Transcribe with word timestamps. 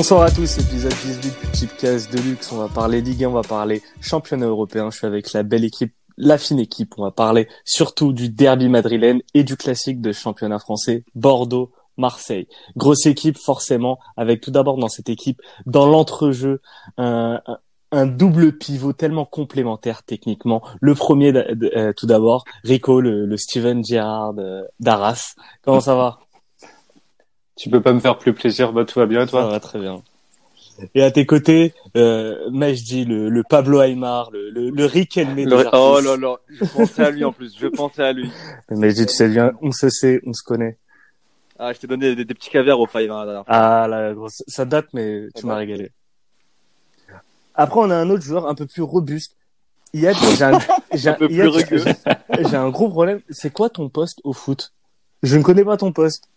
Bonsoir 0.00 0.22
à 0.22 0.30
tous, 0.30 0.56
épisode 0.56 0.94
18 1.04 1.20
du 1.20 1.58
Chipcast 1.58 2.10
de 2.10 2.22
luxe. 2.22 2.50
On 2.52 2.56
va 2.56 2.68
parler 2.68 3.02
Ligue 3.02 3.24
1, 3.24 3.28
on 3.28 3.32
va 3.32 3.42
parler 3.42 3.82
championnat 4.00 4.46
européen. 4.46 4.88
Je 4.90 4.96
suis 4.96 5.06
avec 5.06 5.34
la 5.34 5.42
belle 5.42 5.62
équipe, 5.62 5.92
la 6.16 6.38
fine 6.38 6.58
équipe. 6.58 6.94
On 6.96 7.02
va 7.02 7.10
parler 7.10 7.48
surtout 7.66 8.14
du 8.14 8.30
derby 8.30 8.70
madrilène 8.70 9.20
et 9.34 9.44
du 9.44 9.58
classique 9.58 10.00
de 10.00 10.12
championnat 10.12 10.58
français, 10.58 11.04
Bordeaux. 11.14 11.72
Marseille. 11.98 12.48
Grosse 12.76 13.04
équipe 13.04 13.36
forcément, 13.36 13.98
avec 14.16 14.40
tout 14.40 14.50
d'abord 14.50 14.78
dans 14.78 14.88
cette 14.88 15.10
équipe, 15.10 15.42
dans 15.66 15.84
l'entrejeu, 15.84 16.62
un, 16.96 17.42
un 17.92 18.06
double 18.06 18.56
pivot 18.56 18.94
tellement 18.94 19.26
complémentaire 19.26 20.02
techniquement. 20.02 20.62
Le 20.80 20.94
premier, 20.94 21.34
euh, 21.36 21.92
tout 21.94 22.06
d'abord, 22.06 22.44
Rico, 22.64 23.02
le, 23.02 23.36
Steven 23.36 23.84
Gerrard 23.84 24.38
euh, 24.38 24.62
d'Arras. 24.78 25.34
Comment 25.62 25.80
ça 25.80 25.94
va? 25.94 26.20
Tu 27.60 27.68
peux 27.68 27.82
pas 27.82 27.92
me 27.92 28.00
faire 28.00 28.16
plus 28.16 28.32
plaisir, 28.32 28.72
bah 28.72 28.86
tout 28.86 28.98
va 28.98 29.04
bien 29.04 29.26
toi 29.26 29.42
Ça 29.42 29.48
va 29.48 29.60
très 29.60 29.78
bien. 29.78 30.02
Et 30.94 31.02
à 31.02 31.10
tes 31.10 31.26
côtés, 31.26 31.74
euh, 31.94 32.48
Majdi, 32.50 33.04
le, 33.04 33.28
le 33.28 33.42
Pablo 33.42 33.82
Aymar, 33.82 34.30
le, 34.30 34.48
le, 34.48 34.70
le 34.70 34.84
Riquelme 34.86 35.36
le, 35.36 35.66
Oh 35.74 36.00
là 36.02 36.16
là, 36.16 36.36
je 36.48 36.64
pensais 36.64 37.02
à 37.02 37.10
lui 37.10 37.22
en 37.22 37.32
plus, 37.32 37.54
je 37.60 37.66
pensais 37.66 38.02
à 38.02 38.12
lui. 38.14 38.30
Majdi, 38.70 39.04
tu 39.04 39.12
sais 39.12 39.28
bien, 39.28 39.52
on 39.60 39.72
se 39.72 39.90
sait, 39.90 40.22
on 40.24 40.32
se 40.32 40.42
connaît. 40.42 40.78
Ah, 41.58 41.74
je 41.74 41.80
t'ai 41.80 41.86
donné 41.86 42.16
des, 42.16 42.24
petits 42.24 42.48
caviars 42.48 42.80
au 42.80 42.86
five. 42.86 43.10
Hein, 43.10 43.44
ah, 43.46 43.86
la 43.90 44.14
grosse... 44.14 44.42
ça 44.46 44.64
date, 44.64 44.86
mais 44.94 45.28
tu 45.36 45.44
m'as 45.44 45.56
régalé. 45.56 45.92
Après, 47.54 47.78
on 47.78 47.90
a 47.90 47.96
un 47.96 48.08
autre 48.08 48.22
joueur 48.22 48.46
un 48.48 48.54
peu 48.54 48.64
plus 48.64 48.80
robuste. 48.80 49.36
Il 49.92 50.00
y 50.00 50.06
a, 50.06 50.14
j'ai 50.14 50.44
un, 50.44 50.58
j'ai 50.94 52.56
un 52.56 52.70
gros 52.70 52.88
problème. 52.88 53.20
C'est 53.28 53.52
quoi 53.52 53.68
ton 53.68 53.90
poste 53.90 54.22
au 54.24 54.32
foot? 54.32 54.72
Je 55.22 55.36
ne 55.36 55.42
connais 55.42 55.64
pas 55.64 55.76
ton 55.76 55.92
poste. 55.92 56.30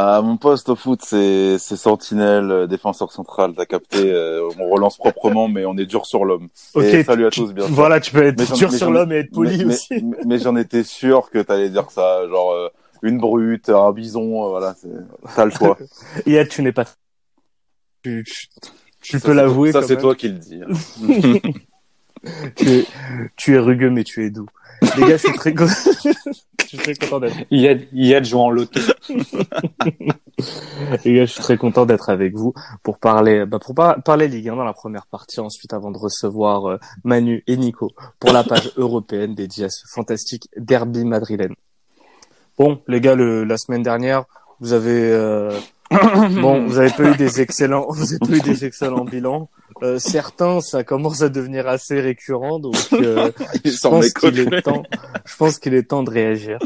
Ah, 0.00 0.22
mon 0.22 0.36
poste 0.36 0.68
au 0.68 0.76
foot, 0.76 1.00
c'est, 1.02 1.58
c'est 1.58 1.76
sentinelle, 1.76 2.52
euh, 2.52 2.66
défenseur 2.68 3.10
central. 3.10 3.54
T'as 3.56 3.66
capté. 3.66 4.12
Euh, 4.12 4.48
on 4.56 4.70
relance 4.70 4.96
proprement, 4.96 5.48
mais 5.48 5.64
on 5.64 5.76
est 5.76 5.86
dur 5.86 6.06
sur 6.06 6.24
l'homme. 6.24 6.50
Ok. 6.74 6.84
salut 7.04 7.26
à 7.26 7.30
tous, 7.30 7.52
bien. 7.52 7.66
Voilà, 7.68 7.98
tu 7.98 8.12
peux 8.12 8.22
être 8.22 8.54
dur 8.54 8.72
sur 8.72 8.92
l'homme 8.92 9.10
et 9.10 9.16
être 9.16 9.32
poli 9.32 9.64
aussi. 9.64 10.04
Mais, 10.24 10.38
j'en 10.38 10.54
étais 10.54 10.84
sûr 10.84 11.30
que 11.30 11.40
t'allais 11.40 11.68
dire 11.68 11.90
ça, 11.90 12.28
genre 12.28 12.52
euh, 12.52 12.68
une 13.02 13.18
brute, 13.18 13.70
un 13.70 13.90
bison, 13.90 14.48
voilà. 14.50 14.76
C'est, 14.80 15.34
t'as 15.34 15.46
le 15.46 15.50
choix. 15.50 15.76
Et 16.26 16.46
tu 16.46 16.62
n'es 16.62 16.70
pas. 16.70 16.84
Tu 18.04 18.24
peux 19.20 19.32
l'avouer. 19.32 19.72
Ça, 19.72 19.82
c'est 19.82 19.96
toi 19.96 20.14
qui 20.14 20.28
le 20.28 20.38
dis. 20.38 20.60
Hein. 20.62 21.40
tu, 22.54 22.68
es, 22.68 22.86
tu 23.34 23.56
es 23.56 23.58
rugueux, 23.58 23.90
mais 23.90 24.04
tu 24.04 24.24
es 24.24 24.30
doux. 24.30 24.46
Les 24.96 25.02
gars, 25.02 25.16
je 25.16 25.26
suis 25.28 25.32
très, 25.32 25.54
je 26.62 26.66
suis 26.66 26.78
très 26.78 26.94
content 26.94 27.20
d'être. 27.20 27.36
Il 27.50 27.60
y 27.60 27.68
a, 27.68 27.72
il 27.72 28.06
y 28.06 28.14
a 28.14 28.20
de 28.20 28.24
jouer 28.24 28.40
en 28.40 28.50
loto. 28.50 28.80
Les 31.04 31.14
gars, 31.14 31.24
je 31.24 31.32
suis 31.32 31.42
très 31.42 31.56
content 31.56 31.86
d'être 31.86 32.10
avec 32.10 32.34
vous 32.34 32.54
pour 32.82 32.98
parler, 32.98 33.44
bah, 33.44 33.58
pour 33.58 33.74
parler 33.74 34.28
Ligue 34.28 34.50
1 34.50 34.56
dans 34.56 34.64
la 34.64 34.72
première 34.72 35.06
partie, 35.06 35.40
ensuite 35.40 35.72
avant 35.72 35.90
de 35.90 35.98
recevoir 35.98 36.66
euh, 36.66 36.78
Manu 37.04 37.42
et 37.46 37.56
Nico 37.56 37.90
pour 38.20 38.32
la 38.32 38.44
page 38.44 38.72
européenne 38.76 39.34
dédiée 39.34 39.64
à 39.64 39.70
ce 39.70 39.84
fantastique 39.92 40.48
derby 40.56 41.04
madrilène. 41.04 41.54
Bon, 42.56 42.80
les 42.86 43.00
gars, 43.00 43.14
le, 43.14 43.44
la 43.44 43.56
semaine 43.56 43.82
dernière, 43.82 44.24
vous 44.60 44.72
avez 44.72 45.10
euh, 45.12 45.58
bon, 45.90 46.66
vous 46.66 46.78
avez 46.78 46.90
pas 46.90 47.04
eu 47.10 47.16
des 47.16 47.40
excellents, 47.40 47.86
vous 47.88 48.12
avez 48.12 48.18
pas 48.18 48.36
eu 48.36 48.40
des 48.40 48.64
excellents 48.64 49.04
bilans. 49.04 49.48
Euh, 49.82 49.98
certains, 49.98 50.60
ça 50.60 50.82
commence 50.82 51.22
à 51.22 51.28
devenir 51.28 51.68
assez 51.68 52.00
récurrent, 52.00 52.58
donc 52.58 52.74
euh, 52.92 53.30
je 53.64 53.78
pense 53.80 54.12
qu'il 54.12 54.38
est 54.40 54.62
temps. 54.62 54.82
Je 55.24 55.36
pense 55.36 55.58
qu'il 55.58 55.74
est 55.74 55.84
temps 55.84 56.02
de 56.02 56.10
réagir. 56.10 56.58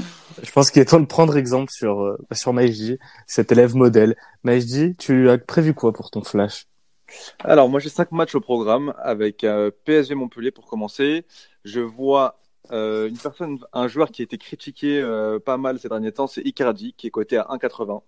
Je 0.42 0.50
pense 0.50 0.70
qu'il 0.70 0.82
est 0.82 0.86
temps 0.86 1.00
de 1.00 1.06
prendre 1.06 1.36
exemple 1.36 1.70
sur 1.70 2.00
euh, 2.00 2.18
sur 2.32 2.52
Maïji, 2.52 2.98
cet 3.26 3.52
élève 3.52 3.74
modèle. 3.76 4.16
Maïji, 4.44 4.96
tu 4.96 5.28
as 5.28 5.38
prévu 5.38 5.74
quoi 5.74 5.92
pour 5.92 6.10
ton 6.10 6.22
flash? 6.22 6.66
Alors 7.40 7.68
moi 7.68 7.80
j'ai 7.80 7.90
cinq 7.90 8.10
matchs 8.12 8.34
au 8.34 8.40
programme 8.40 8.94
avec 8.98 9.44
euh, 9.44 9.70
PSG 9.84 10.14
Montpellier 10.14 10.50
pour 10.50 10.66
commencer. 10.66 11.26
Je 11.64 11.80
vois 11.80 12.40
euh, 12.70 13.08
une 13.08 13.18
personne, 13.18 13.58
un 13.72 13.88
joueur 13.88 14.10
qui 14.10 14.22
a 14.22 14.24
été 14.24 14.38
critiqué 14.38 15.02
pas 15.44 15.58
mal 15.58 15.78
ces 15.78 15.88
derniers 15.88 16.12
temps, 16.12 16.26
c'est 16.26 16.42
Icardi, 16.42 16.94
qui 16.96 17.08
est 17.08 17.10
coté 17.10 17.36
à 17.36 17.46
1,80. 17.50 18.00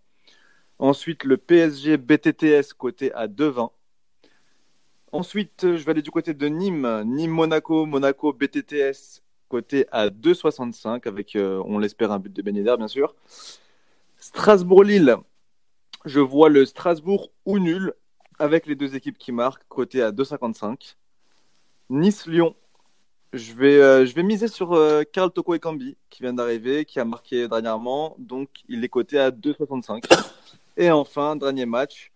Ensuite, 0.79 1.25
le 1.25 1.37
PSG 1.37 1.99
BTTS 1.99 2.73
côté 2.77 3.13
à 3.13 3.29
2,20. 3.29 3.71
Ensuite, 5.15 5.61
je 5.63 5.85
vais 5.85 5.93
aller 5.93 6.03
du 6.03 6.11
côté 6.11 6.35
de 6.35 6.49
Nîmes. 6.49 7.05
Nîmes-Monaco, 7.05 7.87
Monaco 7.87 8.33
BTTS 8.33 9.23
côté 9.49 9.87
à 9.93 10.09
2,65 10.09 11.07
avec, 11.07 11.37
euh, 11.37 11.63
on 11.67 11.79
l'espère, 11.79 12.11
un 12.11 12.19
but 12.19 12.33
de 12.33 12.43
Ben 12.43 12.53
bien 12.53 12.89
sûr. 12.89 13.15
Strasbourg-Lille, 14.19 15.15
je 16.05 16.19
vois 16.19 16.49
le 16.49 16.67
Strasbourg 16.67 17.31
ou 17.47 17.61
nul 17.61 17.95
avec 18.41 18.67
les 18.67 18.75
deux 18.75 18.97
équipes 18.97 19.17
qui 19.17 19.31
marquent 19.31 19.63
côté 19.69 20.03
à 20.03 20.11
2,55. 20.11 20.97
Nice-Lyon, 21.91 22.57
je 23.33 23.53
vais, 23.53 23.81
euh, 23.81 24.07
je 24.07 24.17
vais 24.17 24.25
miser 24.25 24.49
sur 24.49 24.73
euh, 24.73 25.05
Karl 25.05 25.31
Toko 25.31 25.55
Ekambi 25.55 25.97
qui 26.11 26.25
vient 26.25 26.35
d'arriver, 26.35 26.85
qui 26.85 26.99
a 26.99 27.05
marqué 27.05 27.47
dernièrement, 27.47 28.17
donc 28.19 28.49
il 28.69 28.83
est 28.83 28.89
coté 28.89 29.21
à 29.21 29.31
2,65. 29.31 30.07
Et 30.77 30.91
enfin, 30.91 31.37
dernier 31.37 31.67
match. 31.67 32.11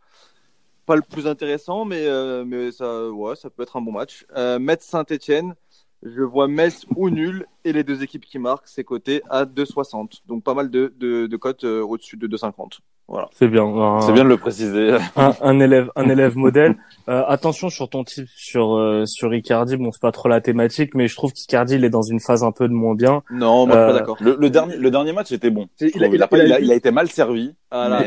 Pas 0.88 0.96
le 0.96 1.02
plus 1.02 1.26
intéressant, 1.26 1.84
mais, 1.84 2.06
euh, 2.06 2.46
mais 2.46 2.72
ça, 2.72 3.10
ouais, 3.10 3.36
ça 3.36 3.50
peut 3.50 3.62
être 3.62 3.76
un 3.76 3.82
bon 3.82 3.92
match. 3.92 4.24
Euh, 4.34 4.58
Metz 4.58 4.82
Saint-Etienne. 4.82 5.54
Je 6.02 6.22
vois 6.22 6.48
Metz 6.48 6.86
ou 6.96 7.10
nul 7.10 7.44
et 7.62 7.74
les 7.74 7.84
deux 7.84 8.02
équipes 8.02 8.24
qui 8.24 8.38
marquent, 8.38 8.68
c'est 8.68 8.84
coté 8.84 9.20
à 9.28 9.44
2,60. 9.44 10.22
Donc 10.24 10.44
pas 10.44 10.54
mal 10.54 10.70
de, 10.70 10.94
de, 10.96 11.26
de 11.26 11.36
cotes 11.36 11.64
euh, 11.64 11.82
au-dessus 11.82 12.16
de 12.16 12.26
2,50. 12.26 12.78
Voilà. 13.08 13.30
C'est 13.32 13.48
bien. 13.48 14.00
C'est 14.00 14.12
bien 14.12 14.24
de 14.24 14.28
le 14.28 14.36
préciser. 14.36 14.96
Un, 15.16 15.32
un 15.40 15.60
élève, 15.60 15.90
un 15.96 16.08
élève 16.08 16.36
modèle. 16.36 16.76
Euh, 17.08 17.24
attention 17.26 17.70
sur 17.70 17.88
ton 17.88 18.04
type 18.04 18.28
sur 18.36 18.76
euh, 18.76 19.06
sur 19.06 19.32
Icardi. 19.34 19.78
Bon, 19.78 19.90
c'est 19.92 20.02
pas 20.02 20.12
trop 20.12 20.28
la 20.28 20.42
thématique, 20.42 20.94
mais 20.94 21.08
je 21.08 21.16
trouve 21.16 21.32
qu'Icardi 21.32 21.76
il 21.76 21.84
est 21.84 21.88
dans 21.88 22.02
une 22.02 22.20
phase 22.20 22.44
un 22.44 22.52
peu 22.52 22.68
de 22.68 22.74
moins 22.74 22.94
bien. 22.94 23.22
Non, 23.30 23.66
moi 23.66 23.76
pas 23.76 23.92
d'accord. 23.94 24.18
Le, 24.20 24.36
le, 24.38 24.50
dernier 24.50 24.76
le 24.76 24.90
dernier 24.90 25.14
match 25.14 25.32
était 25.32 25.48
bon. 25.48 25.68
Il 25.80 26.04
a, 26.04 26.08
il, 26.08 26.22
a, 26.22 26.28
il, 26.30 26.52
a, 26.52 26.60
il, 26.60 26.70
a, 26.70 26.74
été 26.74 26.90
mal 26.90 27.08
servi, 27.08 27.54
ah, 27.70 28.02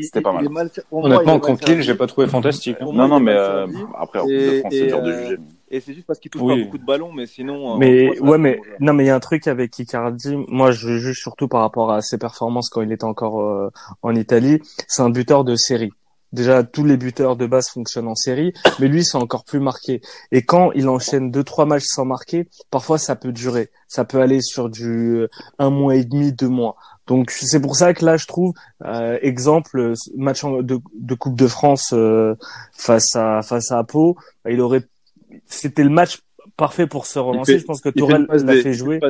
c'était 0.00 0.22
pas 0.22 0.32
mal. 0.32 0.48
mal 0.48 0.70
Honnêtement, 0.90 1.38
contre 1.38 1.70
Lille, 1.70 1.82
j'ai 1.82 1.94
pas 1.94 2.06
trouvé 2.06 2.26
fantastique. 2.28 2.78
Hein. 2.80 2.86
Non, 2.94 3.08
non, 3.08 3.20
mais 3.20 3.36
après, 3.98 4.20
en 4.20 4.26
de 4.26 4.60
France, 4.60 4.72
c'est 4.72 4.86
dur 4.86 5.02
de 5.02 5.12
juger. 5.12 5.36
Et 5.68 5.80
c'est 5.80 5.94
juste 5.94 6.06
parce 6.06 6.20
qu'il 6.20 6.30
touche 6.30 6.46
pas 6.46 6.56
beaucoup 6.56 6.78
de 6.78 6.84
ballons, 6.84 7.12
mais 7.12 7.26
sinon. 7.26 7.74
Euh, 7.74 7.76
mais 7.78 8.20
ouais, 8.20 8.38
mais 8.38 8.60
non, 8.78 8.92
mais 8.92 9.04
il 9.04 9.06
y 9.08 9.10
a 9.10 9.16
un 9.16 9.20
truc 9.20 9.48
avec 9.48 9.76
Icardi. 9.78 10.36
Moi, 10.48 10.70
je 10.70 10.96
juge 10.96 11.18
surtout 11.18 11.48
par 11.48 11.60
rapport 11.60 11.90
à 11.90 12.02
ses 12.02 12.18
performances 12.18 12.70
quand 12.70 12.82
il 12.82 12.92
était 12.92 13.04
encore 13.04 13.40
euh, 13.40 13.70
en 14.02 14.14
Italie. 14.14 14.60
C'est 14.86 15.02
un 15.02 15.10
buteur 15.10 15.42
de 15.42 15.56
série. 15.56 15.90
Déjà, 16.32 16.62
tous 16.62 16.84
les 16.84 16.96
buteurs 16.96 17.36
de 17.36 17.46
base 17.46 17.68
fonctionnent 17.68 18.08
en 18.08 18.14
série, 18.14 18.52
mais 18.78 18.88
lui, 18.88 19.04
c'est 19.04 19.16
encore 19.16 19.44
plus 19.44 19.60
marqué. 19.60 20.02
Et 20.32 20.42
quand 20.42 20.70
il 20.72 20.88
enchaîne 20.88 21.30
deux, 21.30 21.44
trois 21.44 21.66
matchs 21.66 21.86
sans 21.86 22.04
marquer, 22.04 22.48
parfois 22.70 22.98
ça 22.98 23.16
peut 23.16 23.32
durer. 23.32 23.70
Ça 23.88 24.04
peut 24.04 24.20
aller 24.20 24.42
sur 24.42 24.68
du 24.68 25.16
euh, 25.16 25.28
un 25.58 25.70
mois 25.70 25.96
et 25.96 26.04
demi, 26.04 26.32
deux 26.32 26.48
mois. 26.48 26.76
Donc 27.08 27.30
c'est 27.30 27.60
pour 27.60 27.76
ça 27.76 27.92
que 27.94 28.04
là, 28.04 28.16
je 28.16 28.26
trouve, 28.26 28.52
euh, 28.84 29.18
exemple, 29.22 29.94
match 30.16 30.44
de, 30.44 30.80
de, 30.94 31.14
Coupe 31.14 31.36
de 31.36 31.46
France 31.46 31.94
face 32.72 33.14
à 33.14 33.42
face 33.42 33.70
à 33.70 33.84
Pau, 33.84 34.16
il 34.48 34.60
aurait 34.60 34.82
c'était 35.46 35.84
le 35.84 35.90
match 35.90 36.20
parfait 36.56 36.86
pour 36.86 37.06
se 37.06 37.18
relancer. 37.18 37.58
je 37.58 37.64
pense 37.64 37.80
que 37.80 37.88
Tourelle 37.88 38.26
l'a 38.28 38.62
fait 38.62 38.72
jouer. 38.72 39.00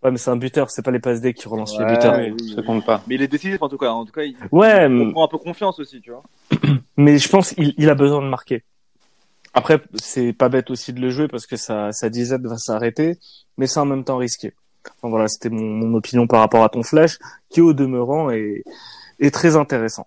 Ouais, 0.00 0.12
mais 0.12 0.18
c'est 0.18 0.30
un 0.30 0.36
buteur, 0.36 0.70
c'est 0.70 0.82
pas 0.82 0.92
les 0.92 1.00
passes 1.00 1.20
D 1.20 1.34
qui 1.34 1.48
relancent 1.48 1.76
les 1.76 1.84
buteurs. 1.84 2.16
ça 2.54 2.62
compte 2.62 2.86
pas. 2.86 3.02
Mais 3.08 3.16
il 3.16 3.22
est 3.22 3.28
décisif 3.28 3.60
en 3.60 3.68
tout 3.68 3.78
cas. 3.78 3.90
En 3.90 4.04
tout 4.04 4.12
cas, 4.12 4.22
il, 4.22 4.36
ouais, 4.52 4.88
il 4.88 5.12
prend 5.12 5.24
un 5.24 5.28
peu 5.28 5.38
confiance 5.38 5.80
aussi, 5.80 6.00
tu 6.00 6.12
vois. 6.12 6.22
mais 6.96 7.18
je 7.18 7.28
pense 7.28 7.52
qu'il 7.52 7.74
il 7.76 7.90
a 7.90 7.96
besoin 7.96 8.22
de 8.22 8.28
marquer. 8.28 8.62
Après, 9.54 9.82
c'est 9.94 10.32
pas 10.32 10.48
bête 10.48 10.70
aussi 10.70 10.92
de 10.92 11.00
le 11.00 11.10
jouer 11.10 11.26
parce 11.26 11.46
que 11.46 11.56
sa, 11.56 11.90
sa 11.90 12.10
disette 12.10 12.42
va 12.42 12.58
s'arrêter, 12.58 13.18
mais 13.56 13.66
c'est 13.66 13.80
en 13.80 13.86
même 13.86 14.04
temps 14.04 14.18
risqué. 14.18 14.52
Donc 15.02 15.10
voilà, 15.10 15.26
c'était 15.26 15.48
mon, 15.48 15.64
mon, 15.64 15.94
opinion 15.96 16.28
par 16.28 16.40
rapport 16.40 16.62
à 16.62 16.68
ton 16.68 16.84
flash, 16.84 17.18
qui 17.50 17.60
au 17.60 17.72
demeurant 17.72 18.30
est, 18.30 18.62
est 19.18 19.34
très 19.34 19.56
intéressant. 19.56 20.06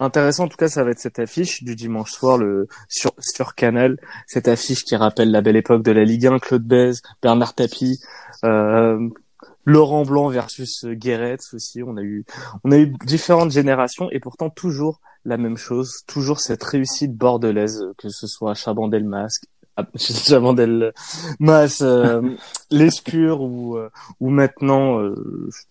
Intéressant 0.00 0.44
en 0.44 0.48
tout 0.48 0.56
cas, 0.56 0.68
ça 0.68 0.82
va 0.82 0.92
être 0.92 0.98
cette 0.98 1.18
affiche 1.18 1.62
du 1.62 1.76
dimanche 1.76 2.10
soir 2.10 2.38
le 2.38 2.68
sur 2.88 3.12
sur 3.18 3.54
Canal, 3.54 3.98
cette 4.26 4.48
affiche 4.48 4.82
qui 4.84 4.96
rappelle 4.96 5.30
la 5.30 5.42
belle 5.42 5.56
époque 5.56 5.82
de 5.82 5.92
la 5.92 6.04
Ligue 6.04 6.26
1, 6.26 6.38
Claude 6.38 6.64
Bèze, 6.64 7.02
Bernard 7.22 7.54
Tapie, 7.54 8.00
euh, 8.44 9.10
Laurent 9.66 10.06
Blanc 10.06 10.28
versus 10.28 10.86
Guéret 10.86 11.36
aussi. 11.52 11.82
On 11.82 11.98
a 11.98 12.02
eu 12.02 12.24
on 12.64 12.72
a 12.72 12.78
eu 12.78 12.94
différentes 13.04 13.50
générations 13.50 14.10
et 14.10 14.20
pourtant 14.20 14.48
toujours 14.48 15.00
la 15.26 15.36
même 15.36 15.58
chose, 15.58 16.02
toujours 16.06 16.40
cette 16.40 16.64
réussite 16.64 17.14
bordelaise, 17.14 17.84
que 17.98 18.08
ce 18.08 18.26
soit 18.26 18.54
Chabandel-Masque, 19.94 20.28
Jamandel 20.28 20.92
Mas, 21.38 21.78
euh, 21.82 22.22
l'Escure 22.70 23.40
ou 23.40 23.76
euh, 23.76 23.90
ou 24.20 24.30
maintenant 24.30 25.00
euh, 25.00 25.14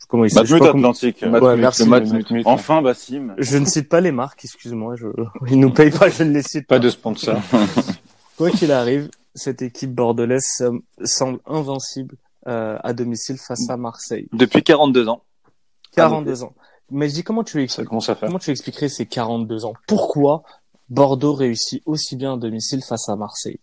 comment 0.08 0.26
il 0.26 0.32
s'appelle 0.32 0.64
Atlantique. 0.64 1.24
Ouais, 1.24 1.58
merci. 1.58 1.90
Enfin 2.46 2.82
Bassim. 2.82 3.36
Je 3.38 3.58
ne 3.58 3.66
cite 3.66 3.90
pas 3.90 4.02
les 4.02 4.12
marques, 4.12 4.44
excuse-moi. 4.44 4.96
Je... 4.96 5.08
Ils 5.50 5.60
nous 5.60 5.72
payent 5.72 5.92
pas, 5.92 6.10
je 6.10 6.24
ne 6.24 6.32
les 6.32 6.44
cite 6.44 6.68
pas. 6.68 6.76
Pas 6.76 6.80
de 6.80 6.90
sponsor. 6.90 7.38
Quoi 8.38 8.52
qu'il 8.52 8.72
arrive, 8.72 9.10
cette 9.36 9.62
équipe 9.62 9.94
bordelaise 9.94 10.64
semble 11.04 11.40
invincible 11.46 12.16
euh, 12.48 12.78
à 12.84 12.94
domicile 12.94 13.38
face 13.38 13.70
à 13.70 13.76
Marseille. 13.76 14.28
Depuis 14.32 14.64
42 14.64 15.10
ans. 15.10 15.24
42 15.96 16.44
ans. 16.44 16.54
Mais 16.90 17.10
je 17.10 17.16
dis 17.16 17.24
comment 17.24 17.44
tu 17.44 17.62
expliques, 17.62 17.88
comment, 17.88 18.02
comment 18.02 18.40
tu 18.40 18.50
expliquerais 18.52 18.88
ces 18.88 19.06
42 19.06 19.66
ans? 19.66 19.74
Pourquoi 19.88 20.44
Bordeaux 20.90 21.34
réussit 21.34 21.84
aussi 21.86 22.16
bien 22.16 22.34
à 22.34 22.38
domicile 22.38 22.82
face 22.82 23.10
à 23.10 23.16
Marseille? 23.16 23.60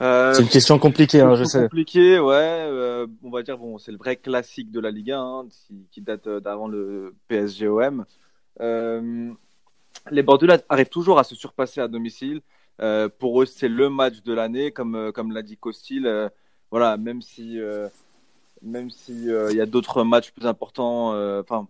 Euh, 0.00 0.32
C'est 0.32 0.42
une 0.42 0.48
question 0.48 0.78
compliquée, 0.78 1.20
hein, 1.20 1.34
je 1.34 1.44
sais. 1.44 1.62
compliqué, 1.62 2.18
ouais. 2.18 2.34
euh, 2.34 3.06
on 3.22 3.30
va 3.30 3.42
dire 3.42 3.58
bon, 3.58 3.76
c'est 3.76 3.92
le 3.92 3.98
vrai 3.98 4.16
classique 4.16 4.70
de 4.70 4.80
la 4.80 4.90
Ligue 4.90 5.12
1 5.12 5.20
hein, 5.20 5.48
qui, 5.90 6.00
date 6.00 6.26
euh, 6.26 6.40
d'avant 6.40 6.68
le 6.68 7.14
PSG-OM. 7.28 8.06
Euh, 8.60 9.30
les 10.10 10.22
Bordelais 10.22 10.62
arrivent 10.70 10.88
toujours 10.88 11.18
à 11.18 11.24
se 11.24 11.34
surpasser 11.34 11.80
à 11.80 11.88
domicile. 11.88 12.40
Pour 13.18 13.42
eux, 13.42 13.46
c'est 13.46 13.68
le 13.68 13.90
match 13.90 14.22
de 14.22 14.32
l'année, 14.32 14.70
comme 14.70 15.12
comme 15.12 15.32
l'a 15.32 15.42
dit 15.42 15.58
Costil. 15.58 16.30
voilà, 16.70 16.96
même 16.96 17.20
si 17.20 17.58
même 18.62 18.88
si 18.88 19.26
il 19.26 19.54
y 19.54 19.60
a 19.60 19.66
d'autres 19.66 20.02
matchs 20.02 20.30
plus 20.30 20.46
importants, 20.46 21.08
enfin 21.40 21.68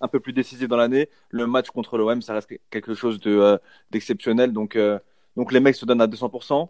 un 0.00 0.08
peu 0.08 0.18
plus 0.18 0.32
décisifs 0.32 0.66
dans 0.66 0.76
l'année, 0.76 1.08
le 1.28 1.46
match 1.46 1.70
contre 1.70 1.96
l'OM, 1.98 2.20
ça 2.20 2.34
reste 2.34 2.52
quelque 2.68 2.94
chose 2.94 3.20
de 3.20 3.60
d'exceptionnel. 3.92 4.52
Donc 4.52 4.76
donc 5.36 5.52
les 5.52 5.60
mecs 5.60 5.76
se 5.76 5.84
donnent 5.84 6.00
à 6.00 6.08
200%. 6.08 6.68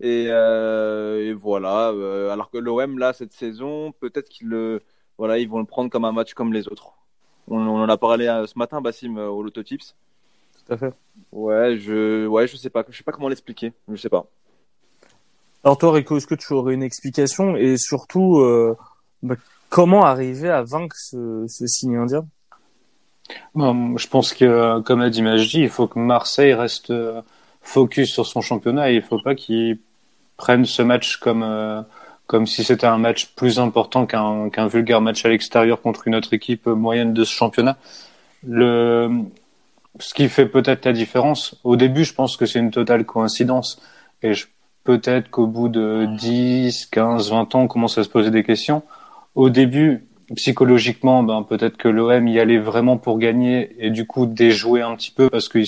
Et, 0.00 0.28
euh, 0.30 1.28
et 1.28 1.32
voilà. 1.34 1.90
euh, 1.90 2.30
alors 2.30 2.50
que 2.50 2.58
l'OM 2.58 2.98
là 2.98 3.12
cette 3.12 3.32
saison, 3.32 3.92
peut-être 4.00 4.28
qu'ils 4.28 4.48
le, 4.48 4.80
voilà, 5.18 5.38
ils 5.38 5.48
vont 5.48 5.58
le 5.58 5.66
prendre 5.66 5.90
comme 5.90 6.06
un 6.06 6.12
match 6.12 6.32
comme 6.34 6.52
les 6.52 6.68
autres. 6.68 6.92
On, 7.48 7.58
on 7.58 7.82
en 7.82 7.88
a 7.88 7.96
parlé 7.96 8.26
euh, 8.26 8.46
ce 8.46 8.58
matin, 8.58 8.80
Bassim, 8.80 9.18
euh, 9.18 9.28
au 9.28 9.42
Lototips. 9.42 9.94
Tout 10.54 10.72
à 10.72 10.76
fait. 10.78 10.94
Ouais, 11.32 11.76
je, 11.78 12.26
ouais, 12.26 12.46
je 12.46 12.56
sais 12.56 12.70
pas, 12.70 12.84
je 12.88 12.96
sais 12.96 13.04
pas 13.04 13.12
comment 13.12 13.28
l'expliquer. 13.28 13.72
Je 13.88 13.96
sais 13.96 14.08
pas. 14.08 14.24
Alors 15.64 15.76
toi, 15.76 15.92
Rico, 15.92 16.16
est-ce 16.16 16.26
que 16.26 16.34
tu 16.34 16.52
aurais 16.54 16.72
une 16.72 16.82
explication? 16.82 17.56
Et 17.56 17.76
surtout 17.76 18.38
euh, 18.38 18.74
bah, 19.22 19.36
comment 19.68 20.06
arriver 20.06 20.48
à 20.48 20.62
vaincre 20.62 20.96
ce, 20.96 21.44
ce 21.46 21.66
signe 21.66 21.96
indien? 21.96 22.26
Bon, 23.54 23.98
je 23.98 24.08
pense 24.08 24.32
que, 24.32 24.80
comme 24.80 25.02
a 25.02 25.10
dit 25.10 25.22
Majdi, 25.22 25.60
il 25.60 25.68
faut 25.68 25.86
que 25.86 25.98
Marseille 25.98 26.54
reste 26.54 26.92
focus 27.60 28.10
sur 28.10 28.26
son 28.26 28.40
championnat 28.40 28.90
et 28.90 28.96
il 28.96 29.02
faut 29.02 29.20
pas 29.20 29.34
qu'il 29.34 29.78
prenne 30.40 30.64
ce 30.64 30.80
match 30.82 31.18
comme 31.18 31.42
euh, 31.42 31.82
comme 32.26 32.46
si 32.46 32.64
c'était 32.64 32.86
un 32.86 32.96
match 32.96 33.34
plus 33.36 33.58
important 33.58 34.06
qu'un 34.06 34.48
qu'un 34.48 34.68
vulgaire 34.68 35.02
match 35.02 35.24
à 35.26 35.28
l'extérieur 35.28 35.82
contre 35.82 36.08
une 36.08 36.14
autre 36.14 36.32
équipe 36.32 36.66
moyenne 36.66 37.12
de 37.12 37.24
ce 37.24 37.32
championnat. 37.32 37.76
Le 38.46 39.10
ce 39.98 40.14
qui 40.14 40.28
fait 40.28 40.46
peut-être 40.46 40.86
la 40.86 40.92
différence. 40.92 41.56
Au 41.62 41.76
début, 41.76 42.04
je 42.04 42.14
pense 42.14 42.36
que 42.38 42.46
c'est 42.46 42.58
une 42.58 42.70
totale 42.70 43.04
coïncidence 43.04 43.82
et 44.22 44.32
peut-être 44.84 45.28
qu'au 45.30 45.46
bout 45.46 45.68
de 45.68 46.06
10, 46.16 46.86
15, 46.86 47.30
20 47.30 47.54
ans, 47.54 47.62
on 47.62 47.68
commence 47.68 47.98
à 47.98 48.04
se 48.04 48.08
poser 48.08 48.30
des 48.30 48.44
questions. 48.44 48.82
Au 49.34 49.50
début, 49.50 50.06
psychologiquement, 50.36 51.22
ben, 51.22 51.42
peut-être 51.42 51.76
que 51.76 51.88
l'OM 51.88 52.28
y 52.28 52.38
allait 52.38 52.58
vraiment 52.58 52.96
pour 52.96 53.18
gagner 53.18 53.76
et 53.78 53.90
du 53.90 54.06
coup 54.06 54.24
déjouer 54.26 54.80
un 54.80 54.96
petit 54.96 55.10
peu 55.10 55.28
parce 55.28 55.48
qu'il 55.48 55.66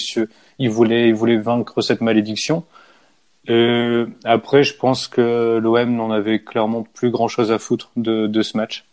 il 0.58 0.70
voulait, 0.70 1.08
il 1.08 1.14
voulait 1.14 1.36
vaincre 1.36 1.82
cette 1.82 2.00
malédiction. 2.00 2.64
Et 3.48 4.04
après, 4.24 4.62
je 4.62 4.74
pense 4.76 5.08
que 5.08 5.58
l'OM 5.60 5.94
n'en 5.96 6.10
avait 6.10 6.40
clairement 6.42 6.82
plus 6.94 7.10
grand 7.10 7.28
chose 7.28 7.50
à 7.50 7.58
foutre 7.58 7.90
de, 7.96 8.26
de 8.26 8.42
ce 8.42 8.56
match. 8.56 8.84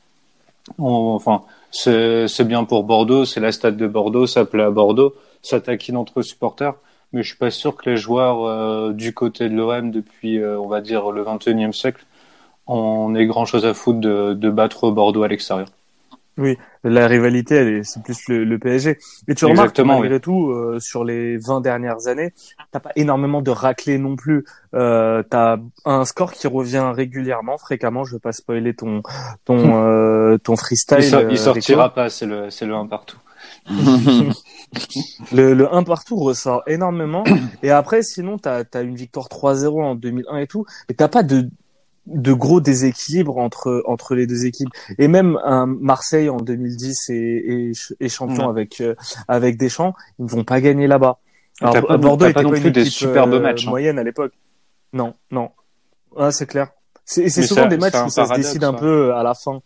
On- 0.79 1.13
enfin, 1.15 1.43
c'est, 1.71 2.27
bien 2.45 2.63
pour 2.65 2.83
Bordeaux, 2.83 3.25
c'est 3.25 3.39
la 3.39 3.51
stade 3.51 3.77
de 3.77 3.87
Bordeaux, 3.87 4.27
ça 4.27 4.45
plaît 4.45 4.63
à 4.63 4.71
Bordeaux, 4.71 5.15
ça 5.41 5.61
taquine 5.61 5.97
entre 5.97 6.21
supporters, 6.21 6.75
mais 7.13 7.23
je 7.23 7.29
suis 7.29 7.37
pas 7.37 7.51
sûr 7.51 7.75
que 7.75 7.89
les 7.89 7.97
joueurs 7.97 8.45
euh, 8.45 8.93
du 8.93 9.13
côté 9.13 9.49
de 9.49 9.55
l'OM 9.55 9.91
depuis, 9.91 10.39
euh, 10.39 10.59
on 10.59 10.67
va 10.67 10.81
dire, 10.81 11.11
le 11.11 11.23
21e 11.23 11.73
siècle 11.73 12.05
en 12.67 13.15
aient 13.15 13.27
grand 13.27 13.45
chose 13.45 13.65
à 13.65 13.73
foutre 13.75 13.99
de, 14.01 14.33
de 14.35 14.49
battre 14.51 14.91
Bordeaux 14.91 15.23
à 15.23 15.27
l'extérieur. 15.29 15.67
La 16.83 17.07
rivalité, 17.07 17.55
elle 17.55 17.85
c'est 17.85 18.01
plus 18.01 18.27
le, 18.29 18.43
le 18.45 18.57
PSG. 18.59 18.97
Mais 19.27 19.35
tu 19.35 19.45
remarques 19.45 19.71
Exactement, 19.71 19.99
malgré 19.99 20.19
tout, 20.19 20.49
euh, 20.51 20.79
sur 20.79 21.03
les 21.03 21.37
20 21.37 21.61
dernières 21.61 22.07
années, 22.07 22.31
t'as 22.71 22.79
pas 22.79 22.91
énormément 22.95 23.41
de 23.41 23.51
raclés 23.51 23.97
non 23.97 24.15
plus. 24.15 24.45
Euh, 24.73 25.21
t'as 25.29 25.57
un 25.85 26.05
score 26.05 26.31
qui 26.33 26.47
revient 26.47 26.91
régulièrement, 26.95 27.57
fréquemment. 27.57 28.03
Je 28.05 28.13
veux 28.13 28.19
pas 28.19 28.31
spoiler 28.31 28.73
ton 28.73 29.03
ton 29.45 29.83
euh, 29.83 30.37
ton 30.37 30.55
freestyle. 30.55 30.97
Il, 30.99 31.03
sort- 31.03 31.19
euh, 31.21 31.27
il 31.31 31.37
sortira 31.37 31.93
pas, 31.93 32.09
c'est 32.09 32.25
le, 32.25 32.49
c'est 32.49 32.65
le 32.65 32.75
1 32.75 32.87
partout. 32.87 33.17
Le, 35.31 35.53
le 35.53 35.73
1 35.73 35.83
partout 35.83 36.15
ressort 36.17 36.63
énormément. 36.67 37.23
Et 37.63 37.71
après, 37.71 38.03
sinon, 38.03 38.37
t'as 38.37 38.63
as 38.73 38.81
une 38.81 38.95
victoire 38.95 39.27
3-0 39.27 39.83
en 39.83 39.95
2001 39.95 40.37
et 40.37 40.47
tout. 40.47 40.65
Mais 40.87 40.95
t'as 40.95 41.07
pas 41.07 41.23
de 41.23 41.49
de 42.09 42.33
gros 42.33 42.59
déséquilibres 42.61 43.37
entre 43.37 43.83
entre 43.85 44.15
les 44.15 44.27
deux 44.27 44.45
équipes 44.45 44.69
et 44.97 45.07
même 45.07 45.39
un 45.43 45.65
Marseille 45.65 46.29
en 46.29 46.37
2010 46.37 47.09
et, 47.09 47.71
et, 47.99 48.09
champion 48.09 48.43
Ouais. 48.45 48.49
avec 48.49 48.81
euh, 48.81 48.95
avec 49.27 49.57
Deschamps 49.57 49.93
ils 50.19 50.25
ne 50.25 50.29
vont 50.29 50.43
pas 50.43 50.59
gagner 50.61 50.87
là-bas 50.87 51.19
alors 51.61 51.85
pas- 51.85 51.97
Bordeaux 51.97 52.25
t'as 52.25 52.29
était 52.31 52.33
pas 52.35 52.43
non 52.43 52.49
pas 52.51 52.57
une 52.57 52.61
plus 52.63 52.71
des 52.71 52.85
superbes 52.85 53.33
euh, 53.33 53.39
matchs, 53.39 53.65
hein. 53.67 53.69
moyenne 53.69 53.99
à 53.99 54.03
l'époque 54.03 54.33
non 54.93 55.13
non 55.31 55.51
ah, 56.17 56.31
c'est 56.31 56.45
clair 56.47 56.69
c'est 57.05 57.29
souvent 57.29 57.61
ça- 57.63 57.67
des 57.67 57.77
matchs 57.77 57.95
où 58.05 58.09
ça 58.09 58.25
se 58.25 58.33
décide 58.35 58.63
un 58.63 58.69
hein. 58.69 58.73
peu 58.73 59.13
à 59.13 59.23
la 59.23 59.33
fin 59.33 59.61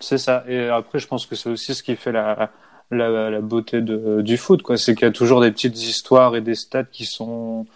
C'est 0.00 0.16
ça. 0.18 0.44
Et 0.48 0.68
après, 0.68 0.98
je 0.98 1.06
pense 1.06 1.26
que 1.26 1.36
c'est 1.36 1.50
aussi 1.50 1.74
ce 1.74 1.82
qui 1.82 1.94
fait 1.96 2.12
la, 2.12 2.50
la, 2.90 3.28
la 3.28 3.40
beauté 3.42 3.82
de, 3.82 4.22
du 4.22 4.38
foot, 4.38 4.62
quoi. 4.62 4.78
C'est 4.78 4.94
qu'il 4.94 5.04
y 5.04 5.08
a 5.10 5.12
toujours 5.12 5.42
des 5.42 5.50
petites 5.52 5.76
histoires 5.82 6.34
et 6.36 6.40
des 6.40 6.54
stats 6.54 6.84
qui 6.84 7.04
sont, 7.04 7.66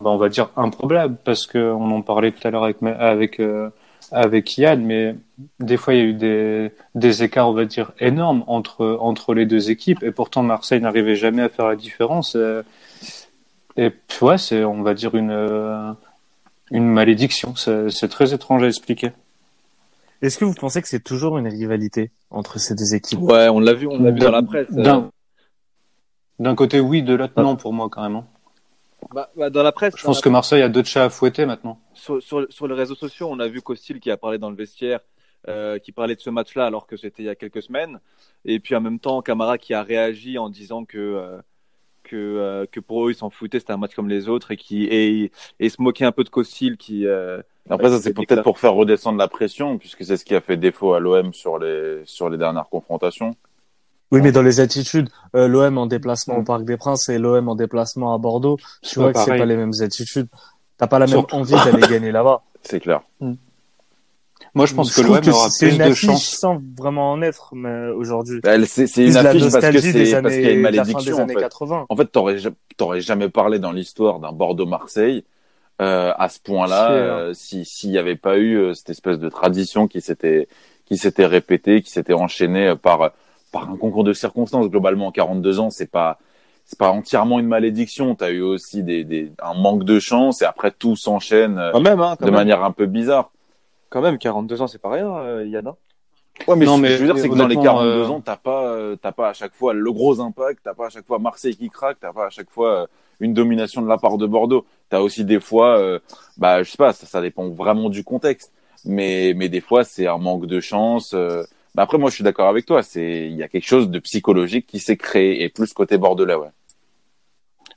ben, 0.00 0.10
on 0.10 0.16
va 0.18 0.28
dire, 0.28 0.50
improbables, 0.56 1.16
parce 1.24 1.46
que 1.46 1.58
on 1.72 1.90
en 1.90 2.02
parlait 2.02 2.32
tout 2.32 2.46
à 2.46 2.50
l'heure 2.50 2.64
avec, 2.64 2.78
avec, 2.82 3.40
euh, 3.40 3.70
avec 4.12 4.56
Yann, 4.58 4.84
mais 4.84 5.14
des 5.60 5.76
fois, 5.76 5.94
il 5.94 5.96
y 5.98 6.02
a 6.02 6.04
eu 6.04 6.12
des, 6.14 6.72
des 6.94 7.22
écarts, 7.22 7.48
on 7.48 7.52
va 7.54 7.64
dire, 7.64 7.92
énormes 7.98 8.44
entre, 8.46 8.98
entre 9.00 9.34
les 9.34 9.46
deux 9.46 9.70
équipes, 9.70 10.02
et 10.02 10.10
pourtant, 10.12 10.42
Marseille 10.42 10.80
n'arrivait 10.80 11.16
jamais 11.16 11.42
à 11.42 11.48
faire 11.48 11.66
la 11.68 11.76
différence. 11.76 12.36
euh, 12.36 12.62
Et, 13.76 13.90
puis, 13.90 14.18
ouais, 14.26 14.38
c'est, 14.38 14.64
on 14.64 14.82
va 14.82 14.94
dire, 14.94 15.14
une, 15.14 15.30
euh, 15.30 15.92
une 16.70 16.86
malédiction. 16.88 17.54
C'est 17.56 17.90
c'est 17.90 18.08
très 18.08 18.32
étrange 18.34 18.62
à 18.62 18.66
expliquer. 18.68 19.12
est-ce 20.22 20.38
que 20.38 20.44
vous 20.44 20.54
pensez 20.54 20.80
que 20.82 20.88
c'est 20.88 21.02
toujours 21.04 21.36
une 21.38 21.46
rivalité 21.48 22.10
entre 22.30 22.58
ces 22.58 22.74
deux 22.74 22.94
équipes? 22.94 23.20
Ouais, 23.20 23.48
on 23.48 23.60
l'a 23.60 23.74
vu, 23.74 23.86
on 23.86 23.98
l'a 24.02 24.10
vu 24.12 24.18
dans 24.20 24.30
la 24.30 24.42
presse. 24.42 24.68
euh, 24.72 24.82
D'un 24.82 25.10
d'un 26.38 26.54
côté, 26.54 26.80
oui, 26.80 27.02
de 27.02 27.14
l'autre, 27.14 27.32
Ah. 27.36 27.42
non, 27.42 27.56
pour 27.56 27.72
moi, 27.72 27.88
carrément. 27.92 28.26
Bah, 29.12 29.30
bah, 29.36 29.50
dans 29.50 29.62
la 29.62 29.72
presse. 29.72 29.94
Je 29.96 30.04
pense 30.04 30.20
que 30.20 30.28
Marseille 30.28 30.62
a 30.62 30.68
d'autres 30.68 30.88
chats 30.88 31.04
à 31.04 31.10
fouetter 31.10 31.46
maintenant. 31.46 31.78
sur, 31.94 32.22
sur, 32.22 32.46
sur 32.50 32.66
les 32.68 32.74
réseaux 32.74 32.94
sociaux, 32.94 33.28
on 33.30 33.38
a 33.40 33.48
vu 33.48 33.62
Costil 33.62 34.00
qui 34.00 34.10
a 34.10 34.16
parlé 34.16 34.38
dans 34.38 34.50
le 34.50 34.56
vestiaire, 34.56 35.00
euh, 35.48 35.78
qui 35.78 35.92
parlait 35.92 36.14
de 36.16 36.20
ce 36.20 36.30
match-là 36.30 36.66
alors 36.66 36.86
que 36.86 36.96
c'était 36.96 37.22
il 37.22 37.26
y 37.26 37.30
a 37.30 37.34
quelques 37.34 37.62
semaines. 37.62 38.00
Et 38.44 38.60
puis 38.60 38.74
en 38.74 38.80
même 38.80 38.98
temps, 38.98 39.22
Camara 39.22 39.58
qui 39.58 39.74
a 39.74 39.82
réagi 39.82 40.38
en 40.38 40.48
disant 40.50 40.84
que 40.84 40.98
euh, 40.98 41.38
que, 42.02 42.14
euh, 42.16 42.66
que 42.70 42.78
pour 42.78 43.06
eux, 43.06 43.10
ils 43.10 43.16
s'en 43.16 43.30
foutaient, 43.30 43.58
c'était 43.58 43.72
un 43.72 43.78
match 43.78 43.94
comme 43.94 44.08
les 44.08 44.28
autres 44.28 44.52
et 44.52 44.56
qui 44.56 44.84
et, 44.84 45.32
et 45.58 45.68
se 45.68 45.82
moquer 45.82 46.04
un 46.04 46.12
peu 46.12 46.22
de 46.22 46.28
Costil 46.28 46.76
qui. 46.76 47.04
euh, 47.06 47.42
Après, 47.68 47.88
ça, 47.88 48.00
c'est 48.00 48.14
peut-être 48.14 48.42
pour 48.42 48.60
faire 48.60 48.74
redescendre 48.74 49.18
la 49.18 49.26
pression, 49.26 49.76
puisque 49.76 50.04
c'est 50.04 50.16
ce 50.16 50.24
qui 50.24 50.36
a 50.36 50.40
fait 50.40 50.56
défaut 50.56 50.94
à 50.94 51.00
l'OM 51.00 51.32
sur 51.34 51.58
les, 51.58 52.02
sur 52.04 52.30
les 52.30 52.38
dernières 52.38 52.68
confrontations. 52.68 53.32
Oui 54.12 54.20
mais 54.22 54.32
dans 54.32 54.42
les 54.42 54.60
attitudes 54.60 55.08
euh, 55.34 55.48
l'OM 55.48 55.78
en 55.78 55.86
déplacement 55.86 56.36
au 56.36 56.40
Mm. 56.42 56.44
Parc 56.44 56.64
des 56.64 56.76
Princes 56.76 57.08
et 57.08 57.18
l'OM 57.18 57.48
en 57.48 57.54
déplacement 57.56 58.14
à 58.14 58.18
Bordeaux 58.18 58.56
tu 58.82 58.98
vois 59.00 59.12
que 59.12 59.18
c'est 59.18 59.36
pas 59.36 59.44
les 59.46 59.56
mêmes 59.56 59.72
attitudes 59.80 60.28
t'as 60.78 60.86
pas 60.86 60.98
la 60.98 61.06
même 61.06 61.14
Surtout- 61.16 61.36
envie 61.36 61.52
d'aller 61.54 61.86
gagner 61.90 62.12
là-bas 62.12 62.42
C'est 62.62 62.80
clair. 62.80 63.00
Moi, 64.54 64.64
je 64.64 64.74
pense 64.74 64.94
que 64.94 65.02
l'OM 65.02 65.16
aura 65.28 65.50
c'est 65.50 65.68
plus 65.68 65.76
une 65.76 65.88
de 65.90 65.94
chance. 65.94 66.24
sans 66.24 66.62
vraiment 66.78 67.12
en 67.12 67.20
être 67.20 67.50
mais 67.54 67.88
aujourd'hui 67.88 68.40
Bah, 68.42 68.52
C'est 68.66 68.84
une 68.96 69.16
affiche 69.16 69.42
parce 69.52 69.66
que 69.70 69.80
c'est 69.80 70.22
parce 70.22 70.34
qu'il 70.34 70.44
y 70.44 70.48
a 70.48 70.52
une 70.52 70.60
malédiction. 70.62 71.22
En 71.22 71.26
fait, 71.26 71.34
80 71.34 71.86
en 71.88 71.96
fait 71.96 72.06
t'aurais 72.06 72.36
t'aurais 72.76 73.00
jamais 73.00 73.28
parlé 73.28 73.58
dans 73.58 73.72
l'histoire 73.72 74.18
d'un 74.18 74.32
Bordeaux-Marseille 74.32 75.24
euh, 75.82 76.12
à 76.16 76.28
ce 76.30 76.40
point-là 76.40 76.90
euh, 76.92 77.34
si 77.34 77.64
s'il 77.66 77.90
n'y 77.90 77.98
avait 77.98 78.16
pas 78.16 78.38
eu 78.38 78.74
cette 78.74 78.88
espèce 78.90 79.18
de 79.18 79.28
tradition 79.28 79.88
qui 79.88 80.00
s'était 80.00 80.48
qui 80.86 80.96
s'était 80.96 81.26
répétée, 81.26 81.82
qui 81.82 81.90
s'était 81.90 82.14
enchaînée 82.14 82.74
par 82.80 83.10
par 83.58 83.70
un 83.70 83.76
concours 83.76 84.04
de 84.04 84.12
circonstances. 84.12 84.68
Globalement, 84.68 85.06
en 85.08 85.12
42 85.12 85.60
ans, 85.60 85.70
c'est 85.70 85.90
pas 85.90 86.18
c'est 86.64 86.78
pas 86.78 86.90
entièrement 86.90 87.38
une 87.38 87.46
malédiction. 87.46 88.14
T'as 88.14 88.30
eu 88.30 88.42
aussi 88.42 88.82
des, 88.82 89.04
des 89.04 89.32
un 89.40 89.54
manque 89.54 89.84
de 89.84 89.98
chance 90.00 90.42
et 90.42 90.44
après 90.44 90.72
tout 90.72 90.96
s'enchaîne 90.96 91.58
euh, 91.58 91.70
Quand 91.72 91.80
même, 91.80 92.00
hein, 92.00 92.16
quand 92.18 92.26
de 92.26 92.30
même. 92.30 92.40
manière 92.40 92.64
un 92.64 92.72
peu 92.72 92.86
bizarre. 92.86 93.30
Quand 93.88 94.02
même, 94.02 94.18
42 94.18 94.62
ans, 94.62 94.66
c'est 94.66 94.80
pas 94.80 94.90
rien, 94.90 95.08
euh, 95.16 95.46
Yann. 95.46 95.66
hein. 95.68 95.76
Ouais, 96.48 96.56
mais, 96.56 96.66
Non, 96.66 96.76
ce 96.76 96.82
que 96.82 96.82
mais 96.82 96.96
je 96.96 96.98
veux 96.98 97.06
dire, 97.06 97.18
c'est 97.18 97.28
que 97.30 97.34
dans 97.34 97.46
les 97.46 97.56
honnêtement, 97.56 97.78
42 97.78 97.90
euh, 97.90 98.08
ans, 98.08 98.20
t'as 98.20 98.36
pas, 98.36 98.66
euh, 98.66 98.96
t'as 99.00 99.12
pas 99.12 99.28
à 99.30 99.32
chaque 99.32 99.54
fois 99.54 99.72
le 99.72 99.92
gros 99.92 100.20
impact, 100.20 100.60
t'as 100.64 100.74
pas 100.74 100.86
à 100.86 100.90
chaque 100.90 101.06
fois 101.06 101.18
Marseille 101.18 101.56
qui 101.56 101.70
craque, 101.70 101.98
t'as 102.00 102.12
pas 102.12 102.26
à 102.26 102.30
chaque 102.30 102.50
fois 102.50 102.82
euh, 102.82 102.86
une 103.20 103.32
domination 103.32 103.80
de 103.80 103.88
la 103.88 103.96
part 103.96 104.18
de 104.18 104.26
Bordeaux. 104.26 104.66
T'as 104.90 105.00
aussi 105.00 105.24
des 105.24 105.40
fois, 105.40 105.78
euh, 105.78 105.98
bah, 106.36 106.62
je 106.62 106.70
sais 106.70 106.76
pas, 106.76 106.92
ça, 106.92 107.06
ça 107.06 107.22
dépend 107.22 107.48
vraiment 107.48 107.88
du 107.88 108.02
contexte. 108.04 108.52
Mais, 108.84 109.32
mais 109.34 109.48
des 109.48 109.60
fois, 109.62 109.82
c'est 109.84 110.06
un 110.08 110.18
manque 110.18 110.46
de 110.46 110.60
chance. 110.60 111.14
Bah, 111.76 111.82
après, 111.82 111.98
moi, 111.98 112.08
je 112.08 112.14
suis 112.14 112.24
d'accord 112.24 112.48
avec 112.48 112.64
toi. 112.64 112.82
C'est, 112.82 113.26
il 113.26 113.36
y 113.36 113.42
a 113.42 113.48
quelque 113.48 113.66
chose 113.66 113.90
de 113.90 113.98
psychologique 113.98 114.66
qui 114.66 114.80
s'est 114.80 114.96
créé 114.96 115.44
et 115.44 115.50
plus 115.50 115.74
côté 115.74 115.98
bordelais, 115.98 116.34
ouais. 116.34 116.48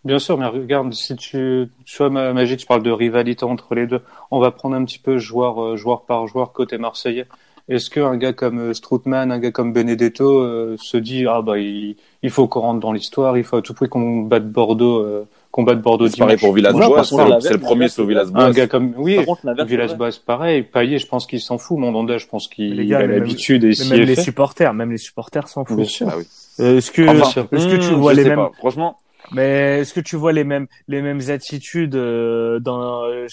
Bien 0.05 0.19
sûr, 0.19 0.37
mais 0.37 0.45
regarde, 0.47 0.93
si 0.93 1.15
tu, 1.17 1.67
tu 1.85 1.97
vois, 1.97 2.09
Ma- 2.09 2.31
Magie, 2.33 2.55
tu 2.55 2.65
parles 2.65 2.83
de 2.83 2.91
rivalité 2.91 3.43
entre 3.43 3.75
les 3.75 3.85
deux. 3.87 4.01
On 4.31 4.39
va 4.39 4.51
prendre 4.51 4.75
un 4.75 4.85
petit 4.85 4.99
peu 4.99 5.17
joueur, 5.17 5.61
euh, 5.61 5.75
joueur 5.75 6.05
par 6.05 6.25
joueur 6.27 6.53
côté 6.53 6.77
marseillais. 6.77 7.27
est-ce 7.67 7.89
qu'un 7.89 8.15
gars 8.17 8.31
comme 8.33 8.59
euh, 8.59 8.73
Strootman, 8.73 9.31
un 9.31 9.39
gars 9.39 9.51
comme 9.51 9.73
Benedetto 9.73 10.39
euh, 10.41 10.77
se 10.79 10.97
dit 10.97 11.25
ah 11.27 11.41
bah 11.41 11.57
il, 11.59 11.97
il 12.23 12.29
faut 12.29 12.47
qu'on 12.47 12.61
rentre 12.61 12.79
dans 12.79 12.93
l'histoire, 12.93 13.37
il 13.37 13.43
faut 13.43 13.57
à 13.57 13.61
tout 13.61 13.73
prix 13.73 13.89
qu'on 13.89 14.21
batte 14.21 14.49
Bordeaux, 14.49 14.99
euh, 14.99 15.27
qu'on 15.51 15.63
batte 15.63 15.81
Bordeaux 15.81 16.07
C'est 16.07 16.17
pareil 16.17 16.37
pour 16.37 16.53
Villas-Boas, 16.53 17.03
c'est 17.41 17.53
le 17.53 17.59
premier 17.59 17.87
sur 17.89 18.03
Un 18.03 18.07
Villas-Boas. 18.07 18.51
gars 18.51 18.67
comme 18.67 18.93
oui. 18.97 19.19
Villas-Boas 19.65 20.19
pareil, 20.25 20.63
Payet 20.63 20.99
je 20.99 21.07
pense 21.07 21.25
qu'il 21.25 21.39
s'en 21.39 21.57
fout, 21.57 21.77
Mandanda 21.77 22.17
je 22.17 22.27
pense 22.27 22.47
qu'il 22.47 22.93
a 22.93 23.05
l'habitude 23.05 23.63
et 23.63 23.73
même 23.89 24.01
les 24.01 24.15
supporters, 24.15 24.73
même 24.73 24.91
les 24.91 24.97
supporters 24.97 25.47
s'en 25.47 25.63
Bien 25.63 25.75
foutent. 25.75 25.85
sûr. 25.85 26.07
Ah 26.11 26.15
oui. 26.17 26.25
Euh, 26.59 26.77
Est-ce 26.77 26.91
que, 26.91 27.01
est-ce 27.01 27.67
que 27.67 27.77
tu 27.77 27.93
hmm, 27.93 27.99
vois 27.99 28.13
les 28.13 28.25
mêmes. 28.25 28.49
Franchement, 28.57 28.97
mais 29.31 29.79
est-ce 29.79 29.93
que 29.93 30.01
tu 30.01 30.15
vois 30.15 30.33
les 30.33 30.43
mêmes, 30.43 30.67
les 30.87 31.01
mêmes 31.01 31.21
attitudes 31.29 31.95
euh, 31.95 32.59
dans, 32.59 33.03
euh, 33.05 33.27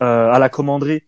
à 0.00 0.38
la 0.38 0.48
commanderie 0.48 1.02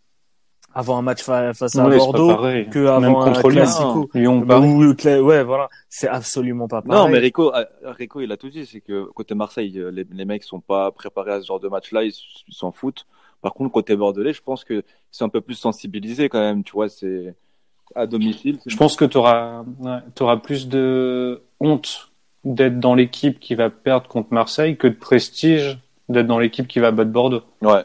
avant 0.75 0.98
un 0.98 1.02
match 1.02 1.22
fa- 1.22 1.54
face 1.54 1.76
à 1.76 1.88
Bordeaux 1.88 2.37
que 2.70 2.78
Même 2.78 3.04
avant 3.04 3.22
un 3.22 3.32
contre 3.32 3.48
Lyon, 3.50 3.62
classico 3.62 4.10
Lyon, 4.14 4.42
Paris. 4.46 4.68
ou- 4.68 4.92
cla- 4.94 5.20
ouais, 5.20 5.42
voilà, 5.42 5.68
c'est 5.88 6.08
absolument 6.08 6.68
pas 6.68 6.82
pareil. 6.82 7.02
Non, 7.02 7.08
mais 7.08 7.18
Rico, 7.18 7.54
euh, 7.54 7.64
Rico, 7.84 8.20
il 8.20 8.30
a 8.32 8.37
tout 8.37 8.48
dit. 8.50 8.66
C'est 8.66 8.80
que 8.80 9.04
côté 9.14 9.34
Marseille, 9.34 9.78
euh, 9.78 9.90
les, 9.90 10.06
les 10.10 10.25
mecs 10.25 10.44
sont 10.44 10.60
pas 10.60 10.90
préparés 10.92 11.32
à 11.32 11.40
ce 11.40 11.46
genre 11.46 11.60
de 11.60 11.68
match-là. 11.68 12.04
Ils 12.04 12.12
s'en 12.50 12.70
foutent. 12.72 13.06
Par 13.40 13.54
contre, 13.54 13.72
côté 13.72 13.94
Bordelais, 13.96 14.32
je 14.32 14.42
pense 14.42 14.64
que 14.64 14.82
c'est 15.10 15.25
un 15.25 15.28
peu 15.28 15.40
plus 15.40 15.54
sensibilisé 15.54 16.28
quand 16.28 16.40
même. 16.40 16.62
Tu 16.64 16.72
vois, 16.72 16.88
c'est 16.88 17.34
à 17.94 18.06
domicile. 18.06 18.58
Je 18.66 18.76
pense 18.76 18.96
que 18.96 19.04
tu 19.04 19.16
auras, 19.16 19.64
plus 20.42 20.68
de 20.68 21.42
honte 21.60 22.10
d'être 22.44 22.78
dans 22.78 22.94
l'équipe 22.94 23.40
qui 23.40 23.54
va 23.54 23.70
perdre 23.70 24.06
contre 24.08 24.32
Marseille 24.32 24.76
que 24.76 24.87
de 24.87 24.94
prestige 24.94 25.78
d'être 26.08 26.26
dans 26.26 26.38
l'équipe 26.38 26.66
qui 26.68 26.78
va 26.78 26.90
battre 26.90 27.10
Bordeaux. 27.10 27.42
Ouais, 27.62 27.84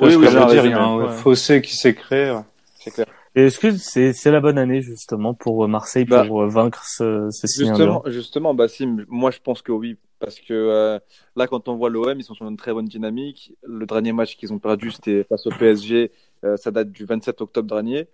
Oui, 0.00 0.14
oui, 0.16 0.28
dire 0.28 0.64
Il 0.64 0.70
y 0.70 0.74
a 0.74 0.82
un 0.84 0.96
Ouais. 0.96 1.12
fossé 1.12 1.60
qui 1.62 1.76
s'est 1.76 1.94
créé. 1.94 2.30
ouais. 2.30 2.40
c'est 2.76 2.90
clair. 2.90 3.06
Et 3.36 3.46
est-ce 3.46 3.58
que 3.58 3.72
c'est 3.72 4.12
c'est 4.12 4.30
la 4.30 4.40
bonne 4.40 4.58
année 4.58 4.80
justement 4.80 5.34
pour 5.34 5.64
euh, 5.64 5.66
Marseille 5.66 6.04
Bah, 6.04 6.24
pour 6.24 6.42
euh, 6.42 6.48
vaincre 6.48 6.84
ce, 6.86 7.28
ce 7.32 7.46
Justement, 7.48 8.02
justement, 8.06 8.54
Bassim, 8.54 9.04
moi 9.08 9.32
je 9.32 9.40
pense 9.40 9.60
que 9.60 9.72
oui, 9.72 9.96
parce 10.20 10.38
que 10.38 10.52
euh, 10.54 11.00
là, 11.34 11.48
quand 11.48 11.66
on 11.66 11.74
voit 11.74 11.90
l'OM, 11.90 12.16
ils 12.18 12.22
sont 12.22 12.34
sur 12.34 12.46
une 12.46 12.56
très 12.56 12.72
bonne 12.72 12.84
dynamique. 12.86 13.52
Le 13.64 13.86
dernier 13.86 14.12
match 14.12 14.36
qu'ils 14.36 14.52
ont 14.52 14.60
perdu, 14.60 14.92
c'était 14.92 15.24
face 15.28 15.46
au 15.48 15.50
PSG. 15.50 16.12
Euh, 16.44 16.56
ça 16.56 16.70
date 16.70 16.92
du 16.92 17.04
27 17.06 17.40
octobre 17.40 17.68
dernier. 17.68 18.06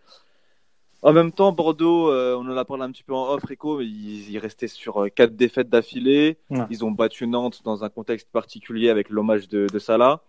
En 1.02 1.12
même 1.12 1.32
temps, 1.32 1.52
Bordeaux, 1.52 2.10
euh, 2.10 2.36
on 2.38 2.46
en 2.50 2.56
a 2.56 2.64
parlé 2.64 2.82
un 2.84 2.90
petit 2.90 3.02
peu 3.02 3.14
en 3.14 3.30
off, 3.32 3.42
Rico, 3.44 3.78
mais 3.78 3.86
ils, 3.86 4.30
ils 4.30 4.38
restaient 4.38 4.68
sur 4.68 5.02
euh, 5.04 5.08
quatre 5.08 5.34
défaites 5.34 5.68
d'affilée. 5.70 6.36
Ouais. 6.50 6.60
Ils 6.70 6.84
ont 6.84 6.90
battu 6.92 7.26
Nantes 7.26 7.60
dans 7.64 7.84
un 7.84 7.88
contexte 7.90 8.28
particulier 8.30 8.88
avec 8.90 9.08
l'hommage 9.10 9.48
de, 9.48 9.66
de 9.66 9.78
Salah. 9.78 10.22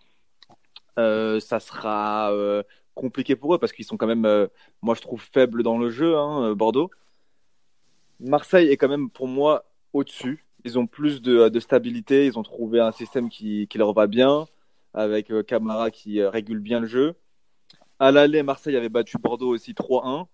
Euh, 0.98 1.40
ça 1.40 1.60
sera 1.60 2.32
euh, 2.32 2.62
compliqué 2.94 3.36
pour 3.36 3.54
eux 3.54 3.58
parce 3.58 3.72
qu'ils 3.72 3.84
sont 3.84 3.96
quand 3.96 4.06
même, 4.06 4.26
euh, 4.26 4.46
moi 4.82 4.94
je 4.94 5.00
trouve, 5.00 5.22
faibles 5.32 5.62
dans 5.62 5.78
le 5.78 5.90
jeu, 5.90 6.16
hein, 6.16 6.54
Bordeaux. 6.54 6.90
Marseille 8.20 8.68
est 8.68 8.76
quand 8.76 8.88
même 8.88 9.10
pour 9.10 9.26
moi 9.26 9.64
au-dessus. 9.92 10.44
Ils 10.64 10.78
ont 10.78 10.86
plus 10.86 11.22
de, 11.22 11.48
de 11.48 11.60
stabilité, 11.60 12.26
ils 12.26 12.38
ont 12.38 12.42
trouvé 12.42 12.80
un 12.80 12.92
système 12.92 13.28
qui, 13.28 13.66
qui 13.68 13.78
leur 13.78 13.92
va 13.92 14.06
bien, 14.06 14.46
avec 14.94 15.32
Camara 15.46 15.90
qui 15.90 16.22
régule 16.22 16.60
bien 16.60 16.80
le 16.80 16.86
jeu. 16.86 17.14
À 17.98 18.12
l'aller, 18.12 18.42
Marseille 18.42 18.76
avait 18.76 18.88
battu 18.88 19.18
Bordeaux 19.18 19.48
aussi 19.48 19.72
3-1. 19.72 20.26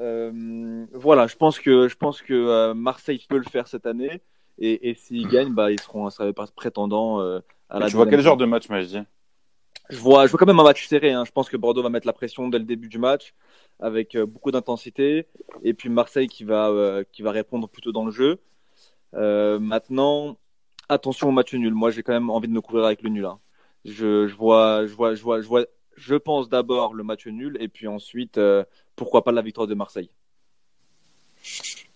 Euh, 0.00 0.86
voilà, 0.94 1.26
je 1.26 1.36
pense 1.36 1.58
que, 1.58 1.88
je 1.88 1.96
pense 1.96 2.22
que 2.22 2.72
Marseille 2.72 3.22
peut 3.28 3.36
le 3.36 3.44
faire 3.44 3.68
cette 3.68 3.86
année. 3.86 4.22
Et, 4.58 4.90
et 4.90 4.94
s'ils 4.94 5.28
gagnent, 5.28 5.54
bah, 5.54 5.70
ils 5.70 5.80
seront 5.80 6.06
un 6.06 6.10
sérieux 6.10 6.32
prétendant 6.32 7.20
euh, 7.20 7.40
à 7.68 7.78
la 7.78 7.88
tu 7.88 7.96
vois 7.96 8.06
quel 8.06 8.20
genre 8.20 8.36
de 8.36 8.44
match, 8.44 8.68
Majdi 8.68 8.94
je 8.94 9.02
vois, 9.96 10.26
je 10.26 10.30
vois 10.30 10.38
quand 10.38 10.46
même 10.46 10.60
un 10.60 10.64
match 10.64 10.86
serré. 10.86 11.12
Hein. 11.12 11.24
Je 11.24 11.32
pense 11.32 11.48
que 11.48 11.56
Bordeaux 11.56 11.82
va 11.82 11.88
mettre 11.88 12.06
la 12.06 12.12
pression 12.12 12.48
dès 12.48 12.58
le 12.58 12.64
début 12.64 12.88
du 12.88 12.98
match 12.98 13.34
avec 13.80 14.14
euh, 14.14 14.26
beaucoup 14.26 14.50
d'intensité. 14.50 15.26
Et 15.62 15.72
puis 15.74 15.88
Marseille 15.88 16.26
qui 16.26 16.44
va, 16.44 16.68
euh, 16.68 17.04
qui 17.12 17.22
va 17.22 17.30
répondre 17.30 17.68
plutôt 17.68 17.92
dans 17.92 18.04
le 18.04 18.10
jeu. 18.10 18.40
Euh, 19.14 19.58
maintenant, 19.58 20.36
attention 20.88 21.28
au 21.28 21.32
match 21.32 21.54
nul. 21.54 21.72
Moi, 21.74 21.90
j'ai 21.90 22.02
quand 22.02 22.12
même 22.12 22.30
envie 22.30 22.48
de 22.48 22.52
me 22.52 22.60
couvrir 22.60 22.84
avec 22.84 23.02
le 23.02 23.08
nul. 23.08 23.24
hein. 23.24 23.38
Je, 23.84 24.26
je 24.26 24.34
vois, 24.34 24.86
je 24.86 24.94
vois, 24.94 25.14
je 25.14 25.22
vois, 25.22 25.40
je 25.40 25.46
vois. 25.46 25.64
Je 25.96 26.14
pense 26.14 26.48
d'abord 26.48 26.94
le 26.94 27.02
match 27.02 27.26
nul 27.26 27.56
et 27.60 27.68
puis 27.68 27.88
ensuite, 27.88 28.38
euh, 28.38 28.64
pourquoi 28.94 29.24
pas 29.24 29.32
la 29.32 29.42
victoire 29.42 29.66
de 29.66 29.74
Marseille. 29.74 30.10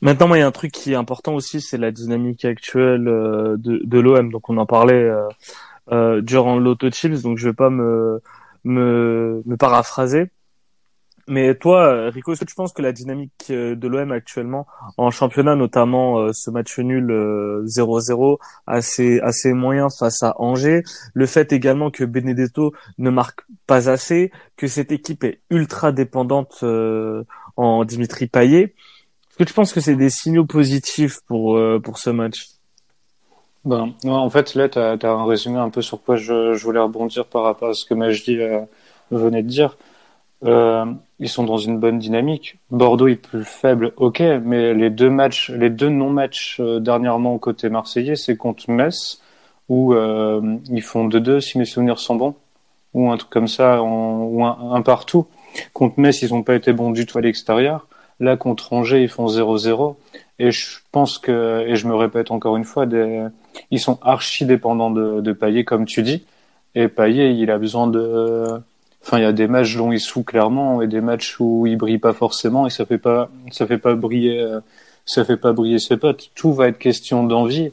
Maintenant, 0.00 0.28
moi, 0.28 0.38
il 0.38 0.40
y 0.40 0.42
a 0.42 0.46
un 0.46 0.52
truc 0.52 0.72
qui 0.72 0.92
est 0.92 0.96
important 0.96 1.34
aussi, 1.34 1.60
c'est 1.60 1.78
la 1.78 1.92
dynamique 1.92 2.44
actuelle 2.44 3.06
euh, 3.06 3.56
de, 3.56 3.80
de 3.84 4.00
l'OM. 4.00 4.32
Donc, 4.32 4.48
on 4.48 4.56
en 4.56 4.66
parlait 4.66 5.08
euh, 5.90 5.94
euh, 6.18 6.20
durant 6.20 6.58
l'auto 6.58 6.90
chips, 6.90 7.22
donc 7.22 7.38
je 7.38 7.48
vais 7.48 7.54
pas 7.54 7.70
me, 7.70 8.20
me, 8.64 9.42
me 9.46 9.56
paraphraser. 9.56 10.30
Mais 11.28 11.54
toi, 11.54 11.86
euh, 11.86 12.10
Rico, 12.10 12.32
est-ce 12.32 12.40
que 12.40 12.44
tu 12.44 12.56
penses 12.56 12.72
que 12.72 12.82
la 12.82 12.92
dynamique 12.92 13.46
euh, 13.50 13.76
de 13.76 13.86
l'OM 13.86 14.10
actuellement 14.10 14.66
en 14.96 15.12
championnat, 15.12 15.54
notamment 15.54 16.18
euh, 16.18 16.32
ce 16.32 16.50
match 16.50 16.78
nul 16.80 17.10
euh, 17.12 17.64
0-0, 17.64 18.38
assez 18.66 19.20
assez 19.20 19.52
moyen 19.52 19.88
face 19.88 20.24
à 20.24 20.34
Angers, 20.40 20.82
le 21.14 21.26
fait 21.26 21.52
également 21.52 21.92
que 21.92 22.04
Benedetto 22.04 22.72
ne 22.98 23.10
marque 23.10 23.42
pas 23.68 23.88
assez, 23.88 24.32
que 24.56 24.66
cette 24.66 24.90
équipe 24.90 25.22
est 25.22 25.42
ultra 25.48 25.92
dépendante 25.92 26.58
euh, 26.64 27.22
en 27.56 27.84
Dimitri 27.84 28.26
Payet, 28.26 28.74
est-ce 29.32 29.38
que 29.38 29.44
tu 29.44 29.54
penses 29.54 29.72
que 29.72 29.80
c'est 29.80 29.96
des 29.96 30.10
signaux 30.10 30.44
positifs 30.44 31.20
pour 31.26 31.56
euh, 31.56 31.80
pour 31.80 31.96
ce 31.96 32.10
match? 32.10 32.48
Ben, 33.64 33.92
ouais, 34.04 34.10
en 34.10 34.30
fait, 34.30 34.54
là, 34.54 34.68
tu 34.68 34.78
as, 34.78 34.98
un 35.04 35.24
résumé 35.24 35.58
un 35.58 35.70
peu 35.70 35.82
sur 35.82 36.02
quoi 36.02 36.16
je, 36.16 36.54
je 36.54 36.64
voulais 36.64 36.80
rebondir 36.80 37.26
par 37.26 37.42
rapport 37.44 37.68
à 37.70 37.74
ce 37.74 37.84
que 37.84 37.94
Majdi 37.94 38.40
euh, 38.40 38.60
venait 39.10 39.42
de 39.42 39.48
dire. 39.48 39.76
Euh, 40.44 40.84
ils 41.20 41.28
sont 41.28 41.44
dans 41.44 41.58
une 41.58 41.78
bonne 41.78 41.98
dynamique. 41.98 42.58
Bordeaux 42.70 43.06
est 43.06 43.16
plus 43.16 43.44
faible, 43.44 43.92
ok, 43.96 44.20
mais 44.44 44.74
les 44.74 44.90
deux 44.90 45.10
matchs, 45.10 45.50
les 45.50 45.70
deux 45.70 45.88
non-matchs 45.88 46.58
euh, 46.60 46.80
dernièrement 46.80 47.38
côté 47.38 47.68
marseillais, 47.68 48.16
c'est 48.16 48.36
contre 48.36 48.68
Metz, 48.68 49.20
où 49.68 49.94
euh, 49.94 50.56
ils 50.68 50.82
font 50.82 51.06
2-2, 51.06 51.40
si 51.40 51.58
mes 51.58 51.64
souvenirs 51.64 52.00
sont 52.00 52.16
bons, 52.16 52.34
ou 52.94 53.10
un 53.10 53.16
truc 53.16 53.30
comme 53.30 53.48
ça, 53.48 53.82
ou 53.82 54.44
un, 54.44 54.72
un 54.72 54.82
partout. 54.82 55.26
Contre 55.72 56.00
Metz, 56.00 56.22
ils 56.22 56.32
n'ont 56.32 56.42
pas 56.42 56.54
été 56.56 56.72
bons 56.72 56.90
du 56.90 57.06
tout 57.06 57.18
à 57.18 57.20
l'extérieur. 57.20 57.86
Là, 58.18 58.36
contre 58.36 58.72
Angers, 58.72 59.02
ils 59.02 59.08
font 59.08 59.26
0-0. 59.26 59.96
Et 60.38 60.50
je 60.50 60.78
pense 60.90 61.18
que, 61.18 61.64
et 61.68 61.76
je 61.76 61.86
me 61.86 61.94
répète 61.94 62.30
encore 62.32 62.56
une 62.56 62.64
fois, 62.64 62.86
des, 62.86 63.26
ils 63.70 63.80
sont 63.80 63.98
archi 64.02 64.46
dépendants 64.46 64.90
de, 64.90 65.20
de 65.20 65.32
Payet, 65.32 65.64
comme 65.64 65.84
tu 65.86 66.02
dis. 66.02 66.24
Et 66.74 66.88
Payet, 66.88 67.34
il 67.36 67.50
a 67.50 67.58
besoin 67.58 67.86
de, 67.86 68.46
enfin, 69.02 69.18
il 69.18 69.22
y 69.22 69.26
a 69.26 69.32
des 69.32 69.46
matchs 69.46 69.76
dont 69.76 69.92
il 69.92 70.00
souffle 70.00 70.26
clairement 70.26 70.82
et 70.82 70.86
des 70.86 71.00
matchs 71.00 71.38
où 71.40 71.66
il 71.66 71.76
brille 71.76 71.98
pas 71.98 72.12
forcément 72.12 72.66
et 72.66 72.70
ça 72.70 72.86
fait 72.86 72.98
pas, 72.98 73.30
ça 73.50 73.66
fait 73.66 73.78
pas 73.78 73.94
briller, 73.94 74.58
ça 75.04 75.24
fait 75.24 75.36
pas 75.36 75.52
briller 75.52 75.78
ses 75.78 75.96
potes. 75.96 76.30
Tout 76.34 76.52
va 76.52 76.68
être 76.68 76.78
question 76.78 77.24
d'envie. 77.24 77.72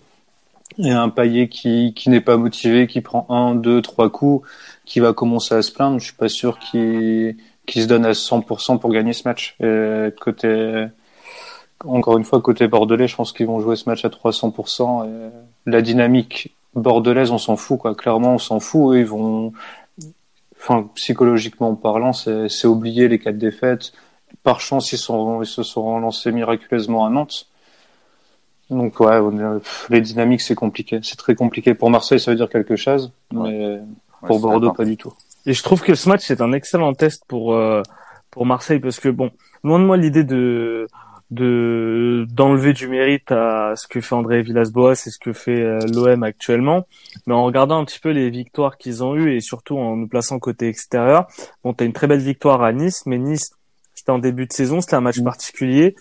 Et 0.78 0.92
un 0.92 1.10
Payet 1.10 1.50
qui, 1.50 1.94
qui 1.96 2.10
n'est 2.10 2.22
pas 2.22 2.38
motivé, 2.38 2.88
qui 2.88 3.02
prend 3.02 3.26
un, 3.30 3.56
deux, 3.56 3.82
trois 3.82 4.10
coups, 4.10 4.48
qui 4.86 5.00
va 5.00 5.14
commencer 5.14 5.56
à 5.56 5.62
se 5.62 5.72
plaindre, 5.72 6.00
je 6.00 6.06
suis 6.06 6.16
pas 6.16 6.30
sûr 6.30 6.60
qu'il, 6.60 7.36
qu'il 7.66 7.82
se 7.82 7.88
donne 7.88 8.06
à 8.06 8.12
100% 8.12 8.80
pour 8.80 8.92
gagner 8.92 9.14
ce 9.14 9.28
match. 9.28 9.56
Et 9.62 10.10
côté, 10.20 10.88
encore 11.86 12.18
une 12.18 12.24
fois, 12.24 12.42
côté 12.42 12.68
bordelais, 12.68 13.08
je 13.08 13.16
pense 13.16 13.34
qu'ils 13.34 13.48
vont 13.48 13.60
jouer 13.60 13.76
ce 13.76 13.90
match 13.90 14.06
à 14.06 14.10
300%. 14.10 15.08
Et 15.08 15.30
la 15.66 15.82
dynamique 15.82 16.56
bordelaise, 16.76 17.32
on 17.32 17.38
s'en 17.38 17.56
fout, 17.58 17.80
quoi. 17.80 17.96
Clairement, 17.96 18.36
on 18.36 18.38
s'en 18.40 18.60
fout. 18.60 18.94
Eux, 18.96 19.00
ils 19.00 19.06
vont, 19.06 19.54
enfin, 20.60 20.90
psychologiquement 20.96 21.76
parlant, 21.76 22.14
c'est, 22.14 22.50
c'est 22.50 22.68
oublier 22.68 23.08
les 23.08 23.20
quatre 23.20 23.38
défaites. 23.38 23.92
Par 24.44 24.62
chance, 24.62 24.92
ils, 24.94 24.98
sont, 24.98 25.42
ils 25.42 25.48
se 25.48 25.64
sont 25.64 25.96
relancés 25.96 26.32
miraculeusement 26.32 27.06
à 27.06 27.10
Nantes. 27.10 27.48
Donc, 28.70 29.00
ouais, 29.00 29.20
les 29.90 30.02
dynamiques, 30.02 30.42
c'est 30.42 30.56
compliqué. 30.56 31.00
C'est 31.02 31.16
très 31.18 31.34
compliqué. 31.36 31.74
Pour 31.74 31.90
Marseille, 31.90 32.20
ça 32.20 32.32
veut 32.32 32.38
dire 32.38 32.50
quelque 32.50 32.76
chose, 32.76 33.12
Ouais. 33.34 33.50
mais 33.52 33.80
pour 34.28 34.36
Ouais, 34.36 34.42
Bordeaux, 34.42 34.72
pas 34.74 34.86
du 34.86 34.96
tout. 34.98 35.14
Et 35.46 35.54
je 35.54 35.64
trouve 35.64 35.82
que 35.82 35.96
ce 35.96 36.08
match 36.10 36.22
c'est 36.26 36.42
un 36.42 36.52
excellent 36.52 36.94
test 36.94 37.24
pour 37.28 37.54
euh, 37.54 37.82
pour 38.30 38.46
Marseille 38.46 38.80
parce 38.80 39.00
que 39.00 39.08
bon, 39.10 39.32
loin 39.64 39.80
de 39.80 39.86
moi 39.86 39.96
l'idée 39.98 40.26
de 40.26 40.86
de 41.32 42.26
d'enlever 42.30 42.74
du 42.74 42.88
mérite 42.88 43.32
à 43.32 43.74
ce 43.76 43.88
que 43.88 44.02
fait 44.02 44.16
André 44.16 44.42
Villas-Boas 44.42 44.94
et 44.94 45.10
ce 45.12 45.20
que 45.20 45.34
fait 45.34 45.62
euh, 45.62 45.80
l'OM 45.94 46.24
actuellement, 46.24 46.88
mais 47.28 47.34
en 47.34 47.44
regardant 47.44 47.80
un 47.80 47.86
petit 47.86 48.00
peu 48.00 48.10
les 48.10 48.30
victoires 48.30 48.78
qu'ils 48.78 49.04
ont 49.04 49.16
eues 49.16 49.36
et 49.36 49.40
surtout 49.40 49.78
en 49.78 49.96
nous 49.96 50.08
plaçant 50.08 50.40
côté 50.40 50.68
extérieur, 50.68 51.28
bon, 51.64 51.74
t'as 51.74 51.86
une 51.86 51.94
très 51.94 52.08
belle 52.08 52.22
victoire 52.22 52.64
à 52.64 52.74
Nice, 52.74 53.04
mais 53.06 53.18
Nice 53.18 53.52
c'était 54.00 54.12
en 54.12 54.20
début 54.20 54.46
de 54.46 54.54
saison, 54.54 54.80
c'était 54.80 54.96
un 54.96 55.02
match 55.02 55.22
particulier. 55.22 55.94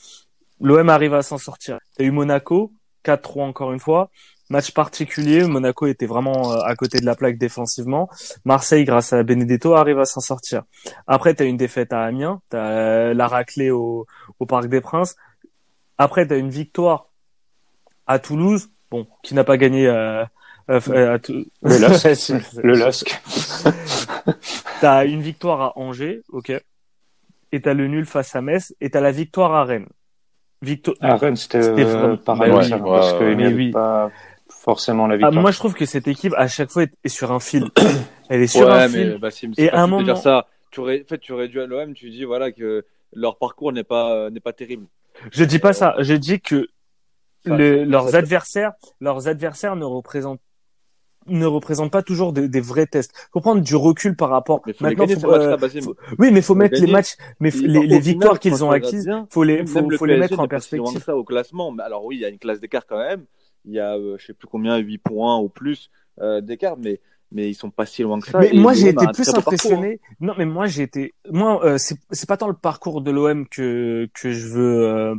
L'OM 0.60 0.88
arrive 0.88 1.14
à 1.14 1.22
s'en 1.22 1.36
sortir. 1.36 1.80
T'as 1.96 2.04
eu 2.04 2.12
Monaco 2.12 2.72
4-3 3.04 3.42
encore 3.42 3.72
une 3.72 3.80
fois. 3.80 4.10
Match 4.50 4.72
particulier, 4.72 5.44
Monaco 5.44 5.86
était 5.86 6.06
vraiment 6.06 6.52
euh, 6.52 6.60
à 6.64 6.74
côté 6.74 6.98
de 7.00 7.04
la 7.04 7.14
plaque 7.14 7.36
défensivement. 7.36 8.08
Marseille, 8.44 8.84
grâce 8.84 9.12
à 9.12 9.22
Benedetto, 9.22 9.74
arrive 9.74 9.98
à 9.98 10.04
s'en 10.04 10.20
sortir. 10.20 10.62
Après, 11.06 11.34
tu 11.34 11.42
as 11.42 11.46
une 11.46 11.58
défaite 11.58 11.92
à 11.92 12.02
Amiens, 12.02 12.40
tu 12.50 12.56
as 12.56 13.12
la 13.12 13.28
raclée 13.28 13.70
au, 13.70 14.06
au 14.38 14.46
Parc 14.46 14.66
des 14.66 14.80
Princes. 14.80 15.16
Après, 15.98 16.26
tu 16.26 16.32
as 16.32 16.36
une 16.36 16.50
victoire 16.50 17.08
à 18.06 18.18
Toulouse, 18.18 18.70
bon, 18.90 19.06
qui 19.22 19.34
n'a 19.34 19.44
pas 19.44 19.58
gagné 19.58 19.86
euh, 19.86 20.24
euh, 20.70 21.16
à 21.16 21.18
Le. 21.62 22.14
Si, 22.14 22.32
Le 22.62 22.74
LASK. 22.74 23.20
T'as 24.80 25.04
une 25.06 25.22
victoire 25.22 25.60
à 25.60 25.78
Angers, 25.78 26.22
ok. 26.30 26.52
et 27.52 27.60
t'as 27.60 27.74
le 27.74 27.88
nul 27.88 28.06
face 28.06 28.36
à 28.36 28.42
Metz, 28.42 28.74
et 28.80 28.90
t'as 28.90 29.00
la 29.00 29.10
victoire 29.10 29.54
à 29.54 29.64
Rennes. 29.64 29.88
Victoire. 30.62 30.96
À 31.00 31.16
Rennes, 31.16 31.36
c'était 31.36 31.58
euh, 31.58 32.16
pareil, 32.16 32.52
ouais, 32.52 32.72
hein, 32.72 32.78
parce 32.78 33.14
oui. 33.20 33.70
pas 33.72 34.10
forcément 34.72 35.06
la 35.06 35.14
Ah, 35.14 35.16
victoire. 35.18 35.42
moi, 35.42 35.50
je 35.50 35.58
trouve 35.58 35.74
que 35.74 35.86
cette 35.86 36.08
équipe, 36.08 36.34
à 36.36 36.46
chaque 36.46 36.70
fois, 36.70 36.82
est, 36.82 37.08
sur 37.08 37.32
un 37.32 37.40
fil. 37.40 37.64
Elle 38.28 38.42
est 38.42 38.46
sur 38.46 38.66
ouais, 38.66 38.72
un 38.74 38.88
mais 38.88 39.04
fil. 39.10 39.18
Bassim, 39.18 39.52
Et 39.56 39.70
à 39.70 39.80
un 39.82 39.86
dire 39.88 39.98
moment- 39.98 40.16
ça. 40.16 40.46
Tu 40.70 40.80
aurais, 40.80 41.02
en 41.02 41.08
fait, 41.08 41.18
tu 41.18 41.32
aurais 41.32 41.48
dû 41.48 41.58
à 41.62 41.66
l'OM, 41.66 41.94
tu 41.94 42.10
dis 42.10 42.24
voilà 42.24 42.52
que 42.52 42.84
leur 43.14 43.38
parcours 43.38 43.72
n'est 43.72 43.84
pas 43.84 44.12
euh, 44.14 44.30
n'est 44.30 44.40
pas 44.40 44.52
terrible. 44.52 44.86
Je 45.32 45.44
dis 45.44 45.58
pas 45.58 45.72
ça. 45.72 45.94
Je 46.00 46.12
dis 46.14 46.40
que 46.40 46.68
Enfin, 47.46 47.56
le- 47.56 47.78
ça- 47.78 47.84
leurs 47.86 48.14
adversaires, 48.14 48.72
leurs 49.00 49.28
adversaires 49.28 49.76
ne 49.76 49.84
représentent 49.86 50.40
ne 51.26 51.44
représentent 51.46 51.90
pas 51.92 52.02
toujours 52.02 52.32
des, 52.32 52.48
des 52.48 52.60
vrais 52.60 52.86
tests. 52.86 53.12
Faut 53.32 53.40
prendre 53.40 53.60
du 53.62 53.76
recul 53.76 54.16
par 54.16 54.30
rapport. 54.30 54.60
Mais 54.66 54.72
faut 54.74 54.84
Maintenant, 54.84 55.04
gagner 55.06 55.20
faut- 55.20 55.30
euh, 55.32 55.58
faut- 55.82 55.94
oui, 56.18 56.30
mais 56.32 56.40
faut 56.42 56.54
mettre 56.54 56.80
les 56.80 56.90
matchs, 56.90 57.16
mais 57.40 57.50
Et 57.50 57.66
les, 57.66 57.98
victoires 57.98 58.38
qu'ils 58.40 58.62
ont 58.64 58.70
acquises, 58.70 59.04
bien, 59.06 59.26
faut 59.30 59.42
les, 59.44 59.66
faut, 59.66 59.80
le 59.88 59.96
faut 59.98 60.06
les 60.06 60.16
mettre 60.18 60.34
en 60.34 60.48
pas 60.48 60.60
si 60.60 60.70
perspective. 60.70 61.02
ça 61.04 61.16
au 61.16 61.24
classement. 61.24 61.70
Mais 61.70 61.82
alors 61.82 62.02
oui, 62.04 62.16
il 62.16 62.20
y 62.20 62.24
a 62.24 62.28
une 62.30 62.38
classe 62.38 62.60
d'écart 62.60 62.86
quand 62.86 62.98
même. 62.98 63.24
Il 63.64 63.72
y 63.72 63.80
a, 63.80 63.94
euh, 63.96 64.16
je 64.18 64.26
sais 64.26 64.34
plus 64.34 64.48
combien, 64.48 64.76
8 64.78 64.98
points 64.98 65.38
ou 65.38 65.48
plus 65.48 65.90
euh, 66.20 66.40
d'écart, 66.40 66.76
mais 66.76 67.00
mais 67.30 67.48
ils 67.48 67.54
sont 67.54 67.70
pas 67.70 67.86
si 67.86 68.02
loin 68.02 68.20
que 68.20 68.30
ça. 68.30 68.38
Mais 68.38 68.52
moi, 68.54 68.72
j'ai 68.72 68.88
été 68.88 69.06
plus 69.12 69.24
parcours, 69.26 69.34
hein. 69.34 69.38
impressionné. 69.38 70.00
Non, 70.20 70.34
mais 70.38 70.46
moi, 70.46 70.66
j'ai 70.66 70.82
été. 70.82 71.14
Moi, 71.30 71.64
euh, 71.64 71.78
c'est 71.78 71.96
c'est 72.10 72.28
pas 72.28 72.36
tant 72.36 72.48
le 72.48 72.54
parcours 72.54 73.02
de 73.02 73.10
l'OM 73.10 73.46
que 73.46 74.08
que 74.14 74.32
je 74.32 74.46
veux 74.46 74.88
euh, 74.88 75.14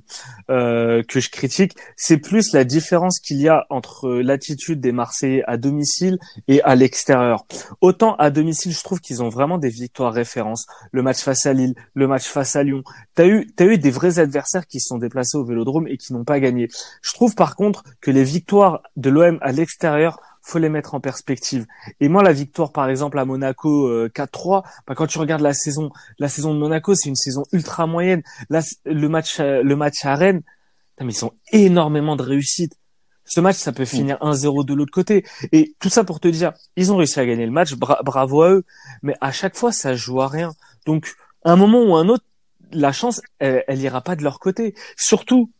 euh, 0.49 1.03
que 1.03 1.19
je 1.19 1.29
critique. 1.29 1.73
C'est 1.95 2.17
plus 2.17 2.53
la 2.53 2.63
différence 2.63 3.19
qu'il 3.19 3.37
y 3.37 3.47
a 3.47 3.65
entre 3.69 4.09
l'attitude 4.09 4.81
des 4.81 4.91
Marseillais 4.91 5.43
à 5.45 5.57
domicile 5.57 6.17
et 6.47 6.61
à 6.63 6.75
l'extérieur. 6.75 7.45
Autant 7.81 8.15
à 8.15 8.31
domicile, 8.31 8.71
je 8.71 8.83
trouve 8.83 8.99
qu'ils 8.99 9.21
ont 9.21 9.29
vraiment 9.29 9.57
des 9.57 9.69
victoires 9.69 10.13
références. 10.13 10.65
Le 10.91 11.03
match 11.03 11.21
face 11.21 11.45
à 11.45 11.53
Lille, 11.53 11.75
le 11.93 12.07
match 12.07 12.27
face 12.27 12.55
à 12.55 12.63
Lyon. 12.63 12.83
T'as 13.13 13.27
eu 13.27 13.51
t'as 13.55 13.65
eu 13.65 13.77
des 13.77 13.91
vrais 13.91 14.19
adversaires 14.19 14.65
qui 14.65 14.79
se 14.79 14.87
sont 14.87 14.97
déplacés 14.97 15.37
au 15.37 15.45
Vélodrome 15.45 15.87
et 15.87 15.97
qui 15.97 16.13
n'ont 16.13 16.25
pas 16.25 16.39
gagné. 16.39 16.69
Je 17.03 17.13
trouve 17.13 17.35
par 17.35 17.55
contre 17.55 17.83
que 18.01 18.09
les 18.09 18.23
victoires 18.23 18.81
de 18.95 19.09
l'OM 19.09 19.37
à 19.41 19.51
l'extérieur 19.51 20.19
faut 20.41 20.59
les 20.59 20.69
mettre 20.69 20.95
en 20.95 20.99
perspective. 20.99 21.65
Et 21.99 22.07
moi, 22.09 22.23
la 22.23 22.31
victoire, 22.33 22.71
par 22.71 22.89
exemple, 22.89 23.19
à 23.19 23.25
Monaco 23.25 23.87
euh, 23.87 24.09
4-3, 24.13 24.63
bah, 24.87 24.95
quand 24.95 25.07
tu 25.07 25.17
regardes 25.19 25.41
la 25.41 25.53
saison, 25.53 25.91
la 26.17 26.29
saison 26.29 26.53
de 26.53 26.59
Monaco, 26.59 26.95
c'est 26.95 27.09
une 27.09 27.15
saison 27.15 27.43
ultra 27.51 27.87
moyenne. 27.87 28.23
Là, 28.49 28.61
le 28.85 29.07
match, 29.09 29.39
euh, 29.39 29.61
le 29.63 29.75
match 29.75 30.05
à 30.05 30.15
Rennes, 30.15 30.41
putain, 30.91 31.05
mais 31.05 31.13
ils 31.13 31.25
ont 31.25 31.33
énormément 31.51 32.15
de 32.15 32.23
réussite. 32.23 32.73
Ce 33.25 33.39
match, 33.39 33.57
ça 33.57 33.71
peut 33.71 33.85
finir 33.85 34.17
1-0 34.21 34.65
de 34.65 34.73
l'autre 34.73 34.91
côté. 34.91 35.23
Et 35.51 35.75
tout 35.79 35.89
ça 35.89 36.03
pour 36.03 36.19
te 36.19 36.27
dire, 36.27 36.53
ils 36.75 36.91
ont 36.91 36.97
réussi 36.97 37.19
à 37.19 37.25
gagner 37.27 37.45
le 37.45 37.51
match, 37.51 37.73
bra- 37.75 37.99
bravo 38.03 38.41
à 38.41 38.49
eux. 38.51 38.65
Mais 39.03 39.13
à 39.21 39.31
chaque 39.31 39.55
fois, 39.55 39.71
ça 39.71 39.93
joue 39.95 40.19
à 40.21 40.27
rien. 40.27 40.51
Donc, 40.87 41.13
à 41.45 41.51
un 41.51 41.55
moment 41.55 41.83
ou 41.83 41.95
un 41.95 42.09
autre, 42.09 42.23
la 42.71 42.91
chance, 42.91 43.21
elle, 43.37 43.63
elle 43.67 43.79
ira 43.81 44.01
pas 44.01 44.15
de 44.15 44.23
leur 44.23 44.39
côté. 44.39 44.73
Surtout, 44.97 45.51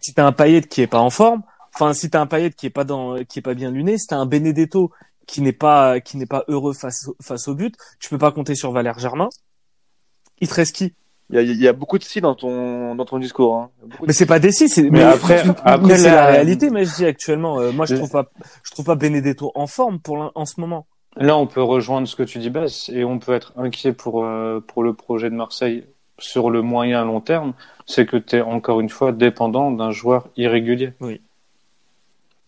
si 0.00 0.14
t'as 0.14 0.24
un 0.26 0.32
Payet 0.32 0.62
qui 0.62 0.80
est 0.80 0.86
pas 0.86 1.00
en 1.00 1.10
forme, 1.10 1.42
enfin 1.74 1.92
si 1.94 2.10
t'as 2.10 2.20
un 2.20 2.26
Payet 2.26 2.50
qui 2.50 2.66
est 2.66 2.70
pas 2.70 2.84
dans, 2.84 3.16
qui 3.24 3.38
est 3.38 3.42
pas 3.42 3.54
bien 3.54 3.70
luné, 3.70 3.98
si 3.98 4.06
t'as 4.06 4.16
un 4.16 4.26
Benedetto 4.26 4.90
qui 5.26 5.40
n'est 5.40 5.52
pas, 5.52 6.00
qui 6.00 6.16
n'est 6.16 6.26
pas 6.26 6.44
heureux 6.48 6.72
face, 6.74 7.06
au- 7.08 7.16
face 7.22 7.48
au 7.48 7.54
but, 7.54 7.74
tu 8.00 8.08
peux 8.10 8.18
pas 8.18 8.32
compter 8.32 8.54
sur 8.54 8.72
Valère 8.72 8.98
Germain. 8.98 9.28
Il 10.40 10.48
te 10.48 10.54
reste 10.54 10.74
qui? 10.74 10.94
Il 11.30 11.36
y 11.36 11.38
a, 11.38 11.42
il 11.42 11.62
y 11.62 11.68
a 11.68 11.72
beaucoup 11.72 11.96
de 11.98 12.02
si 12.04 12.20
dans 12.20 12.34
ton 12.34 12.94
dans 12.94 13.04
ton 13.06 13.18
discours. 13.18 13.56
Hein. 13.56 13.70
Mais 14.06 14.12
c'est 14.12 14.26
pas 14.26 14.38
des 14.38 14.52
si, 14.52 14.68
c'est 14.68 14.90
Mais 14.90 15.02
après- 15.02 15.44
après, 15.64 15.78
mais 15.88 15.96
c'est 15.96 16.08
la 16.10 16.14
la- 16.16 16.26
réalité. 16.26 16.68
Mais 16.70 16.84
je 16.84 16.94
dis 16.94 17.06
actuellement, 17.06 17.58
euh, 17.60 17.72
moi 17.72 17.86
je 17.86 17.94
trouve 17.94 18.10
pas, 18.10 18.26
je 18.64 18.70
trouve 18.72 18.84
pas 18.84 18.96
Benedetto 18.96 19.50
en 19.54 19.66
forme 19.66 19.98
pour 20.00 20.30
en 20.34 20.44
ce 20.44 20.60
moment. 20.60 20.86
Là, 21.16 21.36
on 21.38 21.46
peut 21.46 21.62
rejoindre 21.62 22.08
ce 22.08 22.16
que 22.16 22.22
tu 22.22 22.38
dis, 22.38 22.48
Bass, 22.50 22.88
et 22.92 23.04
on 23.04 23.18
peut 23.18 23.32
être 23.34 23.52
inquiet 23.56 23.92
pour, 23.92 24.24
euh, 24.24 24.60
pour 24.66 24.82
le 24.82 24.94
projet 24.94 25.28
de 25.28 25.34
Marseille 25.34 25.84
sur 26.18 26.50
le 26.50 26.62
moyen 26.62 27.04
long 27.04 27.20
terme. 27.20 27.52
C'est 27.86 28.06
que 28.06 28.16
tu 28.16 28.36
es 28.36 28.40
encore 28.40 28.80
une 28.80 28.88
fois 28.88 29.12
dépendant 29.12 29.70
d'un 29.70 29.90
joueur 29.90 30.28
irrégulier. 30.36 30.92
Oui. 31.00 31.20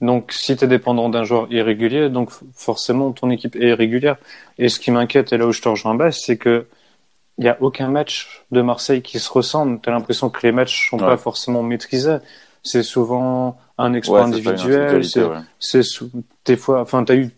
Donc, 0.01 0.33
si 0.33 0.57
tu 0.57 0.65
es 0.65 0.69
dépendant 0.69 1.09
d'un 1.09 1.25
joueur 1.25 1.47
irrégulier, 1.53 2.09
donc 2.11 2.31
forcément 2.55 3.13
ton 3.13 3.31
équipe 3.31 3.57
est 3.57 3.69
irrégulière. 3.69 4.17
Et 4.59 4.69
ce 4.69 4.79
qui 4.81 4.91
m'inquiète, 4.91 5.33
et 5.33 5.39
là 5.39 5.47
où 5.47 5.53
je 5.53 5.63
te 5.63 5.69
rejoins, 5.69 5.95
Bass, 5.95 6.21
c'est 6.25 6.37
que 6.37 6.67
il 7.39 7.45
n'y 7.45 7.51
a 7.51 7.57
aucun 7.61 7.89
match 7.89 8.45
de 8.53 8.61
Marseille 8.63 9.03
qui 9.03 9.19
se 9.19 9.33
ressemble. 9.33 9.81
Tu 9.81 9.89
as 9.89 9.93
l'impression 9.93 10.31
que 10.31 10.41
les 10.47 10.53
matchs 10.53 10.89
sont 10.91 10.99
Ouais. 10.99 11.07
pas 11.07 11.17
forcément 11.17 11.63
maîtrisés. 11.65 12.19
C'est 12.63 12.83
souvent 12.85 13.57
un 13.77 13.93
exploit 13.93 14.21
Ouais, 14.21 14.27
individuel. 14.27 15.05
c'est- 15.05 15.23
ouais. 15.25 16.23
des 16.45 16.57
fois, 16.57 16.81
enfin, 16.81 17.03
t'as 17.03 17.17
eu 17.17 17.31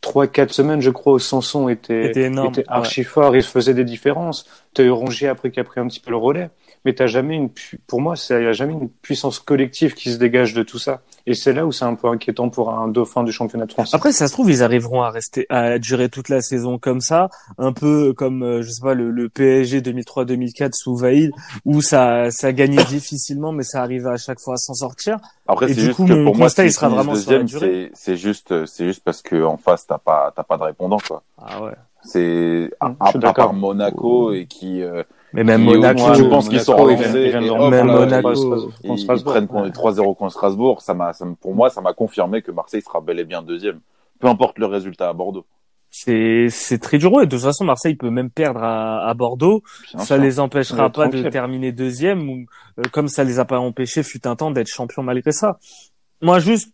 trois, 0.00 0.26
quatre 0.26 0.52
semaines, 0.52 0.80
je 0.80 0.90
crois, 0.90 1.14
où 1.14 1.18
Sanson 1.18 1.68
était, 1.68 2.06
Était 2.10 2.22
énorme, 2.22 2.48
était 2.48 2.64
archi 2.68 3.04
fort, 3.04 3.36
il 3.36 3.42
faisait 3.42 3.74
des 3.74 3.84
différences. 3.84 4.46
T'as 4.72 4.84
eu 4.84 4.90
Rongier 4.90 5.28
après 5.28 5.50
qui 5.50 5.60
a 5.60 5.64
pris 5.64 5.80
un 5.80 5.86
petit 5.88 6.00
peu 6.00 6.10
le 6.10 6.16
relais, 6.16 6.48
mais 6.86 6.94
t'as 6.94 7.08
jamais 7.08 7.34
une, 7.34 7.50
pu- 7.50 7.78
pour 7.88 8.00
moi, 8.00 8.14
il 8.30 8.32
y 8.42 8.46
a 8.46 8.52
jamais 8.52 8.72
une 8.72 8.88
puissance 8.88 9.40
collective 9.40 9.92
qui 9.94 10.12
se 10.12 10.16
dégage 10.18 10.54
de 10.54 10.62
tout 10.62 10.78
ça. 10.78 11.02
Et 11.26 11.34
c'est 11.34 11.52
là 11.52 11.66
où 11.66 11.72
c'est 11.72 11.84
un 11.84 11.96
peu 11.96 12.06
inquiétant 12.06 12.48
pour 12.48 12.72
un 12.72 12.86
dauphin 12.86 13.24
du 13.24 13.32
championnat 13.32 13.66
de 13.66 13.72
France. 13.72 13.92
Après, 13.92 14.12
ça 14.12 14.28
se 14.28 14.32
trouve, 14.32 14.48
ils 14.48 14.62
arriveront 14.62 15.02
à 15.02 15.10
rester, 15.10 15.44
à 15.50 15.80
durer 15.80 16.08
toute 16.08 16.28
la 16.28 16.40
saison 16.40 16.78
comme 16.78 17.00
ça, 17.00 17.28
un 17.58 17.72
peu 17.72 18.12
comme, 18.12 18.44
euh, 18.44 18.62
je 18.62 18.70
sais 18.70 18.80
pas, 18.80 18.94
le, 18.94 19.10
le 19.10 19.28
PSG 19.28 19.80
2003-2004 19.80 20.70
sous 20.74 20.96
Vaïd, 20.96 21.32
où 21.64 21.82
ça, 21.82 22.30
ça 22.30 22.52
gagnait 22.52 22.84
difficilement, 22.88 23.50
mais 23.50 23.64
ça 23.64 23.82
arrivait 23.82 24.10
à 24.10 24.16
chaque 24.16 24.38
fois 24.38 24.54
à 24.54 24.58
s'en 24.58 24.74
sortir. 24.74 25.18
Après, 25.48 25.66
Et 25.66 25.68
c'est 25.74 25.80
du 25.80 25.86
juste 25.86 25.96
coup, 25.96 26.06
que 26.06 26.24
pour 26.24 26.36
moi, 26.36 26.46
il 26.56 26.72
sera 26.72 26.88
vraiment 26.88 27.16
sur 27.16 27.32
la 27.32 27.38
deuxième, 27.38 27.60
durée. 27.60 27.90
c'est 27.94 28.16
juste, 28.16 28.64
c'est 28.66 28.84
juste 28.86 29.02
parce 29.04 29.20
que 29.20 29.42
en 29.42 29.56
face, 29.56 29.84
t'as 29.86 29.98
pas, 29.98 30.32
t'as 30.36 30.44
pas 30.44 30.56
de 30.56 30.62
répondant, 30.62 30.98
quoi. 31.08 31.24
Ah 31.42 31.60
ouais. 31.64 31.72
C'est 32.04 32.70
à, 32.78 32.92
à- 33.00 33.32
part 33.32 33.52
Monaco 33.52 34.32
et 34.32 34.46
qui, 34.46 34.80
euh, 34.80 35.02
Mais 35.36 35.44
même 35.44 35.62
Monaco, 35.62 36.00
tu 36.14 36.22
Ouais, 36.22 36.28
penses 36.30 36.48
qu'ils 36.48 36.60
sont 36.60 36.72
hop, 36.72 36.80
remonter 36.80 37.32
Même 37.70 37.86
là, 37.86 37.92
Monaco, 38.22 38.32
ils- 38.84 39.24
prennent 39.24 39.46
contre 39.46 39.70
3-0 39.72 40.14
contre 40.16 40.32
Strasbourg. 40.32 40.80
Ça 40.82 40.94
m'a, 40.94 41.12
ça 41.12 41.24
me- 41.24 41.34
pour 41.34 41.54
moi, 41.54 41.70
ça 41.70 41.80
m'a 41.80 41.92
confirmé 41.92 42.42
que 42.42 42.50
Marseille 42.50 42.82
sera 42.82 43.00
bel 43.00 43.18
et 43.20 43.24
bien 43.24 43.42
deuxième. 43.42 43.80
Peu 44.18 44.28
importe 44.28 44.58
le 44.58 44.66
résultat 44.66 45.08
à 45.08 45.12
Bordeaux. 45.12 45.44
c'est, 45.90 46.48
c'est 46.50 46.78
très 46.78 46.98
dur. 46.98 47.10
Et 47.22 47.26
de 47.26 47.30
toute 47.30 47.40
façon, 47.44 47.64
Marseille 47.64 47.94
peut 47.94 48.10
même 48.10 48.30
perdre 48.30 48.62
à, 48.62 49.08
à 49.08 49.14
Bordeaux. 49.14 49.62
Bien 49.92 50.00
ça 50.00 50.14
sûr. 50.16 50.18
les 50.18 50.40
empêchera 50.40 50.90
pas 50.90 51.08
de 51.08 51.28
terminer 51.28 51.72
deuxième 51.72 52.28
ou 52.28 52.44
euh, 52.78 52.82
comme 52.92 53.08
ça 53.08 53.24
les 53.24 53.38
a 53.38 53.44
pas 53.44 53.58
empêchés 53.58 54.02
fut 54.02 54.26
un 54.26 54.36
temps 54.36 54.50
d'être 54.50 54.68
champion 54.68 55.02
malgré 55.02 55.32
ça. 55.32 55.58
Moi 56.22 56.38
juste 56.38 56.72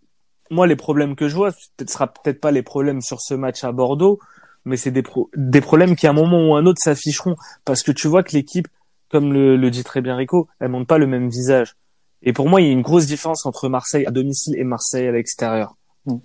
moi 0.51 0.67
les 0.67 0.77
problèmes 0.77 1.15
que 1.17 1.29
je 1.29 1.35
vois 1.37 1.51
ce 1.53 1.87
sera 1.87 2.07
peut-être 2.09 2.41
pas 2.41 2.51
les 2.51 2.63
problèmes 2.63 3.01
sur 3.01 3.21
ce 3.21 3.35
match 3.35 3.65
à 3.65 3.73
Bordeaux 3.73 4.19
mais 4.65 4.77
c'est 4.77 4.91
des 4.91 5.03
pro- 5.03 5.31
des 5.37 5.61
problèmes 5.61 5.97
qui 5.97 6.07
à 6.07 6.11
un 6.11 6.15
moment 6.15 6.49
ou 6.49 6.55
un 6.55 6.67
autre 6.67 6.81
s'afficheront 6.83 7.37
parce 7.65 7.83
que 7.83 7.93
tu 7.93 8.09
vois 8.09 8.23
que 8.23 8.33
l'équipe 8.33 8.69
comme 9.11 9.33
le, 9.33 9.57
le 9.57 9.71
dit 9.71 9.85
très 9.85 10.01
bien 10.01 10.17
Rico, 10.17 10.49
elle 10.59 10.69
montre 10.69 10.87
pas 10.87 10.99
le 10.99 11.07
même 11.07 11.29
visage. 11.29 11.77
Et 12.23 12.33
pour 12.33 12.49
moi, 12.49 12.61
il 12.61 12.67
y 12.67 12.71
a 12.71 12.73
une 12.73 12.83
grosse 12.83 13.07
différence 13.07 13.45
entre 13.45 13.69
Marseille 13.69 14.07
à 14.07 14.11
domicile 14.11 14.57
et 14.57 14.65
Marseille 14.65 15.07
à 15.07 15.13
l'extérieur. 15.13 15.75
Mm. 16.07 16.17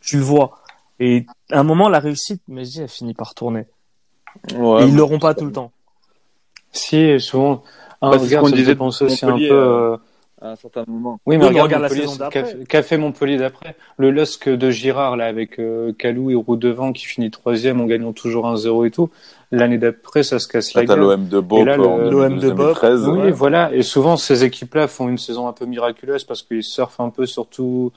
Tu 0.00 0.16
le 0.16 0.22
vois. 0.22 0.58
Et 1.00 1.26
à 1.50 1.60
un 1.60 1.64
moment, 1.64 1.88
la 1.88 1.98
réussite, 1.98 2.40
mais 2.48 2.64
je 2.64 2.70
dis, 2.70 2.80
elle 2.80 2.88
finit 2.88 3.14
par 3.14 3.34
tourner. 3.34 3.66
Ouais, 4.54 4.84
et 4.84 4.86
ils 4.86 4.96
l'auront 4.96 5.18
pas 5.18 5.34
tout 5.34 5.44
le 5.44 5.52
temps. 5.52 5.72
Si, 6.72 7.20
souvent, 7.20 7.62
un 8.00 8.12
Bah, 8.12 8.18
c'est 8.18 8.28
ce 8.28 8.36
qu'on 8.36 8.50
disait 8.50 8.76
aussi 8.78 9.24
un 9.24 9.36
peu, 9.36 9.50
euh, 9.50 9.92
euh, 9.92 9.96
à 10.44 10.50
un 10.50 10.56
certain 10.56 10.84
moment. 10.86 11.18
Oui, 11.26 11.38
mais 11.38 11.44
Oui, 11.44 11.48
regarde, 11.50 11.66
regarde 11.68 11.82
la 11.82 11.88
Montpellier, 11.88 12.06
saison 12.08 12.18
d'après. 12.18 12.44
fait- 12.44 12.64
qu'a 12.66 12.82
fait 12.82 12.98
Montpellier 12.98 13.38
d'après? 13.38 13.76
Le 13.96 14.10
LOSC 14.10 14.48
de 14.50 14.70
Girard, 14.70 15.16
là, 15.16 15.24
avec 15.26 15.58
euh, 15.58 15.92
Calou 15.92 16.30
et 16.30 16.34
Roux 16.34 16.56
devant, 16.56 16.92
qui 16.92 17.06
finit 17.06 17.30
troisième 17.30 17.80
en 17.80 17.86
gagnant 17.86 18.12
toujours 18.12 18.46
1-0 18.46 18.84
et 18.84 18.90
tout. 18.90 19.10
L'année 19.50 19.78
d'après, 19.78 20.22
ça 20.22 20.38
se 20.38 20.46
casse 20.48 20.74
Là, 20.74 20.82
la 20.82 20.86
t'as 20.88 20.94
gueule. 20.96 21.04
l'OM 21.04 21.28
de 21.28 21.40
Bob 21.40 21.66
l'OM 21.66 22.38
de 22.38 22.50
Bob, 22.50 22.56
2013. 22.58 23.08
Oui, 23.08 23.18
ouais. 23.20 23.30
voilà. 23.30 23.72
Et 23.72 23.82
souvent, 23.82 24.16
ces 24.16 24.44
équipes-là 24.44 24.86
font 24.86 25.08
une 25.08 25.18
saison 25.18 25.48
un 25.48 25.52
peu 25.52 25.64
miraculeuse 25.64 26.24
parce 26.24 26.42
qu'ils 26.42 26.62
surfent 26.62 27.00
un 27.00 27.10
peu 27.10 27.24
sur 27.26 27.46
tout, 27.46 27.92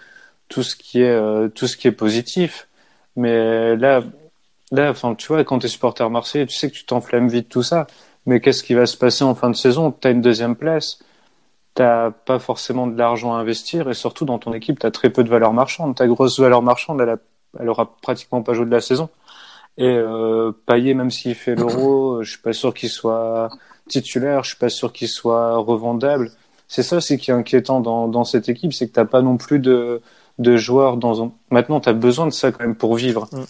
tout 0.47 0.63
ce 0.63 0.75
qui 0.75 1.01
est, 1.01 1.09
euh, 1.09 1.49
tout 1.49 1.67
ce 1.67 1.75
qui 1.75 1.87
est 1.87 1.91
positif. 1.91 2.67
Mais 3.17 3.75
là, 3.75 4.03
là, 4.71 4.91
enfin, 4.91 5.15
tu 5.15 5.27
vois, 5.27 5.43
quand 5.43 5.59
t'es 5.59 5.67
supporter 5.67 6.09
marseillais, 6.09 6.45
tu 6.45 6.55
sais 6.55 6.69
que 6.69 6.75
tu 6.75 6.85
t'enflammes 6.85 7.27
vite 7.27 7.49
tout 7.49 7.63
ça. 7.63 7.87
Mais 8.25 8.39
qu'est-ce 8.39 8.61
qui 8.63 8.73
va 8.73 8.85
se 8.85 8.95
passer 8.97 9.23
en 9.23 9.35
fin 9.35 9.49
de 9.49 9.55
saison? 9.55 9.89
T'as 9.91 10.11
une 10.11 10.21
deuxième 10.21 10.55
place. 10.55 10.99
T'as 11.77 12.09
pas 12.09 12.39
forcément 12.39 12.87
de 12.87 12.97
l'argent 12.97 13.35
à 13.35 13.37
investir 13.37 13.87
et 13.87 13.93
surtout 13.93 14.25
dans 14.25 14.39
ton 14.39 14.51
équipe, 14.51 14.79
t'as 14.79 14.89
très 14.89 15.11
peu 15.11 15.23
de 15.23 15.29
valeur 15.29 15.53
marchande. 15.53 15.95
Ta 15.95 16.07
grosse 16.07 16.39
valeur 16.39 16.63
marchande, 16.63 16.99
elle, 17.01 17.09
a, 17.09 17.17
elle 17.59 17.69
aura 17.69 17.95
pratiquement 18.01 18.41
pas 18.41 18.55
joué 18.55 18.65
de 18.65 18.71
la 18.71 18.81
saison. 18.81 19.09
Et 19.77 19.85
euh, 19.85 20.51
Payet, 20.65 20.95
même 20.95 21.11
s'il 21.11 21.35
fait 21.35 21.53
l'euro, 21.53 22.23
je 22.23 22.31
suis 22.31 22.41
pas 22.41 22.53
sûr 22.53 22.73
qu'il 22.73 22.89
soit 22.89 23.49
titulaire, 23.87 24.43
je 24.43 24.49
suis 24.49 24.57
pas 24.57 24.69
sûr 24.69 24.91
qu'il 24.91 25.07
soit 25.07 25.55
revendable. 25.57 26.31
C'est 26.67 26.81
ça 26.81 26.97
aussi 26.97 27.19
qui 27.19 27.29
est 27.29 27.35
inquiétant 27.35 27.79
dans, 27.79 28.07
dans 28.07 28.23
cette 28.23 28.49
équipe, 28.49 28.73
c'est 28.73 28.87
que 28.87 28.93
t'as 28.93 29.05
pas 29.05 29.21
non 29.21 29.37
plus 29.37 29.59
de, 29.59 30.01
de 30.39 30.57
joueurs 30.57 30.97
dans. 30.97 31.31
Maintenant, 31.51 31.79
t'as 31.79 31.93
besoin 31.93 32.25
de 32.25 32.31
ça 32.31 32.51
quand 32.51 32.63
même 32.63 32.75
pour 32.75 32.95
vivre. 32.95 33.27
Mm. 33.31 33.43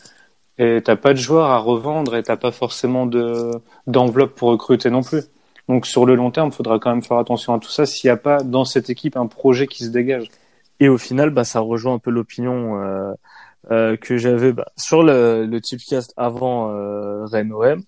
Et 0.57 0.81
t'as 0.83 0.97
pas 0.97 1.13
de 1.13 1.19
joueurs 1.19 1.49
à 1.49 1.59
revendre 1.59 2.13
et 2.17 2.23
t'as 2.23 2.35
pas 2.35 2.51
forcément 2.51 3.05
de 3.05 3.51
d'enveloppe 3.85 4.35
pour 4.35 4.49
recruter 4.49 4.89
non 4.89 5.01
plus. 5.01 5.23
Donc 5.67 5.85
sur 5.85 6.05
le 6.05 6.15
long 6.15 6.31
terme, 6.31 6.51
faudra 6.51 6.79
quand 6.79 6.91
même 6.91 7.03
faire 7.03 7.17
attention 7.17 7.53
à 7.53 7.59
tout 7.59 7.69
ça 7.69 7.85
s'il 7.85 8.07
n'y 8.07 8.11
a 8.13 8.17
pas 8.17 8.43
dans 8.43 8.65
cette 8.65 8.89
équipe 8.89 9.17
un 9.17 9.27
projet 9.27 9.67
qui 9.67 9.83
se 9.83 9.89
dégage. 9.89 10.29
Et 10.79 10.89
au 10.89 10.97
final, 10.97 11.31
bah, 11.31 11.43
ça 11.43 11.59
rejoint 11.59 11.95
un 11.95 11.99
peu 11.99 12.11
l'opinion 12.11 12.81
euh, 12.81 13.13
euh, 13.71 13.97
que 13.97 14.17
j'avais 14.17 14.53
bah, 14.53 14.67
sur 14.77 15.03
le, 15.03 15.45
le 15.45 15.61
Tipcast 15.61 16.13
avant 16.17 16.71
euh, 16.71 17.25
Rennes 17.25 17.53
OM. 17.53 17.81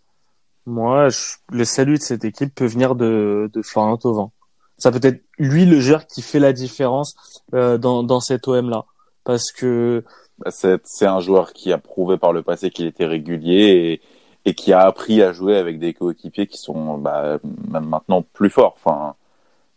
Moi, 0.66 1.10
je- 1.10 1.36
le 1.52 1.66
salut 1.66 1.98
de 1.98 2.04
cette 2.04 2.26
équipe 2.26 2.54
peut 2.56 2.66
venir 2.66 2.96
de, 2.96 3.50
de 3.54 3.62
Florian 3.62 3.98
Thauvin. 3.98 4.32
Ça 4.78 4.92
peut 4.92 5.00
être 5.04 5.24
lui 5.38 5.66
le 5.66 5.80
joueur 5.80 6.08
qui 6.08 6.22
fait 6.22 6.40
la 6.40 6.54
différence 6.54 7.16
euh, 7.54 7.78
dans, 7.78 8.04
dans 8.04 8.20
cet 8.22 8.48
OM 8.48 8.70
là, 8.70 8.86
parce 9.24 9.52
que 9.52 10.04
Bah, 10.40 10.52
c'est 10.52 10.80
c'est 10.86 11.06
un 11.06 11.20
joueur 11.20 11.54
qui 11.54 11.72
a 11.74 11.78
prouvé 11.78 12.18
par 12.18 12.34
le 12.34 12.44
passé 12.44 12.70
qu'il 12.72 12.86
était 12.88 13.06
régulier 13.06 14.02
et, 14.50 14.54
qui 14.54 14.74
a 14.74 14.82
appris 14.82 15.22
à 15.22 15.32
jouer 15.32 15.58
avec 15.58 15.80
des 15.80 15.94
coéquipiers 15.94 16.48
qui 16.48 16.58
sont 16.58 16.98
bah, 16.98 17.40
même 17.72 17.86
maintenant 17.86 18.22
plus 18.22 18.50
forts. 18.50 18.76
Enfin, 18.76 19.16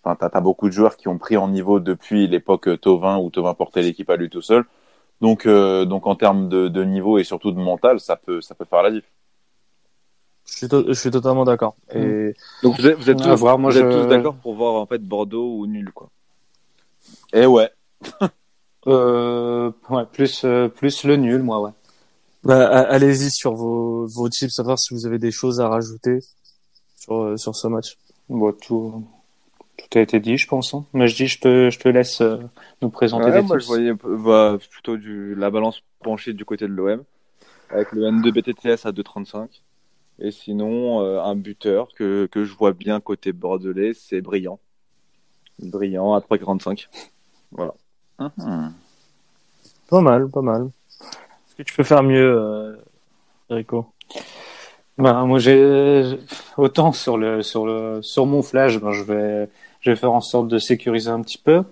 enfin 0.05 0.17
t'as 0.17 0.37
as 0.37 0.41
beaucoup 0.41 0.69
de 0.69 0.73
joueurs 0.75 0.97
qui 0.97 1.09
ont 1.09 1.19
pris 1.19 1.37
en 1.37 1.49
niveau 1.49 1.81
depuis 1.81 2.27
l'époque 2.29 2.81
Tovin 2.81 3.19
où 3.19 3.31
Tovin 3.31 3.55
portait 3.55 3.83
l'équipe 3.83 4.11
à 4.11 4.17
lui 4.17 4.31
tout 4.31 4.43
seul. 4.43 4.65
Donc, 5.21 5.47
euh, 5.47 5.85
donc 5.85 6.07
en 6.07 6.17
termes 6.17 6.49
de, 6.49 6.69
de 6.69 6.83
niveau 6.85 7.19
et 7.19 7.25
surtout 7.25 7.53
de 7.53 7.61
mental, 7.61 8.01
ça 8.01 8.17
peut, 8.17 8.41
ça 8.41 8.55
peut 8.57 8.65
faire 8.65 8.83
la 8.83 8.91
diff. 8.91 9.05
je 10.45 10.57
suis, 10.57 10.69
to- 10.69 10.85
je 10.89 10.93
suis 10.95 11.11
totalement 11.11 11.45
d'accord. 11.45 11.77
Et 11.95 12.35
Donc 12.65 12.77
vous 12.77 12.87
êtes, 12.89 12.99
vous 12.99 13.09
êtes 13.09 13.21
À 13.21 13.35
tous, 13.35 13.37
voir, 13.37 13.59
moi, 13.59 13.71
vous 13.71 13.79
êtes 13.79 13.89
je- 13.89 14.03
tous 14.03 14.09
d'accord 14.09 14.35
pour 14.35 14.55
voir 14.55 14.75
en 14.75 14.87
fait 14.87 14.99
Bordeaux 14.99 15.59
ou 15.59 15.67
nul 15.67 15.93
quoi. 15.93 16.09
Et 17.33 17.47
ouais, 17.47 17.71
Euh, 18.89 19.71
ouais, 19.91 20.07
plus, 20.13 20.45
euh, 20.45 20.69
plus 20.69 21.05
le 21.05 21.17
nul, 21.17 21.43
moi, 21.43 21.61
ouais. 21.61 21.71
Bah, 22.45 22.69
allez-y 22.69 23.31
sur 23.31 23.55
vos, 23.55 24.07
vos 24.07 24.29
tips, 24.29 24.53
savoir 24.55 24.79
si 24.79 24.95
vous 24.95 25.07
avez 25.07 25.19
des 25.19 25.31
choses 25.31 25.61
à 25.61 25.69
rajouter 25.69 26.19
sur, 26.97 27.23
euh, 27.23 27.37
sur 27.37 27.55
ce 27.55 27.69
match. 27.69 27.97
Bon, 28.29 28.53
tout, 28.53 29.05
tout 29.77 29.99
a 29.99 30.01
été 30.03 30.21
dit, 30.21 30.37
je 30.37 30.47
pense. 30.49 30.75
Hein. 30.75 30.85
Mais 30.93 31.07
je 31.09 31.17
dis, 31.17 31.27
je 31.29 31.41
te, 31.41 31.71
je 31.71 31.79
te 31.79 31.89
laisse 31.89 32.21
euh, 32.21 32.39
nous 32.81 32.91
présenter 32.91 33.27
Ouais, 33.27 33.33
des 33.33 33.47
moi 33.47 33.57
tips. 33.59 33.63
je 33.63 33.67
voyais 33.69 33.93
va 34.03 34.59
plutôt 34.71 34.97
du, 34.97 35.35
la 35.35 35.51
balance 35.51 35.83
penchée 36.03 36.33
du 36.33 36.45
côté 36.45 36.67
de 36.67 36.73
l'OM 36.73 37.03
avec 37.71 37.93
le 37.93 38.03
N2 38.03 38.33
BTTS 38.33 38.87
à 38.87 38.93
2,35 38.93 39.49
et 40.19 40.31
sinon 40.31 41.01
euh, 41.01 41.23
un 41.23 41.35
buteur 41.35 41.89
que, 41.97 42.27
que 42.27 42.45
je 42.45 42.53
vois 42.55 42.73
bien 42.73 43.01
côté 43.01 43.33
bordelais 43.33 43.93
c'est 43.95 44.21
Brillant. 44.21 44.59
Brillant 45.59 46.13
à 46.15 46.21
3,45. 46.21 46.89
Mhm. 48.19 48.75
Pas 49.89 50.01
mal, 50.01 50.29
pas 50.29 50.43
mal. 50.43 50.71
Que 51.63 51.67
tu 51.69 51.75
peux 51.77 51.85
faire 51.85 52.03
mieux, 52.03 52.41
euh, 52.41 52.77
Rico? 53.49 53.87
Bah, 54.99 55.23
moi, 55.25 55.39
j'ai 55.39 56.19
autant 56.57 56.91
sur 56.91 57.17
le 57.17 57.41
sur 57.43 57.67
le 57.67 58.03
sur 58.03 58.27
mon 58.27 58.43
flash, 58.43 58.81
ben, 58.81 58.91
je 58.91 59.05
vais 59.05 59.49
je 59.81 59.91
vais 59.91 59.97
faire 59.97 60.11
en 60.11 60.21
sorte 60.21 60.49
de 60.49 60.59
sécuriser 60.59 61.09
un 61.09 61.23
petit 61.23 61.39
peu. 61.39 61.63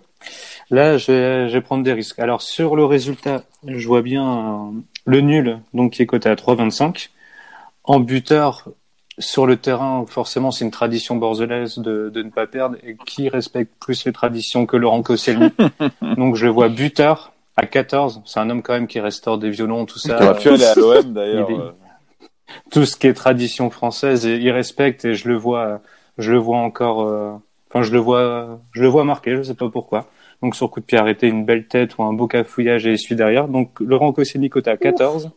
Là, 0.70 0.96
je 0.96 1.10
vais, 1.10 1.48
je 1.48 1.54
vais 1.54 1.60
prendre 1.60 1.82
des 1.82 1.92
risques. 1.92 2.20
Alors 2.20 2.40
sur 2.40 2.76
le 2.76 2.84
résultat, 2.84 3.42
je 3.66 3.84
vois 3.88 4.02
bien 4.02 4.70
euh, 4.70 4.80
le 5.06 5.20
nul, 5.22 5.58
donc 5.74 5.94
qui 5.94 6.02
est 6.02 6.06
coté 6.06 6.28
à 6.28 6.36
3,25. 6.36 7.08
En 7.82 7.98
buteur 7.98 8.68
sur 9.18 9.44
le 9.44 9.56
terrain, 9.56 10.04
forcément, 10.06 10.52
c'est 10.52 10.64
une 10.64 10.70
tradition 10.70 11.16
bordelaise 11.16 11.78
de, 11.78 12.10
de 12.14 12.22
ne 12.22 12.30
pas 12.30 12.46
perdre. 12.46 12.76
Et 12.84 12.96
qui 13.06 13.28
respecte 13.28 13.72
plus 13.80 14.04
les 14.04 14.12
traditions 14.12 14.66
que 14.66 14.76
Laurent 14.76 15.02
Koscielny? 15.02 15.50
Donc 16.16 16.36
je 16.36 16.46
le 16.46 16.52
vois 16.52 16.68
buteur 16.68 17.32
à 17.60 17.66
14. 17.66 18.22
C'est 18.24 18.40
un 18.40 18.50
homme 18.50 18.62
quand 18.62 18.72
même 18.72 18.86
qui 18.86 19.00
restaure 19.00 19.38
des 19.38 19.50
violons, 19.50 19.86
tout 19.86 19.98
ça. 19.98 20.16
Tu 20.16 20.24
aurais 20.24 20.38
pu 20.38 20.48
aller 20.48 20.64
à 20.64 20.74
l'OM 20.74 21.12
d'ailleurs. 21.12 21.50
il 21.50 21.56
est- 21.56 21.58
euh. 21.58 21.70
tout 22.70 22.84
ce 22.84 22.96
qui 22.96 23.06
est 23.06 23.14
tradition 23.14 23.70
française 23.70 24.26
et 24.26 24.36
il 24.36 24.50
respecte 24.50 25.04
et 25.04 25.14
je 25.14 25.28
le 25.28 25.36
vois 25.36 25.80
je 26.18 26.32
le 26.32 26.38
vois 26.38 26.58
encore 26.58 27.02
euh, 27.02 27.32
enfin 27.68 27.82
je 27.82 27.92
le 27.92 27.98
vois 28.00 28.60
je 28.72 28.82
le 28.82 28.88
vois 28.88 29.04
marqué 29.04 29.36
je 29.36 29.42
sais 29.42 29.54
pas 29.54 29.68
pourquoi 29.70 30.06
donc 30.42 30.56
sur 30.56 30.68
coup 30.68 30.80
de 30.80 30.84
pied 30.84 30.98
arrêté 30.98 31.28
une 31.28 31.44
belle 31.44 31.68
tête 31.68 31.96
ou 31.98 32.02
un 32.02 32.12
beau 32.12 32.26
cafouillage 32.26 32.86
et 32.86 32.92
il 32.92 32.98
suit 32.98 33.14
derrière 33.14 33.46
donc 33.46 33.78
Laurent 33.78 34.12
Koscielny 34.12 34.50
côté 34.50 34.68
à 34.68 34.76
14 34.76 35.30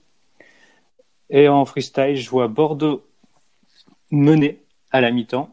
et 1.30 1.48
en 1.48 1.66
freestyle 1.66 2.16
je 2.16 2.30
vois 2.32 2.48
Bordeaux 2.48 3.04
mené 4.12 4.64
à 4.92 5.00
la 5.02 5.12
mi-temps 5.12 5.50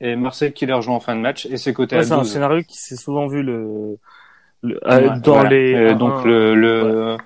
et 0.00 0.14
Marseille 0.14 0.52
qui 0.52 0.66
les 0.66 0.74
rejoint 0.74 0.96
en 0.96 1.00
fin 1.00 1.16
de 1.16 1.20
match 1.20 1.46
et 1.46 1.56
c'est 1.56 1.72
côté 1.72 1.96
Ouais, 1.96 2.02
à 2.02 2.04
C'est 2.04 2.12
un 2.12 2.18
12 2.18 2.30
scénario 2.32 2.62
qui 2.64 2.76
s'est 2.76 2.96
souvent 2.96 3.26
vu 3.28 3.42
le, 3.42 3.96
le- 4.62 4.78
euh, 4.88 5.08
Ouais, 5.12 5.20
dans 5.20 5.32
voilà. 5.34 5.50
les. 5.50 5.90
Et 5.90 5.94
donc 5.94 6.24
le 6.24 6.54
le 6.54 7.16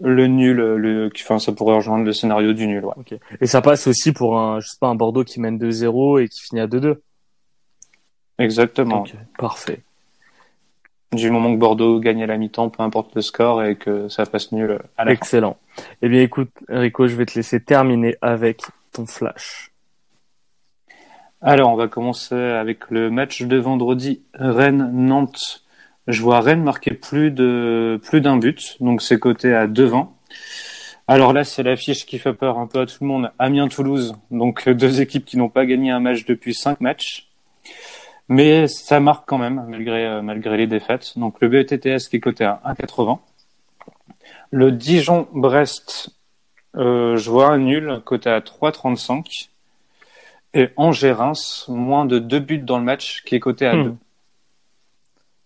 le 0.00 0.26
nul 0.26 0.56
le 0.56 1.10
enfin 1.16 1.38
ça 1.38 1.52
pourrait 1.52 1.76
rejoindre 1.76 2.04
le 2.04 2.12
scénario 2.12 2.52
du 2.52 2.66
nul 2.66 2.84
ouais. 2.84 3.18
Et 3.40 3.46
ça 3.46 3.62
passe 3.62 3.86
aussi 3.86 4.12
pour 4.12 4.38
un, 4.38 4.60
je 4.60 4.68
sais 4.68 4.76
pas, 4.78 4.88
un 4.88 4.94
Bordeaux 4.94 5.24
qui 5.24 5.40
mène 5.40 5.56
2-0 5.58 6.18
et 6.22 6.28
qui 6.28 6.40
finit 6.42 6.60
à 6.60 6.66
2-2. 6.66 6.96
exactement 8.38 9.04
Parfait. 9.38 9.82
Du 11.12 11.30
moment 11.30 11.54
que 11.54 11.58
Bordeaux 11.58 12.00
gagne 12.00 12.22
à 12.24 12.26
la 12.26 12.36
mi-temps, 12.36 12.68
peu 12.68 12.82
importe 12.82 13.14
le 13.14 13.22
score, 13.22 13.62
et 13.62 13.76
que 13.76 14.08
ça 14.08 14.26
passe 14.26 14.50
nul 14.52 14.80
à 14.98 15.04
la 15.04 15.10
fin. 15.12 15.16
Excellent. 15.16 15.56
Eh 16.02 16.08
bien, 16.08 16.20
écoute, 16.20 16.50
Rico, 16.68 17.06
je 17.06 17.14
vais 17.14 17.24
te 17.24 17.36
laisser 17.36 17.60
terminer 17.62 18.16
avec 18.20 18.60
ton 18.92 19.06
flash. 19.06 19.70
Alors, 21.40 21.70
on 21.72 21.76
va 21.76 21.86
commencer 21.86 22.34
avec 22.34 22.90
le 22.90 23.08
match 23.10 23.42
de 23.42 23.56
vendredi 23.56 24.22
Rennes-Nantes. 24.34 25.64
Je 26.06 26.22
vois 26.22 26.40
Rennes 26.40 26.62
marquer 26.62 26.92
plus 26.92 27.30
de 27.30 28.00
plus 28.04 28.20
d'un 28.20 28.36
but, 28.36 28.76
donc 28.80 29.02
c'est 29.02 29.18
coté 29.18 29.54
à 29.54 29.66
2,20. 29.66 30.08
Alors 31.08 31.32
là, 31.32 31.44
c'est 31.44 31.62
l'affiche 31.62 32.06
qui 32.06 32.18
fait 32.18 32.32
peur 32.32 32.58
un 32.58 32.66
peu 32.66 32.80
à 32.80 32.86
tout 32.86 32.98
le 33.00 33.06
monde. 33.06 33.30
Amiens-Toulouse, 33.38 34.14
donc 34.30 34.68
deux 34.68 35.00
équipes 35.00 35.24
qui 35.24 35.36
n'ont 35.36 35.48
pas 35.48 35.66
gagné 35.66 35.90
un 35.90 36.00
match 36.00 36.24
depuis 36.24 36.54
cinq 36.54 36.80
matchs. 36.80 37.28
Mais 38.28 38.66
ça 38.66 38.98
marque 38.98 39.28
quand 39.28 39.38
même, 39.38 39.64
malgré, 39.68 40.04
euh, 40.04 40.22
malgré 40.22 40.56
les 40.56 40.66
défaites. 40.66 41.16
Donc 41.16 41.40
le 41.40 41.48
BETTS 41.48 42.08
qui 42.08 42.16
est 42.16 42.20
coté 42.20 42.44
à 42.44 42.60
1,80. 42.64 43.20
Le 44.50 44.72
Dijon-Brest, 44.72 46.10
euh, 46.76 47.16
je 47.16 47.30
vois 47.30 47.48
un 47.50 47.58
nul, 47.58 48.00
coté 48.04 48.30
à 48.30 48.40
3,35. 48.40 49.48
Et 50.54 50.70
Angers-Reims, 50.76 51.66
moins 51.68 52.04
de 52.04 52.18
deux 52.18 52.40
buts 52.40 52.58
dans 52.58 52.78
le 52.78 52.84
match, 52.84 53.22
qui 53.24 53.36
est 53.36 53.40
coté 53.40 53.66
à 53.66 53.74
Hmm. 53.74 53.84
2. 53.84 53.94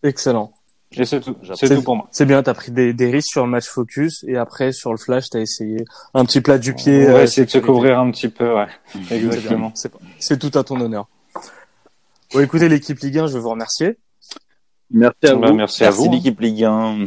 Excellent. 0.02 0.52
Et 0.96 1.04
c'est 1.04 1.20
tout. 1.20 1.36
C'est 1.54 1.72
tout 1.74 1.82
pour 1.82 1.94
moi. 1.96 2.08
C'est 2.10 2.24
bien, 2.26 2.42
t'as 2.42 2.54
pris 2.54 2.72
des, 2.72 2.92
des 2.92 3.10
risques 3.10 3.30
sur 3.30 3.44
le 3.44 3.50
match 3.50 3.68
focus 3.68 4.24
et 4.26 4.36
après 4.36 4.72
sur 4.72 4.90
le 4.90 4.96
flash, 4.98 5.30
t'as 5.30 5.38
essayé 5.38 5.84
un 6.14 6.24
petit 6.24 6.40
plat 6.40 6.58
du 6.58 6.74
pied. 6.74 7.06
On 7.08 7.12
va 7.12 7.18
euh, 7.18 7.22
essayer 7.22 7.44
de 7.44 7.50
se 7.50 7.58
couvrir 7.58 8.00
un 8.00 8.10
petit 8.10 8.28
peu, 8.28 8.52
ouais. 8.54 8.66
Exactement. 9.10 9.72
C'est 10.18 10.38
tout 10.38 10.58
à 10.58 10.64
ton 10.64 10.80
honneur. 10.80 11.06
Bon, 12.34 12.40
écoutez, 12.40 12.68
l'équipe 12.68 12.98
Ligue 12.98 13.18
1, 13.18 13.26
je 13.28 13.34
veux 13.34 13.40
vous 13.40 13.50
remercier. 13.50 13.98
Merci 14.90 15.16
à 15.28 15.34
Bah, 15.36 15.48
vous. 15.50 15.54
merci, 15.54 15.84
à 15.84 15.86
Merci 15.90 16.06
vous. 16.06 16.12
l'équipe 16.12 16.40
Ligue 16.40 16.64
1. 16.64 17.04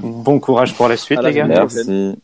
Bon 0.00 0.40
courage 0.40 0.74
pour 0.74 0.88
la 0.88 0.96
suite, 0.96 1.18
À 1.20 1.22
les 1.22 1.34
gars. 1.34 1.46
Merci. 1.46 2.16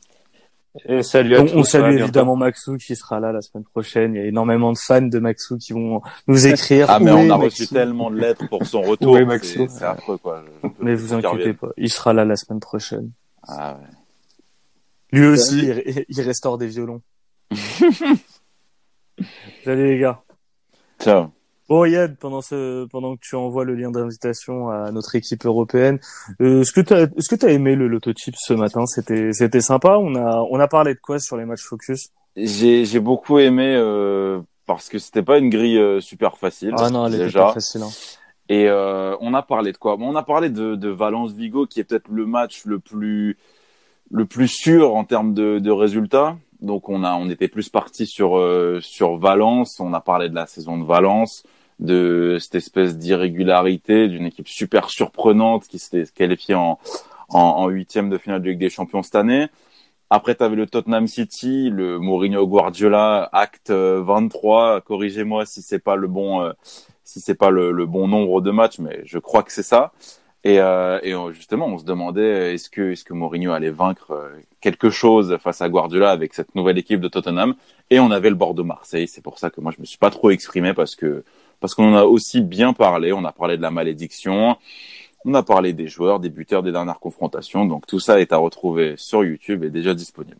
Et 0.88 1.02
salut 1.02 1.35
à 1.35 1.40
On, 1.40 1.46
tous. 1.46 1.54
on 1.57 1.62
salue 1.64 1.98
évidemment 1.98 2.37
Maxou 2.37 2.76
qui 2.76 2.94
sera 2.94 3.18
là 3.20 3.33
la 3.33 3.40
semaine 3.42 3.64
prochaine. 3.64 4.14
Il 4.14 4.18
y 4.18 4.24
a 4.24 4.26
énormément 4.26 4.72
de 4.72 4.78
fans 4.78 5.00
de 5.02 5.18
Maxou 5.18 5.57
qui 5.59 5.72
vont 5.72 6.02
nous 6.28 6.46
écrire. 6.46 6.87
Ah, 6.88 7.00
mais 7.00 7.11
on 7.11 7.22
a 7.31 7.38
Maxou 7.38 7.44
reçu 7.44 7.66
tellement 7.68 8.11
de 8.11 8.16
lettres 8.18 8.48
pour 8.48 8.64
son 8.66 8.83
retour. 8.90 9.16
C'est- 9.16 9.24
Maxou. 9.24 9.66
C'est 9.70 9.85
affreux, 9.85 10.18
quoi. 10.18 10.42
Je- 10.62 10.68
je- 10.68 10.72
Mais 10.85 10.94
vous 10.94 11.14
inquiétez 11.14 11.54
pas, 11.54 11.68
il 11.76 11.90
sera 11.90 12.12
là 12.12 12.24
la 12.24 12.37
semaine 12.37 12.61
prochaine. 12.61 13.11
Ah, 13.46 13.78
ouais. 13.81 13.88
Lui 15.18 15.26
aussi, 15.26 15.59
il, 15.66 16.04
il 16.09 16.20
restaure 16.20 16.59
des 16.59 16.66
violons. 16.68 17.00
Salut 19.64 19.88
les 19.88 19.98
gars. 19.98 20.22
Ciao. 21.00 21.28
Bon 21.68 21.85
Yann, 21.85 22.16
pendant 22.16 22.40
ce, 22.40 22.87
pendant 22.87 23.14
que 23.16 23.20
tu 23.22 23.37
envoies 23.37 23.64
le 23.64 23.74
lien 23.74 23.90
d'invitation 23.90 24.70
à 24.70 24.90
notre 24.90 25.14
équipe 25.16 25.44
européenne, 25.44 25.98
euh, 26.40 26.62
est-ce 26.62 26.72
que 26.72 26.81
t'as, 26.81 27.02
est-ce 27.02 27.28
que 27.28 27.37
t'as 27.37 27.48
aimé 27.50 27.74
le 27.76 27.88
lototype 27.88 28.37
ce 28.38 28.54
matin? 28.54 28.87
C'était, 28.87 29.33
c'était 29.33 29.61
sympa. 29.61 29.98
On 29.98 30.14
a, 30.14 30.46
on 30.50 30.59
a 30.59 30.66
parlé 30.68 30.94
de 30.94 31.00
quoi 31.00 31.18
sur 31.18 31.37
les 31.37 31.44
matchs 31.44 31.64
focus? 31.64 32.09
J'ai 32.37 32.85
j'ai 32.85 33.00
beaucoup 33.00 33.38
aimé 33.38 33.74
euh, 33.76 34.40
parce 34.66 34.88
que 34.88 34.98
c'était 34.98 35.22
pas 35.22 35.38
une 35.38 35.50
grille 35.50 35.78
euh, 35.78 36.00
super 36.00 36.38
facile. 36.38 36.74
Ah 36.78 36.88
non, 36.88 37.07
elle 37.07 37.14
était 37.16 37.24
déjà. 37.24 37.46
pas 37.46 37.54
facile. 37.54 37.83
Hein. 37.83 37.90
Et 38.48 38.66
euh, 38.68 39.14
on 39.20 39.35
a 39.35 39.42
parlé 39.42 39.72
de 39.72 39.76
quoi? 39.76 39.96
Bon, 39.96 40.09
On 40.09 40.16
a 40.16 40.22
parlé 40.22 40.48
de, 40.48 40.74
de 40.74 40.88
Valence 40.88 41.33
Vigo, 41.33 41.66
qui 41.66 41.81
est 41.81 41.85
peut-être 41.85 42.09
le 42.09 42.24
match 42.24 42.64
le 42.64 42.78
plus 42.78 43.37
le 44.11 44.24
plus 44.24 44.48
sûr 44.48 44.94
en 44.94 45.04
termes 45.04 45.35
de, 45.35 45.59
de 45.59 45.70
résultats. 45.70 46.38
Donc 46.61 46.88
on 46.88 47.04
a 47.04 47.14
on 47.14 47.28
était 47.28 47.48
plus 47.48 47.68
parti 47.68 48.07
sur 48.07 48.38
euh, 48.38 48.78
sur 48.81 49.16
Valence. 49.16 49.81
On 49.81 49.92
a 49.92 50.00
parlé 50.00 50.28
de 50.31 50.35
la 50.35 50.46
saison 50.46 50.78
de 50.78 50.85
Valence, 50.85 51.42
de 51.81 52.38
cette 52.41 52.57
espèce 52.57 52.99
d'irrégularité 52.99 54.09
d'une 54.09 54.27
équipe 54.27 54.49
super 54.49 54.91
surprenante 54.91 55.67
qui 55.69 55.79
s'était 55.79 56.11
qualifiée 56.12 56.55
en 56.55 56.79
en 57.31 57.69
huitième 57.69 58.09
de 58.09 58.17
finale 58.19 58.41
de 58.41 58.49
Ligue 58.49 58.59
des 58.59 58.71
Champions 58.71 59.03
cette 59.03 59.14
année. 59.14 59.49
Après, 60.11 60.35
tu 60.35 60.43
avais 60.43 60.57
le 60.57 60.67
Tottenham 60.67 61.07
City, 61.07 61.69
le 61.69 61.99
Mourinho 61.99 62.47
Guardiola, 62.47 63.29
acte 63.33 63.71
euh, 63.71 64.03
23. 64.03 64.81
Corrigez-moi 64.81 65.45
si 65.45 65.61
c'est 65.61 65.79
pas 65.79 65.97
le 65.97 66.09
bon, 66.09 66.41
euh, 66.41 66.53
si 67.05 67.21
c'est 67.21 67.35
pas 67.35 67.51
le, 67.51 67.73
le 67.73 67.85
bon 67.87 68.09
nombre 68.09 68.41
de 68.41 68.51
matchs, 68.51 68.79
mais 68.79 69.03
je 69.05 69.19
crois 69.19 69.43
que 69.43 69.53
c'est 69.53 69.62
ça. 69.62 69.93
Et, 70.45 70.61
euh, 70.61 71.01
et 71.03 71.14
euh, 71.14 71.33
justement, 71.33 71.67
on 71.67 71.79
se 71.79 71.85
demandait 71.85 72.55
est-ce 72.55 72.71
que 72.71 72.93
est-ce 72.93 73.05
que 73.05 73.12
Mourinho 73.12 73.53
allait 73.53 73.71
vaincre 73.71 74.12
euh, 74.12 74.41
quelque 74.61 74.88
chose 74.88 75.37
face 75.43 75.61
à 75.61 75.69
Guardiola 75.69 76.11
avec 76.11 76.33
cette 76.33 76.55
nouvelle 76.55 76.79
équipe 76.79 77.01
de 77.01 77.09
Tottenham? 77.09 77.55
Et 77.91 77.99
on 77.99 78.11
avait 78.11 78.31
le 78.31 78.37
Bordeaux-Marseille. 78.37 79.09
C'est 79.09 79.21
pour 79.21 79.38
ça 79.38 79.51
que 79.51 79.61
moi 79.61 79.73
je 79.77 79.81
me 79.81 79.85
suis 79.85 79.99
pas 79.99 80.11
trop 80.11 80.31
exprimé 80.31 80.75
parce 80.75 80.95
que 80.95 81.25
parce 81.61 81.75
qu'on 81.75 81.92
en 81.92 81.97
a 81.97 82.05
aussi 82.05 82.40
bien 82.40 82.73
parlé. 82.73 83.12
On 83.12 83.25
a 83.25 83.33
parlé 83.33 83.57
de 83.57 83.62
la 83.62 83.71
malédiction. 83.71 84.57
On 85.25 85.35
a 85.35 85.42
parlé 85.42 85.73
des 85.73 85.88
joueurs, 85.88 86.21
des 86.21 86.31
buteurs, 86.31 86.62
des 86.62 86.73
dernières 86.73 87.01
confrontations. 87.01 87.64
Donc 87.66 87.87
tout 87.87 88.01
ça 88.01 88.21
est 88.21 88.33
à 88.33 88.37
retrouver 88.37 88.94
sur 88.97 89.25
YouTube 89.25 89.64
et 89.64 89.71
déjà 89.71 89.94
disponible. 89.94 90.38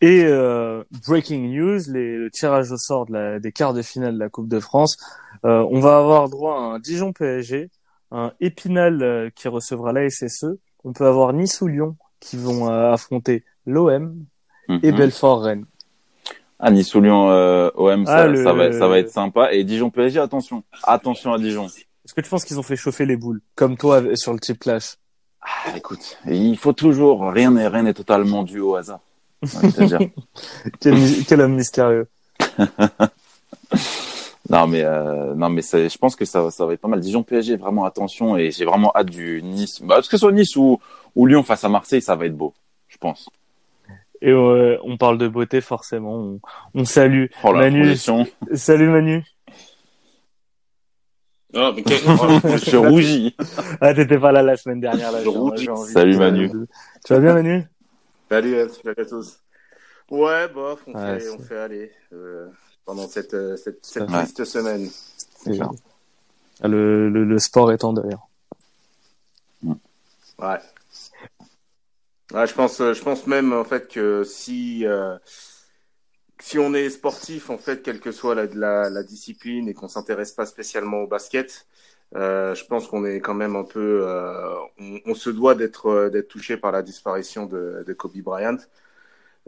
Et 0.00 0.24
euh, 0.24 0.84
breaking 1.08 1.48
news, 1.52 1.80
les, 1.88 2.16
le 2.16 2.30
tirage 2.30 2.70
au 2.70 2.76
sort 2.76 3.06
de 3.06 3.12
la, 3.12 3.40
des 3.40 3.50
quarts 3.50 3.74
de 3.74 3.82
finale 3.82 4.14
de 4.14 4.18
la 4.20 4.28
Coupe 4.28 4.48
de 4.48 4.60
France. 4.60 4.96
Euh, 5.44 5.66
on 5.70 5.80
va 5.80 5.98
avoir 5.98 6.28
droit 6.28 6.54
à 6.54 6.60
un 6.60 6.78
Dijon 6.78 7.12
PSG, 7.12 7.70
un 8.12 8.32
Épinal 8.40 9.02
euh, 9.02 9.30
qui 9.34 9.48
recevra 9.48 9.92
la 9.92 10.08
SSE. 10.08 10.46
On 10.84 10.92
peut 10.92 11.06
avoir 11.06 11.32
Nice 11.32 11.60
ou 11.60 11.66
Lyon 11.66 11.96
qui 12.20 12.36
vont 12.36 12.68
affronter 12.68 13.44
l'OM 13.66 14.24
et 14.68 14.92
Mhm. 14.92 14.98
Belfort 14.98 15.42
Rennes. 15.42 15.66
Ah, 16.60 16.70
Nice 16.70 16.92
ou 16.94 17.00
Lyon, 17.00 17.30
euh, 17.30 17.70
OM, 17.76 18.04
ça, 18.04 18.24
Ah, 18.24 18.26
le- 18.26 18.42
ça, 18.42 18.52
va, 18.52 18.72
ça 18.72 18.88
va 18.88 18.98
être 18.98 19.10
sympa. 19.10 19.52
Et 19.52 19.62
Dijon 19.64 19.90
PSG, 19.90 20.18
attention. 20.18 20.64
Attention 20.82 21.32
à 21.32 21.38
Dijon. 21.38 21.66
Est-ce 21.66 22.14
que 22.14 22.20
tu 22.20 22.28
penses 22.28 22.44
qu'ils 22.44 22.58
ont 22.58 22.62
fait 22.64 22.76
chauffer 22.76 23.06
les 23.06 23.16
boules 23.16 23.40
comme 23.54 23.76
toi 23.76 24.02
sur 24.16 24.32
le 24.32 24.40
type 24.40 24.58
clash 24.58 24.96
Ah, 25.40 25.76
écoute, 25.76 26.18
il 26.26 26.56
faut 26.58 26.72
toujours, 26.72 27.30
rien 27.30 27.52
n'est, 27.52 27.68
rien 27.68 27.82
n'est 27.84 27.94
totalement 27.94 28.42
dû 28.42 28.58
au 28.60 28.74
hasard. 28.74 29.00
quel, 30.80 31.24
quel 31.26 31.40
homme 31.40 31.54
mystérieux. 31.54 32.08
non, 34.50 34.66
mais, 34.66 34.82
euh, 34.82 35.34
non, 35.34 35.50
mais 35.50 35.62
je 35.62 35.98
pense 35.98 36.16
que 36.16 36.24
ça, 36.24 36.50
ça 36.50 36.64
va 36.66 36.72
être 36.72 36.80
pas 36.80 36.88
mal. 36.88 37.00
Dijon 37.00 37.22
PSG, 37.22 37.56
vraiment 37.56 37.84
attention. 37.84 38.36
Et 38.36 38.50
j'ai 38.50 38.64
vraiment 38.64 38.90
hâte 38.96 39.10
du 39.10 39.42
Nice. 39.42 39.80
Bah, 39.82 40.00
que 40.00 40.06
ce 40.06 40.16
soit 40.16 40.32
Nice 40.32 40.56
ou, 40.56 40.80
ou 41.14 41.26
Lyon 41.26 41.42
face 41.42 41.62
à 41.64 41.68
Marseille, 41.68 42.02
ça 42.02 42.16
va 42.16 42.26
être 42.26 42.36
beau. 42.36 42.52
Je 42.88 42.96
pense. 42.96 43.28
Et 44.20 44.30
euh, 44.30 44.76
on 44.82 44.96
parle 44.96 45.18
de 45.18 45.28
beauté 45.28 45.60
forcément. 45.60 46.14
On, 46.16 46.40
on 46.74 46.84
salue 46.84 47.26
Oh 47.44 47.52
Manu. 47.52 47.96
Salut 48.54 48.88
Manu. 48.88 49.24
Non, 51.54 51.72
mais 51.72 51.82
quel- 51.86 51.98
Je 51.98 52.76
rougis. 52.76 53.36
Ah 53.80 53.94
t'étais 53.94 54.18
pas 54.18 54.32
là 54.32 54.42
la 54.42 54.56
semaine 54.56 54.80
dernière 54.80 55.12
là. 55.12 55.22
Je 55.22 55.28
rougis. 55.28 55.68
Salut, 55.92 56.12
de- 56.14 56.18
Manu. 56.18 56.50
Tu 57.04 57.12
vas 57.14 57.20
bien 57.20 57.34
Manu? 57.34 57.64
Salut, 58.30 58.54
euh, 58.54 58.68
salut 58.68 58.94
à 58.98 59.04
tous. 59.04 59.38
Ouais, 60.10 60.48
bof, 60.48 60.82
on, 60.86 60.92
Ouais, 60.94 61.20
fait, 61.20 61.28
on 61.30 61.38
fait 61.38 61.58
aller 61.58 61.92
euh, 62.12 62.48
pendant 62.84 63.06
cette, 63.08 63.34
euh, 63.34 63.56
cette, 63.56 63.84
cette 63.84 64.10
Ouais. 64.10 64.18
triste 64.18 64.44
semaine. 64.44 64.86
C'est 64.90 65.52
clair. 65.52 65.70
Ah, 66.62 66.68
le, 66.68 67.08
le, 67.08 67.24
le 67.24 67.38
sport 67.38 67.72
est 67.72 67.84
en 67.84 67.92
deuil. 67.92 68.14
Ouais. 70.38 70.58
Ouais, 72.32 72.46
je 72.46 72.54
pense, 72.54 72.80
euh, 72.80 72.92
je 72.92 73.02
pense 73.02 73.26
même 73.26 73.52
en 73.54 73.64
fait 73.64 73.88
que 73.88 74.22
si 74.24 74.84
euh, 74.86 75.16
si 76.40 76.58
on 76.58 76.74
est 76.74 76.90
sportif 76.90 77.50
en 77.50 77.58
fait, 77.58 77.82
quelle 77.82 78.00
que 78.00 78.12
soit 78.12 78.34
la, 78.34 78.46
la, 78.46 78.90
la 78.90 79.02
discipline 79.02 79.68
et 79.68 79.74
qu'on 79.74 79.88
s'intéresse 79.88 80.32
pas 80.32 80.46
spécialement 80.46 80.98
au 81.02 81.06
basket, 81.06 81.66
euh, 82.16 82.54
je 82.54 82.64
pense 82.64 82.86
qu'on 82.88 83.04
est 83.04 83.20
quand 83.20 83.34
même 83.34 83.56
un 83.56 83.64
peu, 83.64 84.02
euh, 84.06 84.54
on, 85.06 85.14
se 85.14 85.30
doit 85.30 85.54
d'être 85.54 85.86
euh, 85.88 86.10
d'être 86.10 86.28
touché 86.28 86.56
par 86.56 86.72
la 86.72 86.82
disparition 86.82 87.46
de, 87.46 87.84
de 87.86 87.92
Kobe 87.92 88.16
Bryant. 88.22 88.56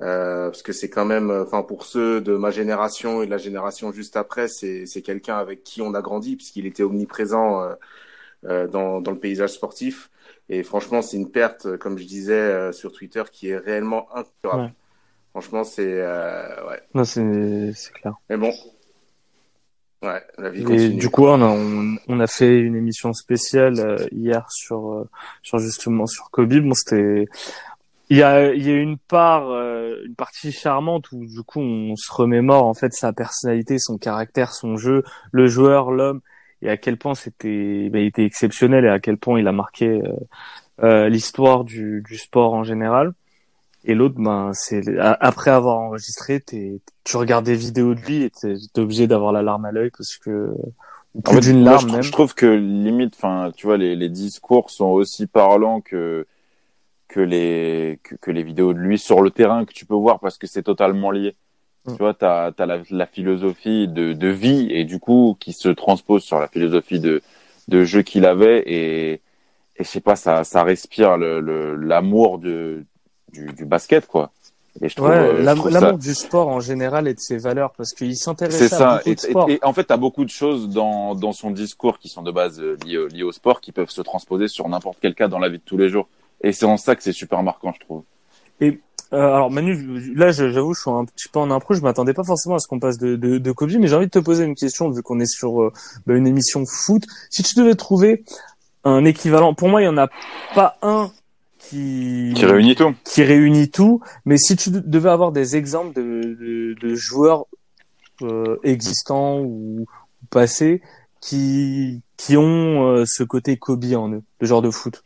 Euh, 0.03 0.47
parce 0.51 0.63
que 0.63 0.73
c'est 0.73 0.91
quand 0.91 1.05
même, 1.07 1.31
enfin 1.31 1.63
pour 1.63 1.85
ceux 1.87 2.21
de 2.23 2.37
ma 2.37 2.51
génération 2.51 3.23
et 3.23 3.27
de 3.27 3.31
la 3.33 3.39
génération 3.39 3.93
juste 3.93 4.17
après, 4.17 4.49
c'est 4.49 4.87
c'est 4.87 5.03
quelqu'un 5.03 5.39
avec 5.39 5.65
qui 5.65 5.83
on 5.83 5.95
a 5.95 6.03
grandi 6.03 6.37
puisqu'il 6.37 6.67
était 6.67 6.83
omniprésent 6.85 7.71
dans 8.43 9.01
dans 9.01 9.11
le 9.11 9.19
paysage 9.19 9.51
sportif. 9.51 10.11
Et 10.53 10.65
franchement, 10.65 11.01
c'est 11.01 11.17
une 11.17 11.31
perte, 11.31 11.67
euh, 11.67 11.79
comme 11.79 11.97
je 11.97 12.05
disais 12.05 12.33
euh, 12.33 12.73
sur 12.73 12.91
Twitter, 12.91 13.23
qui 13.31 13.51
est 13.51 13.57
réellement 13.57 14.09
incurable. 14.15 14.63
Ouais. 14.65 14.73
Franchement, 15.31 15.63
c'est 15.63 15.87
euh, 15.87 16.69
ouais. 16.69 16.81
Non 16.93 17.05
c'est 17.05 17.73
c'est 17.73 17.93
clair. 17.93 18.15
Mais 18.29 18.37
bon, 18.37 18.53
ouais, 20.03 20.21
la 20.39 20.51
vie 20.51 20.73
Et 20.73 20.89
du 20.89 21.09
coup 21.09 21.27
on 21.27 21.41
a 21.41 21.47
on, 21.47 21.97
on 22.09 22.19
a 22.19 22.27
fait 22.27 22.59
une 22.59 22.75
émission 22.75 23.13
spéciale 23.13 23.79
euh, 23.79 24.09
hier 24.11 24.51
sur 24.51 24.93
euh, 24.93 25.09
sur 25.45 25.61
justement 25.61 26.07
sur 26.07 26.31
Kobe. 26.33 26.55
Bon 26.55 26.75
c'était 26.75 27.29
il 28.09 28.17
y 28.17 28.25
a 28.25 28.53
il 28.53 28.67
y 28.67 28.73
a 28.73 28.77
une 28.77 28.99
part 28.99 29.51
euh, 29.51 30.03
une 30.05 30.17
partie 30.17 30.51
charmante 30.51 31.13
où 31.13 31.25
du 31.25 31.45
coup 31.45 31.61
on 31.61 31.95
se 31.95 32.13
remémore 32.13 32.67
en 32.67 32.75
fait 32.75 32.93
sa 32.93 33.13
personnalité, 33.13 33.79
son 33.79 33.99
caractère, 33.99 34.53
son 34.53 34.77
jeu, 34.77 35.05
le 35.31 35.47
joueur, 35.47 35.93
l'homme 35.93 36.23
et 36.63 36.71
à 36.71 36.77
quel 36.77 36.97
point 36.97 37.15
c'était 37.15 37.89
bah, 37.91 37.99
il 38.01 38.07
était 38.07 38.25
exceptionnel 38.25 38.85
et 38.85 38.89
à 38.89 39.01
quel 39.01 39.17
point 39.17 39.39
il 39.41 39.49
a 39.49 39.53
marqué 39.53 39.87
euh, 39.87 40.13
euh, 40.83 41.09
l'histoire 41.09 41.65
du 41.65 42.03
du 42.07 42.17
sport 42.19 42.55
en 42.55 42.65
général. 42.65 43.13
Et 43.85 43.95
l'autre, 43.95 44.17
ben, 44.19 44.53
c'est 44.53 44.83
après 44.99 45.51
avoir 45.51 45.79
enregistré, 45.79 46.41
t'es, 46.41 46.81
tu 47.05 47.17
regardes 47.17 47.47
des 47.47 47.57
vidéos 47.57 47.95
de 47.95 48.01
lui 48.01 48.23
et 48.25 48.31
t'es, 48.31 48.55
t'es 48.75 48.81
obligé 48.81 49.07
d'avoir 49.07 49.33
la 49.33 49.43
larme 49.43 49.65
à 49.65 49.73
l'œil 49.73 49.91
parce 49.97 50.17
que 50.19 50.55
ou 51.15 51.23
En 51.25 51.35
plus 51.35 51.41
fait, 51.41 51.41
d'une 51.41 51.63
moi, 51.63 51.73
larme 51.73 51.89
je, 51.89 51.89
même. 51.89 52.03
je 52.03 52.13
trouve 52.13 52.35
que 52.35 52.47
limite, 52.47 53.15
enfin, 53.17 53.51
tu 53.57 53.67
vois, 53.67 53.77
les, 53.79 53.97
les 53.97 54.09
discours 54.09 54.71
sont 54.71 54.87
aussi 54.87 55.27
parlants 55.27 55.81
que 55.81 56.27
que 57.09 57.21
les 57.21 57.99
que, 58.03 58.15
que 58.17 58.31
les 58.31 58.43
vidéos 58.45 58.73
de 58.75 58.79
lui 58.79 58.99
sur 58.99 59.23
le 59.23 59.31
terrain 59.31 59.65
que 59.65 59.73
tu 59.73 59.87
peux 59.87 59.95
voir 59.95 60.21
parce 60.21 60.39
que 60.39 60.47
c'est 60.47 60.63
totalement 60.63 61.11
lié. 61.11 61.35
Mm. 61.91 61.97
Tu 61.97 62.03
vois, 62.03 62.15
t'as 62.15 62.53
as 62.59 62.67
la, 62.67 62.81
la 62.91 63.07
philosophie 63.07 63.89
de, 63.89 64.13
de 64.13 64.29
vie 64.29 64.69
et 64.71 64.85
du 64.85 64.99
coup 64.99 65.37
qui 65.41 65.53
se 65.53 65.69
transpose 65.69 66.23
sur 66.25 66.39
la 66.41 66.49
philosophie 66.49 67.01
de 67.01 67.23
de 67.69 67.85
jeu 67.85 68.03
qu'il 68.03 68.25
avait 68.27 68.63
et 68.67 69.13
et 69.77 69.85
je 69.85 69.89
sais 69.89 70.01
pas, 70.01 70.17
ça 70.17 70.45
ça 70.45 70.63
respire 70.65 71.17
le 71.19 71.41
le- 71.41 71.77
l'amour 71.77 72.39
du, 72.39 72.87
du 73.33 73.65
basket 73.65 74.07
quoi. 74.07 74.33
Et 74.83 74.89
je 74.89 74.97
trouve, 74.97 75.11
Ouais, 75.11 75.17
euh, 75.17 75.43
l'amour 75.43 75.71
ça 75.71 75.99
du 75.99 76.15
sport 76.15 76.49
en 76.49 76.61
général 76.61 77.09
et 77.09 77.15
de 77.15 77.21
ses 77.21 77.39
valeurs 77.39 77.73
parce 77.77 77.93
qu'il 77.93 78.17
c'est 78.17 78.17
s'intéressait 78.17 78.75
à 78.75 78.85
beaucoup 78.85 79.11
Et, 79.11 79.15
de 79.15 79.21
sports. 79.21 79.49
et- 79.49 79.55
et 79.55 79.65
en 79.65 79.73
fait, 79.73 79.85
tu 79.85 79.93
as 79.93 79.97
beaucoup 79.97 80.25
de 80.25 80.31
choses 80.31 80.69
dans, 80.69 81.15
dans 81.15 81.33
son 81.33 81.51
discours 81.51 81.99
qui 81.99 82.09
sont 82.09 82.23
de 82.23 82.31
base 82.33 82.61
euh, 82.61 82.77
liées, 82.85 83.07
liées 83.09 83.23
au 83.23 83.33
sport, 83.33 83.61
qui 83.61 83.73
peuvent 83.73 83.91
se 83.91 84.03
transposer 84.03 84.49
sur 84.49 84.69
n'importe 84.69 84.99
quel 85.01 85.15
cas 85.15 85.29
dans 85.29 85.39
la 85.39 85.49
vie 85.49 85.59
de 85.59 85.63
tous 85.65 85.77
les 85.77 85.89
jours. 85.89 86.09
Et 86.43 86.53
c'est 86.53 86.67
en 86.67 86.77
ça 86.77 86.97
que 86.97 87.03
c'est 87.03 87.13
super 87.13 87.43
marquant, 87.43 87.73
je 87.73 87.81
trouve. 87.81 88.03
Euh, 88.63 88.73
alors 89.13 89.51
Manu, 89.51 90.15
là 90.15 90.31
j'avoue, 90.31 90.73
je 90.75 90.83
suis 90.83 90.91
un 90.91 91.05
petit 91.05 91.29
peu 91.29 91.41
en 91.41 91.51
impro, 91.51 91.75
je 91.75 91.81
m'attendais 91.81 92.15
pas 92.15 92.23
forcément 92.23 92.55
à 92.55 92.59
ce 92.61 92.69
qu'on 92.69 92.79
passe 92.79 92.97
de, 92.99 93.17
de, 93.17 93.39
de 93.39 93.53
Kobe, 93.53 93.71
mais 93.81 93.89
j'ai 93.89 93.97
envie 93.97 94.07
de 94.07 94.11
te 94.11 94.21
poser 94.21 94.45
une 94.45 94.55
question 94.55 94.89
vu 94.91 95.03
qu'on 95.03 95.19
est 95.19 95.27
sur 95.27 95.63
euh, 95.63 95.73
bah, 96.07 96.15
une 96.15 96.29
émission 96.29 96.65
foot. 96.65 97.03
Si 97.29 97.43
tu 97.43 97.57
devais 97.57 97.75
trouver 97.75 98.23
un 98.85 99.05
équivalent, 99.05 99.53
pour 99.55 99.69
moi 99.69 99.83
il 99.83 99.87
y 99.87 99.89
en 99.89 99.99
a 99.99 100.09
pas 100.55 100.79
un 100.83 101.11
qui 101.59 102.33
Qui 102.37 102.45
réunit 102.47 102.77
tout. 102.77 102.95
qui 103.05 103.25
réunit 103.25 103.69
tout. 103.71 104.01
Mais 104.25 104.39
si 104.39 104.55
tu 104.57 104.71
de- 104.71 104.79
devais 104.81 105.11
avoir 105.11 105.33
des 105.33 105.57
exemples 105.57 105.93
de, 105.95 106.37
de, 106.41 106.75
de 106.81 106.95
joueurs 106.95 107.47
euh, 108.23 108.59
existants 108.63 109.41
ou, 109.41 109.81
ou 109.81 110.27
passés 110.31 110.83
qui 111.21 112.01
qui 112.17 112.37
ont 112.37 112.87
euh, 112.87 113.05
ce 113.07 113.25
côté 113.25 113.57
Kobe 113.57 113.85
en 113.95 114.11
eux, 114.13 114.23
le 114.41 114.47
genre 114.47 114.63
de 114.63 114.71
foot. 114.71 115.03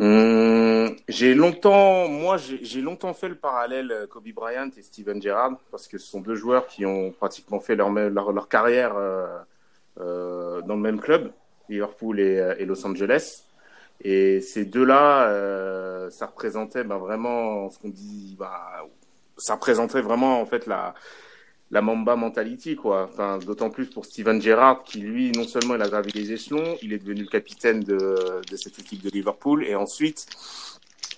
Hum, 0.00 0.96
j'ai 1.08 1.34
longtemps, 1.34 2.08
moi, 2.08 2.38
j'ai 2.38 2.80
longtemps 2.80 3.12
fait 3.12 3.28
le 3.28 3.34
parallèle 3.34 3.92
euh, 3.92 4.06
Kobe 4.06 4.30
Bryant 4.32 4.70
et 4.78 4.82
Steven 4.82 5.20
Gerrard 5.20 5.58
parce 5.70 5.86
que 5.88 5.98
ce 5.98 6.06
sont 6.06 6.22
deux 6.22 6.36
joueurs 6.36 6.66
qui 6.66 6.86
ont 6.86 7.10
pratiquement 7.10 7.60
fait 7.60 7.76
leur, 7.76 7.90
leur, 7.90 8.32
leur 8.32 8.48
carrière 8.48 8.96
euh, 8.96 9.26
euh, 10.00 10.62
dans 10.62 10.76
le 10.76 10.80
même 10.80 11.00
club, 11.00 11.30
Liverpool 11.68 12.18
et, 12.18 12.38
euh, 12.38 12.54
et 12.58 12.64
Los 12.64 12.86
Angeles. 12.86 13.44
Et 14.02 14.40
ces 14.40 14.64
deux-là, 14.64 15.28
euh, 15.28 16.08
ça 16.08 16.24
représentait 16.26 16.84
ben, 16.84 16.96
vraiment 16.96 17.68
ce 17.68 17.78
qu'on 17.78 17.90
dit, 17.90 18.36
bah, 18.38 18.86
ça 19.36 19.56
représentait 19.56 20.00
vraiment 20.00 20.40
en 20.40 20.46
fait 20.46 20.66
la 20.66 20.94
la 21.70 21.82
Mamba 21.82 22.16
mentality 22.16 22.76
quoi. 22.76 23.08
Enfin, 23.10 23.38
d'autant 23.38 23.70
plus 23.70 23.86
pour 23.86 24.04
Steven 24.04 24.40
Gerrard 24.40 24.82
qui 24.82 25.00
lui 25.00 25.30
non 25.32 25.44
seulement 25.44 25.74
il 25.76 25.82
a 25.82 25.88
gravi 25.88 26.10
les 26.12 26.32
échelons, 26.32 26.76
il 26.82 26.92
est 26.92 26.98
devenu 26.98 27.22
le 27.22 27.28
capitaine 27.28 27.80
de 27.80 28.42
de 28.48 28.56
cette 28.56 28.78
équipe 28.78 29.02
de 29.02 29.10
Liverpool 29.10 29.64
et 29.64 29.74
ensuite 29.74 30.26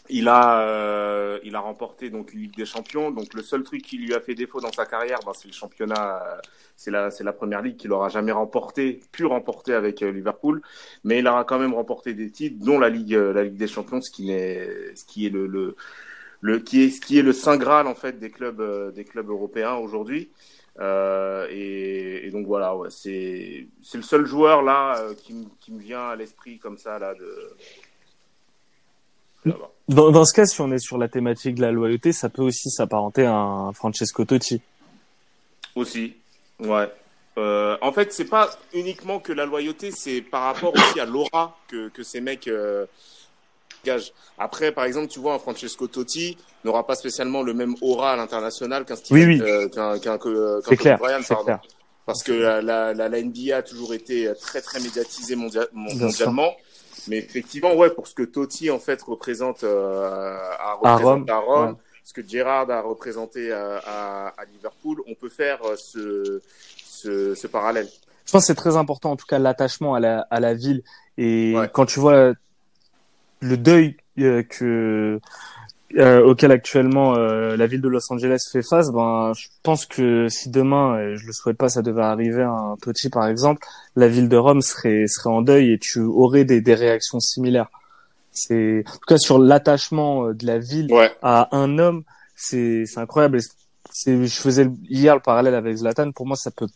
il 0.09 0.29
a 0.29 0.61
euh, 0.63 1.39
il 1.45 1.55
a 1.57 1.61
remporté 1.61 2.11
donc 2.11 2.33
la 2.35 2.41
Ligue 2.41 2.57
des 2.57 2.67
Champions. 2.67 3.11
Donc 3.11 3.35
le 3.35 3.43
seul 3.43 3.63
truc 3.63 3.83
qui 3.83 3.99
lui 3.99 4.15
a 4.15 4.21
fait 4.21 4.35
défaut 4.35 4.61
dans 4.61 4.73
sa 4.73 4.85
carrière, 4.87 5.19
ben, 5.25 5.33
c'est 5.35 5.49
le 5.49 5.55
championnat, 5.55 6.23
euh, 6.23 6.39
c'est 6.77 6.91
la 6.91 7.11
c'est 7.11 7.25
la 7.25 7.33
première 7.33 7.63
ligue 7.63 7.77
qu'il 7.77 7.93
aura 7.93 8.09
jamais 8.09 8.33
remporté, 8.33 9.01
pu 9.13 9.25
remporter 9.25 9.75
avec 9.75 10.03
euh, 10.03 10.13
Liverpool, 10.13 10.63
mais 11.05 11.21
il 11.21 11.27
aura 11.27 11.45
quand 11.45 11.59
même 11.59 11.75
remporté 11.75 12.15
des 12.15 12.31
titres, 12.31 12.65
dont 12.65 12.79
la 12.79 12.91
Ligue 12.91 13.15
la 13.15 13.45
Ligue 13.45 13.57
des 13.57 13.69
Champions, 13.69 14.01
ce 14.01 14.11
qui 14.11 14.27
n'est 14.27 14.95
ce 14.95 15.05
qui 15.05 15.27
est 15.27 15.31
le, 15.31 15.47
le 15.47 15.77
le 16.43 16.59
qui 16.59 16.83
est 16.83 16.91
ce 16.91 17.01
qui 17.01 17.19
est 17.19 17.23
le 17.23 17.33
saint 17.33 17.57
graal 17.57 17.87
en 17.87 17.95
fait 17.95 18.19
des 18.19 18.31
clubs 18.31 18.61
euh, 18.61 18.91
des 18.91 19.05
clubs 19.05 19.31
européens 19.31 19.77
aujourd'hui. 19.77 20.29
Euh, 20.81 21.47
et, 21.51 22.27
et 22.27 22.31
donc 22.31 22.47
voilà, 22.47 22.77
ouais, 22.77 22.89
c'est 22.91 23.67
c'est 23.83 23.99
le 23.99 24.03
seul 24.03 24.27
joueur 24.27 24.63
là 24.63 24.99
euh, 24.99 25.15
qui, 25.15 25.33
me- 25.35 25.47
qui 25.61 25.73
me 25.73 25.79
vient 25.79 26.09
à 26.09 26.17
l'esprit 26.17 26.59
comme 26.59 26.77
ça 26.79 26.99
là 26.99 27.15
de. 27.15 27.57
Dans, 29.89 30.13
dans 30.13 30.25
ce 30.25 30.33
cas, 30.33 30.47
si 30.47 30.61
on 30.61 30.71
est 30.71 30.79
sur 30.79 30.99
la 30.99 31.09
thématique 31.09 31.57
de 31.57 31.63
la 31.63 31.73
loyauté, 31.73 32.13
ça 32.13 32.29
peut 32.29 32.43
aussi 32.43 32.71
s'apparenter 32.71 33.25
à 33.25 33.35
un 33.35 33.73
Francesco 33.73 34.25
Totti. 34.25 34.63
Aussi, 35.75 36.15
ouais. 36.61 36.89
Euh, 37.39 37.77
en 37.81 37.93
fait, 37.93 38.13
c'est 38.13 38.29
pas 38.29 38.49
uniquement 38.73 39.19
que 39.19 39.33
la 39.33 39.45
loyauté, 39.45 39.91
c'est 39.91 40.23
par 40.23 40.43
rapport 40.45 40.73
aussi 40.75 41.01
à 41.01 41.07
l'aura 41.07 41.59
que, 41.67 41.89
que 41.89 42.03
ces 42.03 42.21
mecs 42.21 42.47
euh, 43.83 43.93
dégagent. 43.93 44.13
Après, 44.39 44.73
par 44.73 44.85
exemple, 44.85 45.09
tu 45.09 45.19
vois, 45.21 45.35
un 45.35 45.39
Francesco 45.39 45.87
Totti 45.87 46.37
n'aura 46.65 46.87
pas 46.87 46.95
spécialement 46.95 47.43
le 47.43 47.55
même 47.55 47.75
aura 47.81 48.13
à 48.13 48.17
l'international 48.17 48.85
qu'un 48.85 48.97
Steven, 48.97 49.29
Oui, 49.29 49.41
oui. 49.41 49.43
euh, 49.43 49.69
qu'un 49.69 49.99
qu'un 49.99 50.19
euh, 50.27 50.61
qu'un 50.63 50.69
Kobe 50.71 50.79
clair, 50.79 50.99
c'est 51.23 51.29
pardon. 51.35 51.45
clair. 51.45 51.61
Parce 52.05 52.23
que 52.25 52.33
la, 52.33 52.61
la, 52.63 52.93
la, 52.95 53.09
la 53.09 53.23
NBA 53.23 53.57
a 53.57 53.63
toujours 53.63 53.95
été 53.95 54.31
très 54.41 54.61
très 54.61 54.81
médiatisée 54.81 55.37
mondia- 55.37 55.69
mondialement. 55.73 56.53
Mais 57.09 57.19
effectivement, 57.19 57.75
ouais, 57.75 57.91
pour 57.91 58.07
ce 58.07 58.15
que 58.15 58.23
Totti 58.23 58.71
en 58.71 58.79
fait 58.79 59.01
représente 59.03 59.65
euh, 59.65 60.37
à, 60.59 60.71
À 60.71 60.75
représente 60.75 61.03
Rome, 61.03 61.25
à 61.31 61.37
Rome, 61.39 61.69
ouais. 61.71 61.77
ce 62.05 62.13
que 62.13 62.27
Gerrard 62.27 62.71
a 62.71 62.81
représenté 62.81 63.53
à, 63.53 63.79
à, 63.87 64.29
à 64.37 64.45
Liverpool, 64.53 65.03
on 65.09 65.15
peut 65.15 65.29
faire 65.29 65.59
euh, 65.65 65.75
ce, 65.77 66.41
ce, 66.85 67.35
ce 67.35 67.47
parallèle. 67.47 67.89
Je 68.25 68.31
pense 68.33 68.43
que 68.43 68.47
c'est 68.47 68.55
très 68.55 68.77
important, 68.77 69.11
en 69.13 69.17
tout 69.17 69.27
cas, 69.27 69.39
l'attachement 69.41 69.95
à 69.95 70.01
la, 70.01 70.27
à 70.31 70.39
la 70.41 70.55
ville. 70.55 70.83
Et 71.19 71.55
Ouais. 71.57 71.69
quand 71.73 71.87
tu 71.87 71.99
vois 72.01 72.35
le 73.43 73.57
deuil 73.59 73.97
euh, 74.19 74.43
que 74.43 75.21
euh, 75.99 76.25
auquel 76.25 76.53
actuellement 76.53 77.15
euh, 77.17 77.55
la 77.55 77.67
ville 77.67 77.83
de 77.83 77.89
Los 77.89 78.11
Angeles 78.11 78.39
fait 78.51 78.63
face, 78.63 78.91
ben 78.91 79.33
je 79.37 79.49
pense 79.63 79.85
que 79.85 80.29
si 80.31 80.49
demain, 80.49 80.99
et 80.99 81.17
je 81.17 81.27
le 81.27 81.33
souhaite 81.33 81.59
pas, 81.59 81.69
ça 81.69 81.83
devait 81.83 82.01
arriver 82.03 82.43
à 82.43 82.51
un 82.51 82.77
Totti 82.81 83.11
par 83.11 83.27
exemple, 83.27 83.67
la 83.95 84.09
ville 84.09 84.31
de 84.31 84.37
Rome 84.39 84.63
serait 84.63 85.07
serait 85.07 85.29
en 85.29 85.43
deuil 85.43 85.73
et 85.73 85.79
tu 85.79 86.01
aurais 86.01 86.45
des, 86.47 86.63
des 86.63 86.75
réactions 86.75 87.21
similaires. 87.21 87.69
C'est 88.31 88.85
en 88.89 88.93
tout 88.93 89.07
cas 89.07 89.19
sur 89.19 89.39
l'attachement 89.39 90.29
euh, 90.29 90.33
de 90.35 90.47
la 90.47 90.59
ville 90.59 90.91
Ouais. 90.91 91.13
à 91.21 91.55
un 91.55 91.79
homme, 91.79 92.05
c'est 92.37 92.85
c'est 92.87 93.01
incroyable. 93.01 93.41
C'est 93.93 94.25
je 94.27 94.41
faisais 94.41 94.71
hier 94.89 95.15
le 95.15 95.21
parallèle 95.21 95.55
avec 95.55 95.77
Zlatan. 95.77 96.13
Pour 96.13 96.27
moi, 96.27 96.37
ça 96.37 96.51
peut 96.51 96.69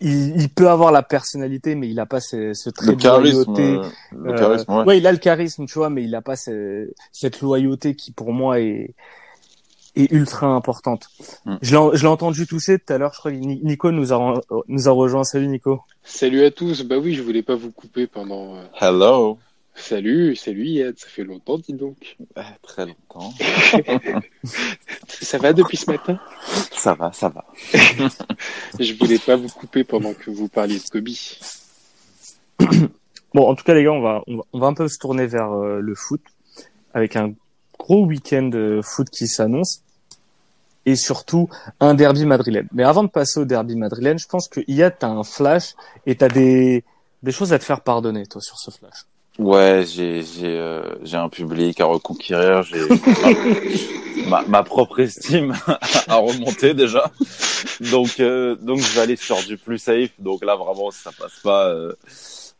il, 0.00 0.40
il 0.40 0.48
peut 0.48 0.68
avoir 0.68 0.92
la 0.92 1.02
personnalité, 1.02 1.74
mais 1.74 1.88
il 1.88 1.98
a 2.00 2.06
pas 2.06 2.20
ce, 2.20 2.52
ce 2.54 2.70
trait 2.70 2.86
Le 2.86 2.96
de 2.96 3.02
charisme, 3.02 3.44
loyauté. 3.52 3.62
euh, 3.76 3.88
le 4.16 4.32
Euh, 4.32 4.38
charisme, 4.38 4.72
ouais. 4.72 4.84
ouais, 4.84 4.98
il 4.98 5.06
a 5.06 5.12
le 5.12 5.18
charisme, 5.18 5.66
tu 5.66 5.74
vois, 5.78 5.90
mais 5.90 6.04
il 6.04 6.14
a 6.14 6.22
pas 6.22 6.36
ce- 6.36 6.90
cette 7.12 7.40
loyauté 7.40 7.94
qui, 7.94 8.12
pour 8.12 8.32
moi, 8.32 8.60
est, 8.60 8.94
est 9.96 10.12
ultra 10.12 10.46
importante. 10.46 11.08
Mm. 11.44 11.56
Je 11.62 11.76
l'ai 11.76 11.96
je 11.96 12.02
l'ai 12.02 12.08
entendu 12.08 12.46
tousser 12.46 12.78
tout 12.78 12.92
à 12.92 12.98
l'heure. 12.98 13.12
Je 13.14 13.18
crois 13.18 13.32
que 13.32 13.36
Ni- 13.36 13.60
Nico 13.64 13.90
nous 13.90 14.12
a 14.12 14.40
nous 14.68 14.88
a 14.88 14.92
rejoint. 14.92 15.24
Salut 15.24 15.48
Nico. 15.48 15.80
Salut 16.04 16.44
à 16.44 16.50
tous. 16.52 16.84
Bah 16.84 16.98
oui, 16.98 17.14
je 17.14 17.22
voulais 17.22 17.42
pas 17.42 17.56
vous 17.56 17.72
couper 17.72 18.06
pendant. 18.06 18.54
euh, 18.56 18.62
Hello. 18.80 19.38
Salut, 19.80 20.36
salut 20.36 20.66
Yad, 20.66 20.98
ça 20.98 21.06
fait 21.08 21.24
longtemps, 21.24 21.56
dis 21.56 21.72
donc. 21.72 22.16
Très 22.62 22.84
longtemps. 22.84 23.32
Ça 25.08 25.38
va 25.38 25.52
depuis 25.52 25.76
ce 25.76 25.90
matin? 25.90 26.18
Ça 26.72 26.94
va, 26.94 27.12
ça 27.12 27.28
va. 27.28 27.44
Je 28.78 28.92
voulais 28.94 29.18
pas 29.18 29.36
vous 29.36 29.48
couper 29.48 29.84
pendant 29.84 30.12
que 30.14 30.30
vous 30.30 30.48
parliez 30.48 30.78
de 30.78 30.84
Kobe. 30.90 31.08
Bon, 33.34 33.46
en 33.46 33.54
tout 33.54 33.62
cas, 33.62 33.74
les 33.74 33.84
gars, 33.84 33.92
on 33.92 34.00
va 34.00 34.22
on 34.26 34.36
va, 34.38 34.42
on 34.54 34.58
va 34.58 34.66
un 34.68 34.74
peu 34.74 34.88
se 34.88 34.98
tourner 34.98 35.26
vers 35.26 35.52
euh, 35.52 35.80
le 35.80 35.94
foot 35.94 36.22
avec 36.94 37.14
un 37.14 37.34
gros 37.78 38.06
week-end 38.06 38.44
de 38.44 38.80
foot 38.82 39.10
qui 39.10 39.28
s'annonce 39.28 39.82
et 40.86 40.96
surtout 40.96 41.48
un 41.78 41.94
derby 41.94 42.24
madrilène. 42.24 42.68
Mais 42.72 42.84
avant 42.84 43.04
de 43.04 43.10
passer 43.10 43.38
au 43.40 43.44
derby 43.44 43.76
madrilène, 43.76 44.18
je 44.18 44.26
pense 44.26 44.48
que 44.48 44.60
Iyad, 44.66 44.96
t'as 44.98 45.08
un 45.08 45.24
flash 45.24 45.74
et 46.06 46.16
t'as 46.16 46.28
des 46.28 46.84
des 47.22 47.32
choses 47.32 47.52
à 47.52 47.58
te 47.58 47.64
faire 47.64 47.82
pardonner, 47.82 48.26
toi, 48.26 48.40
sur 48.40 48.58
ce 48.58 48.70
flash. 48.70 49.04
Ouais, 49.38 49.84
j'ai 49.86 50.22
j'ai 50.24 50.58
euh, 50.58 50.82
j'ai 51.04 51.16
un 51.16 51.28
public 51.28 51.80
à 51.80 51.84
reconquérir, 51.84 52.64
j'ai 52.64 52.80
ma, 54.28 54.42
ma 54.42 54.64
propre 54.64 54.98
estime 54.98 55.54
à 56.08 56.16
remonter 56.16 56.74
déjà. 56.74 57.12
Donc 57.92 58.18
euh, 58.18 58.56
donc 58.56 58.78
je 58.78 58.94
vais 58.94 59.00
aller 59.00 59.14
sur 59.16 59.36
du 59.46 59.56
plus 59.56 59.78
safe. 59.78 60.10
Donc 60.18 60.44
là 60.44 60.56
vraiment 60.56 60.90
ça 60.90 61.10
passe 61.16 61.38
pas 61.40 61.68
euh, 61.68 61.92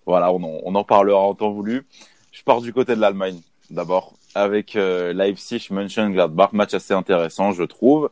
voilà, 0.06 0.32
on 0.32 0.36
en, 0.36 0.60
on 0.62 0.74
en 0.76 0.84
parlera 0.84 1.18
en 1.18 1.34
temps 1.34 1.50
voulu. 1.50 1.84
Je 2.30 2.44
pars 2.44 2.60
du 2.60 2.72
côté 2.72 2.94
de 2.94 3.00
l'Allemagne 3.00 3.40
d'abord 3.70 4.12
avec 4.36 4.76
euh, 4.76 5.12
Leipzig 5.12 5.66
Mönchengladbach, 5.70 6.52
match 6.52 6.74
assez 6.74 6.94
intéressant 6.94 7.50
je 7.52 7.64
trouve. 7.64 8.08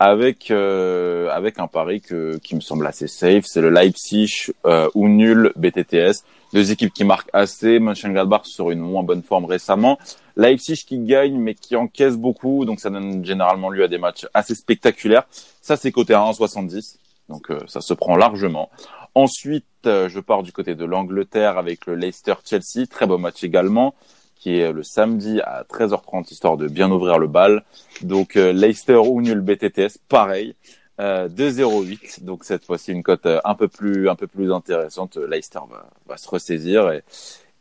Avec 0.00 0.50
euh, 0.50 1.28
avec 1.30 1.58
un 1.58 1.66
pari 1.66 2.00
que 2.00 2.36
qui 2.38 2.54
me 2.54 2.60
semble 2.60 2.86
assez 2.86 3.08
safe, 3.08 3.44
c'est 3.46 3.60
le 3.60 3.70
Leipzig 3.70 4.52
euh, 4.64 4.88
ou 4.94 5.08
nul 5.08 5.52
BTTS 5.56 6.22
deux 6.52 6.72
équipes 6.72 6.92
qui 6.92 7.04
marquent 7.04 7.30
assez, 7.32 7.78
Mönchengladbach 7.78 8.44
sur 8.44 8.70
une 8.70 8.80
moins 8.80 9.02
bonne 9.02 9.22
forme 9.22 9.44
récemment, 9.44 9.98
Leipzig 10.36 10.84
qui 10.86 10.98
gagne 10.98 11.38
mais 11.38 11.54
qui 11.54 11.76
encaisse 11.76 12.16
beaucoup, 12.16 12.64
donc 12.64 12.80
ça 12.80 12.90
donne 12.90 13.24
généralement 13.24 13.70
lieu 13.70 13.84
à 13.84 13.88
des 13.88 13.98
matchs 13.98 14.26
assez 14.34 14.54
spectaculaires. 14.54 15.24
Ça 15.60 15.76
c'est 15.76 15.92
côté 15.92 16.14
à 16.14 16.20
1,70, 16.20 16.96
donc 17.28 17.50
euh, 17.50 17.60
ça 17.66 17.80
se 17.80 17.94
prend 17.94 18.16
largement. 18.16 18.70
Ensuite, 19.14 19.64
euh, 19.86 20.08
je 20.08 20.20
pars 20.20 20.42
du 20.42 20.52
côté 20.52 20.74
de 20.74 20.84
l'Angleterre 20.84 21.58
avec 21.58 21.86
le 21.86 21.96
Leicester-Chelsea, 21.96 22.86
très 22.88 23.06
beau 23.06 23.18
match 23.18 23.42
également, 23.42 23.94
qui 24.38 24.58
est 24.58 24.72
le 24.72 24.82
samedi 24.82 25.40
à 25.40 25.64
13h30 25.64 26.32
histoire 26.32 26.56
de 26.56 26.68
bien 26.68 26.90
ouvrir 26.90 27.18
le 27.18 27.26
bal. 27.26 27.64
Donc 28.02 28.36
euh, 28.36 28.52
Leicester 28.52 28.94
ou 28.96 29.20
nul 29.20 29.40
BTTS, 29.40 29.98
pareil. 30.08 30.54
Euh, 31.00 31.28
2,08 31.28 32.24
donc 32.24 32.42
cette 32.44 32.64
fois-ci 32.64 32.90
une 32.90 33.04
cote 33.04 33.24
euh, 33.26 33.40
un 33.44 33.54
peu 33.54 33.68
plus 33.68 34.08
un 34.08 34.16
peu 34.16 34.26
plus 34.26 34.52
intéressante 34.52 35.16
Leicester 35.16 35.60
va, 35.70 35.86
va 36.08 36.16
se 36.16 36.28
ressaisir 36.28 36.90
et, 36.90 37.04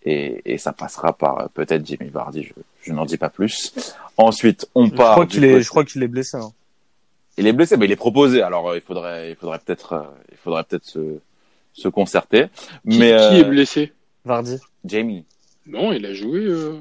et, 0.02 0.54
et 0.54 0.58
ça 0.58 0.74
passera 0.74 1.14
par 1.14 1.40
euh, 1.42 1.46
peut-être 1.54 1.86
Jimmy 1.86 2.10
Vardy 2.10 2.42
je, 2.42 2.54
je 2.82 2.94
n'en 2.94 3.06
dis 3.06 3.18
pas 3.18 3.30
plus 3.30 3.76
ensuite 4.18 4.68
on 4.74 4.88
Je 4.88 4.92
part 4.92 5.12
crois 5.12 5.26
du 5.26 5.36
qu'il 5.36 5.44
est 5.46 5.62
je 5.62 5.70
crois 5.70 5.86
qu'il 5.86 6.02
est 6.02 6.08
blessé. 6.08 6.38
hein. 6.38 6.52
il 7.38 7.46
est 7.46 7.54
blessé 7.54 7.78
mais 7.78 7.86
il 7.86 7.92
est 7.92 7.96
proposé 7.96 8.42
alors 8.42 8.70
euh, 8.70 8.76
il 8.76 8.82
faudrait 8.82 9.30
il 9.30 9.36
faudrait 9.36 9.60
peut-être 9.60 9.94
euh, 9.94 10.02
il 10.32 10.38
faudrait 10.38 10.64
peut-être 10.64 10.86
se 10.86 11.20
se 11.74 11.88
concerter 11.90 12.48
Qui, 12.90 12.98
mais 12.98 13.10
qui 13.12 13.36
euh, 13.36 13.40
est 13.42 13.44
blessé? 13.44 13.94
Vardy. 14.26 14.58
Jamie 14.84 15.26
Non, 15.68 15.92
il 15.92 16.06
a 16.06 16.14
joué. 16.14 16.40
euh, 16.46 16.74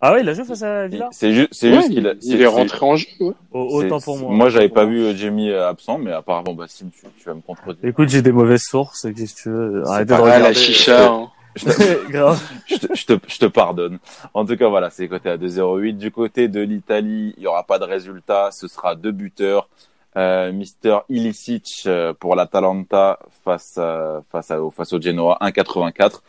Ah 0.00 0.12
ouais, 0.12 0.20
il 0.22 0.28
a 0.28 0.32
joué 0.34 0.44
face 0.44 0.62
à 0.62 0.84
il- 0.86 0.90
Villa. 0.92 1.08
c'est 1.12 1.32
juste 1.32 1.48
c'est 1.52 1.70
ouais, 1.70 1.76
juste 1.76 1.90
qu'il 1.90 2.06
a 2.06 2.12
il 2.22 2.34
est 2.34 2.38
c'est- 2.38 2.46
rentré 2.46 2.84
en 2.86 2.96
jeu. 2.96 3.06
Ouais. 3.20 3.32
Au- 3.52 3.82
Autant 3.82 4.00
pour 4.00 4.16
moi. 4.18 4.30
moi 4.32 4.48
j'avais 4.50 4.68
pas 4.68 4.84
vu 4.84 5.02
euh, 5.02 5.14
Jamie 5.14 5.50
euh, 5.50 5.68
absent 5.68 5.98
mais 5.98 6.12
apparemment 6.12 6.54
Bassim 6.54 6.90
tu, 6.90 7.06
tu 7.18 7.24
vas 7.28 7.34
me 7.34 7.40
contredire 7.40 7.84
Écoute, 7.84 8.08
j'ai 8.08 8.22
des 8.22 8.32
mauvaises 8.32 8.62
sources. 8.62 9.06
Qu'est-ce 9.16 9.34
que 9.34 9.40
tu 9.42 9.48
veux 9.50 9.82
pas 9.84 10.04
de 10.04 10.12
Ah, 10.12 10.16
la 10.18 10.22
regarder. 10.36 10.54
chicha. 10.54 11.08
hein. 11.12 11.28
Je 11.56 11.64
te- 11.64 12.10
Grave. 12.12 12.40
je 12.66 12.76
te, 12.76 12.94
je, 12.94 13.06
te, 13.06 13.12
je 13.26 13.38
te 13.38 13.46
pardonne. 13.46 13.98
En 14.34 14.44
tout 14.44 14.56
cas, 14.56 14.68
voilà, 14.68 14.90
c'est 14.90 15.08
coté 15.08 15.28
à 15.30 15.36
2,08. 15.36 15.94
Du 15.96 16.12
côté 16.12 16.46
de 16.46 16.60
l'Italie, 16.60 17.34
il 17.36 17.42
y 17.42 17.46
aura 17.48 17.64
pas 17.64 17.80
de 17.80 17.84
résultat. 17.84 18.50
Ce 18.52 18.68
sera 18.68 18.94
deux 18.94 19.10
buteurs. 19.12 19.68
Euh, 20.16 20.52
Mister 20.52 20.98
Ilicic 21.08 21.82
euh, 21.86 22.12
pour 22.12 22.36
l'Atalanta 22.36 23.18
face 23.44 23.76
à, 23.78 24.22
face 24.30 24.50
à, 24.52 24.58
face 24.74 24.92
au 24.92 25.00
Genoa 25.00 25.36
1,84 25.40 26.22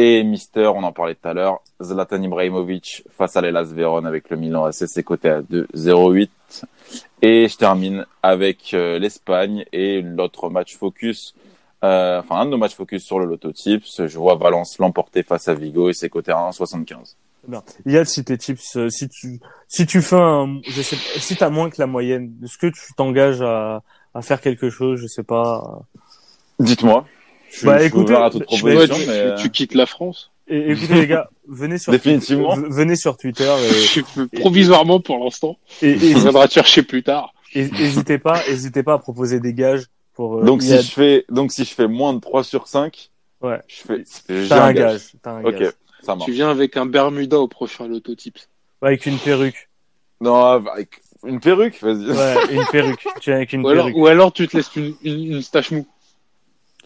et 0.00 0.24
Mister, 0.24 0.66
on 0.74 0.82
en 0.82 0.92
parlait 0.92 1.14
tout 1.14 1.28
à 1.28 1.34
l'heure, 1.34 1.60
Zlatan 1.82 2.22
Ibrahimovic 2.22 3.04
face 3.10 3.36
à 3.36 3.42
l'Elas 3.42 3.64
Vérone 3.74 4.06
avec 4.06 4.30
le 4.30 4.38
Milan 4.38 4.64
AC, 4.64 4.86
c'est 4.86 5.02
coté 5.02 5.28
à 5.28 5.42
2,08. 5.42 6.30
Et 7.22 7.48
je 7.48 7.56
termine 7.56 8.06
avec 8.22 8.72
euh, 8.72 8.98
l'Espagne 8.98 9.66
et 9.72 10.00
l'autre 10.00 10.48
match 10.48 10.76
focus 10.76 11.34
euh, 11.82 12.20
enfin, 12.20 12.40
un 12.40 12.44
de 12.46 12.50
nos 12.50 12.58
matchs 12.58 12.74
focus 12.74 13.04
sur 13.04 13.18
le 13.18 13.26
Lotto 13.26 13.52
Tips. 13.52 14.06
Je 14.06 14.18
vois 14.18 14.36
Valence 14.36 14.78
l'emporter 14.78 15.22
face 15.22 15.48
à 15.48 15.54
Vigo 15.54 15.90
et 15.90 15.92
c'est 15.92 16.08
coté 16.08 16.32
à 16.32 16.36
1,75. 16.50 17.16
Bien. 17.46 17.62
Yad, 17.86 18.06
si 18.06 18.22
tes 18.24 18.36
tips, 18.36 18.76
euh, 18.76 18.88
si 18.90 19.08
tu, 19.08 19.40
si 19.66 19.86
tu 19.86 20.02
fais 20.02 20.16
un, 20.16 20.60
je 20.66 20.82
sais, 20.82 20.96
pas, 20.96 21.20
si 21.20 21.36
t'as 21.36 21.48
moins 21.48 21.70
que 21.70 21.76
la 21.78 21.86
moyenne, 21.86 22.34
est-ce 22.44 22.58
que 22.58 22.66
tu 22.66 22.92
t'engages 22.96 23.40
à, 23.40 23.82
à 24.14 24.22
faire 24.22 24.40
quelque 24.40 24.68
chose, 24.68 25.00
je 25.00 25.06
sais 25.06 25.22
pas. 25.22 25.82
Dites-moi. 26.58 27.06
Je 27.52 27.66
Bah, 27.66 27.78
je 27.78 27.84
écoutez, 27.84 28.14
à 28.14 28.30
toute 28.30 28.44
proposition, 28.44 28.94
tu, 28.94 29.06
mais 29.06 29.12
euh, 29.12 29.36
tu- 29.36 29.42
tu 29.44 29.50
quittes 29.50 29.74
la 29.74 29.86
France. 29.86 30.30
Et, 30.48 30.72
écoutez 30.72 30.94
les 30.94 31.06
gars, 31.06 31.28
venez 31.48 31.78
sur, 31.78 31.92
Définitivement. 31.92 32.56
v- 32.56 32.66
venez 32.70 32.96
sur 32.96 33.16
Twitter 33.16 33.52
et, 34.32 34.38
Provisoirement 34.40 35.00
pour 35.00 35.18
l'instant. 35.22 35.56
et, 35.82 35.90
et- 35.90 36.14
On 36.16 36.18
viendra 36.20 36.48
te 36.48 36.54
chercher 36.54 36.82
plus 36.82 37.02
tard. 37.02 37.32
et- 37.54 37.68
hésitez 37.78 38.18
pas, 38.18 38.40
hésitez 38.48 38.82
pas 38.82 38.94
à 38.94 38.98
proposer 38.98 39.40
des 39.40 39.52
gages 39.54 39.84
pour. 40.14 40.38
euh, 40.38 40.44
donc 40.44 40.62
si 40.62 40.76
je 40.76 40.90
fais, 40.90 41.24
donc 41.28 41.52
si 41.52 41.64
je 41.64 41.74
fais 41.74 41.86
moins 41.88 42.14
de 42.14 42.20
3 42.20 42.42
sur 42.44 42.66
5, 42.68 43.10
Ouais. 43.40 43.60
je 43.68 43.76
fais, 43.76 44.04
j'ai 44.28 44.48
T'as 44.48 44.64
un 44.64 44.68
un 44.68 44.72
gage. 44.72 45.00
un 45.24 45.44
Ok, 45.44 45.54
gage. 45.58 45.72
ça 46.02 46.14
marche. 46.14 46.26
Tu 46.26 46.32
viens 46.32 46.50
avec 46.50 46.76
un 46.76 46.86
Bermuda 46.86 47.38
au 47.38 47.48
prochain. 47.48 47.88
Ouais, 47.90 48.00
avec 48.82 49.06
une 49.06 49.18
perruque. 49.18 49.68
Non, 50.20 50.44
avec 50.44 51.00
une 51.24 51.40
perruque, 51.40 51.80
vas-y. 51.82 52.10
Ouais, 52.10 52.34
une 52.54 52.64
perruque. 52.72 53.06
Tu 53.20 53.30
viens 53.30 53.36
avec 53.36 53.52
une 53.52 53.64
Ou 53.64 53.68
alors, 53.68 53.84
perruque. 53.86 53.96
ou 54.02 54.06
alors 54.06 54.32
tu 54.32 54.46
te 54.48 54.56
laisses 54.56 54.74
une, 54.76 54.94
une, 55.02 55.32
une 55.36 55.42
stache 55.42 55.70
mou. 55.70 55.86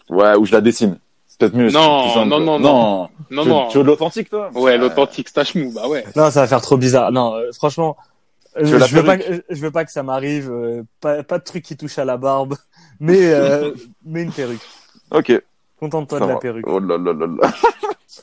Ouais, 0.09 0.35
ou 0.35 0.45
je 0.45 0.51
la 0.51 0.61
dessine. 0.61 0.97
C'est 1.27 1.39
peut-être 1.39 1.55
mieux. 1.55 1.69
Non, 1.69 2.25
non, 2.25 2.39
non, 2.39 2.59
non. 2.59 3.09
Non, 3.31 3.43
tu, 3.43 3.49
non. 3.49 3.67
tu 3.69 3.77
veux 3.77 3.83
de 3.83 3.87
l'authentique, 3.89 4.29
toi 4.29 4.49
Ouais, 4.53 4.77
l'authentique 4.77 5.27
stache 5.29 5.55
mou, 5.55 5.71
bah 5.73 5.87
ouais. 5.87 6.05
Non, 6.15 6.29
ça 6.31 6.41
va 6.41 6.47
faire 6.47 6.61
trop 6.61 6.77
bizarre. 6.77 7.11
Non, 7.11 7.35
euh, 7.35 7.51
franchement, 7.53 7.97
euh, 8.57 8.61
je 8.65 8.95
veux 8.95 9.03
pas, 9.03 9.17
que- 9.17 9.43
je 9.49 9.61
veux 9.61 9.71
pas 9.71 9.83
que 9.83 9.91
ça 9.91 10.03
m'arrive. 10.03 10.49
euh, 10.51 10.83
pas, 11.01 11.23
pas 11.23 11.39
de 11.39 11.43
truc 11.43 11.63
qui 11.63 11.75
touche 11.75 11.97
à 11.97 12.05
la 12.05 12.17
barbe, 12.17 12.55
mais 12.99 13.33
euh, 13.33 13.71
mais 14.05 14.21
une 14.23 14.31
perruque. 14.31 14.61
Ok. 15.11 15.33
Contente-toi 15.89 16.19
de 16.19 16.25
la 16.25 16.35
perruque. 16.37 16.65
Oh 16.67 16.79
là 16.79 16.97
là 16.97 17.13
là 17.13 17.25
là. 17.41 17.53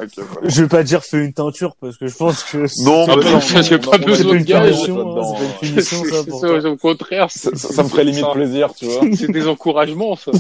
Ok, 0.00 0.08
ça 0.16 0.22
va. 0.22 0.48
Je 0.48 0.62
vais 0.62 0.68
pas 0.68 0.82
dire 0.84 1.02
fais 1.04 1.22
une 1.22 1.34
teinture 1.34 1.76
parce 1.78 1.98
que 1.98 2.06
je 2.06 2.16
pense 2.16 2.44
que 2.44 2.56
Non, 2.82 3.06
mais 3.06 3.16
bah, 3.22 3.30
non, 3.32 3.40
j'ai 3.62 3.78
pas 3.78 3.98
besoin 3.98 4.38
de 4.38 4.38
gage. 4.38 4.74
hein, 4.74 4.82
c'est 4.86 4.90
pas 4.94 5.74
une 5.74 5.74
punition 5.74 6.04
ça 6.04 6.24
pour 6.30 6.42
Au 6.72 6.76
contraire, 6.78 7.30
Ça, 7.30 7.50
c'est 7.52 7.58
ça- 7.58 7.72
ça 7.74 7.82
me 7.82 7.88
ferait 7.90 8.04
limite 8.04 8.24
ça- 8.24 8.30
plaisir, 8.32 8.72
tu 8.74 8.86
vois. 8.86 9.02
C'est 9.14 9.30
des 9.30 9.46
encouragements, 9.46 10.16
ça. 10.16 10.30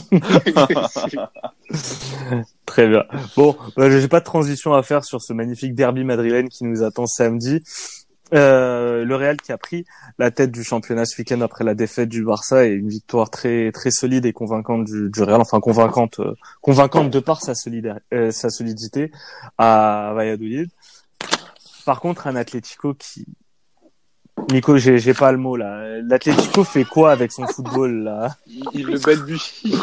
Très 2.66 2.88
bien. 2.88 3.04
Bon, 3.36 3.54
bah, 3.76 3.90
j'ai 3.90 4.08
pas 4.08 4.20
de 4.20 4.24
transition 4.24 4.72
à 4.72 4.82
faire 4.82 5.04
sur 5.04 5.20
ce 5.20 5.34
magnifique 5.34 5.74
derby 5.74 6.04
madrilène 6.04 6.48
qui 6.48 6.64
nous 6.64 6.82
attend 6.82 7.04
samedi. 7.06 7.62
Euh, 8.34 9.04
le 9.04 9.16
Real 9.16 9.36
qui 9.36 9.52
a 9.52 9.58
pris 9.58 9.84
la 10.18 10.30
tête 10.30 10.50
du 10.50 10.64
championnat 10.64 11.04
ce 11.04 11.18
week-end 11.18 11.40
après 11.42 11.64
la 11.64 11.74
défaite 11.74 12.08
du 12.08 12.24
Barça 12.24 12.64
et 12.64 12.70
une 12.70 12.88
victoire 12.88 13.28
très 13.28 13.70
très 13.72 13.90
solide 13.90 14.24
et 14.24 14.32
convaincante 14.32 14.84
du, 14.84 15.10
du 15.10 15.22
Real, 15.22 15.40
enfin 15.40 15.60
convaincante 15.60 16.20
euh, 16.20 16.34
convaincante 16.62 17.10
de 17.10 17.20
par 17.20 17.42
sa, 17.42 17.52
euh, 18.14 18.30
sa 18.30 18.48
solidité 18.48 19.12
à 19.58 20.12
Valladolid. 20.14 20.70
Par 21.84 22.00
contre, 22.00 22.26
un 22.26 22.36
Atlético 22.36 22.94
qui 22.94 23.26
Nico, 24.52 24.76
j'ai 24.76 24.98
j'ai 24.98 25.14
pas 25.14 25.32
le 25.32 25.38
mot 25.38 25.56
là. 25.56 26.00
L'Atlético 26.02 26.62
fait 26.64 26.84
quoi 26.84 27.10
avec 27.12 27.32
son 27.32 27.46
football 27.46 28.04
là? 28.04 28.36
Il, 28.46 28.62
il 28.74 28.86
le 28.86 28.98
balbutie. 28.98 29.74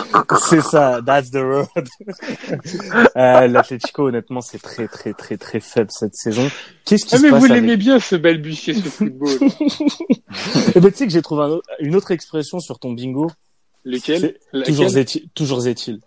C'est 0.48 0.62
ça, 0.62 1.00
that's 1.06 1.32
the 1.32 1.38
road. 1.38 1.68
euh, 3.18 3.48
L'Atlético, 3.48 4.08
honnêtement, 4.08 4.42
c'est 4.42 4.62
très 4.62 4.88
très 4.88 5.14
très 5.14 5.38
très 5.38 5.60
faible 5.60 5.90
cette 5.92 6.16
saison. 6.16 6.50
Qu'est-ce 6.86 7.06
qui 7.06 7.16
Ah 7.16 7.18
se 7.18 7.24
mais 7.24 7.30
passe 7.32 7.40
vous 7.40 7.46
avec... 7.52 7.62
l'aimez 7.62 7.78
bien 7.78 8.00
ce 8.00 8.16
balbutier, 8.16 8.74
ce 8.76 8.90
football. 8.90 9.30
Eh 10.76 10.80
ben, 10.80 10.92
tu 10.92 10.98
sais 10.98 11.08
que 11.08 11.12
j'ai 11.14 11.22
trouvé 11.22 11.44
un 11.44 11.50
autre- 11.50 11.70
une 11.80 11.96
autre 11.96 12.12
expression 12.12 12.60
sur 12.60 12.80
ton 12.80 12.92
bingo. 12.94 13.30
Lequel? 13.86 14.36
Toujours 14.66 14.96
est-il. 14.98 15.30
Toujours 15.34 15.66
est-il. 15.68 16.00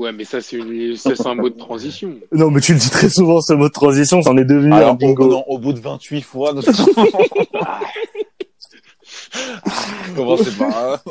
Ouais, 0.00 0.12
mais 0.12 0.24
ça 0.24 0.40
c'est 0.40 0.56
une... 0.56 0.96
ça, 0.96 1.14
c'est 1.14 1.26
un 1.26 1.34
mot 1.34 1.50
de 1.50 1.58
transition. 1.58 2.14
Non, 2.32 2.50
mais 2.50 2.60
tu 2.60 2.72
le 2.72 2.78
dis 2.78 2.88
très 2.90 3.10
souvent 3.10 3.40
ce 3.42 3.52
mot 3.52 3.68
de 3.68 3.72
transition, 3.72 4.22
c'en 4.22 4.36
est 4.38 4.44
devenu 4.46 4.72
Alors, 4.72 4.92
un 4.92 4.94
bingo. 4.94 5.24
au, 5.24 5.28
non, 5.30 5.44
au 5.46 5.58
bout 5.58 5.74
de 5.74 5.80
28 5.80 6.22
fois. 6.22 6.54
nous- 6.54 6.62
Commencez 10.16 10.50
pas. 10.52 11.00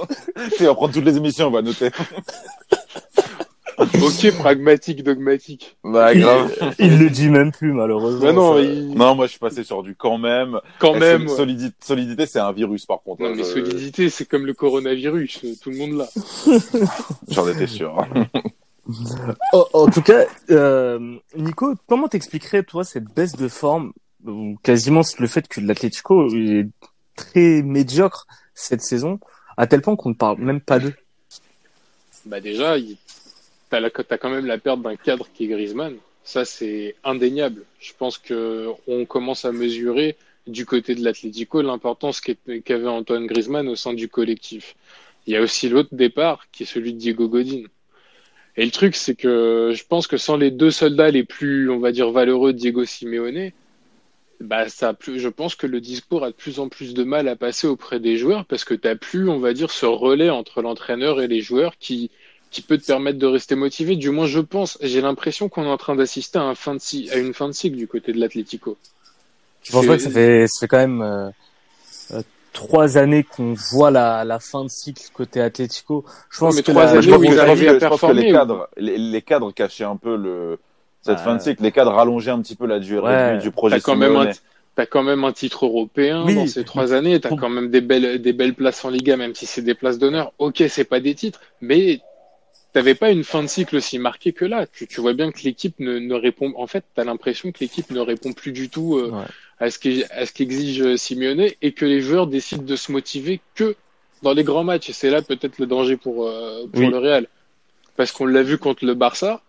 Tu 0.50 0.58
sais, 0.58 0.66
on 0.66 0.70
va 0.70 0.76
prendre 0.76 0.94
toutes 0.94 1.06
les 1.06 1.18
émissions, 1.18 1.48
on 1.48 1.52
va 1.52 1.62
noter. 1.62 1.90
Ok, 3.78 4.32
pragmatique, 4.40 5.04
dogmatique. 5.04 5.78
Bah, 5.84 6.14
grave. 6.14 6.52
Il 6.80 7.00
le 7.00 7.10
dit 7.10 7.30
même 7.30 7.52
plus 7.52 7.72
malheureusement. 7.72 8.20
Bah 8.26 8.34
non, 8.34 8.56
ça. 8.56 8.62
il- 8.62 8.94
Non, 8.96 9.16
moi, 9.16 9.26
je 9.28 9.32
suis 9.32 9.40
passé 9.40 9.64
sur 9.64 9.84
du 9.84 9.96
quand 9.96 10.18
même. 10.18 10.60
quand 10.80 10.96
même. 10.96 11.28
sol- 11.30 11.48
solidi- 11.48 11.72
solidité, 11.80 12.26
c'est 12.26 12.40
un 12.40 12.52
virus, 12.52 12.86
par 12.86 13.02
contre. 13.04 13.22
Non 13.22 13.30
hein, 13.30 13.34
mais 13.38 13.44
je- 13.44 13.50
solidité, 13.50 14.10
c'est 14.10 14.26
comme 14.26 14.46
le 14.46 14.54
coronavirus, 14.54 15.46
tout 15.62 15.70
le 15.70 15.78
monde 15.78 15.94
l'a. 15.98 16.08
J'en 17.30 17.48
étais 17.48 17.68
sûr. 17.68 18.06
Oh, 19.54 19.68
en 19.74 19.88
tout 19.88 20.02
cas, 20.02 20.26
euh, 20.50 21.18
Nico, 21.36 21.76
comment 21.88 22.08
t'expliquerais 22.08 22.64
toi 22.64 22.84
cette 22.84 23.06
baisse 23.06 23.36
de 23.36 23.48
forme 23.48 23.94
ou 24.26 24.58
quasiment 24.64 25.02
le 25.20 25.28
fait 25.28 25.48
que 25.48 25.62
l'Atlético 25.62 26.28
est 26.34 26.68
très 27.16 27.62
médiocre 27.62 28.28
cette 28.54 28.82
saison, 28.82 29.20
à 29.58 29.68
tel 29.68 29.82
point 29.82 29.96
qu'on 29.96 30.10
ne 30.10 30.16
parle 30.16 30.40
même 30.40 30.62
pas 30.62 30.80
d'eux? 30.80 30.94
Bah 32.26 32.42
déjà, 32.42 32.76
t'as, 33.70 34.18
quand 34.18 34.30
même 34.30 34.46
la 34.46 34.58
perte 34.58 34.82
d'un 34.82 34.96
cadre 34.96 35.28
qui 35.34 35.46
est 35.46 35.48
Griezmann. 35.48 35.96
Ça, 36.24 36.46
c'est 36.46 36.96
indéniable. 37.04 37.64
Je 37.80 37.94
pense 37.98 38.18
que 38.18 38.70
on 38.88 39.06
commence 39.06 39.46
à 39.46 39.52
mesurer 39.52 40.18
du 40.48 40.66
côté 40.66 40.96
de 40.96 41.04
l'Atlético 41.04 41.62
l'importance 41.62 42.22
qu'avait 42.22 42.88
Antoine 42.88 43.28
Griezmann 43.28 43.68
au 43.68 43.76
sein 43.76 43.94
du 43.94 44.10
collectif. 44.10 44.76
Il 45.28 45.34
y 45.34 45.38
a 45.38 45.42
aussi 45.42 45.70
l'autre 45.70 45.94
départ 45.94 46.48
qui 46.52 46.64
est 46.64 46.66
celui 46.66 46.94
de 46.94 46.98
Diego 46.98 47.28
Godin. 47.30 47.64
Et 48.60 48.66
le 48.66 48.72
truc, 48.72 48.98
c'est 48.98 49.16
que 49.16 49.72
je 49.74 49.84
pense 49.88 50.06
que 50.06 50.18
sans 50.18 50.36
les 50.36 50.52
deux 50.52 50.70
soldats 50.70 51.12
les 51.12 51.24
plus, 51.24 51.70
on 51.70 51.80
va 51.80 51.94
dire, 51.94 52.12
valeureux, 52.12 52.52
Diego 52.52 52.84
Simeone, 52.84 53.52
bah, 54.42 54.68
ça 54.68 54.90
a 54.90 54.94
plus, 54.94 55.18
je 55.18 55.30
pense 55.30 55.56
que 55.56 55.66
le 55.66 55.80
discours 55.80 56.26
a 56.26 56.32
de 56.32 56.36
plus 56.36 56.60
en 56.60 56.68
plus 56.68 56.94
de 56.94 57.06
mal 57.06 57.30
à 57.30 57.38
passer 57.38 57.68
auprès 57.68 58.02
des 58.02 58.18
joueurs 58.18 58.44
parce 58.44 58.66
que 58.66 58.74
t'as 58.74 58.96
plus, 58.96 59.30
on 59.30 59.40
va 59.40 59.54
dire, 59.54 59.72
ce 59.72 59.86
relais 59.86 60.30
entre 60.30 60.62
l'entraîneur 60.62 61.22
et 61.22 61.30
les 61.30 61.40
joueurs 61.40 61.78
qui, 61.80 62.12
qui 62.52 62.62
peut 62.62 62.78
te 62.78 62.86
permettre 62.86 63.18
de 63.18 63.28
rester 63.28 63.56
motivé. 63.56 63.96
Du 63.96 64.10
moins, 64.10 64.28
je 64.28 64.42
pense. 64.42 64.78
J'ai 64.82 65.00
l'impression 65.00 65.48
qu'on 65.48 65.64
est 65.64 65.70
en 65.70 65.78
train 65.78 65.96
d'assister 65.96 66.38
à, 66.38 66.44
un 66.44 66.56
fin 66.56 66.76
de 66.76 66.82
cy- 66.82 67.10
à 67.14 67.18
une 67.18 67.34
fin 67.34 67.48
de 67.48 67.54
cycle 67.54 67.78
du 67.78 67.88
côté 67.88 68.12
de 68.12 68.20
l'Atlético. 68.20 68.78
Je 69.64 69.72
pense 69.72 69.86
pas 69.86 69.96
que 69.96 70.04
ça 70.04 70.12
fait, 70.12 70.48
ça 70.48 70.60
fait 70.60 70.68
quand 70.68 70.80
même 70.80 71.02
euh, 71.02 71.30
trois 72.54 72.98
années 72.98 73.24
qu'on 73.24 73.54
voit 73.72 73.92
la, 73.92 74.24
la 74.26 74.40
fin 74.40 74.64
de 74.64 74.70
cycle 74.70 75.02
côté 75.14 75.42
Atlético. 75.42 76.06
Je 76.30 76.40
pense 76.40 76.62
que 76.62 76.72
la- 76.72 77.02
je 77.02 77.10
pense 77.10 77.18
à 77.38 77.56
je 77.56 77.86
pense 77.88 78.04
les 78.14 78.30
ou- 78.30 78.34
cadres, 78.34 78.70
les, 78.78 78.98
les 78.98 79.22
cadres 79.22 79.52
cachaient 79.54 79.84
un 79.84 79.96
peu 79.98 80.16
le, 80.16 80.60
cette 81.02 81.18
Ah. 81.20 81.24
fin 81.24 81.36
de 81.36 81.42
cycle. 81.42 81.64
Les 81.64 81.72
cadres 81.72 81.92
rallongeaient 81.92 82.32
un 82.32 82.42
petit 82.42 82.56
peu 82.56 82.66
la 82.68 82.80
durée 82.80 83.14
Ouais. 83.14 83.38
du, 83.38 83.52
projet 83.52 83.76
T'as 83.78 83.82
quand 83.82 83.96
même 83.96 84.16
un, 84.16 84.32
quand 84.90 85.04
même 85.04 85.24
un 85.24 85.34
titre 85.34 85.66
européen 85.66 86.24
Oui. 86.26 86.36
dans 86.36 86.48
ces 86.48 86.64
trois 86.64 86.94
années. 86.94 87.20
T'as 87.20 87.36
quand 87.36 87.50
même 87.50 87.70
des 87.70 87.82
belles, 87.82 88.22
des 88.22 88.34
belles 88.34 88.54
places 88.56 88.84
en 88.86 88.90
Liga, 88.90 89.18
même 89.18 89.36
si 89.36 89.46
c'est 89.46 89.62
des 89.62 89.76
places 89.76 89.98
d'honneur. 90.00 90.32
Ok, 90.40 90.64
c'est 90.70 90.84
pas 90.86 91.00
des 91.00 91.16
titres, 91.16 91.40
mais 91.62 92.00
t'avais 92.72 92.96
pas 92.96 93.10
une 93.12 93.24
fin 93.24 93.42
de 93.42 93.48
cycle 93.48 93.76
aussi 93.78 94.00
marquée 94.00 94.32
que 94.32 94.46
là. 94.46 94.66
Tu, 94.72 94.88
tu 94.88 95.02
vois 95.02 95.14
bien 95.14 95.32
que 95.32 95.40
l'équipe 95.44 95.76
ne, 95.80 96.00
ne 96.00 96.14
répond. 96.14 96.54
En 96.56 96.68
fait, 96.68 96.84
t'as 96.96 97.04
l'impression 97.04 97.52
que 97.52 97.60
l'équipe 97.60 97.90
ne 97.92 98.00
répond 98.00 98.32
plus 98.34 98.52
du 98.52 98.70
tout 98.70 98.98
euh, 98.98 99.10
Ouais. 99.10 99.26
À 99.60 99.70
ce 99.70 99.80
qui- 99.80 100.04
à 100.12 100.26
ce 100.26 100.32
qu'exige 100.34 100.96
Simeone 100.96 101.48
et 101.62 101.72
que 101.74 101.86
les 101.86 102.02
joueurs 102.02 102.28
décident 102.28 102.64
de 102.64 102.76
se 102.76 102.92
motiver 102.92 103.42
que 103.56 103.76
dans 104.22 104.34
les 104.34 104.44
grands 104.44 104.64
matchs. 104.64 104.90
Et 104.90 104.94
c'est 104.94 105.10
là 105.10 105.22
peut-être 105.22 105.58
le 105.60 105.66
danger 105.66 105.98
pour 105.98 106.28
euh, 106.28 106.66
pour 106.72 106.82
Oui. 106.82 106.90
le 106.90 106.98
Real, 106.98 107.28
parce 107.98 108.12
qu'on 108.12 108.26
l'a 108.26 108.44
vu 108.44 108.58
contre 108.58 108.86
le 108.86 108.94
Barça. 108.94 109.42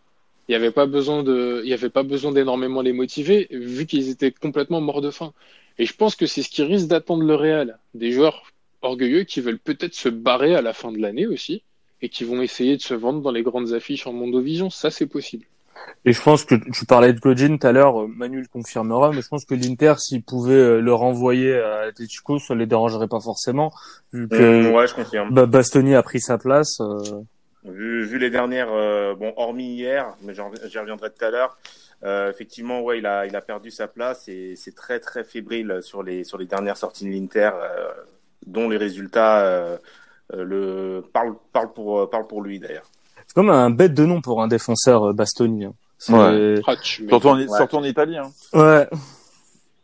Il 0.48 0.52
n'y 0.52 0.56
avait 0.56 0.72
pas 0.72 0.86
besoin 0.86 1.22
de, 1.22 1.60
il 1.64 1.70
y 1.70 1.74
avait 1.74 1.90
pas 1.90 2.02
besoin 2.02 2.32
d'énormément 2.32 2.82
les 2.82 2.92
motiver, 2.92 3.46
vu 3.52 3.86
qu'ils 3.86 4.08
étaient 4.08 4.32
complètement 4.32 4.80
morts 4.80 5.00
de 5.00 5.12
faim. 5.12 5.32
Et 5.78 5.86
je 5.86 5.94
pense 5.94 6.16
que 6.16 6.26
c'est 6.26 6.42
ce 6.42 6.48
qui 6.50 6.62
risque 6.64 6.88
d'attendre 6.88 7.22
le 7.22 7.36
Real. 7.36 7.78
Des 7.94 8.10
joueurs 8.10 8.50
orgueilleux 8.82 9.22
qui 9.22 9.40
veulent 9.40 9.60
peut-être 9.60 9.94
se 9.94 10.08
barrer 10.08 10.56
à 10.56 10.62
la 10.62 10.72
fin 10.72 10.90
de 10.90 10.98
l'année 10.98 11.28
aussi, 11.28 11.62
et 12.02 12.08
qui 12.08 12.24
vont 12.24 12.42
essayer 12.42 12.76
de 12.76 12.82
se 12.82 12.94
vendre 12.94 13.20
dans 13.20 13.30
les 13.30 13.42
grandes 13.42 13.72
affiches 13.74 14.06
en 14.08 14.12
Mondovision. 14.12 14.70
Ça, 14.70 14.90
c'est 14.90 15.06
possible. 15.06 15.44
Et 16.04 16.12
je 16.12 16.22
pense 16.22 16.44
que 16.44 16.54
tu 16.72 16.86
parlais 16.86 17.12
de 17.12 17.20
Godin 17.20 17.58
tout 17.58 17.66
à 17.66 17.72
l'heure, 17.72 18.02
euh, 18.02 18.06
Manu 18.06 18.40
le 18.40 18.46
confirmera, 18.48 19.12
mais 19.12 19.20
je 19.20 19.28
pense 19.28 19.44
que 19.44 19.54
l'Inter, 19.54 19.94
s'il 19.98 20.22
pouvait 20.22 20.54
euh, 20.54 20.80
le 20.80 20.94
renvoyer 20.94 21.58
à 21.60 21.80
Atletico, 21.88 22.38
ça 22.38 22.54
les 22.54 22.66
dérangerait 22.66 23.08
pas 23.08 23.20
forcément, 23.20 23.70
vu 24.12 24.26
que 24.28 24.68
Hum, 24.68 24.74
ouais, 24.74 24.86
je 24.86 24.94
confirme. 24.94 25.30
Ba- 25.32 25.46
Bastoni 25.46 25.94
a 25.94 26.02
pris 26.02 26.20
sa 26.20 26.38
place. 26.38 26.80
euh, 26.80 27.22
Vu, 27.64 28.06
vu 28.06 28.18
les 28.18 28.30
dernières, 28.30 28.72
euh, 28.72 29.14
bon, 29.14 29.34
hormis 29.36 29.74
hier, 29.74 30.14
mais 30.22 30.32
j'y 30.34 30.78
reviendrai 30.78 31.10
tout 31.10 31.24
à 31.24 31.30
l'heure. 31.30 31.58
euh, 32.02 32.30
effectivement, 32.30 32.80
ouais, 32.80 32.98
il 32.98 33.04
a, 33.06 33.26
il 33.26 33.36
a 33.36 33.42
perdu 33.42 33.70
sa 33.70 33.86
place 33.86 34.26
et 34.28 34.54
c'est 34.56 34.74
très, 34.74 35.00
très 35.00 35.22
fébrile 35.22 35.80
sur 35.82 36.02
les, 36.02 36.24
sur 36.24 36.38
les 36.38 36.46
dernières 36.46 36.78
sorties 36.78 37.04
de 37.04 37.10
l'Inter, 37.10 37.50
euh, 37.54 37.90
dont 38.46 38.70
les 38.70 38.78
résultats 38.78 39.78
le 40.32 41.02
parlent, 41.12 41.34
parlent 41.52 41.72
pour, 41.74 42.08
parlent 42.08 42.26
pour 42.26 42.40
lui 42.40 42.58
d'ailleurs. 42.58 42.86
C'est 43.30 43.34
comme 43.34 43.50
un 43.50 43.70
bête 43.70 43.94
de 43.94 44.04
nom 44.04 44.20
pour 44.20 44.42
un 44.42 44.48
défenseur 44.48 45.10
euh, 45.10 45.12
Bastoni. 45.12 45.66
hein. 45.66 45.72
Ouais. 46.08 46.56
Ah, 46.66 46.74
tu 46.82 47.06
Surtout 47.06 47.28
en, 47.28 47.38
Ouais. 47.38 47.46
surtout 47.56 47.76
en 47.76 47.84
Italie. 47.84 48.16
Hein. 48.18 48.28
Ouais. 48.52 48.88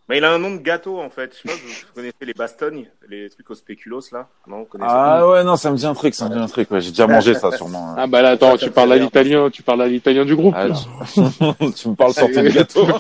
Mais 0.09 0.19
il 0.19 0.25
a 0.25 0.33
un 0.33 0.39
nom 0.41 0.51
de 0.51 0.57
gâteau 0.59 0.99
en 1.01 1.11
fait. 1.11 1.31
Je 1.33 1.43
sais 1.43 1.49
pas, 1.49 1.55
vous 1.55 1.69
vous 1.69 1.95
connaissez 1.95 2.17
les 2.23 2.35
bastognes, 2.35 2.87
les 3.09 3.31
trucs 3.31 3.49
au 3.49 3.55
spéculoos 3.55 4.01
là? 4.11 4.27
Non, 4.49 4.59
vous 4.61 4.65
connaissez 4.65 4.91
Ah 4.93 5.29
ouais, 5.29 5.45
non, 5.45 5.55
ça 5.55 5.71
me 5.71 5.77
dit 5.77 5.87
un 5.87 5.95
truc, 5.95 6.17
ça 6.17 6.29
me 6.29 6.35
dit 6.35 6.41
un 6.41 6.49
truc. 6.49 6.69
Ouais, 6.73 6.81
j'ai 6.81 6.91
déjà 6.91 7.07
mangé 7.07 7.35
ça 7.35 7.53
sûrement. 7.53 7.95
Ah 7.97 8.09
bah 8.09 8.21
là, 8.21 8.31
attends, 8.31 8.51
Ça, 8.53 8.59
ça 8.59 8.67
tu 8.67 8.73
parles 8.73 8.93
à 8.93 8.97
l'italien, 8.97 9.49
tu 9.49 9.63
parles 9.63 9.83
à 9.83 9.87
l'italien 9.87 10.25
du 10.25 10.35
groupe. 10.35 10.55
Ah, 10.57 10.67
là. 10.67 10.75
tu... 10.75 11.73
tu 11.75 11.89
me 11.89 11.95
parles 11.95 12.15
sur 12.15 12.29
ton 12.33 12.43
gâteau. 12.43 12.85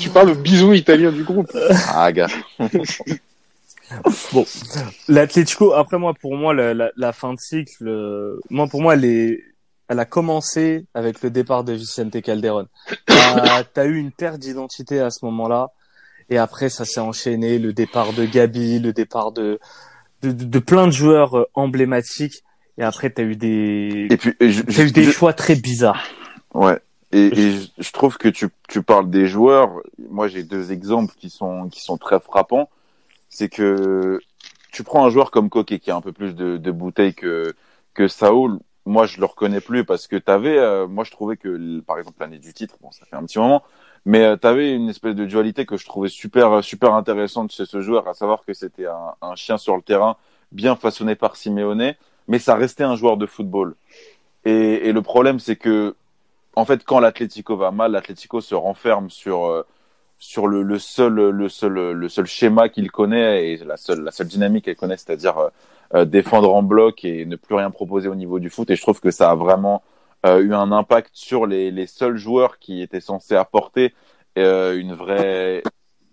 tu 0.00 0.10
parles 0.10 0.30
au 0.30 0.34
bison 0.34 0.72
italien 0.74 1.12
du 1.12 1.24
groupe. 1.24 1.50
Ah, 1.94 2.12
gars. 2.12 2.28
Bon, 4.32 4.44
l'Atlético, 5.08 5.72
après 5.74 5.98
moi, 5.98 6.14
pour 6.14 6.36
moi, 6.36 6.54
la, 6.54 6.74
la, 6.74 6.90
la 6.96 7.12
fin 7.12 7.32
de 7.34 7.38
cycle, 7.38 7.86
euh, 7.88 8.38
moi, 8.50 8.66
pour 8.66 8.82
moi, 8.82 8.94
elle, 8.94 9.04
est, 9.04 9.40
elle 9.88 9.98
a 10.00 10.04
commencé 10.04 10.86
avec 10.94 11.22
le 11.22 11.30
départ 11.30 11.64
de 11.64 11.72
Vicente 11.72 12.20
Calderon. 12.22 12.66
T'as 13.06 13.62
as 13.76 13.84
eu 13.84 13.96
une 13.96 14.12
perte 14.12 14.38
d'identité 14.38 15.00
à 15.00 15.10
ce 15.10 15.24
moment-là, 15.24 15.68
et 16.30 16.38
après, 16.38 16.68
ça 16.68 16.84
s'est 16.84 17.00
enchaîné, 17.00 17.58
le 17.58 17.72
départ 17.72 18.12
de 18.12 18.24
Gabi, 18.24 18.80
le 18.80 18.92
départ 18.92 19.30
de, 19.32 19.58
de, 20.22 20.32
de, 20.32 20.44
de 20.44 20.58
plein 20.58 20.86
de 20.86 20.92
joueurs 20.92 21.38
euh, 21.38 21.44
emblématiques, 21.54 22.42
et 22.78 22.82
après, 22.82 23.10
t'as 23.10 23.22
eu 23.22 23.36
des, 23.36 24.08
Et 24.10 24.16
puis, 24.16 24.34
et 24.40 24.50
je- 24.50 24.62
t'as 24.62 24.82
eu 24.84 24.90
des 24.90 25.04
je- 25.04 25.10
choix 25.12 25.32
très 25.32 25.54
bizarres. 25.54 26.02
Ouais. 26.54 26.78
Et, 27.12 27.26
et 27.26 27.54
je 27.78 27.92
trouve 27.92 28.18
que 28.18 28.28
tu, 28.28 28.48
tu 28.68 28.82
parles 28.82 29.08
des 29.08 29.26
joueurs. 29.28 29.70
Moi, 30.10 30.26
j'ai 30.26 30.42
deux 30.42 30.72
exemples 30.72 31.14
qui 31.16 31.30
sont, 31.30 31.68
qui 31.68 31.80
sont 31.80 31.96
très 31.96 32.18
frappants. 32.18 32.68
C'est 33.36 33.50
que 33.50 34.18
tu 34.72 34.82
prends 34.82 35.04
un 35.04 35.10
joueur 35.10 35.30
comme 35.30 35.50
Coquet 35.50 35.78
qui 35.78 35.90
a 35.90 35.96
un 35.96 36.00
peu 36.00 36.10
plus 36.10 36.34
de, 36.34 36.70
bouteilles 36.70 37.12
que, 37.12 37.54
que 37.92 38.08
Saoul. 38.08 38.60
Moi, 38.86 39.04
je 39.04 39.20
le 39.20 39.26
reconnais 39.26 39.60
plus 39.60 39.84
parce 39.84 40.06
que 40.06 40.16
t'avais, 40.16 40.56
euh, 40.56 40.86
moi, 40.86 41.04
je 41.04 41.10
trouvais 41.10 41.36
que, 41.36 41.80
par 41.80 41.98
exemple, 41.98 42.16
l'année 42.20 42.38
du 42.38 42.54
titre, 42.54 42.76
bon, 42.80 42.90
ça 42.92 43.04
fait 43.04 43.14
un 43.14 43.24
petit 43.26 43.38
moment, 43.38 43.62
mais 44.06 44.24
euh, 44.24 44.36
t'avais 44.36 44.72
une 44.72 44.88
espèce 44.88 45.14
de 45.14 45.26
dualité 45.26 45.66
que 45.66 45.76
je 45.76 45.84
trouvais 45.84 46.08
super, 46.08 46.64
super 46.64 46.94
intéressante 46.94 47.52
chez 47.52 47.66
ce 47.66 47.82
joueur, 47.82 48.08
à 48.08 48.14
savoir 48.14 48.42
que 48.42 48.54
c'était 48.54 48.86
un, 48.86 49.34
chien 49.34 49.58
sur 49.58 49.76
le 49.76 49.82
terrain, 49.82 50.16
bien 50.50 50.74
façonné 50.74 51.14
par 51.14 51.36
Simeone, 51.36 51.92
mais 52.28 52.38
ça 52.38 52.54
restait 52.54 52.84
un 52.84 52.96
joueur 52.96 53.18
de 53.18 53.26
football. 53.26 53.74
Et, 54.46 54.88
et 54.88 54.92
le 54.92 55.02
problème, 55.02 55.40
c'est 55.40 55.56
que 55.56 55.94
en 56.54 56.64
fait, 56.64 56.84
quand 56.84 57.00
l'Atlético 57.00 57.54
va 57.54 57.70
mal, 57.70 57.92
l'Atlético 57.92 58.40
se 58.40 58.54
renferme 58.54 59.10
sur 59.10 59.44
euh, 59.44 59.66
sur 60.18 60.46
le, 60.46 60.62
le 60.62 60.78
seul 60.78 61.12
le 61.14 61.48
seul 61.48 61.92
le 61.92 62.08
seul 62.08 62.26
schéma 62.26 62.68
qu'il 62.68 62.90
connaît 62.90 63.50
et 63.52 63.56
la 63.58 63.76
seule 63.76 64.00
la 64.00 64.10
seule 64.10 64.28
dynamique 64.28 64.64
qu'il 64.64 64.76
connaît, 64.76 64.96
c'est-à-dire 64.96 65.36
euh, 65.38 65.48
euh, 65.94 66.04
défendre 66.04 66.54
en 66.54 66.62
bloc 66.62 67.04
et 67.04 67.24
ne 67.26 67.36
plus 67.36 67.54
rien 67.54 67.70
proposer 67.70 68.08
au 68.08 68.14
niveau 68.14 68.38
du 68.38 68.50
foot. 68.50 68.70
Et 68.70 68.76
je 68.76 68.82
trouve 68.82 69.00
que 69.00 69.10
ça 69.10 69.30
a 69.30 69.34
vraiment 69.34 69.82
euh, 70.24 70.40
eu 70.40 70.54
un 70.54 70.72
impact 70.72 71.10
sur 71.12 71.46
les 71.46 71.70
les 71.70 71.86
seuls 71.86 72.16
joueurs 72.16 72.58
qui 72.58 72.80
étaient 72.82 73.00
censés 73.00 73.36
apporter 73.36 73.94
euh, 74.38 74.78
une 74.78 74.94
vraie 74.94 75.62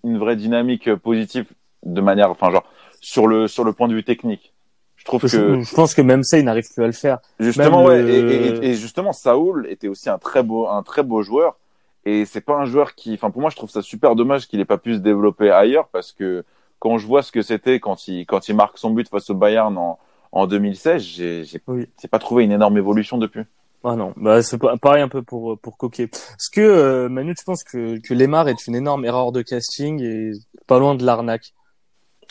une 0.04 0.18
vraie 0.18 0.36
dynamique 0.36 0.94
positive 0.96 1.48
de 1.84 2.02
manière, 2.02 2.30
enfin 2.30 2.52
genre 2.52 2.66
sur 3.02 3.28
le 3.28 3.48
sur 3.48 3.64
le 3.64 3.74
point 3.74 3.88
de 3.88 3.94
vue 3.96 4.04
technique. 4.04 4.54
Je 4.96 5.06
trouve 5.06 5.22
que 5.22 5.28
Je, 5.28 5.62
je 5.64 5.76
pense 5.76 5.94
que 5.94 6.02
même 6.02 6.24
ça, 6.24 6.38
il 6.38 6.46
n'arrive 6.46 6.70
plus 6.74 6.84
à 6.84 6.88
le 6.88 6.94
faire. 6.94 7.20
Justement, 7.40 7.80
Même 7.80 7.88
ouais. 7.88 8.02
le- 8.04 8.10
Et, 8.10 8.48
et- 8.48 8.70
et 8.70 8.74
justement, 8.76 9.12
Saoul 9.12 9.68
était 9.70 9.90
aussi 9.90 10.10
un 10.10 10.18
très 10.18 10.44
beau, 10.44 10.68
un 10.70 10.82
très 10.84 11.04
beau 11.04 11.22
joueur. 11.24 11.58
Et 12.06 12.26
c'est 12.26 12.42
pas 12.42 12.56
un 12.56 12.66
joueur 12.66 12.96
qui, 12.96 13.14
enfin 13.14 13.32
pour 13.32 13.42
moi, 13.42 13.50
je 13.50 13.56
trouve 13.56 13.70
ça 13.70 13.82
super 13.82 14.16
dommage 14.16 14.48
qu'il 14.48 14.60
ait 14.60 14.66
pas 14.66 14.78
pu 14.78 14.94
se 14.96 15.00
développer 15.00 15.52
ailleurs 15.52 15.88
parce 15.88 16.12
que 16.12 16.44
quand 16.80 16.98
je 16.98 17.08
vois 17.08 17.24
ce 17.24 17.32
que 17.32 17.42
c'était 17.42 17.80
quand 17.80 18.08
il 18.08 18.26
quand 18.26 18.50
il 18.50 18.56
marque 18.56 18.78
son 18.78 18.92
but 18.92 19.08
face 19.10 19.30
au 19.30 19.36
Bayern 19.36 19.78
en 19.78 20.00
en 20.34 20.48
2016, 20.48 21.02
j'ai 21.02 21.44
j'ai 21.46 21.62
Oui. 21.68 21.88
j'ai 22.02 22.08
pas 22.08 22.20
trouvé 22.20 22.44
une 22.44 22.52
énorme 22.52 22.78
évolution 22.78 23.18
depuis. 23.18 23.44
Ah 23.86 23.96
non, 23.96 24.14
bah 24.16 24.42
c'est 24.42 24.58
pas- 24.58 24.78
pareil 24.78 25.02
un 25.04 25.10
peu 25.10 25.22
pour 25.22 25.58
pour 25.60 25.78
Coquet. 25.78 26.06
Est-ce 26.06 26.50
que 26.50 26.62
euh, 26.62 27.10
Manu, 27.10 27.36
tu 27.36 27.44
penses 27.46 27.64
que 27.64 28.00
que 28.00 28.14
Lemar 28.14 28.48
est 28.50 28.68
une 28.68 28.76
énorme 28.76 29.06
erreur 29.06 29.32
de 29.32 29.42
casting 29.42 30.02
et 30.02 30.32
pas 30.68 30.80
loin 30.80 30.96
de 30.96 31.06
l'arnaque? 31.06 31.54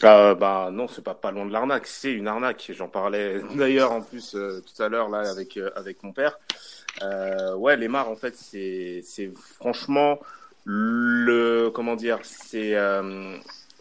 Euh, 0.04 0.34
bah 0.34 0.70
non, 0.72 0.88
c'est 0.88 1.04
pas 1.04 1.14
pas 1.14 1.30
loin 1.30 1.46
de 1.46 1.52
l'arnaque, 1.52 1.86
c'est 1.86 2.12
une 2.12 2.26
arnaque. 2.26 2.70
J'en 2.74 2.88
parlais 2.88 3.40
d'ailleurs 3.54 3.92
en 3.92 4.00
plus 4.02 4.34
euh, 4.34 4.60
tout 4.60 4.82
à 4.82 4.88
l'heure 4.88 5.08
là 5.08 5.30
avec 5.30 5.56
euh, 5.56 5.70
avec 5.76 6.02
mon 6.02 6.12
père. 6.12 6.38
Euh, 7.01 7.55
ouais, 7.57 7.76
Lemar 7.76 8.09
en 8.09 8.16
fait 8.16 8.36
c'est 8.36 9.32
franchement 9.59 10.18
le 10.64 11.70
comment 11.74 11.97
dire, 11.97 12.18
c'est 12.22 12.76
euh, 12.76 13.36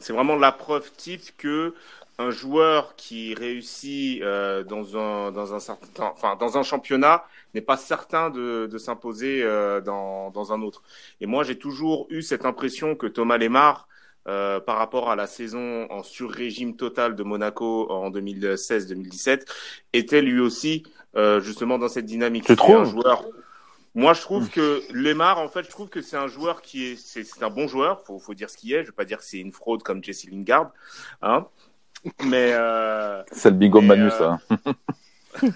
vraiment 0.09 0.35
la 0.35 0.51
preuve 0.51 0.91
type 0.93 1.35
que 1.37 1.73
un 2.17 2.31
joueur 2.31 2.95
qui 2.95 3.33
réussit 3.33 4.21
euh, 4.21 4.63
dans 4.63 4.97
un 4.97 5.31
dans 5.31 5.53
un 5.53 5.59
certain 5.59 6.11
enfin 6.13 6.35
dans 6.35 6.57
un 6.57 6.63
championnat 6.63 7.25
n'est 7.53 7.61
pas 7.61 7.77
certain 7.77 8.29
de 8.29 8.67
de 8.71 8.77
s'imposer 8.77 9.41
euh, 9.43 9.81
dans 9.81 10.31
dans 10.31 10.53
un 10.53 10.61
autre. 10.61 10.83
Et 11.19 11.25
moi 11.25 11.43
j'ai 11.43 11.57
toujours 11.57 12.07
eu 12.09 12.21
cette 12.21 12.45
impression 12.45 12.95
que 12.95 13.07
Thomas 13.07 13.37
Lemar 13.37 13.87
euh, 14.27 14.59
par 14.59 14.77
rapport 14.77 15.09
à 15.09 15.15
la 15.15 15.25
saison 15.25 15.87
en 15.89 16.03
sur-régime 16.03 16.75
total 16.75 17.15
de 17.15 17.23
Monaco 17.23 17.89
en 17.89 18.11
2016-2017, 18.11 19.45
était 19.93 20.21
lui 20.21 20.39
aussi 20.39 20.83
euh, 21.15 21.39
justement 21.41 21.77
dans 21.77 21.89
cette 21.89 22.05
dynamique. 22.05 22.45
C'est 22.47 22.55
trouves 22.55 22.75
un 22.77 22.85
joueur. 22.85 23.25
Moi, 23.93 24.13
je 24.13 24.21
trouve 24.21 24.49
que 24.49 24.81
Lemar, 24.93 25.39
en 25.39 25.49
fait, 25.49 25.63
je 25.63 25.69
trouve 25.69 25.89
que 25.89 26.01
c'est 26.01 26.15
un 26.15 26.27
joueur 26.27 26.61
qui 26.61 26.91
est, 26.91 26.95
c'est, 26.95 27.25
c'est 27.25 27.43
un 27.43 27.49
bon 27.49 27.67
joueur. 27.67 28.01
Faut, 28.05 28.19
faut 28.19 28.33
dire 28.33 28.49
ce 28.49 28.55
qu'il 28.55 28.71
est. 28.73 28.83
Je 28.83 28.87
veux 28.87 28.93
pas 28.93 29.03
dire 29.03 29.17
que 29.17 29.25
c'est 29.25 29.39
une 29.39 29.51
fraude 29.51 29.83
comme 29.83 30.01
Jesse 30.03 30.29
Lingard, 30.29 30.71
hein. 31.21 31.45
Mais 32.23 32.51
euh, 32.53 33.21
C'est 33.31 33.49
le 33.49 33.57
big 33.57 33.73
Manu, 33.75 34.05
euh, 34.05 34.09
ça. 34.09 34.39
ouais, 35.43 35.51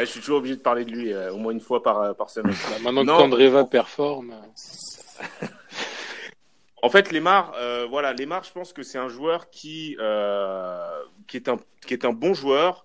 je 0.00 0.04
suis 0.04 0.20
toujours 0.20 0.38
obligé 0.38 0.56
de 0.56 0.60
parler 0.60 0.84
de 0.84 0.90
lui 0.90 1.12
euh, 1.12 1.32
au 1.32 1.38
moins 1.38 1.52
une 1.52 1.60
fois 1.60 1.82
par 1.82 2.14
par 2.16 2.28
semaine. 2.28 2.54
Bah, 2.70 2.92
maintenant 2.92 3.28
Non. 3.28 3.30
que 3.30 3.62
performe, 3.70 4.34
En 6.84 6.90
fait, 6.90 7.12
Lemar, 7.12 7.54
euh, 7.56 7.86
voilà, 7.88 8.12
Lemar, 8.12 8.44
je 8.44 8.52
pense 8.52 8.74
que 8.74 8.82
c'est 8.82 8.98
un 8.98 9.08
joueur 9.08 9.48
qui 9.48 9.96
euh, 10.00 10.86
qui 11.26 11.38
est 11.38 11.48
un 11.48 11.56
qui 11.86 11.94
est 11.94 12.04
un 12.04 12.12
bon 12.12 12.34
joueur, 12.34 12.84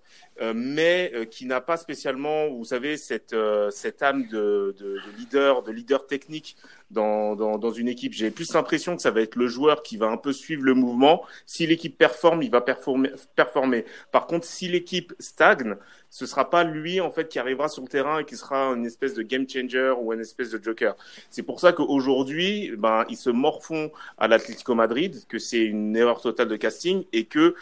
mais 0.54 1.12
euh, 1.14 1.24
qui 1.24 1.44
n'a 1.44 1.60
pas 1.60 1.76
spécialement, 1.76 2.48
vous 2.48 2.64
savez, 2.64 2.96
cette 2.96 3.34
euh, 3.34 3.70
cette 3.70 4.02
âme 4.02 4.26
de, 4.28 4.74
de, 4.78 4.94
de 4.94 5.18
leader, 5.18 5.62
de 5.62 5.70
leader 5.70 6.06
technique 6.06 6.56
dans 6.90 7.36
dans, 7.36 7.58
dans 7.58 7.70
une 7.70 7.88
équipe. 7.88 8.14
J'ai 8.14 8.30
plus 8.30 8.52
l'impression 8.54 8.96
que 8.96 9.02
ça 9.02 9.10
va 9.10 9.20
être 9.20 9.36
le 9.36 9.48
joueur 9.48 9.82
qui 9.82 9.98
va 9.98 10.06
un 10.06 10.16
peu 10.16 10.32
suivre 10.32 10.62
le 10.62 10.74
mouvement. 10.74 11.22
Si 11.44 11.66
l'équipe 11.66 11.96
performe, 11.96 12.42
il 12.42 12.50
va 12.50 12.62
performer. 12.62 13.10
performer. 13.36 13.84
Par 14.12 14.26
contre, 14.26 14.46
si 14.46 14.68
l'équipe 14.68 15.12
stagne, 15.18 15.76
ce 16.08 16.26
sera 16.26 16.48
pas 16.48 16.64
lui 16.64 17.00
en 17.00 17.10
fait 17.10 17.28
qui 17.28 17.38
arrivera 17.38 17.68
sur 17.68 17.82
le 17.82 17.88
terrain 17.88 18.18
et 18.18 18.24
qui 18.24 18.36
sera 18.36 18.72
une 18.72 18.86
espèce 18.86 19.14
de 19.14 19.22
game 19.22 19.48
changer 19.48 19.94
ou 20.00 20.12
une 20.12 20.20
espèce 20.20 20.50
de 20.50 20.62
joker. 20.62 20.96
C'est 21.30 21.42
pour 21.42 21.60
ça 21.60 21.72
qu'aujourd'hui, 21.72 22.72
ben, 22.76 23.04
ils 23.10 23.16
se 23.16 23.30
morfont 23.30 23.92
à 24.18 24.26
l'Atlético 24.26 24.74
Madrid, 24.74 25.22
que 25.28 25.38
c'est 25.38 25.64
une 25.64 25.94
erreur 25.96 26.20
totale 26.20 26.48
de 26.48 26.56
casting 26.56 27.04
et 27.12 27.26
que 27.26 27.54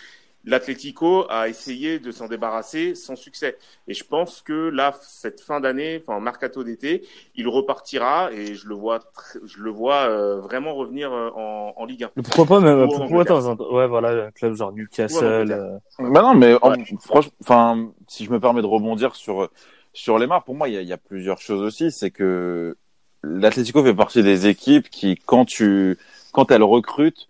l'Atlético 0.49 1.26
a 1.30 1.49
essayé 1.49 1.99
de 1.99 2.11
s'en 2.11 2.26
débarrasser 2.26 2.94
sans 2.94 3.16
succès. 3.16 3.57
Et 3.86 3.94
je 3.94 4.05
pense 4.05 4.40
que 4.42 4.68
là, 4.70 4.94
cette 5.03 5.40
fin 5.40 5.61
d'année, 5.61 6.01
enfin 6.03 6.18
mercato 6.20 6.64
d'été, 6.64 7.07
il 7.36 7.49
repartira 7.49 8.32
et 8.32 8.55
je 8.55 8.66
le 8.66 8.74
vois, 8.74 9.01
je 9.44 9.59
le 9.62 9.70
vois 9.70 10.09
euh, 10.09 10.40
vraiment 10.40 10.74
revenir 10.74 11.12
euh, 11.12 11.30
en, 11.34 11.74
en 11.76 11.84
Ligue 11.84 12.05
1. 12.05 12.11
Mais 12.16 12.22
Pourquoi 12.22 12.46
pas 12.46 12.61
même 12.61 12.78
Ou 12.78 12.82
en 12.82 12.86
pourquoi 12.86 13.05
Angleterre. 13.05 13.34
dans 13.34 13.51
un 13.51 13.57
ouais 13.76 13.86
voilà 13.86 14.26
un 14.26 14.30
club 14.30 14.55
genre 14.55 14.72
Newcastle. 14.72 15.24
Angleterre. 15.24 15.59
euh, 16.01 16.09
Bah 16.11 16.22
non, 16.22 16.34
mais 16.34 16.55
en- 16.62 16.70
Ouais. 16.70 16.84
franchement, 17.01 17.32
enfin, 17.42 17.90
si 18.09 18.24
je 18.24 18.30
me 18.30 18.40
permets 18.40 18.62
de 18.62 18.66
rebondir 18.66 19.14
sur 19.16 19.51
sur 19.92 20.18
Lemar, 20.18 20.44
pour 20.44 20.55
moi, 20.55 20.68
il 20.68 20.74
y 20.74 20.78
a, 20.78 20.82
il 20.82 20.88
y 20.88 20.92
a 20.92 20.99
plusieurs 20.99 21.40
choses 21.40 21.61
aussi. 21.62 21.90
C'est 21.90 22.11
que 22.11 22.76
l'Atlético 23.22 23.82
fait 23.82 23.94
partie 23.94 24.22
des 24.22 24.46
équipes 24.46 24.88
qui, 24.90 25.16
quand 25.26 25.44
tu, 25.44 25.99
quand 26.32 26.51
elles 26.53 26.62
recrutent, 26.62 27.28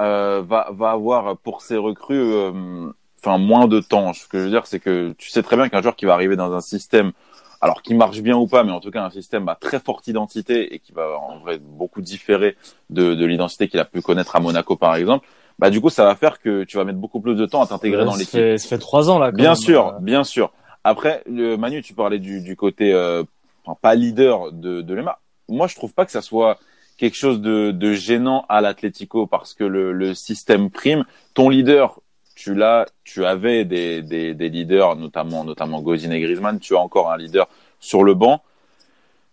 euh, 0.00 0.42
va 0.46 0.68
va 0.72 0.90
avoir 0.90 1.36
pour 1.38 1.62
ses 1.62 1.76
recrues, 1.76 2.20
euh, 2.20 2.90
enfin 3.22 3.38
moins 3.38 3.68
de 3.68 3.80
temps. 3.80 4.12
Ce 4.12 4.26
que 4.26 4.38
je 4.38 4.44
veux 4.44 4.50
dire, 4.50 4.66
c'est 4.66 4.80
que 4.80 5.14
tu 5.18 5.30
sais 5.30 5.42
très 5.42 5.56
bien 5.56 5.68
qu'un 5.68 5.82
joueur 5.82 5.96
qui 5.96 6.06
va 6.06 6.14
arriver 6.14 6.36
dans 6.36 6.52
un 6.52 6.60
système, 6.60 7.12
alors 7.60 7.82
qui 7.82 7.94
marche 7.94 8.20
bien 8.20 8.36
ou 8.36 8.46
pas, 8.46 8.64
mais 8.64 8.72
en 8.72 8.80
tout 8.80 8.90
cas 8.90 9.02
un 9.04 9.10
système 9.10 9.48
à 9.48 9.54
très 9.54 9.78
forte 9.78 10.06
identité 10.08 10.74
et 10.74 10.78
qui 10.78 10.92
va 10.92 11.18
en 11.18 11.38
vrai 11.38 11.58
beaucoup 11.58 12.00
différer 12.00 12.56
de 12.88 13.14
de 13.14 13.26
l'identité 13.26 13.68
qu'il 13.68 13.80
a 13.80 13.84
pu 13.84 14.00
connaître 14.02 14.36
à 14.36 14.40
Monaco 14.40 14.76
par 14.76 14.96
exemple. 14.96 15.26
Bah 15.60 15.68
du 15.68 15.80
coup, 15.82 15.90
ça 15.90 16.04
va 16.04 16.16
faire 16.16 16.40
que 16.40 16.64
tu 16.64 16.78
vas 16.78 16.84
mettre 16.84 16.98
beaucoup 16.98 17.20
plus 17.20 17.34
de 17.34 17.44
temps 17.44 17.62
à 17.62 17.66
t'intégrer 17.66 18.06
dans 18.06 18.16
l'équipe. 18.16 18.58
Ça 18.58 18.68
fait 18.68 18.78
trois 18.78 19.10
ans 19.10 19.18
là. 19.18 19.30
quand 19.30 19.36
Bien 19.36 19.50
même, 19.50 19.56
sûr, 19.56 19.88
euh. 19.88 19.98
bien 20.00 20.24
sûr. 20.24 20.52
Après, 20.84 21.22
le, 21.26 21.56
Manu, 21.56 21.82
tu 21.82 21.92
parlais 21.92 22.18
du, 22.18 22.40
du 22.40 22.56
côté 22.56 22.94
euh, 22.94 23.22
enfin, 23.66 23.76
pas 23.82 23.94
leader 23.94 24.52
de, 24.52 24.80
de 24.80 24.94
Lemar. 24.94 25.20
Moi, 25.50 25.66
je 25.66 25.74
trouve 25.74 25.92
pas 25.92 26.06
que 26.06 26.12
ça 26.12 26.22
soit 26.22 26.56
quelque 27.00 27.16
chose 27.16 27.40
de, 27.40 27.70
de 27.70 27.94
gênant 27.94 28.44
à 28.50 28.60
l'Atlético 28.60 29.26
parce 29.26 29.54
que 29.54 29.64
le, 29.64 29.90
le 29.92 30.12
système 30.14 30.68
prime. 30.68 31.06
Ton 31.32 31.48
leader, 31.48 31.98
tu 32.34 32.54
l'as, 32.54 32.84
tu 33.04 33.24
avais 33.24 33.64
des, 33.64 34.02
des, 34.02 34.34
des 34.34 34.48
leaders, 34.50 34.96
notamment 34.96 35.42
notamment 35.42 35.80
et 35.80 36.20
Griezmann. 36.20 36.60
Tu 36.60 36.76
as 36.76 36.78
encore 36.78 37.10
un 37.10 37.16
leader 37.16 37.48
sur 37.80 38.04
le 38.04 38.12
banc. 38.12 38.42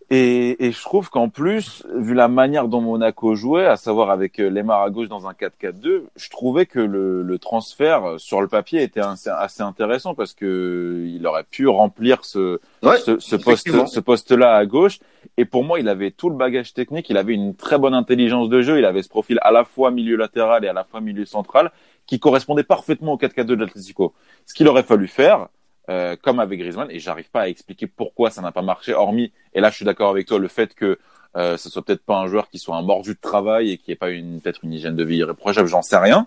Et, 0.09 0.65
et 0.65 0.71
je 0.71 0.81
trouve 0.81 1.09
qu'en 1.09 1.27
plus, 1.27 1.85
vu 1.93 2.13
la 2.13 2.29
manière 2.29 2.69
dont 2.69 2.79
Monaco 2.79 3.35
jouait, 3.35 3.65
à 3.65 3.75
savoir 3.75 4.09
avec 4.09 4.39
euh, 4.39 4.49
Lemar 4.49 4.81
à 4.81 4.89
gauche 4.89 5.09
dans 5.09 5.27
un 5.27 5.33
4-4-2, 5.33 6.03
je 6.15 6.29
trouvais 6.29 6.65
que 6.65 6.79
le, 6.79 7.23
le 7.23 7.39
transfert 7.39 8.05
euh, 8.05 8.17
sur 8.17 8.39
le 8.39 8.47
papier 8.47 8.81
était 8.83 9.01
assez, 9.01 9.29
assez 9.29 9.63
intéressant 9.63 10.15
parce 10.15 10.33
que 10.33 11.03
il 11.05 11.27
aurait 11.27 11.43
pu 11.43 11.67
remplir 11.67 12.23
ce, 12.23 12.61
Ouais, 12.83 12.97
ce, 12.99 13.35
poste, 13.35 13.87
ce 13.87 13.99
poste-là 13.99 14.55
à 14.55 14.65
gauche. 14.65 14.99
Et 15.35 15.43
pour 15.43 15.65
moi, 15.65 15.77
il 15.79 15.89
avait 15.89 16.11
tout 16.11 16.29
le 16.29 16.37
bagage 16.37 16.73
technique, 16.73 17.09
il 17.09 17.17
avait 17.17 17.33
une 17.33 17.53
très 17.53 17.77
bonne 17.77 17.93
intelligence 17.93 18.47
de 18.47 18.61
jeu, 18.61 18.79
il 18.79 18.85
avait 18.85 19.03
ce 19.03 19.09
profil 19.09 19.39
à 19.41 19.51
la 19.51 19.65
fois 19.65 19.91
milieu 19.91 20.15
latéral 20.15 20.63
et 20.63 20.69
à 20.69 20.73
la 20.73 20.85
fois 20.85 21.01
milieu 21.01 21.25
central 21.25 21.71
qui 22.05 22.19
correspondait 22.19 22.63
parfaitement 22.63 23.13
au 23.13 23.17
4-4-2 23.17 23.43
de 23.43 23.55
l'Atlético. 23.55 24.13
Ce 24.45 24.53
qu'il 24.53 24.69
aurait 24.69 24.83
fallu 24.83 25.07
faire, 25.07 25.49
euh, 25.89 26.15
comme 26.21 26.39
avec 26.39 26.59
Griezmann, 26.59 26.89
et 26.91 26.99
j'arrive 26.99 27.29
pas 27.29 27.41
à 27.41 27.47
expliquer 27.47 27.87
pourquoi 27.87 28.29
ça 28.29 28.41
n'a 28.41 28.51
pas 28.51 28.61
marché, 28.61 28.93
hormis, 28.93 29.31
et 29.53 29.59
là 29.61 29.69
je 29.69 29.75
suis 29.75 29.85
d'accord 29.85 30.09
avec 30.09 30.27
toi, 30.27 30.37
le 30.39 30.47
fait 30.47 30.73
que 30.73 30.99
euh, 31.35 31.55
ce 31.57 31.69
soit 31.69 31.83
peut-être 31.83 32.03
pas 32.03 32.17
un 32.17 32.27
joueur 32.27 32.49
qui 32.49 32.57
soit 32.57 32.75
un 32.77 32.81
mordu 32.81 33.11
de 33.13 33.19
travail 33.19 33.71
et 33.71 33.77
qui 33.77 33.91
ait 33.91 33.95
pas 33.95 34.09
une 34.09 34.41
peut-être 34.41 34.61
une 34.63 34.73
hygiène 34.73 34.95
de 34.95 35.03
vie 35.03 35.17
irréprochable, 35.17 35.67
j'en 35.67 35.81
sais 35.81 35.97
rien. 35.97 36.25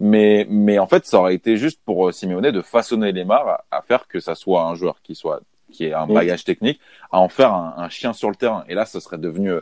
Mais 0.00 0.46
mais 0.50 0.78
en 0.78 0.86
fait, 0.86 1.06
ça 1.06 1.18
aurait 1.18 1.34
été 1.34 1.56
juste 1.56 1.80
pour 1.84 2.08
euh, 2.08 2.12
Simeone 2.12 2.50
de 2.50 2.62
façonner 2.62 3.12
Lemar 3.12 3.48
à, 3.48 3.64
à 3.78 3.82
faire 3.82 4.06
que 4.08 4.20
ça 4.20 4.34
soit 4.34 4.62
un 4.62 4.74
joueur 4.74 5.00
qui 5.02 5.14
soit 5.14 5.40
qui 5.72 5.86
ait 5.86 5.92
un 5.94 6.06
bagage 6.14 6.44
technique, 6.44 6.80
à 7.10 7.18
en 7.18 7.28
faire 7.28 7.52
un, 7.52 7.74
un 7.78 7.88
chien 7.88 8.12
sur 8.12 8.28
le 8.30 8.36
terrain. 8.36 8.64
Et 8.68 8.74
là, 8.74 8.86
ce 8.86 9.00
serait 9.00 9.18
devenu 9.18 9.50
euh, 9.52 9.60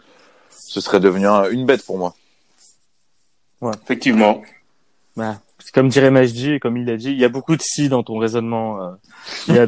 ce 0.50 0.80
serait 0.80 1.00
devenu 1.00 1.26
un- 1.26 1.48
une 1.50 1.64
bête 1.64 1.84
pour 1.86 1.96
moi. 1.98 2.14
Effectivement. 3.84 4.42
Ouais. 5.16 5.32
Comme 5.74 5.88
dirait 5.88 6.10
Majdi, 6.10 6.52
et 6.52 6.60
comme 6.60 6.76
il 6.76 6.86
l'a 6.86 6.96
dit, 6.96 7.10
il 7.10 7.18
y 7.18 7.24
a 7.24 7.28
beaucoup 7.28 7.56
de 7.56 7.62
si 7.62 7.88
dans 7.88 8.02
ton 8.02 8.18
raisonnement. 8.18 8.82
euh. 8.82 8.90
Il 9.48 9.54
y 9.54 9.58
a 9.58 9.66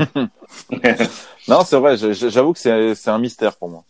Non, 1.48 1.60
c'est 1.64 1.78
vrai. 1.78 1.96
J'avoue 1.96 2.52
que 2.52 2.58
c'est 2.58 2.94
c'est 2.94 3.10
un 3.10 3.18
mystère 3.18 3.56
pour 3.56 3.68
moi. 3.68 3.84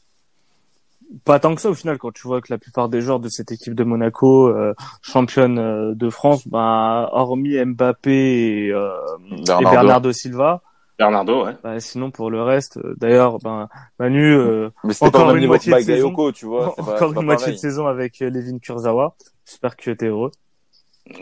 pas 1.24 1.38
tant 1.38 1.54
que 1.54 1.60
ça 1.60 1.70
au 1.70 1.74
final 1.74 1.96
quand 1.98 2.12
tu 2.12 2.26
vois 2.26 2.40
que 2.40 2.52
la 2.52 2.58
plupart 2.58 2.88
des 2.88 3.00
joueurs 3.00 3.20
de 3.20 3.28
cette 3.28 3.52
équipe 3.52 3.74
de 3.74 3.84
Monaco 3.84 4.48
euh, 4.48 4.74
championne 5.02 5.58
euh, 5.58 5.94
de 5.94 6.10
France 6.10 6.48
bah 6.48 7.08
hormis 7.12 7.56
Mbappé 7.64 8.66
et, 8.66 8.70
euh, 8.72 8.90
et 9.30 9.64
Bernardo. 9.64 10.10
Silva 10.12 10.62
Bernardo, 10.98 11.44
ouais. 11.44 11.56
bah, 11.62 11.78
sinon 11.80 12.10
pour 12.10 12.30
le 12.30 12.42
reste 12.42 12.78
euh, 12.78 12.94
d'ailleurs 12.98 13.38
ben 13.38 13.68
Manu 13.98 14.32
euh, 14.34 14.70
Mais 14.84 14.94
Encore 15.00 15.26
pas 15.26 15.34
une 15.36 15.46
moitié 15.46 15.72
de 15.72 15.80
saison. 15.80 16.32
Tu 16.32 16.46
vois. 16.46 16.74
pas- 16.74 16.82
encore 16.82 17.14
pas 17.14 17.20
une 17.20 17.26
moitié 17.26 17.44
pareil. 17.46 17.54
de 17.56 17.60
saison 17.60 17.86
avec 17.86 18.18
Levin 18.20 18.58
Kurzawa 18.58 19.14
j'espère 19.46 19.76
que 19.76 19.82
tu 19.82 19.90
es 20.04 20.08
heureux 20.08 20.30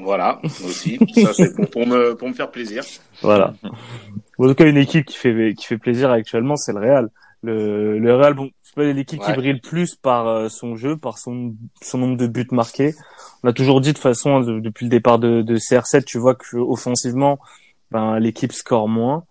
Voilà, 0.01 0.41
aussi. 0.45 0.99
Ça, 1.15 1.33
c'est 1.35 1.55
pour, 1.55 1.69
pour 1.69 1.87
me, 1.87 2.15
pour 2.15 2.29
me 2.29 2.35
faire 2.35 2.51
plaisir. 2.51 2.85
voilà. 3.23 3.55
En 4.39 4.47
tout 4.49 4.55
cas 4.55 4.67
une 4.67 4.77
équipe 4.77 5.07
qui 5.07 5.17
fait 5.17 5.55
qui 5.55 5.67
fait 5.67 5.79
plaisir 5.79 6.11
actuellement 6.11 6.57
c'est 6.57 6.73
le 6.73 6.79
Real. 6.81 7.09
Le 7.43 7.99
le 7.99 8.15
Real 8.17 8.35
bon 8.35 8.51
c'est 8.63 8.75
pas 8.75 8.85
l'équipe 8.85 9.21
qui 9.21 9.33
brille 9.33 9.53
le 9.53 9.61
plus 9.61 9.95
par 9.95 10.27
euh, 10.27 10.49
son 10.49 10.75
jeu 10.77 10.97
par 10.97 11.19
son 11.19 11.55
son 11.83 11.99
nombre 11.99 12.17
de 12.17 12.27
buts 12.27 12.47
marqués. 12.51 12.95
On 13.45 13.49
a 13.49 13.53
toujours 13.53 13.81
dit 13.81 13.93
de 13.93 13.99
façon 13.99 14.41
de- 14.41 14.59
depuis 14.61 14.87
le 14.87 14.91
départ 14.91 15.19
de, 15.19 15.43
de 15.43 15.57
CR7 15.59 16.05
tu 16.05 16.19
vois 16.19 16.35
que 16.35 16.57
offensivement 16.57 17.39
ben 17.91 18.19
l'équipe 18.19 18.53
score 18.53 18.89
moins. 18.89 19.25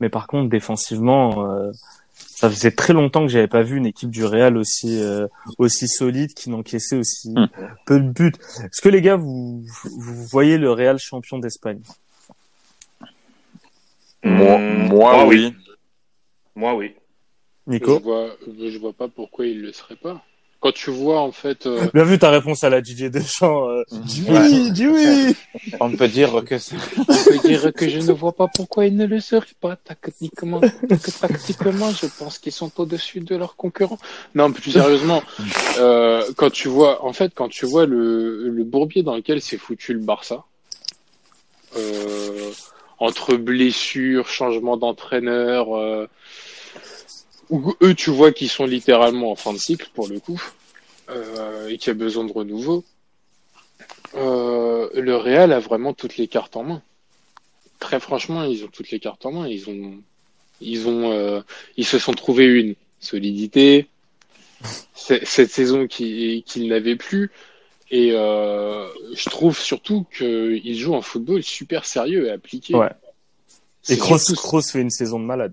Mais 0.00 0.08
par 0.08 0.26
contre 0.26 0.48
défensivement 0.50 1.46
euh, 1.50 1.70
ça 2.38 2.48
faisait 2.48 2.70
très 2.70 2.92
longtemps 2.92 3.22
que 3.26 3.32
j'avais 3.32 3.48
pas 3.48 3.62
vu 3.62 3.76
une 3.78 3.86
équipe 3.86 4.10
du 4.10 4.24
Real 4.24 4.56
aussi 4.56 5.00
euh, 5.02 5.26
aussi 5.58 5.88
solide 5.88 6.32
qui 6.34 6.50
n'encaissait 6.50 6.96
aussi 6.96 7.30
Hmm. 7.34 7.46
peu 7.84 7.98
de 7.98 8.08
buts 8.10 8.32
est-ce 8.64 8.80
que 8.80 8.88
les 8.88 9.02
gars 9.02 9.16
vous 9.16 9.64
vous 9.84 10.24
voyez 10.26 10.56
le 10.56 10.70
Real 10.70 10.98
champion 10.98 11.38
d'Espagne? 11.38 11.80
Moi, 14.24 14.58
Mmh, 14.58 14.88
moi, 14.88 15.26
oui. 15.26 15.54
Moi, 16.54 16.74
oui. 16.74 16.94
Nico? 17.66 17.98
Je 17.98 18.02
vois, 18.02 18.36
je 18.46 18.78
vois 18.78 18.92
pas 18.92 19.08
pourquoi 19.08 19.46
il 19.46 19.60
le 19.62 19.72
serait 19.72 19.96
pas. 19.96 20.22
Quand 20.60 20.72
tu 20.72 20.90
vois 20.90 21.20
en 21.20 21.30
fait. 21.32 21.66
euh, 21.66 21.86
Bien 21.94 22.04
vu 22.04 22.18
ta 22.18 22.30
réponse 22.30 22.64
à 22.64 22.70
la 22.70 22.82
DJ 22.82 23.04
Deschamps. 23.10 23.68
Euh, 23.68 23.82
dis 23.92 24.22
Ouais. 24.28 24.38
oui, 24.40 24.70
dis 24.72 24.86
oui. 24.88 25.36
On 25.80 25.90
peut 25.90 26.08
dire 26.08 26.42
que 26.44 26.58
c'est 26.58 26.76
on 26.98 27.04
peut 27.04 27.38
dire 27.48 27.72
que 27.72 27.88
je 27.88 27.98
ne 28.00 28.12
vois 28.12 28.32
pas 28.32 28.48
pourquoi 28.48 28.86
ils 28.86 28.96
ne 28.96 29.06
le 29.06 29.20
seraient 29.20 29.46
pas 29.60 29.76
techniquement. 29.76 30.60
Que 30.60 31.10
tactiquement, 31.20 31.90
je 31.92 32.06
pense 32.18 32.38
qu'ils 32.38 32.52
sont 32.52 32.72
au-dessus 32.80 33.20
de 33.20 33.36
leurs 33.36 33.54
concurrents. 33.56 33.98
Non, 34.34 34.50
plus 34.52 34.72
sérieusement, 34.72 35.22
euh, 35.78 36.24
quand 36.36 36.50
tu 36.50 36.68
vois, 36.68 37.04
en 37.04 37.12
fait, 37.12 37.32
quand 37.34 37.48
tu 37.48 37.64
vois 37.66 37.86
le, 37.86 38.48
le 38.48 38.64
bourbier 38.64 39.02
dans 39.02 39.14
lequel 39.14 39.40
s'est 39.40 39.58
foutu 39.58 39.92
le 39.92 40.00
Barça, 40.00 40.44
euh, 41.76 42.50
entre 42.98 43.36
blessures, 43.36 44.28
changement 44.28 44.76
d'entraîneur, 44.76 45.76
euh, 45.76 46.08
où 47.50 47.74
eux, 47.82 47.94
tu 47.94 48.10
vois 48.10 48.32
qu'ils 48.32 48.48
sont 48.50 48.66
littéralement 48.66 49.30
en 49.32 49.36
fin 49.36 49.52
de 49.52 49.58
cycle 49.58 49.88
pour 49.94 50.08
le 50.08 50.20
coup, 50.20 50.40
euh, 51.10 51.68
et 51.68 51.78
qu'il 51.78 51.88
y 51.88 51.90
a 51.90 51.94
besoin 51.94 52.24
de 52.24 52.32
renouveau. 52.32 52.84
Euh, 54.14 54.88
le 54.94 55.16
Real 55.16 55.52
a 55.52 55.58
vraiment 55.60 55.92
toutes 55.92 56.16
les 56.16 56.28
cartes 56.28 56.56
en 56.56 56.64
main. 56.64 56.82
Très 57.78 58.00
franchement, 58.00 58.42
ils 58.44 58.64
ont 58.64 58.68
toutes 58.68 58.90
les 58.90 58.98
cartes 59.00 59.24
en 59.26 59.32
main. 59.32 59.46
Ils 59.48 59.68
ont, 59.70 59.94
ils 60.60 60.88
ont, 60.88 61.12
euh, 61.12 61.40
ils 61.76 61.86
se 61.86 61.98
sont 61.98 62.12
trouvés 62.12 62.46
une 62.46 62.74
solidité. 63.00 63.86
Cette 64.94 65.50
saison 65.50 65.86
qui- 65.86 66.42
qu'ils 66.46 66.68
n'avaient 66.68 66.96
plus. 66.96 67.30
Et 67.90 68.10
euh, 68.12 68.88
je 69.14 69.30
trouve 69.30 69.58
surtout 69.58 70.04
qu'ils 70.16 70.76
jouent 70.76 70.96
un 70.96 71.02
football 71.02 71.42
super 71.42 71.84
sérieux 71.84 72.26
et 72.26 72.30
appliqué. 72.30 72.74
Ouais. 72.74 72.90
Et 73.88 73.96
Kroos, 73.96 74.18
Kroos 74.34 74.62
fait 74.62 74.80
une 74.80 74.90
saison 74.90 75.20
de 75.20 75.24
malade. 75.24 75.52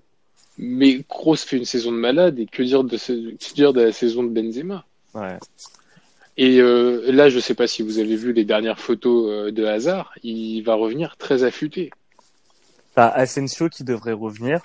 Mais 0.58 1.02
Kroos 1.08 1.36
fait 1.36 1.56
une 1.58 1.64
saison 1.64 1.92
de 1.92 1.96
malade 1.98 2.38
et 2.38 2.46
que 2.46 2.62
dire 2.62 2.82
de, 2.84 2.96
ce- 2.96 3.12
que 3.12 3.54
dire 3.54 3.72
de 3.72 3.82
la 3.82 3.92
saison 3.92 4.22
de 4.22 4.28
Benzema? 4.28 4.84
Ouais. 5.14 5.38
Et 6.38 6.60
euh, 6.60 7.10
là, 7.12 7.28
je 7.30 7.38
sais 7.40 7.54
pas 7.54 7.66
si 7.66 7.82
vous 7.82 7.98
avez 7.98 8.16
vu 8.16 8.32
les 8.32 8.44
dernières 8.44 8.78
photos 8.78 9.30
euh, 9.30 9.50
de 9.50 9.64
Hazard, 9.64 10.12
il 10.22 10.62
va 10.62 10.74
revenir 10.74 11.16
très 11.18 11.44
affûté. 11.44 11.90
T'as 12.94 13.08
Asensio 13.08 13.68
qui 13.68 13.84
devrait 13.84 14.12
revenir. 14.12 14.60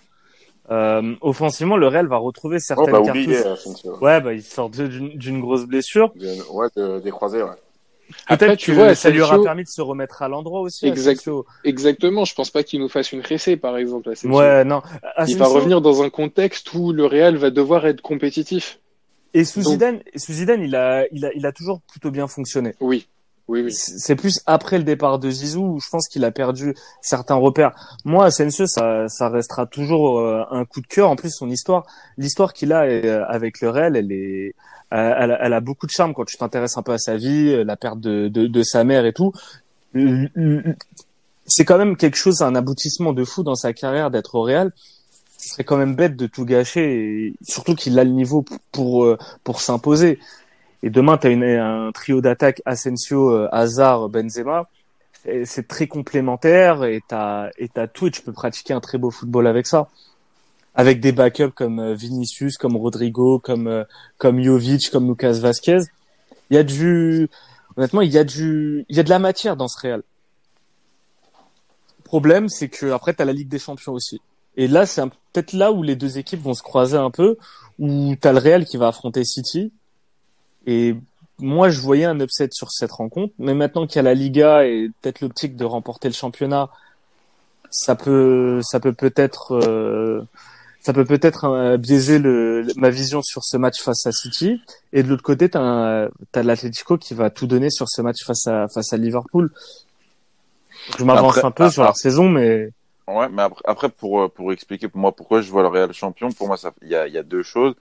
Euh, 0.69 1.15
offensivement, 1.21 1.75
le 1.75 1.87
Real 1.87 2.07
va 2.07 2.17
retrouver 2.17 2.57
Oh, 2.57 2.63
certaines 2.65 2.91
bah, 2.91 2.99
oublié, 3.01 3.35
cartouches. 3.41 3.51
Asensio. 3.59 3.97
Ouais, 4.01 4.21
bah, 4.21 4.33
il 4.33 4.43
sort 4.43 4.69
de- 4.69 4.87
d'une 4.87 5.41
grosse 5.41 5.65
blessure. 5.65 6.13
Ouais, 6.51 6.67
de- 6.77 6.99
des 6.99 7.11
croisés, 7.11 7.43
ouais. 7.43 7.49
Après, 8.27 8.47
Peut-être 8.47 8.59
tu 8.59 8.73
vois, 8.73 8.95
ça 8.95 9.09
lui 9.09 9.21
aura 9.21 9.41
permis 9.41 9.63
de 9.63 9.69
se 9.69 9.81
remettre 9.81 10.21
à 10.21 10.27
l'endroit 10.27 10.61
aussi. 10.61 10.87
Exact. 10.87 11.29
Exactement, 11.63 12.25
je 12.25 12.33
pense 12.35 12.49
pas 12.49 12.63
qu'il 12.63 12.79
nous 12.79 12.89
fasse 12.89 13.11
une 13.11 13.21
récée, 13.21 13.57
par 13.57 13.77
exemple. 13.77 14.09
Asensio. 14.09 14.37
Ouais, 14.37 14.63
non. 14.63 14.81
Il 15.27 15.37
va 15.37 15.47
revenir 15.47 15.81
dans 15.81 16.03
un 16.03 16.09
contexte 16.09 16.73
où 16.73 16.91
le 16.91 17.05
Real 17.05 17.35
va 17.37 17.49
devoir 17.49 17.85
être 17.87 18.01
compétitif. 18.01 18.79
Et 19.33 19.45
sous 19.45 19.61
Donc- 19.61 19.73
Zidane, 19.73 19.99
sous 20.15 20.33
Zidane, 20.33 20.61
il 20.61 20.75
a, 20.75 21.05
il 21.11 21.25
a, 21.25 21.29
il 21.33 21.45
a 21.45 21.51
toujours 21.51 21.79
plutôt 21.89 22.11
bien 22.11 22.27
fonctionné. 22.27 22.75
Oui, 22.81 23.07
oui, 23.47 23.61
oui. 23.63 23.73
C'est 23.73 24.15
plus 24.15 24.39
après 24.45 24.77
le 24.77 24.83
départ 24.83 25.19
de 25.19 25.29
Zizou 25.29 25.63
où 25.75 25.79
je 25.79 25.89
pense 25.89 26.07
qu'il 26.07 26.23
a 26.23 26.31
perdu 26.31 26.73
certains 27.01 27.35
repères. 27.35 27.73
Moi, 28.05 28.25
Asensio, 28.25 28.65
ça, 28.65 29.07
ça 29.09 29.29
restera 29.29 29.65
toujours 29.65 30.19
euh, 30.19 30.43
un 30.51 30.63
coup 30.65 30.79
de 30.81 30.87
cœur. 30.87 31.09
En 31.09 31.15
plus, 31.15 31.31
son 31.31 31.49
histoire, 31.49 31.85
l'histoire 32.17 32.53
qu'il 32.53 32.71
a 32.71 32.83
euh, 32.83 33.25
avec 33.27 33.59
le 33.61 33.69
Real, 33.69 33.97
elle 33.97 34.11
est, 34.11 34.55
elle, 34.91 35.31
a- 35.31 35.39
elle 35.45 35.53
a 35.53 35.59
beaucoup 35.59 35.85
de 35.85 35.91
charme 35.91 36.13
quand 36.13 36.25
tu 36.25 36.37
t'intéresses 36.37 36.77
un 36.77 36.81
peu 36.81 36.93
à 36.93 36.97
sa 36.97 37.17
vie, 37.17 37.49
euh, 37.49 37.63
la 37.63 37.75
perte 37.75 37.99
de, 37.99 38.29
de, 38.29 38.47
de 38.47 38.63
sa 38.63 38.83
mère 38.85 39.05
et 39.05 39.13
tout. 39.13 39.33
C'est 41.45 41.65
quand 41.65 41.77
même 41.77 41.97
quelque 41.97 42.15
chose, 42.17 42.41
un 42.41 42.55
aboutissement 42.55 43.11
de 43.13 43.25
fou 43.25 43.43
dans 43.43 43.55
sa 43.55 43.73
carrière 43.73 44.11
d'être 44.11 44.35
au 44.35 44.43
Real. 44.43 44.71
Ce 45.37 45.49
serait 45.49 45.63
quand 45.63 45.77
même 45.77 45.95
bête 45.95 46.15
de 46.15 46.27
tout 46.27 46.45
gâcher, 46.45 47.33
surtout 47.41 47.73
qu'il 47.75 47.97
a 47.97 48.03
le 48.03 48.11
niveau 48.11 48.45
pour 48.71 49.07
pour 49.43 49.59
s'imposer. 49.59 50.19
Et 50.83 50.89
demain, 50.89 51.17
tu 51.17 51.27
as 51.27 51.29
une, 51.29 51.43
un 51.43 51.91
trio 51.91 52.21
d'attaque 52.21 52.61
Asensio, 52.65 53.29
euh, 53.29 53.47
Hazard, 53.51 54.09
Benzema. 54.09 54.63
C'est 55.45 55.67
très 55.67 55.85
complémentaire 55.85 56.83
et 56.83 56.99
t'as 57.07 57.51
et 57.59 57.69
t'as 57.69 57.85
tout 57.85 58.07
et 58.07 58.11
tu 58.11 58.23
peux 58.23 58.33
pratiquer 58.33 58.73
un 58.73 58.79
très 58.79 58.97
beau 58.97 59.11
football 59.11 59.45
avec 59.45 59.67
ça. 59.67 59.87
Avec 60.73 60.99
des 60.99 61.11
backups 61.11 61.53
comme 61.53 61.79
euh, 61.79 61.93
Vinicius, 61.93 62.57
comme 62.57 62.75
Rodrigo, 62.75 63.37
comme 63.37 63.67
euh, 63.67 63.83
comme 64.17 64.41
Jovic, 64.41 64.89
comme 64.89 65.07
Lucas 65.07 65.33
Vasquez. 65.33 65.81
Il 66.49 66.55
y 66.55 66.57
a 66.57 66.63
du 66.63 67.29
honnêtement, 67.77 68.01
il 68.01 68.11
y 68.11 68.17
a 68.17 68.23
du 68.23 68.83
il 68.89 68.95
y 68.95 68.99
a 68.99 69.03
de 69.03 69.09
la 69.09 69.19
matière 69.19 69.55
dans 69.55 69.67
ce 69.67 69.79
Real. 69.79 70.01
Le 71.99 72.03
problème, 72.03 72.49
c'est 72.49 72.69
que 72.69 72.87
après 72.91 73.13
t'as 73.13 73.25
la 73.25 73.33
Ligue 73.33 73.49
des 73.49 73.59
Champions 73.59 73.93
aussi. 73.93 74.21
Et 74.57 74.67
là, 74.67 74.87
c'est 74.87 75.03
peut-être 75.33 75.53
là 75.53 75.71
où 75.71 75.83
les 75.83 75.95
deux 75.95 76.17
équipes 76.17 76.41
vont 76.41 76.55
se 76.55 76.63
croiser 76.63 76.97
un 76.97 77.11
peu, 77.11 77.37
où 77.77 78.15
t'as 78.19 78.33
le 78.33 78.39
Real 78.39 78.65
qui 78.65 78.77
va 78.77 78.87
affronter 78.87 79.23
City. 79.23 79.71
Et 80.65 80.95
moi, 81.39 81.69
je 81.69 81.79
voyais 81.79 82.05
un 82.05 82.19
upset 82.19 82.49
sur 82.51 82.71
cette 82.71 82.91
rencontre, 82.91 83.33
mais 83.39 83.53
maintenant 83.53 83.87
qu'il 83.87 83.97
y 83.97 83.99
a 83.99 84.03
la 84.03 84.13
Liga 84.13 84.65
et 84.65 84.89
peut-être 85.01 85.21
l'optique 85.21 85.55
de 85.55 85.65
remporter 85.65 86.07
le 86.07 86.13
championnat, 86.13 86.69
ça 87.69 87.95
peut, 87.95 88.61
ça 88.63 88.79
peut 88.79 88.93
peut-être, 88.93 89.53
euh, 89.55 90.21
ça 90.81 90.93
peut 90.93 91.05
peut-être 91.05 91.45
euh, 91.45 91.77
biaiser 91.77 92.19
le, 92.19 92.67
ma 92.75 92.89
vision 92.89 93.21
sur 93.21 93.43
ce 93.43 93.57
match 93.57 93.81
face 93.81 94.05
à 94.05 94.11
City. 94.11 94.61
Et 94.93 95.03
de 95.03 95.07
l'autre 95.07 95.23
côté, 95.23 95.49
t'as, 95.49 96.09
t'as 96.31 96.43
l'Atlético 96.43 96.97
qui 96.97 97.13
va 97.13 97.29
tout 97.29 97.47
donner 97.47 97.69
sur 97.69 97.87
ce 97.89 98.01
match 98.01 98.23
face 98.25 98.47
à 98.47 98.67
face 98.67 98.93
à 98.93 98.97
Liverpool. 98.97 99.51
Je 100.97 101.03
m'avance 101.03 101.43
un 101.43 101.51
peu 101.51 101.69
sur 101.69 101.83
ah. 101.83 101.87
leur 101.87 101.97
saison, 101.97 102.29
mais 102.29 102.71
Ouais, 103.07 103.29
mais 103.29 103.41
après, 103.41 103.61
après 103.65 103.89
pour, 103.89 104.21
euh, 104.21 104.29
pour 104.29 104.53
expliquer 104.53 104.87
pour 104.87 104.99
moi 104.99 105.11
pourquoi 105.11 105.41
je 105.41 105.51
vois 105.51 105.63
le 105.63 105.67
Real 105.67 105.91
champion, 105.93 106.31
pour 106.31 106.47
moi, 106.47 106.57
ça- 106.57 106.71
il 106.81 106.89
y 106.89 106.95
a, 106.95 107.07
il 107.07 107.13
y 107.13 107.17
a 107.17 107.23
deux 107.23 107.43
choses. 107.43 107.75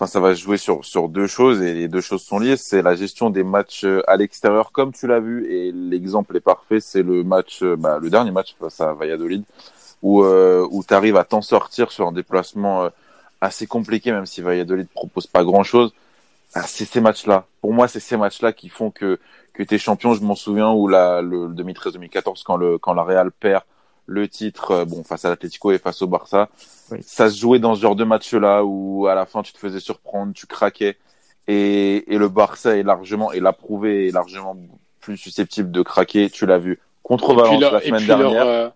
Enfin, 0.00 0.06
ça 0.06 0.20
va 0.20 0.32
jouer 0.32 0.58
sur, 0.58 0.84
sur 0.84 1.08
deux 1.08 1.26
choses 1.26 1.60
et 1.60 1.74
les 1.74 1.88
deux 1.88 2.00
choses 2.00 2.22
sont 2.22 2.38
liées. 2.38 2.56
C'est 2.56 2.82
la 2.82 2.94
gestion 2.94 3.30
des 3.30 3.42
matchs 3.42 3.82
euh, 3.84 4.00
à 4.06 4.16
l'extérieur, 4.16 4.70
comme 4.70 4.92
tu 4.92 5.08
l'as 5.08 5.18
vu, 5.18 5.52
et 5.52 5.72
l'exemple 5.72 6.36
est 6.36 6.40
parfait. 6.40 6.78
C'est 6.78 7.02
le 7.02 7.24
match, 7.24 7.64
euh, 7.64 7.74
bah, 7.74 7.98
le 8.00 8.08
dernier 8.08 8.30
match 8.30 8.54
face 8.60 8.80
à 8.80 8.92
Valladolid, 8.92 9.42
où, 10.00 10.22
euh, 10.22 10.64
où 10.70 10.84
tu 10.84 10.94
arrives 10.94 11.16
à 11.16 11.24
t'en 11.24 11.42
sortir 11.42 11.90
sur 11.90 12.06
un 12.06 12.12
déplacement 12.12 12.84
euh, 12.84 12.90
assez 13.40 13.66
compliqué, 13.66 14.12
même 14.12 14.24
si 14.24 14.40
Valladolid 14.40 14.88
propose 14.88 15.26
pas 15.26 15.42
grand 15.42 15.64
chose. 15.64 15.92
Ah, 16.54 16.62
c'est 16.62 16.84
ces 16.84 17.00
matchs-là. 17.00 17.46
Pour 17.60 17.72
moi, 17.72 17.88
c'est 17.88 17.98
ces 17.98 18.16
matchs-là 18.16 18.52
qui 18.52 18.68
font 18.68 18.92
que, 18.92 19.18
que 19.52 19.64
t'es 19.64 19.78
champion. 19.78 20.14
Je 20.14 20.22
m'en 20.22 20.36
souviens 20.36 20.70
où 20.70 20.86
la, 20.86 21.22
le 21.22 21.48
2013-2014, 21.48 22.44
quand 22.44 22.56
le, 22.56 22.78
quand 22.78 22.94
la 22.94 23.02
Real 23.02 23.32
perd 23.32 23.64
le 24.10 24.26
titre, 24.26 24.70
euh, 24.72 24.84
bon, 24.86 25.04
face 25.04 25.24
à 25.26 25.28
l'Atlético 25.28 25.70
et 25.70 25.78
face 25.78 26.00
au 26.02 26.06
Barça. 26.06 26.48
Oui. 26.90 26.98
Ça 27.02 27.28
se 27.30 27.38
jouait 27.38 27.58
dans 27.58 27.74
ce 27.74 27.80
genre 27.82 27.94
de 27.94 28.04
match-là 28.04 28.64
où 28.64 29.06
à 29.06 29.14
la 29.14 29.26
fin 29.26 29.42
tu 29.42 29.52
te 29.52 29.58
faisais 29.58 29.80
surprendre, 29.80 30.32
tu 30.32 30.46
craquais. 30.46 30.96
Et, 31.46 32.12
et 32.12 32.18
le 32.18 32.28
Barça 32.28 32.76
est 32.76 32.82
largement, 32.82 33.32
et 33.32 33.40
l'a 33.40 33.52
prouvé, 33.52 34.08
est 34.08 34.10
largement 34.10 34.56
plus 35.00 35.16
susceptible 35.16 35.70
de 35.70 35.82
craquer. 35.82 36.30
Tu 36.30 36.46
l'as 36.46 36.58
vu 36.58 36.78
contre 37.02 37.32
Et 37.32 37.36
Valence 37.36 37.60
leur, 37.60 37.72
la 37.74 37.82
et 37.84 37.86
semaine 37.86 37.98
puis 38.00 38.08
leur, 38.08 38.18
dernière. 38.18 38.46
euh, 38.46 38.68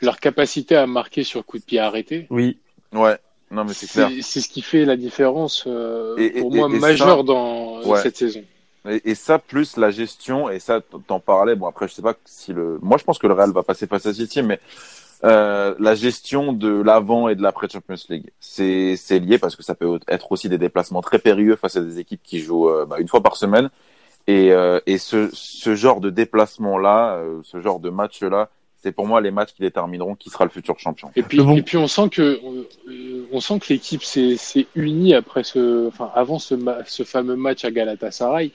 leur 0.00 0.18
capacité 0.20 0.74
à 0.76 0.86
marquer 0.86 1.22
sur 1.24 1.44
coup 1.44 1.58
de 1.58 1.64
pied 1.64 1.78
arrêté, 1.80 2.26
oui. 2.30 2.58
Ouais, 2.94 3.16
non 3.50 3.64
mais 3.64 3.74
c'est 3.74 3.86
clair. 3.86 4.08
c'est 4.14 4.22
c'est 4.22 4.40
ce 4.40 4.48
qui 4.48 4.62
fait 4.62 4.84
la 4.86 4.96
différence 4.96 5.64
euh, 5.66 6.16
Et- 6.18 6.38
et- 6.38 6.40
pour 6.40 6.54
moi 6.54 6.68
et- 6.72 6.76
et 6.76 6.78
majeure 6.78 7.18
ça- 7.18 7.22
dans 7.24 7.82
Ouais. 7.82 8.00
cette 8.00 8.16
saison. 8.16 8.42
Et, 8.88 9.10
et 9.10 9.14
ça, 9.14 9.38
plus 9.38 9.76
la 9.76 9.90
gestion, 9.90 10.48
et 10.50 10.58
ça, 10.60 10.80
t'en 11.06 11.20
parlais, 11.20 11.54
bon 11.56 11.66
après, 11.66 11.88
je 11.88 11.94
sais 11.94 12.02
pas 12.02 12.14
si 12.24 12.52
le... 12.52 12.78
Moi, 12.82 12.96
je 12.98 13.04
pense 13.04 13.18
que 13.18 13.26
le 13.26 13.34
Real 13.34 13.50
va 13.52 13.62
passer 13.62 13.86
face 13.86 14.06
à 14.06 14.14
City, 14.14 14.42
mais 14.42 14.60
euh, 15.24 15.74
la 15.78 15.94
gestion 15.94 16.52
de 16.52 16.68
l'avant 16.82 17.28
et 17.28 17.34
de 17.34 17.42
l'après 17.42 17.68
Champions 17.68 17.96
League, 18.08 18.30
c'est 18.38 18.94
c'est 18.96 19.18
lié 19.18 19.38
parce 19.38 19.56
que 19.56 19.64
ça 19.64 19.74
peut 19.74 19.98
être 20.08 20.30
aussi 20.30 20.48
des 20.48 20.58
déplacements 20.58 21.02
très 21.02 21.18
périlleux 21.18 21.56
face 21.56 21.76
à 21.76 21.80
des 21.80 21.98
équipes 21.98 22.22
qui 22.22 22.38
jouent 22.40 22.68
euh, 22.68 22.86
bah, 22.86 22.96
une 23.00 23.08
fois 23.08 23.22
par 23.22 23.36
semaine. 23.36 23.68
Et, 24.28 24.52
euh, 24.52 24.78
et 24.86 24.98
ce, 24.98 25.28
ce 25.32 25.74
genre 25.74 26.00
de 26.00 26.10
déplacement-là, 26.10 27.14
euh, 27.16 27.40
ce 27.42 27.60
genre 27.60 27.80
de 27.80 27.90
match-là, 27.90 28.50
c'est 28.80 28.92
pour 28.92 29.06
moi 29.08 29.20
les 29.20 29.32
matchs 29.32 29.54
qui 29.54 29.62
détermineront 29.62 30.14
qui 30.14 30.30
sera 30.30 30.44
le 30.44 30.50
futur 30.50 30.78
champion. 30.78 31.10
Et 31.16 31.22
puis, 31.22 31.38
bon- 31.38 31.56
et 31.56 31.62
puis 31.62 31.78
on 31.78 31.88
sent 31.88 32.10
que 32.10 32.38
euh, 32.88 33.26
on 33.32 33.40
sent 33.40 33.58
que 33.58 33.72
l'équipe 33.72 34.04
s'est 34.04 34.36
s'est 34.36 34.66
unie 34.76 35.14
après 35.14 35.42
ce, 35.42 35.88
enfin 35.88 36.12
avant 36.14 36.38
ce, 36.38 36.54
ce 36.86 37.02
fameux 37.02 37.34
match 37.36 37.64
à 37.64 37.72
Galatasaray. 37.72 38.52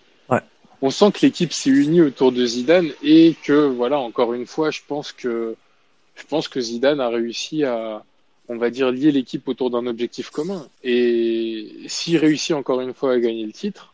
On 0.85 0.89
sent 0.89 1.13
que 1.13 1.19
l'équipe 1.21 1.53
s'est 1.53 1.69
unie 1.69 2.01
autour 2.01 2.33
de 2.33 2.45
Zidane 2.45 2.89
et 3.01 3.37
que 3.41 3.67
voilà 3.67 3.99
encore 3.99 4.33
une 4.33 4.45
fois, 4.45 4.69
je 4.69 4.81
pense 4.85 5.13
que 5.13 5.55
je 6.13 6.23
pense 6.25 6.49
que 6.49 6.59
Zidane 6.59 6.99
a 6.99 7.07
réussi 7.07 7.63
à 7.63 8.03
on 8.49 8.57
va 8.57 8.69
dire 8.69 8.91
lier 8.91 9.13
l'équipe 9.13 9.47
autour 9.47 9.69
d'un 9.69 9.87
objectif 9.87 10.29
commun. 10.29 10.67
Et 10.83 11.69
s'il 11.87 12.17
réussit 12.17 12.51
encore 12.51 12.81
une 12.81 12.93
fois 12.93 13.13
à 13.13 13.19
gagner 13.19 13.45
le 13.45 13.53
titre, 13.53 13.93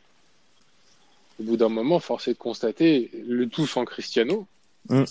au 1.40 1.44
bout 1.44 1.58
d'un 1.58 1.70
moment, 1.70 2.00
force 2.00 2.28
est 2.28 2.34
de 2.34 2.40
constater 2.40 3.12
le 3.28 3.48
tout 3.48 3.68
sans 3.68 3.86
Cristiano. 3.86 4.48
Mm. 4.90 5.04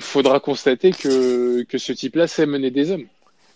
Faudra 0.00 0.40
constater 0.40 0.92
que, 0.92 1.62
que 1.64 1.76
ce 1.76 1.92
type-là 1.92 2.26
sait 2.26 2.46
mener 2.46 2.70
des 2.70 2.90
hommes. 2.90 3.06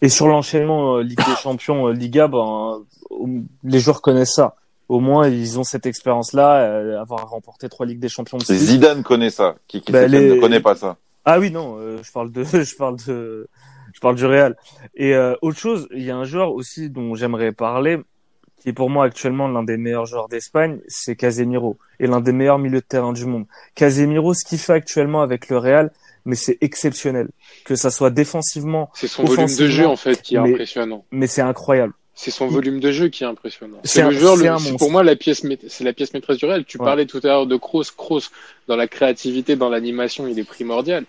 Et 0.02 0.10
sur 0.10 0.28
l'enchaînement 0.28 0.96
euh, 0.96 1.02
Ligue 1.02 1.24
des 1.26 1.36
Champions, 1.42 1.88
euh, 1.88 1.94
Liga, 1.94 2.28
ben, 2.28 2.84
euh, 3.10 3.40
les 3.64 3.80
joueurs 3.80 4.02
connaissent 4.02 4.34
ça. 4.34 4.56
Au 4.88 5.00
moins, 5.00 5.28
ils 5.28 5.58
ont 5.58 5.64
cette 5.64 5.84
expérience-là, 5.86 6.62
euh, 6.62 7.00
avoir 7.00 7.28
remporté 7.28 7.68
trois 7.68 7.84
Ligues 7.86 7.98
des 8.00 8.08
Champions 8.08 8.38
de 8.38 8.44
suite. 8.44 8.56
Zidane 8.56 9.02
connaît 9.02 9.30
ça, 9.30 9.56
qui, 9.66 9.82
qui 9.82 9.92
Bah, 9.92 10.06
les- 10.06 10.36
ne 10.36 10.40
connaît 10.40 10.60
pas 10.60 10.74
ça. 10.76 10.96
Ah 11.26 11.38
oui, 11.38 11.50
non, 11.50 11.76
euh, 11.78 11.98
je 12.02 12.10
parle 12.10 12.32
de, 12.32 12.42
je 12.64 12.74
parle 12.76 12.96
de, 13.06 13.48
je 13.92 14.00
parle 14.00 14.14
du 14.16 14.24
Real. 14.24 14.56
Et 14.94 15.14
euh, 15.14 15.34
autre 15.42 15.58
chose, 15.58 15.88
il 15.94 16.02
y 16.04 16.10
a 16.10 16.16
un 16.16 16.24
joueur 16.24 16.52
aussi 16.52 16.88
dont 16.88 17.14
j'aimerais 17.14 17.52
parler, 17.52 17.98
qui 18.62 18.70
est 18.70 18.72
pour 18.72 18.88
moi 18.88 19.04
actuellement 19.04 19.46
l'un 19.46 19.62
des 19.62 19.76
meilleurs 19.76 20.06
joueurs 20.06 20.28
d'Espagne, 20.28 20.80
c'est 20.88 21.16
Casemiro 21.16 21.76
et 22.00 22.06
l'un 22.06 22.20
des 22.22 22.32
meilleurs 22.32 22.58
milieux 22.58 22.80
de 22.80 22.84
terrain 22.86 23.12
du 23.12 23.26
monde. 23.26 23.44
Casemiro, 23.74 24.32
ce 24.32 24.44
qu'il 24.44 24.58
fait 24.58 24.72
actuellement 24.72 25.20
avec 25.20 25.48
le 25.50 25.58
Real, 25.58 25.92
mais 26.24 26.34
c'est 26.34 26.56
exceptionnel. 26.62 27.28
Que 27.64 27.76
ça 27.76 27.90
soit 27.90 28.10
défensivement, 28.10 28.90
C'est 28.94 29.06
son 29.06 29.24
volume 29.24 29.46
de 29.54 29.66
jeu 29.68 29.86
en 29.86 29.96
fait 29.96 30.20
qui 30.22 30.36
est 30.36 30.40
mais- 30.40 30.52
impressionnant. 30.54 31.04
mais 31.12 31.26
c'est 31.26 31.42
incroyable. 31.42 31.92
C'est 32.20 32.32
son 32.32 32.48
volume 32.48 32.80
de 32.80 32.90
jeu 32.90 33.08
qui 33.10 33.22
est 33.22 33.28
impressionnant. 33.28 33.78
C'est 33.84 34.02
le 34.02 34.10
joueur, 34.10 34.36
c'est 34.58 34.72
le- 34.72 34.76
pour 34.76 34.90
moi 34.90 35.04
la 35.04 35.14
pièce, 35.14 35.40
c'est 35.68 35.84
la 35.84 35.92
pièce 35.92 36.12
maîtresse 36.12 36.38
du 36.38 36.46
Real. 36.46 36.64
Tu 36.64 36.76
Ouais. 36.76 36.84
parlais 36.84 37.06
tout 37.06 37.20
à 37.22 37.28
l'heure 37.28 37.46
de 37.46 37.56
Kroos. 37.56 37.84
Kroos, 37.96 38.22
dans 38.66 38.74
la 38.74 38.88
créativité, 38.88 39.54
dans 39.54 39.68
l'animation, 39.68 40.26
il 40.26 40.36
est 40.36 40.42
primordial. 40.44 41.04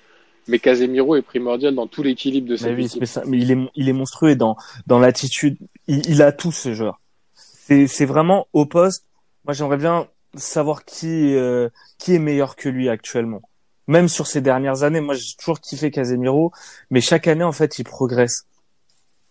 Mais 0.47 0.59
Casemiro 0.59 1.15
est 1.15 1.23
primordial 1.23 1.73
dans 1.73 1.87
tout 1.87 2.03
l'équilibre 2.03 2.47
de 2.47 2.55
oui, 2.75 2.85
équipe. 2.85 2.99
mais, 2.99 3.05
ça- 3.07 3.23
mais 3.25 3.39
il 3.39 3.49
est, 3.51 3.57
il 3.73 3.89
est 3.89 3.93
monstrueux 3.93 4.29
et 4.29 4.35
dans, 4.35 4.55
dans 4.85 4.99
l'attitude. 4.99 5.57
Il, 5.87 6.07
il 6.07 6.21
a 6.21 6.31
tout 6.31 6.51
ce 6.51 6.75
joueur. 6.75 7.01
C'est, 7.33 7.87
c'est 7.87 8.05
vraiment 8.05 8.45
au 8.53 8.67
poste. 8.67 9.03
Moi, 9.45 9.55
j'aimerais 9.55 9.77
bien 9.77 10.07
savoir 10.35 10.85
qui, 10.85 11.33
euh, 11.35 11.69
qui 11.97 12.13
est 12.13 12.19
meilleur 12.19 12.55
que 12.55 12.69
lui 12.69 12.87
actuellement. 12.87 13.41
Même 13.87 14.09
sur 14.09 14.27
ces 14.27 14.41
dernières 14.41 14.83
années, 14.83 15.01
moi, 15.01 15.15
j'ai 15.15 15.33
toujours 15.39 15.59
kiffé 15.59 15.89
Casemiro, 15.89 16.51
mais 16.91 17.01
chaque 17.01 17.27
année, 17.27 17.43
en 17.43 17.51
fait, 17.51 17.79
il 17.79 17.83
progresse. 17.83 18.45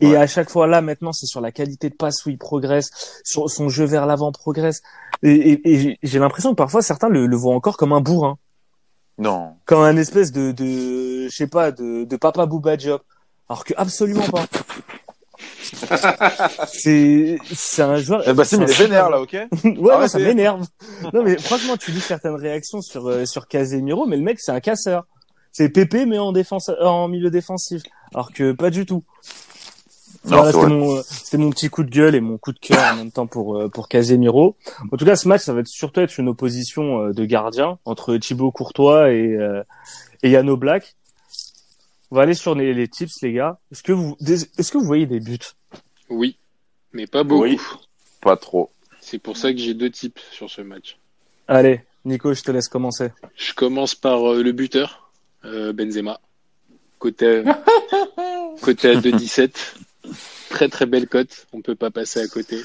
Et 0.00 0.08
Ouais. 0.10 0.16
à 0.16 0.26
chaque 0.26 0.48
fois, 0.50 0.66
là, 0.66 0.80
maintenant, 0.80 1.12
c'est 1.12 1.26
sur 1.26 1.40
la 1.40 1.50
qualité 1.52 1.90
de 1.90 1.94
passe 1.94 2.24
où 2.24 2.30
il 2.30 2.38
progresse, 2.38 3.20
sur 3.24 3.50
son 3.50 3.68
jeu 3.68 3.84
vers 3.84 4.06
l'avant 4.06 4.30
progresse. 4.32 4.80
Et, 5.22 5.32
et- 5.32 5.72
et 5.90 5.98
j'ai- 6.02 6.18
l'impression 6.20 6.50
que 6.50 6.56
parfois, 6.56 6.82
certains 6.82 7.08
le, 7.08 7.26
le 7.26 7.36
voient 7.36 7.54
encore 7.54 7.76
comme 7.76 7.92
un 7.92 8.00
bourrin 8.00 8.38
Non. 9.18 9.56
comme 9.66 9.80
un 9.82 9.96
espèce 9.96 10.30
de, 10.30 10.52
de 10.52 11.28
je 11.28 11.34
sais 11.34 11.48
pas, 11.48 11.72
de, 11.72 12.04
de 12.04 12.16
papa 12.16 12.46
Booba 12.46 12.78
Job. 12.78 13.00
Alors 13.48 13.64
que 13.64 13.74
absolument 13.76 14.26
pas. 14.28 14.44
c'est, 16.66 17.38
c'est 17.52 17.82
un 17.82 17.96
joueur. 17.96 18.22
Eh 18.26 18.32
bah, 18.32 18.44
c'est 18.44 18.58
mais 18.58 18.66
vénère, 18.66 19.10
là, 19.10 19.20
ok? 19.20 19.32
ouais, 19.64 19.96
ouais, 19.96 20.08
ça 20.08 20.18
m'énerve. 20.18 20.66
Non, 21.12 21.22
mais 21.22 21.38
franchement, 21.38 21.76
tu 21.76 21.90
lis 21.90 22.00
certaines 22.00 22.34
réactions 22.36 22.80
sur, 22.82 23.08
euh, 23.08 23.24
sur 23.26 23.48
Casemiro, 23.48 24.06
mais 24.06 24.16
le 24.16 24.22
mec, 24.22 24.38
c'est 24.40 24.52
un 24.52 24.60
casseur. 24.60 25.06
C'est 25.52 25.68
Pépé, 25.70 26.06
mais 26.06 26.18
en 26.18 26.32
défense, 26.32 26.68
euh, 26.68 26.84
en 26.84 27.08
milieu 27.08 27.30
défensif. 27.30 27.82
Alors 28.14 28.32
que 28.32 28.52
pas 28.52 28.70
du 28.70 28.86
tout. 28.86 29.02
Voilà, 30.28 30.52
c'était 30.52 30.66
mon, 30.66 30.96
euh, 30.96 31.02
c'était 31.02 31.38
mon 31.38 31.50
petit 31.50 31.68
coup 31.68 31.82
de 31.82 31.90
gueule 31.90 32.14
et 32.14 32.20
mon 32.20 32.38
coup 32.38 32.52
de 32.52 32.58
cœur 32.58 32.92
en 32.92 32.96
même 32.96 33.10
temps 33.10 33.26
pour, 33.26 33.56
euh, 33.56 33.68
pour 33.68 33.88
Casemiro. 33.88 34.56
En 34.92 34.96
tout 34.96 35.04
cas, 35.04 35.16
ce 35.16 35.26
match, 35.28 35.42
ça 35.42 35.52
va 35.52 35.60
être 35.60 35.68
surtout 35.68 36.00
être 36.00 36.18
une 36.18 36.28
opposition 36.28 37.06
euh, 37.06 37.12
de 37.12 37.24
gardiens 37.24 37.78
entre 37.84 38.16
Thibaut 38.16 38.50
Courtois 38.52 39.10
et, 39.10 39.34
euh, 39.34 39.62
et 40.22 40.30
Yano 40.30 40.56
Black. 40.56 40.96
On 42.10 42.16
va 42.16 42.22
aller 42.22 42.34
sur 42.34 42.54
les, 42.54 42.72
les 42.74 42.88
tips, 42.88 43.22
les 43.22 43.32
gars. 43.32 43.58
Est-ce 43.72 43.82
que 43.82 43.92
vous, 43.92 44.16
est-ce 44.20 44.72
que 44.72 44.78
vous 44.78 44.84
voyez 44.84 45.06
des 45.06 45.20
buts? 45.20 45.38
Oui, 46.08 46.38
mais 46.92 47.06
pas 47.06 47.22
beaucoup. 47.22 47.42
Oui. 47.42 47.58
Pas 48.20 48.36
trop. 48.36 48.70
C'est 49.00 49.18
pour 49.18 49.36
ça 49.36 49.52
que 49.52 49.58
j'ai 49.58 49.74
deux 49.74 49.90
types 49.90 50.18
sur 50.32 50.50
ce 50.50 50.60
match. 50.60 50.98
Allez, 51.46 51.80
Nico, 52.04 52.34
je 52.34 52.42
te 52.42 52.50
laisse 52.50 52.68
commencer. 52.68 53.10
Je 53.36 53.54
commence 53.54 53.94
par 53.94 54.32
euh, 54.32 54.42
le 54.42 54.52
buteur, 54.52 55.10
euh, 55.44 55.72
Benzema. 55.72 56.20
Côté, 56.98 57.44
côté 58.60 58.90
à 58.90 58.94
2,17. 58.94 59.74
Très 60.48 60.68
très 60.68 60.86
belle 60.86 61.06
cote, 61.08 61.46
on 61.52 61.60
peut 61.60 61.74
pas 61.74 61.90
passer 61.90 62.20
à 62.20 62.28
côté. 62.28 62.58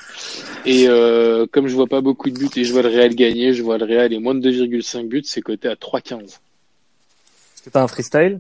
Et 0.66 0.88
euh, 0.88 1.46
comme 1.52 1.68
je 1.68 1.76
vois 1.76 1.88
pas 1.88 2.02
beaucoup 2.02 2.30
de 2.30 2.38
buts 2.38 2.50
et 2.56 2.64
je 2.64 2.72
vois 2.72 2.82
le 2.82 2.90
Real 2.90 3.14
gagner, 3.16 3.54
je 3.54 3.64
vois 3.64 3.78
le 3.78 3.86
Real 3.86 4.14
et 4.14 4.20
moins 4.20 4.36
de 4.36 4.52
2,5 4.52 5.08
buts, 5.08 5.24
c'est 5.26 5.42
coté 5.42 5.68
à 5.68 5.74
3,15. 5.74 6.22
Est-ce 6.24 6.40
que 7.64 7.70
t'as 7.70 7.82
un 7.82 7.88
freestyle? 7.88 8.40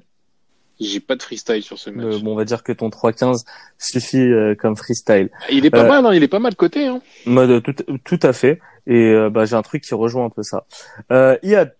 J'ai 0.79 0.99
pas 0.99 1.15
de 1.15 1.21
freestyle 1.21 1.63
sur 1.63 1.77
ce 1.77 1.89
match. 1.89 2.05
Euh, 2.05 2.19
bon, 2.19 2.33
on 2.33 2.35
va 2.35 2.45
dire 2.45 2.63
que 2.63 2.71
ton 2.71 2.89
3-15 2.89 3.45
suffit 3.77 4.17
euh, 4.17 4.55
comme 4.55 4.75
freestyle. 4.75 5.29
Il 5.51 5.65
est 5.65 5.69
pas 5.69 5.85
euh, 5.85 5.87
mal, 5.87 6.05
hein, 6.05 6.13
il 6.13 6.23
est 6.23 6.27
pas 6.27 6.39
mal 6.39 6.55
coté. 6.55 6.87
Hein. 6.87 7.01
Mode 7.25 7.61
tout, 7.63 7.75
tout 8.03 8.19
à 8.21 8.33
fait. 8.33 8.59
Et 8.87 9.11
euh, 9.11 9.29
bah, 9.29 9.45
j'ai 9.45 9.55
un 9.55 9.61
truc 9.61 9.83
qui 9.83 9.93
rejoint 9.93 10.25
un 10.25 10.29
peu 10.29 10.43
ça. 10.43 10.65
Euh, 11.11 11.37
Iyad, 11.43 11.75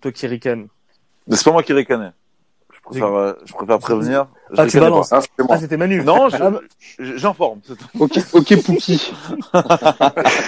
toi 0.00 0.12
qui 0.12 0.26
C'est 0.26 1.44
pas 1.44 1.52
moi 1.52 1.62
qui 1.62 1.72
ricanais. 1.72 2.10
Je 2.90 2.98
préfère, 2.98 3.14
euh, 3.14 3.32
je 3.44 3.52
préfère 3.52 3.78
prévenir. 3.78 4.26
Je 4.50 4.54
Ah, 4.56 4.62
tu 4.66 4.76
ricanais 4.76 4.90
balances. 4.90 5.10
pas. 5.10 5.20
Ah. 5.40 5.44
Ah, 5.50 5.58
c'était 5.58 5.76
Manu. 5.76 6.02
Non, 6.04 6.28
je- 6.30 6.36
Ah, 6.40 6.50
bah- 6.50 6.60
je- 6.98 7.16
j'informe. 7.16 7.60
Ok, 7.98 8.18
ok 8.32 8.62
Pouki. 8.64 9.12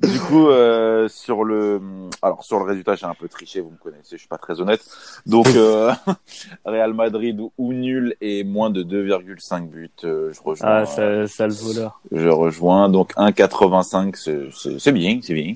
Du 0.00 0.18
coup, 0.18 0.48
euh, 0.48 1.06
sur 1.08 1.44
le, 1.44 1.80
alors 2.22 2.42
sur 2.42 2.58
le 2.58 2.64
résultat, 2.64 2.96
j'ai 2.96 3.06
un 3.06 3.14
peu 3.14 3.28
triché, 3.28 3.60
vous 3.60 3.70
me 3.70 3.76
connaissez, 3.76 4.12
je 4.12 4.16
suis 4.16 4.26
pas 4.28 4.38
très 4.38 4.60
honnête. 4.60 4.80
Donc, 5.26 5.46
euh, 5.56 5.92
Real 6.64 6.92
Madrid 6.92 7.38
ou 7.56 7.72
nul 7.72 8.16
et 8.20 8.42
moins 8.42 8.70
de 8.70 8.82
2,5 8.82 9.68
buts, 9.68 9.90
euh, 10.02 10.32
je 10.32 10.40
rejoins. 10.42 10.68
Ah, 10.68 10.86
ça, 10.86 11.28
ça 11.28 11.46
le 11.46 11.52
voleur. 11.54 12.00
Je 12.10 12.28
rejoins. 12.28 12.88
Donc 12.88 13.12
1,85, 13.16 14.16
c'est- 14.16 14.48
c'est 14.52 14.80
c'est 14.80 14.92
bien, 14.92 15.20
c'est 15.22 15.34
bien. 15.34 15.54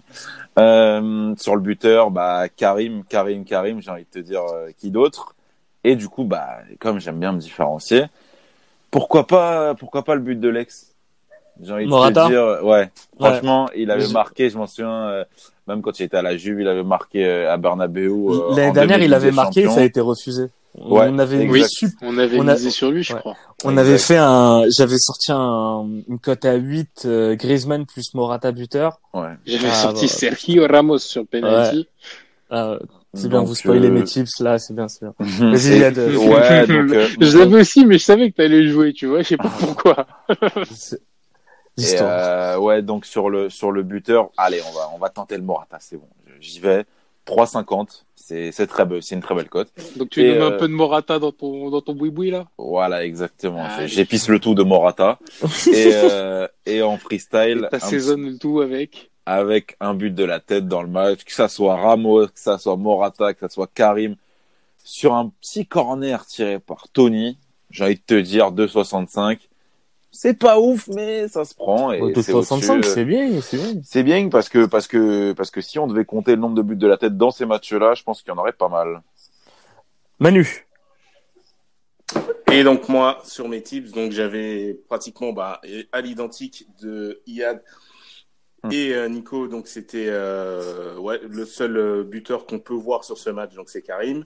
Euh, 0.58 1.34
sur 1.38 1.56
le 1.56 1.60
buteur, 1.62 2.10
bah 2.12 2.48
Karim, 2.48 3.02
Karim, 3.08 3.44
Karim, 3.44 3.80
j'ai 3.80 3.90
envie 3.90 4.04
de 4.04 4.20
te 4.20 4.24
dire 4.24 4.42
euh, 4.44 4.68
qui 4.78 4.90
d'autre? 4.90 5.34
Et 5.84 5.96
du 5.96 6.08
coup, 6.08 6.24
bah 6.24 6.58
comme 6.80 6.98
j'aime 7.00 7.18
bien 7.20 7.32
me 7.32 7.38
différencier, 7.38 8.04
pourquoi 8.90 9.26
pas, 9.26 9.74
pourquoi 9.74 10.02
pas 10.04 10.14
le 10.14 10.20
but 10.20 10.38
de 10.40 10.48
l'ex? 10.48 10.92
J'ai 11.62 11.72
envie 11.72 11.86
Morata 11.86 12.24
de 12.24 12.28
te 12.28 12.32
dire, 12.32 12.64
ouais. 12.66 12.90
Franchement, 13.18 13.68
il 13.74 13.90
avait 13.90 14.06
Je- 14.06 14.12
marqué, 14.12 14.50
je 14.50 14.58
m'en 14.58 14.66
souviens, 14.66 15.08
euh, 15.08 15.24
même 15.66 15.80
quand 15.80 15.98
il 15.98 16.02
était 16.02 16.16
à 16.18 16.22
la 16.22 16.36
Juve, 16.36 16.60
il 16.60 16.68
avait 16.68 16.82
marqué 16.82 17.24
euh, 17.24 17.50
à 17.52 17.56
Bernabeu. 17.56 18.08
euh, 18.10 18.54
L'année 18.56 18.72
dernière, 18.72 19.00
il 19.00 19.14
avait 19.14 19.30
marqué, 19.30 19.62
Champions. 19.62 19.74
ça 19.74 19.80
a 19.80 19.84
été 19.84 20.00
refusé. 20.00 20.48
Ouais, 20.78 21.06
on 21.10 21.18
avait 21.18 21.48
Oui, 21.48 21.64
sup- 21.66 21.94
on 22.02 22.18
avait 22.18 22.38
On 22.38 22.46
a- 22.48 22.52
misé 22.52 22.68
sur 22.68 22.90
lui, 22.90 23.02
je 23.02 23.14
Ouais. 23.14 23.20
crois. 23.20 23.34
on 23.64 23.70
Exact. 23.70 23.80
avait 23.86 23.96
fait 23.98 24.18
un, 24.18 24.64
j'avais 24.68 24.98
sorti 24.98 25.32
un, 25.32 25.86
une 26.08 26.18
cote 26.18 26.44
à 26.44 26.54
8, 26.56 27.04
euh, 27.06 27.34
Griezmann 27.34 27.86
plus 27.86 28.12
Morata 28.12 28.52
buteur. 28.52 29.00
Ouais. 29.14 29.30
J'avais 29.46 29.68
Ah, 29.70 29.74
sorti 29.74 30.04
bah. 30.04 30.12
Sergio 30.12 30.66
Ramos 30.66 30.98
sur 30.98 31.26
penalty. 31.26 31.88
Ah, 32.50 32.76
c'est 33.14 33.28
bien, 33.28 33.38
Donc, 33.38 33.48
vous 33.48 33.54
spoilez 33.54 33.88
euh, 33.88 33.92
mes 33.92 34.04
tips 34.04 34.40
là, 34.40 34.58
c'est 34.58 34.74
bien, 34.74 34.88
c'est 34.88 35.00
bien. 35.00 35.14
Vas-y, 35.50 35.78
Iyad. 35.78 35.98
Ouais, 36.16 36.66
donc. 36.66 36.92
euh, 36.92 37.08
Je 37.20 37.38
l'avais 37.38 37.60
aussi, 37.60 37.86
mais 37.86 37.98
je 37.98 38.04
savais 38.04 38.30
que 38.30 38.36
t'allais 38.36 38.62
le 38.62 38.68
jouer, 38.70 38.92
tu 38.92 39.06
vois. 39.06 39.22
Je 39.22 39.28
sais 39.28 39.36
pas 39.36 39.48
pourquoi. 39.58 40.06
C'est- 40.70 41.00
Et, 41.78 42.00
euh, 42.00 42.58
ouais, 42.58 42.80
donc 42.82 43.04
sur 43.04 43.28
le 43.28 43.50
sur 43.50 43.70
le 43.70 43.82
buteur, 43.82 44.30
allez, 44.38 44.60
on 44.66 44.72
va 44.74 44.90
on 44.94 44.98
va 44.98 45.10
tenter 45.10 45.36
le 45.36 45.42
Morata, 45.42 45.76
c'est 45.80 45.96
bon. 45.96 46.08
J'y 46.40 46.58
vais. 46.60 46.84
3,50, 47.26 48.04
c'est 48.14 48.52
c'est 48.52 48.66
très 48.68 48.84
beau, 48.86 49.00
c'est 49.00 49.14
une 49.16 49.20
très 49.20 49.34
belle 49.34 49.48
cote. 49.48 49.68
Donc 49.96 50.10
tu 50.10 50.22
mets 50.22 50.38
euh, 50.38 50.46
un 50.48 50.52
peu 50.52 50.68
de 50.68 50.72
Morata 50.72 51.18
dans 51.18 51.32
ton 51.32 51.70
dans 51.70 51.80
ton 51.80 51.92
boui-boui 51.92 52.30
là? 52.30 52.46
Voilà, 52.56 53.04
exactement. 53.04 53.64
Ah. 53.66 53.84
J'épice 53.86 54.28
le 54.28 54.38
tout 54.38 54.54
de 54.54 54.62
Morata 54.62 55.18
et 55.72 55.90
euh, 55.92 56.46
et 56.66 56.82
en 56.82 56.96
freestyle 56.98 57.62
Et 57.62 57.64
un 57.64 57.68
t'assaisonnes 57.68 58.26
le 58.30 58.38
tout 58.38 58.60
avec. 58.60 59.10
Avec 59.26 59.76
un 59.80 59.94
but 59.94 60.14
de 60.14 60.24
la 60.24 60.38
tête 60.38 60.68
dans 60.68 60.82
le 60.82 60.88
match, 60.88 61.24
que 61.24 61.32
ça 61.32 61.48
soit 61.48 61.76
Ramos, 61.76 62.28
que 62.28 62.38
ça 62.38 62.58
soit 62.58 62.76
Morata, 62.76 63.34
que 63.34 63.40
ça 63.40 63.48
soit 63.48 63.68
Karim, 63.72 64.14
sur 64.84 65.14
un 65.14 65.32
petit 65.40 65.66
corner 65.66 66.24
tiré 66.24 66.60
par 66.60 66.88
Tony. 66.88 67.36
J'ai 67.70 67.84
envie 67.84 67.96
de 67.96 68.00
te 68.06 68.14
dire 68.14 68.52
2,65. 68.52 69.40
C'est 70.12 70.38
pas 70.38 70.58
ouf, 70.60 70.88
mais 70.88 71.28
ça 71.28 71.44
se 71.44 71.54
prend. 71.54 71.92
Et 71.92 71.98
Bon, 71.98 72.06
c'est 72.14 72.32
265, 72.32 72.74
au-dessus, 72.76 72.88
euh, 72.88 72.94
c'est 72.94 73.04
bien, 73.04 73.40
c'est 73.42 73.56
bien. 73.58 73.82
C'est 73.84 74.02
bien 74.02 74.28
parce 74.30 74.48
que 74.48 74.64
parce 74.64 74.86
que 74.86 75.32
parce 75.32 75.50
que 75.50 75.60
si 75.60 75.78
on 75.78 75.86
devait 75.88 76.06
compter 76.06 76.36
le 76.36 76.40
nombre 76.40 76.54
de 76.54 76.62
buts 76.62 76.76
de 76.76 76.86
la 76.86 76.96
tête 76.96 77.18
dans 77.18 77.32
ces 77.32 77.44
matchs-là, 77.44 77.94
je 77.94 78.02
pense 78.02 78.22
qu'il 78.22 78.32
y 78.32 78.34
en 78.34 78.38
aurait 78.38 78.52
pas 78.52 78.68
mal. 78.68 79.02
Manu. 80.20 80.64
Et 82.52 82.62
donc 82.62 82.88
moi, 82.88 83.18
sur 83.24 83.48
mes 83.48 83.60
tips, 83.60 83.90
donc 83.90 84.12
j'avais 84.12 84.78
pratiquement 84.88 85.32
bah, 85.32 85.60
à 85.92 86.00
l'identique 86.00 86.66
de 86.80 87.20
Hmm. 87.26 87.58
Et 88.70 88.94
euh, 88.94 89.08
Nico, 89.08 89.48
donc 89.48 89.68
c'était 89.68 90.06
euh, 90.08 90.94
le 91.28 91.44
seul 91.44 91.76
euh, 91.76 92.04
buteur 92.04 92.46
qu'on 92.46 92.58
peut 92.58 92.74
voir 92.74 93.04
sur 93.04 93.18
ce 93.18 93.30
match, 93.30 93.54
donc 93.54 93.68
c'est 93.68 93.82
Karim. 93.82 94.24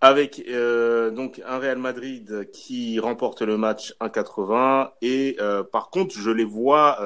Avec 0.00 0.44
euh, 0.48 1.10
donc 1.10 1.40
un 1.46 1.58
Real 1.58 1.78
Madrid 1.78 2.50
qui 2.52 2.98
remporte 3.00 3.40
le 3.42 3.56
match 3.56 3.94
1,80 4.00 4.90
et 5.00 5.38
par 5.72 5.88
contre 5.88 6.14
je 6.14 6.30
les 6.30 6.44
vois 6.44 6.98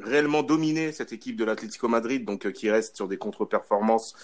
réellement 0.00 0.42
dominer 0.42 0.92
cette 0.92 1.12
équipe 1.12 1.36
de 1.36 1.44
l'Atlético 1.44 1.88
Madrid, 1.88 2.24
donc 2.24 2.46
euh, 2.46 2.50
qui 2.50 2.70
reste 2.70 2.96
sur 2.96 3.08
des 3.08 3.18
contre-performances 3.18 4.14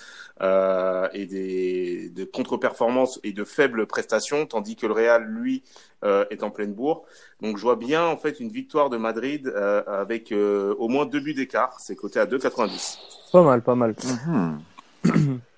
euh, 0.41 1.09
et 1.12 1.27
des 1.27 2.11
de 2.11 2.25
contre-performances 2.25 3.20
et 3.25 3.33
de 3.33 3.45
faibles 3.45 3.87
prestations, 3.87 4.47
tandis 4.47 4.77
que 4.77 4.87
le 4.87 4.93
Real 4.93 5.25
lui 5.25 5.62
euh, 6.05 6.25
est 6.31 6.43
en 6.43 6.51
pleine 6.51 6.75
bourre. 6.75 7.05
Donc 7.41 7.57
je 7.57 7.62
vois 7.62 7.77
bien 7.77 8.05
en 8.05 8.16
fait 8.16 8.41
une 8.41 8.51
victoire 8.51 8.91
de 8.91 8.97
Madrid 8.97 9.47
euh, 9.47 9.83
avec 9.87 10.33
euh, 10.33 10.75
au 10.79 10.89
moins 10.89 11.07
deux 11.07 11.20
buts 11.20 11.35
d'écart, 11.35 11.81
c'est 11.81 11.97
coté 11.97 12.20
à 12.20 12.27
2,90. 12.27 12.99
Pas 13.33 13.43
mal, 13.43 13.62
pas 13.62 13.75
mal. 13.75 13.95
Mhm. 14.27 15.41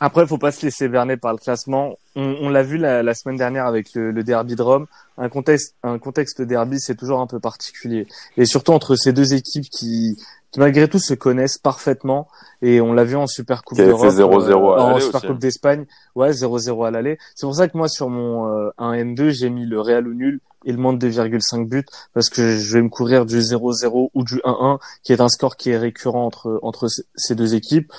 Après, 0.00 0.26
faut 0.26 0.38
pas 0.38 0.52
se 0.52 0.64
laisser 0.64 0.88
berner 0.88 1.16
par 1.16 1.32
le 1.32 1.38
classement. 1.38 1.96
On, 2.14 2.36
on 2.40 2.48
l'a 2.48 2.62
vu 2.62 2.76
la, 2.76 3.02
la 3.02 3.14
semaine 3.14 3.36
dernière 3.36 3.66
avec 3.66 3.94
le, 3.94 4.12
le 4.12 4.22
derby 4.22 4.54
de 4.54 4.62
Rome. 4.62 4.86
Un 5.16 5.28
contexte, 5.28 5.74
un 5.82 5.98
contexte 5.98 6.40
derby, 6.40 6.78
c'est 6.78 6.94
toujours 6.94 7.20
un 7.20 7.26
peu 7.26 7.40
particulier. 7.40 8.06
Et 8.36 8.46
surtout 8.46 8.72
entre 8.72 8.94
ces 8.94 9.12
deux 9.12 9.34
équipes 9.34 9.64
qui, 9.64 10.16
qui 10.52 10.60
malgré 10.60 10.88
tout 10.88 11.00
se 11.00 11.14
connaissent 11.14 11.58
parfaitement. 11.58 12.28
Et 12.62 12.80
on 12.80 12.92
l'a 12.92 13.04
vu 13.04 13.16
en 13.16 13.26
Super 13.26 13.64
Coupe 13.64 13.78
d'Europe, 13.78 14.08
0-0 14.08 14.78
à 14.78 14.84
en 14.84 15.00
Super 15.00 15.16
aussi. 15.16 15.26
Coupe 15.26 15.38
d'Espagne. 15.38 15.86
Ouais, 16.14 16.30
0-0 16.30 16.86
à 16.86 16.90
l'aller. 16.90 17.18
C'est 17.34 17.46
pour 17.46 17.56
ça 17.56 17.68
que 17.68 17.76
moi, 17.76 17.88
sur 17.88 18.08
mon 18.08 18.48
euh, 18.48 18.70
1 18.78 18.92
N2, 18.94 19.30
j'ai 19.30 19.50
mis 19.50 19.66
le 19.66 19.80
Real 19.80 20.06
ou 20.06 20.14
nul 20.14 20.40
et 20.64 20.72
le 20.72 20.78
moins 20.78 20.92
de 20.92 21.08
2,5 21.08 21.66
buts 21.66 21.84
parce 22.14 22.30
que 22.30 22.56
je 22.56 22.74
vais 22.74 22.82
me 22.82 22.88
courir 22.88 23.26
du 23.26 23.38
0-0 23.38 24.10
ou 24.12 24.24
du 24.24 24.36
1-1 24.38 24.78
qui 25.02 25.12
est 25.12 25.20
un 25.20 25.28
score 25.28 25.56
qui 25.56 25.70
est 25.70 25.78
récurrent 25.78 26.24
entre 26.24 26.58
entre 26.62 26.88
ces 27.14 27.34
deux 27.34 27.54
équipes. 27.54 27.92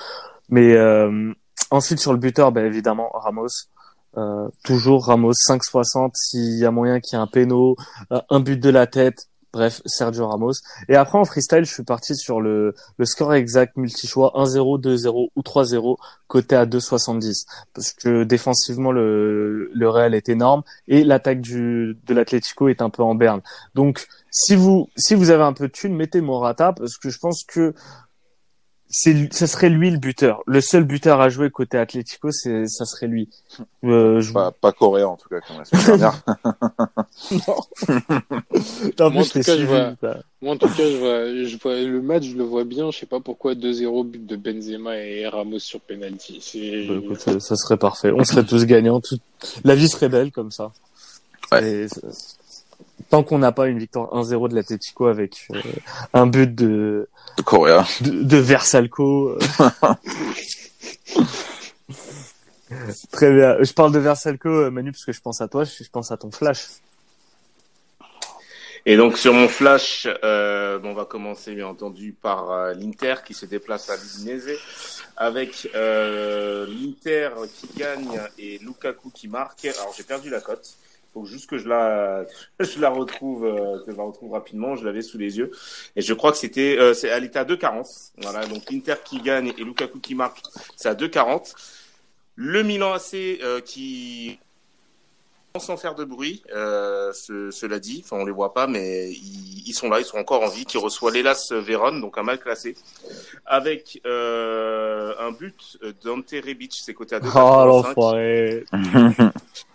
Mais 0.50 0.76
euh, 0.76 1.34
ensuite 1.72 2.00
sur 2.00 2.14
le 2.14 2.20
buteur, 2.20 2.52
ben 2.52 2.66
évidemment 2.66 3.10
Ramos. 3.14 3.48
Euh, 4.18 4.50
toujours 4.64 5.06
Ramos 5.06 5.34
5,60 5.34 6.12
s'il 6.16 6.58
y 6.58 6.66
a 6.66 6.72
moyen 6.72 7.00
qu'il 7.00 7.16
y 7.16 7.20
ait 7.20 7.24
un 7.24 7.28
péno, 7.28 7.76
euh, 8.12 8.20
un 8.30 8.40
but 8.40 8.60
de 8.60 8.70
la 8.70 8.88
tête, 8.88 9.30
Bref, 9.52 9.82
Sergio 9.86 10.28
Ramos. 10.28 10.54
Et 10.90 10.96
après, 10.96 11.18
en 11.18 11.26
freestyle, 11.26 11.66
je 11.66 11.74
suis 11.74 11.84
parti 11.84 12.16
sur 12.16 12.40
le, 12.40 12.76
le 12.98 13.06
score 13.06 13.34
exact 13.34 13.78
multi-choix 13.78 14.32
1-0, 14.36 14.80
2-0 14.80 15.30
ou 15.36 15.42
3-0, 15.42 15.98
côté 16.28 16.56
à 16.56 16.68
2,70. 16.68 17.46
Parce 17.74 17.94
que 17.94 18.24
défensivement, 18.24 18.92
le, 18.92 19.72
le 19.74 19.90
Real 19.90 20.14
est 20.14 20.30
énorme 20.30 20.62
et 20.88 21.04
l'attaque 21.04 21.42
du, 21.42 21.98
de 22.06 22.14
l'Atlético 22.14 22.68
est 22.68 22.84
un 22.84 22.92
peu 22.92 23.02
en 23.02 23.16
berne. 23.16 23.42
Donc, 23.74 24.06
si 24.30 24.56
vous, 24.56 24.90
si 24.96 25.16
vous 25.16 25.32
avez 25.32 25.44
un 25.44 25.54
peu 25.54 25.68
de 25.68 25.74
thune, 25.74 25.96
mettez 25.96 26.22
Morata 26.22 26.72
parce 26.74 26.98
que 26.98 27.10
je 27.10 27.18
pense 27.18 27.44
que 27.44 27.74
c'est 28.92 29.32
ça 29.32 29.46
serait 29.46 29.70
lui 29.70 29.92
le 29.92 30.00
buteur. 30.00 30.42
Le 30.48 30.62
seul 30.62 30.84
buteur 30.84 31.22
à 31.22 31.30
jouer 31.30 31.52
côté 31.52 31.78
Atlético, 31.78 32.32
c'est 32.32 32.66
ça 32.68 32.86
serait 32.86 33.06
lui. 33.06 33.30
Euh, 33.84 34.20
je... 34.20 34.34
pas, 34.34 34.52
pas 34.52 34.72
coréen 34.72 35.08
en 35.08 35.16
tout 35.16 35.30
cas 35.30 35.42
comme 35.42 35.58
la 35.60 35.66
semaine 35.66 35.86
dernière. 35.86 36.24
non. 38.98 39.12
moi, 39.12 39.22
en 39.22 39.26
tout 39.26 39.42
cas, 39.42 39.58
je 39.58 39.66
vois, 39.66 39.94
moi 40.42 40.54
en 40.54 40.58
tout 40.58 40.68
cas 40.70 40.90
je 40.90 40.98
vois, 40.98 41.26
je 41.46 41.58
vois 41.62 41.76
le 41.76 42.02
match, 42.02 42.24
je 42.24 42.36
le 42.36 42.44
vois 42.44 42.64
bien. 42.64 42.90
Je 42.90 42.98
sais 42.98 43.06
pas 43.06 43.20
pourquoi 43.20 43.54
2-0 43.54 44.08
but 44.08 44.26
de 44.26 44.36
Benzema 44.36 44.98
et 44.98 45.28
Ramos 45.28 45.60
sur 45.60 45.82
penalty. 45.82 46.88
Bah, 46.90 46.96
écoute, 46.96 47.40
ça, 47.40 47.56
serait 47.56 47.78
parfait. 47.78 48.12
On 48.12 48.24
serait 48.24 48.44
tous 48.44 48.66
gagnants. 48.66 49.02
Tout... 49.02 49.20
La 49.64 49.76
vie 49.76 49.88
serait 49.88 50.10
belle 50.10 50.32
comme 50.32 50.50
ça. 50.50 50.72
Ouais. 51.52 51.84
Et 51.84 51.88
tant 53.10 53.24
qu'on 53.24 53.40
n'a 53.40 53.52
pas 53.52 53.68
une 53.68 53.80
victoire 53.80 54.14
1-0 54.14 54.50
de 54.50 54.56
l'Atletico 54.56 55.08
avec 55.08 55.48
euh, 55.54 55.62
un 56.14 56.28
but 56.28 56.54
de 56.54 57.10
de 57.38 57.42
Correa 57.42 57.86
de, 58.02 58.24
de 58.24 58.38
Versalco 58.38 59.30
euh. 59.30 59.40
très 63.12 63.32
bien 63.32 63.58
je 63.62 63.74
parle 63.74 63.92
de 63.92 64.00
Versalco 64.00 64.50
euh, 64.50 64.72
Manu 64.72 64.92
parce 64.92 65.06
que 65.06 65.12
je 65.12 65.22
pense 65.22 65.42
à 65.42 65.48
toi 65.48 65.64
je 65.64 65.90
pense 65.92 66.12
à 66.12 66.18
ton 66.18 66.32
flash 66.32 66.68
et 68.86 68.96
donc 68.96 69.18
sur 69.18 69.34
mon 69.34 69.48
flash, 69.48 70.08
euh, 70.24 70.80
on 70.84 70.94
va 70.94 71.06
commencer 71.06 71.54
bien 71.54 71.68
entendu 71.68 72.14
par 72.14 72.52
euh, 72.52 72.74
l'Inter 72.74 73.16
qui 73.26 73.34
se 73.34 73.46
déplace 73.46 73.90
à 73.90 73.98
l'Udinese 73.98 74.58
avec 75.18 75.70
euh, 75.76 76.66
l'Inter 76.68 77.32
qui 77.54 77.68
gagne 77.78 78.22
et 78.38 78.58
Lukaku 78.60 79.12
qui 79.12 79.28
marque. 79.28 79.66
Alors 79.66 79.94
j'ai 79.96 80.04
perdu 80.04 80.30
la 80.30 80.40
cote 80.40 80.76
faut 81.14 81.26
juste 81.26 81.50
que 81.50 81.58
je 81.58 81.68
la, 81.68 82.26
je 82.60 82.80
la 82.80 82.90
retrouve, 82.90 83.46
euh, 83.46 83.84
que 83.86 83.92
je 83.92 83.98
la 83.98 84.04
retrouve 84.04 84.32
rapidement. 84.32 84.76
Je 84.76 84.86
l'avais 84.86 85.02
sous 85.02 85.18
les 85.18 85.38
yeux. 85.38 85.52
Et 85.96 86.02
je 86.02 86.14
crois 86.14 86.32
que 86.32 86.38
c'était, 86.38 86.78
euh, 86.80 86.94
elle 87.04 87.26
était 87.26 87.40
à 87.40 87.46
2,40. 87.46 88.12
Voilà. 88.18 88.46
Donc, 88.46 88.70
l'Inter 88.70 88.96
qui 89.04 89.22
gagne 89.22 89.54
et 89.58 89.64
Lukaku 89.64 90.00
qui 90.00 90.16
marque, 90.16 90.42
c'est 90.76 90.90
à 90.90 90.96
2,40. 90.96 91.54
Le 92.36 92.64
Milan 92.64 92.94
AC, 92.94 93.14
euh, 93.14 93.60
qui, 93.60 94.40
sans 95.58 95.78
faire 95.78 95.96
de 95.96 96.04
bruit, 96.04 96.44
euh, 96.54 97.12
ce, 97.14 97.50
cela 97.52 97.80
dit, 97.80 98.04
enfin 98.06 98.18
on 98.22 98.26
les 98.26 98.32
voit 98.32 98.54
pas, 98.54 98.68
mais 98.68 99.12
ils, 99.12 99.64
ils, 99.68 99.74
sont 99.74 99.90
là, 99.90 100.00
ils 100.00 100.06
sont 100.06 100.18
encore 100.18 100.44
en 100.44 100.50
vie, 100.50 100.66
qui 100.66 100.78
reçoit 100.78 101.12
l'Elas 101.12 101.52
Vérone, 101.52 102.02
donc 102.02 102.18
un 102.18 102.24
mal 102.24 102.40
classé, 102.40 102.76
avec 103.46 104.00
euh, 104.06 105.14
un 105.20 105.32
but 105.32 105.78
d'Ante 106.04 106.32
Rebic, 106.32 106.74
c'est 106.84 106.94
côté 106.94 107.16
à 107.16 107.20
2. 107.20 107.30
Oh 107.36 107.66
l'enfoiré 107.66 108.64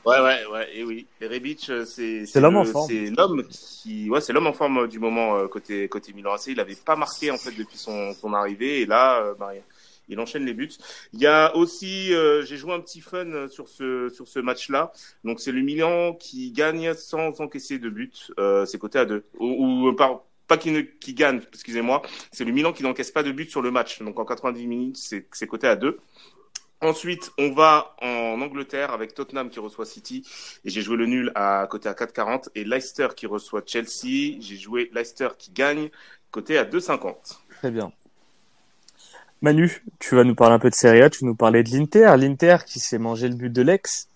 Ouais, 0.07 0.21
ouais, 0.21 0.41
ouais, 0.53 0.69
et 0.75 0.85
oui. 0.85 1.07
Rebic, 1.23 1.71
euh, 1.71 1.87
c'est 1.87 2.27
c'est 2.27 2.41
l'homme 2.41 2.57
en 2.57 2.65
forme. 2.65 2.89
C'est 2.89 3.07
l'homme 3.07 3.43
qui, 3.49 4.11
ouais, 4.11 4.21
c'est 4.21 4.35
l'homme 4.35 4.47
en 4.47 4.53
forme 4.53 4.87
du 4.87 4.99
moment 4.99 5.37
euh, 5.37 5.49
côté 5.49 5.89
côté 5.89 6.13
Milan 6.13 6.35
AC. 6.35 6.49
Il 6.49 6.61
avait 6.61 6.75
pas 6.75 6.95
marqué 6.95 7.31
en 7.31 7.39
fait 7.39 7.53
depuis 7.53 7.79
son 7.79 8.13
son 8.13 8.35
arrivée, 8.35 8.83
et 8.83 8.87
là, 8.87 9.23
euh, 9.23 9.35
bah, 9.39 9.53
il 10.09 10.19
enchaîne 10.21 10.45
les 10.45 10.55
buts. 10.55 10.71
Il 11.13 11.21
y 11.21 11.27
a 11.27 11.55
aussi, 11.57 12.09
j'ai 12.09 12.57
joué 12.57 12.73
un 12.73 12.81
petit 12.81 13.01
fun 13.01 13.49
sur 13.49 13.69
ce 13.69 14.09
sur 14.09 14.29
ce 14.29 14.39
match-là. 14.39 14.93
Donc 15.25 15.41
c'est 15.41 15.53
le 15.53 15.63
Milan 15.63 16.15
qui 16.15 16.53
gagne 16.53 16.95
sans 16.95 17.41
encaisser 17.41 17.79
de 17.79 17.89
but. 17.89 18.33
c'est 18.67 18.79
côté 18.79 18.99
à 18.99 19.05
deux. 19.05 19.25
Ou, 19.39 19.93
pas 20.47 20.59
qui, 20.59 20.71
ne, 20.71 20.83
qui 20.83 21.15
gagne, 21.15 21.41
excusez-moi. 21.53 22.03
C'est 22.31 22.45
le 22.45 22.53
Milan 22.53 22.73
qui 22.73 22.83
n'encaisse 22.83 23.11
pas 23.11 23.23
de 23.23 23.33
but 23.33 23.51
sur 23.51 23.63
le 23.63 23.71
match. 23.71 24.03
Donc 24.03 24.19
en 24.19 24.25
90 24.25 24.67
minutes, 24.67 24.97
c'est 24.97 25.27
c'est 25.33 25.47
côté 25.47 25.67
à 25.67 25.77
deux. 25.77 25.99
Ensuite, 26.81 27.33
on 27.39 27.53
va 27.53 27.97
en 28.03 28.41
Angleterre 28.43 28.91
avec 28.91 29.15
Tottenham 29.15 29.49
qui 29.49 29.59
reçoit 29.59 29.87
City 29.87 30.23
et 30.67 30.71
j'ai 30.71 30.83
joué 30.83 30.99
le 30.99 31.07
nul 31.07 31.33
à 31.35 31.67
côté 31.71 31.89
à 31.89 31.95
4,40 31.95 32.49
et 32.55 32.65
Leicester 32.65 33.09
qui 33.17 33.27
reçoit 33.27 33.63
Chelsea. 33.65 34.37
J'ai 34.41 34.57
joué 34.57 34.91
Leicester 34.93 35.29
qui 35.39 35.51
gagne 35.51 35.89
côté 36.31 36.59
à 36.59 36.65
2,50. 36.65 37.39
Très 37.49 37.71
bien. 37.71 37.91
Manu, 39.45 39.83
tu 39.99 40.15
vas 40.17 40.25
nous 40.25 40.35
parler 40.35 40.55
un 40.55 40.59
peu 40.59 40.71
de 40.71 40.75
Serie 40.75 41.03
A, 41.03 41.11
tu 41.11 41.27
nous 41.27 41.35
parlais 41.35 41.63
de 41.63 41.69
l'Inter, 41.71 42.15
l'Inter 42.17 42.57
qui 42.67 42.81
s'est 42.81 42.97
mangé 42.97 43.29
le 43.29 43.35
but 43.35 43.53
de 43.53 43.61
l'ex. 43.61 44.09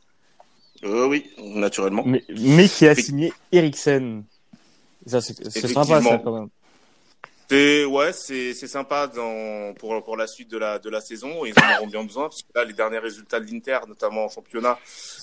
Euh, 0.85 1.07
oui, 1.07 1.31
naturellement. 1.39 2.03
Mais, 2.07 2.25
mais 2.31 2.67
qui 2.67 2.89
a 2.89 2.95
signé 2.95 3.35
Eriksen. 3.53 4.25
Ça, 5.05 5.21
c'est 5.21 5.69
sympa 5.69 6.01
ça 6.01 6.19
quand 6.25 6.33
même. 6.33 6.49
C'est 7.51 7.87
ouais, 7.87 8.13
c'est 8.13 8.53
c'est 8.53 8.67
sympa 8.67 9.07
dans 9.07 9.73
pour 9.75 10.05
pour 10.05 10.19
la 10.19 10.27
suite 10.27 10.51
de 10.51 10.59
la 10.59 10.79
de 10.79 10.91
la 10.91 11.01
saison. 11.01 11.47
Ils 11.47 11.55
en 11.59 11.79
auront 11.79 11.87
bien 11.87 12.05
besoin 12.05 12.25
parce 12.25 12.43
que 12.43 12.49
là, 12.55 12.65
les 12.65 12.75
derniers 12.75 12.99
résultats 12.99 13.41
de 13.41 13.47
l'Inter, 13.47 13.79
notamment 13.89 14.27
en 14.27 14.29
championnat, 14.29 14.79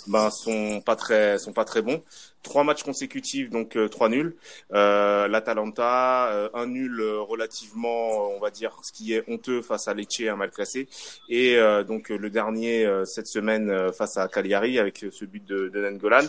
ben 0.08 0.32
sont 0.32 0.82
pas 0.82 0.96
très 0.96 1.38
sont 1.38 1.54
pas 1.54 1.66
très 1.66 1.84
bons. 1.84 2.02
Trois 2.42 2.64
matchs 2.64 2.82
consécutifs, 2.82 3.52
donc 3.52 3.78
euh, 3.78 3.90
trois 3.90 4.10
nuls. 4.10 4.36
Euh, 4.74 5.28
L'Atalanta, 5.28 6.30
euh, 6.32 6.50
un 6.56 6.66
nul 6.66 7.00
relativement, 7.02 8.30
on 8.36 8.40
va 8.40 8.50
dire, 8.50 8.76
ce 8.82 8.92
qui 8.92 9.14
est 9.14 9.24
honteux 9.28 9.62
face 9.62 9.88
à 9.88 9.94
Lecce, 9.94 10.22
un 10.22 10.36
mal 10.36 10.50
classé, 10.50 10.88
et 11.30 11.58
euh, 11.58 11.84
donc 11.84 12.10
le 12.10 12.30
dernier 12.32 12.88
cette 13.06 13.28
semaine 13.28 13.92
face 13.94 14.18
à 14.18 14.28
Cagliari 14.28 14.80
avec 14.80 15.06
ce 15.12 15.26
but 15.26 15.46
de, 15.46 15.70
de 15.70 15.80
Nengolan. 15.80 16.26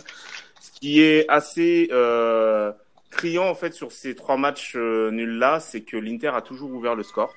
Ce 0.59 0.79
qui 0.79 1.01
est 1.01 1.25
assez 1.27 1.89
euh, 1.91 2.71
criant 3.09 3.47
en 3.47 3.55
fait 3.55 3.73
sur 3.73 3.91
ces 3.91 4.15
trois 4.15 4.37
matchs 4.37 4.73
euh, 4.75 5.11
nuls 5.11 5.37
là, 5.37 5.59
c'est 5.59 5.81
que 5.81 5.97
l'Inter 5.97 6.29
a 6.29 6.41
toujours 6.41 6.71
ouvert 6.71 6.95
le 6.95 7.03
score, 7.03 7.33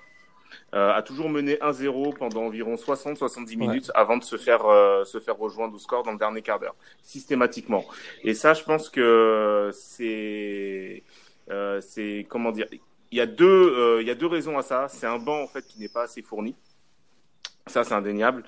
euh, 0.74 0.92
a 0.92 1.02
toujours 1.02 1.28
mené 1.28 1.54
1-0 1.56 2.16
pendant 2.16 2.42
environ 2.42 2.74
60-70 2.74 3.56
minutes 3.56 3.86
ouais. 3.88 3.92
avant 3.94 4.16
de 4.16 4.24
se 4.24 4.36
faire 4.36 4.66
euh, 4.66 5.04
se 5.04 5.18
faire 5.20 5.36
rejoindre 5.36 5.74
au 5.74 5.78
score 5.78 6.02
dans 6.02 6.12
le 6.12 6.18
dernier 6.18 6.42
quart 6.42 6.58
d'heure, 6.58 6.76
systématiquement. 7.02 7.84
Et 8.22 8.34
ça, 8.34 8.54
je 8.54 8.62
pense 8.64 8.88
que 8.88 9.70
c'est 9.72 11.02
euh, 11.50 11.80
c'est 11.80 12.26
comment 12.28 12.52
dire, 12.52 12.66
il 13.10 13.18
y 13.18 13.20
a 13.20 13.26
deux 13.26 13.46
euh, 13.46 14.02
il 14.02 14.06
y 14.06 14.10
a 14.10 14.14
deux 14.14 14.26
raisons 14.26 14.58
à 14.58 14.62
ça. 14.62 14.88
C'est 14.88 15.06
un 15.06 15.18
banc 15.18 15.42
en 15.42 15.46
fait 15.46 15.66
qui 15.66 15.80
n'est 15.80 15.88
pas 15.88 16.02
assez 16.02 16.22
fourni. 16.22 16.54
Ça, 17.66 17.84
c'est 17.84 17.94
indéniable 17.94 18.44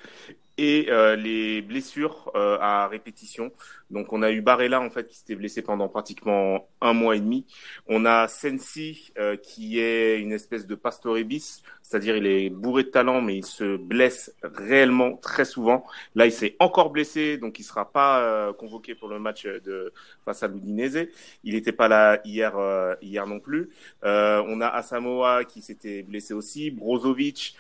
et 0.63 0.87
euh, 0.91 1.17
les 1.17 1.61
blessures 1.61 2.31
euh, 2.37 2.57
à 2.61 2.87
répétition. 2.87 3.51
Donc 3.91 4.13
on 4.13 4.23
a 4.23 4.31
eu 4.31 4.41
Barella 4.41 4.81
en 4.81 4.91
fait 4.91 5.09
qui 5.09 5.17
s'était 5.17 5.35
blessé 5.35 5.61
pendant 5.61 5.89
pratiquement 5.89 6.69
un 6.81 6.93
mois 6.93 7.17
et 7.17 7.21
demi. 7.21 7.47
On 7.89 8.05
a 8.05 8.29
Sensi 8.29 9.13
euh, 9.19 9.37
qui 9.37 9.81
est 9.81 10.21
une 10.21 10.31
espèce 10.31 10.69
de 10.69 10.77
pastoribis, 10.77 11.63
c'est-à-dire 11.93 12.17
il 12.17 12.27
est 12.27 12.49
bourré 12.49 12.85
de 12.85 12.89
talent 12.89 13.21
mais 13.21 13.37
il 13.37 13.45
se 13.45 13.77
blesse 13.77 14.35
réellement 14.43 15.19
très 15.19 15.45
souvent. 15.45 15.85
Là 16.15 16.25
il 16.25 16.33
s'est 16.33 16.57
encore 16.59 16.89
blessé 16.89 17.37
donc 17.37 17.59
il 17.59 17.65
sera 17.65 17.93
pas 17.93 18.21
euh, 18.21 18.55
convoqué 18.55 18.95
pour 18.95 19.09
le 19.09 19.19
match 19.19 19.45
de 19.45 19.93
face 20.25 20.43
à 20.43 20.49
l'Udinese. 20.49 21.07
Il 21.45 21.53
n'était 21.53 21.73
pas 21.73 21.89
là 21.89 22.19
hier 22.25 22.57
euh, 22.57 22.95
hier 23.03 23.27
non 23.27 23.41
plus. 23.41 23.69
Euh, 24.05 24.43
on 24.49 24.63
a 24.63 24.69
Asamoah 24.69 25.45
qui 25.45 25.61
s'était 25.61 26.03
blessé 26.03 26.33
aussi, 26.33 26.71
Brozovic 26.71 27.59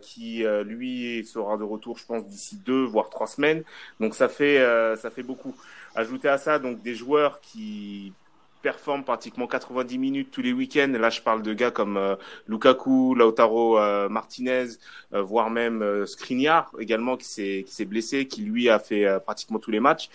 qui 0.00 0.44
lui 0.64 1.22
sera 1.26 1.58
de 1.58 1.64
retour 1.64 1.98
je 1.98 2.06
pense 2.06 2.26
d'ici 2.26 2.56
deux 2.64 2.84
voire 2.84 3.10
trois 3.10 3.26
semaines. 3.26 3.62
Donc 4.00 4.14
ça 4.14 4.30
fait 4.30 4.56
ça 4.96 5.10
fait 5.10 5.22
beaucoup. 5.22 5.54
Ajouter 5.94 6.28
à 6.28 6.38
ça 6.38 6.58
donc 6.58 6.80
des 6.80 6.94
joueurs 6.94 7.42
qui 7.42 8.14
performent 8.62 9.04
pratiquement 9.04 9.46
90 9.46 9.98
minutes 9.98 10.30
tous 10.30 10.42
les 10.42 10.52
week-ends. 10.52 10.92
Là, 10.98 11.10
je 11.10 11.20
parle 11.20 11.42
de 11.42 11.52
gars 11.52 11.70
comme 11.70 11.96
euh, 11.96 12.16
Lukaku, 12.48 13.14
Lautaro 13.14 13.78
euh, 13.78 14.08
Martinez, 14.08 14.66
euh, 15.12 15.22
voire 15.22 15.50
même 15.50 16.06
Skriniar 16.06 16.70
également 16.78 17.16
qui 17.16 17.26
s'est 17.26 17.64
qui 17.66 17.72
s'est 17.72 17.84
blessé, 17.84 18.26
qui 18.26 18.42
lui 18.42 18.68
a 18.68 18.78
fait 18.78 19.06
pratiquement 19.24 19.58
tous 19.58 19.70
les 19.70 19.80
matchs. 19.80 20.10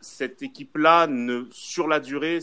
cette 0.00 0.42
équipe-là, 0.42 1.08
sur 1.50 1.88
la 1.88 2.00
durée, 2.00 2.40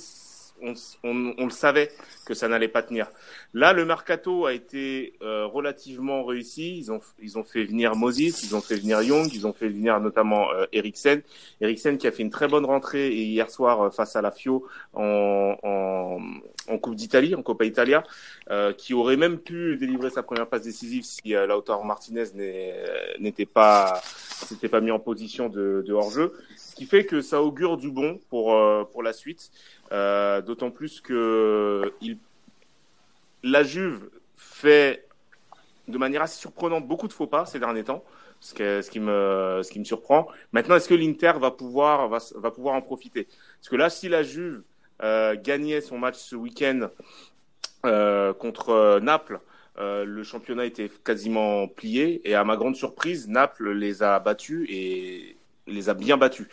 on, 0.66 0.74
on, 1.04 1.34
on, 1.38 1.46
le 1.46 1.52
savait 1.52 1.92
que 2.26 2.34
ça 2.34 2.48
n'allait 2.48 2.68
pas 2.68 2.82
tenir. 2.82 3.08
Là, 3.54 3.72
le 3.74 3.86
mercato 3.86 4.46
a 4.46 4.54
été 4.54 5.14
euh, 5.22 5.46
relativement 5.46 6.24
réussi. 6.24 6.78
Ils 6.78 6.92
ont, 6.92 7.00
ils 7.22 7.38
ont 7.38 7.44
fait 7.44 7.64
venir 7.64 7.96
Moses, 7.96 8.44
ils 8.44 8.56
ont 8.56 8.62
fait 8.62 8.76
venir 8.76 9.02
Young, 9.02 9.30
ils 9.34 9.46
ont 9.48 9.54
fait 9.54 9.70
venir 9.70 10.00
notamment 10.00 10.52
euh, 10.52 10.66
Eriksen. 10.74 11.22
Eriksen 11.62 11.98
qui 11.98 12.08
a 12.08 12.12
fait 12.12 12.24
une 12.24 12.30
très 12.32 12.48
bonne 12.48 12.66
rentrée 12.66 13.08
et 13.08 13.24
hier 13.24 13.50
soir 13.50 13.82
euh, 13.82 13.90
face 13.92 14.16
à 14.16 14.22
la 14.22 14.32
Fio 14.32 14.66
en, 14.94 15.56
en, 15.64 16.20
en 16.68 16.78
Coupe 16.78 16.96
d'Italie, 16.96 17.36
en 17.36 17.44
Coppa 17.44 17.66
Italia, 17.66 18.04
euh, 18.50 18.74
qui 18.74 18.94
aurait 18.94 19.18
même 19.18 19.38
pu 19.38 19.78
délivrer 19.78 20.10
sa 20.10 20.24
première 20.24 20.48
passe 20.48 20.64
décisive 20.64 21.04
si 21.04 21.36
euh, 21.36 21.46
Lautaro 21.46 21.84
Martinez 21.84 22.26
n'était 23.20 23.46
pas 23.46 24.02
s'était 24.04 24.70
pas 24.70 24.82
mis 24.82 24.92
en 24.92 25.00
position 25.00 25.50
de, 25.50 25.84
de 25.86 25.94
hors-jeu. 25.94 26.34
Ce 26.58 26.76
qui 26.76 26.86
fait 26.86 27.06
que 27.06 27.22
ça 27.22 27.42
augure 27.42 27.78
du 27.78 27.90
bon 27.90 28.20
pour 28.30 28.58
pour 28.92 29.04
la 29.04 29.14
suite, 29.14 29.52
d'autant 29.92 30.72
plus 30.72 31.02
que 31.02 31.94
il 32.02 32.18
la 33.44 33.64
Juve 33.64 34.10
fait 34.36 35.08
de 35.88 35.98
manière 35.98 36.24
assez 36.24 36.40
surprenante 36.40 36.88
beaucoup 36.88 37.08
de 37.08 37.14
faux 37.14 37.28
pas 37.28 37.46
ces 37.46 37.60
derniers 37.60 37.84
temps 37.84 38.04
ce, 38.40 38.54
que, 38.54 38.82
ce, 38.82 38.90
qui 38.90 39.00
me, 39.00 39.62
ce 39.64 39.72
qui 39.72 39.80
me 39.80 39.84
surprend. 39.84 40.28
Maintenant, 40.52 40.76
est-ce 40.76 40.90
que 40.90 40.94
l'Inter 40.94 41.34
va 41.40 41.52
pouvoir, 41.52 42.10
va, 42.10 42.20
va, 42.36 42.52
pouvoir 42.52 42.76
en 42.76 42.82
profiter? 42.82 43.28
Parce 43.60 43.70
que 43.70 43.76
là, 43.76 43.90
si 43.90 44.10
la 44.10 44.24
Juve 44.24 44.62
euh, 45.04 45.36
gagnait 45.42 45.82
son 45.82 45.98
match 45.98 46.18
ce 46.18 46.36
week-end 46.36 46.90
euh, 47.86 48.34
contre 48.34 48.70
euh, 48.70 49.00
Naples, 49.00 49.40
euh, 49.78 50.06
le 50.06 50.24
championnat 50.24 50.66
était 50.66 50.90
quasiment 51.04 51.68
plié. 51.68 52.22
Et 52.30 52.36
à 52.36 52.44
ma 52.44 52.56
grande 52.56 52.76
surprise, 52.76 53.28
Naples 53.28 53.72
les 53.72 54.04
a 54.04 54.20
battus 54.20 54.66
et 54.70 55.38
les 55.68 55.90
a 55.90 55.94
bien 55.94 56.18
battus. 56.18 56.48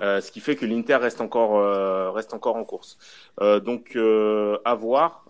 Euh, 0.00 0.20
ce 0.20 0.30
qui 0.30 0.40
fait 0.40 0.56
que 0.56 0.66
l'Inter 0.66 0.96
reste 0.96 1.22
encore 1.22 1.56
euh, 1.56 2.10
reste 2.10 2.34
encore 2.34 2.56
en 2.56 2.64
course. 2.64 2.98
Euh, 3.40 3.60
donc 3.60 3.96
à 4.64 4.74
voir 4.74 5.24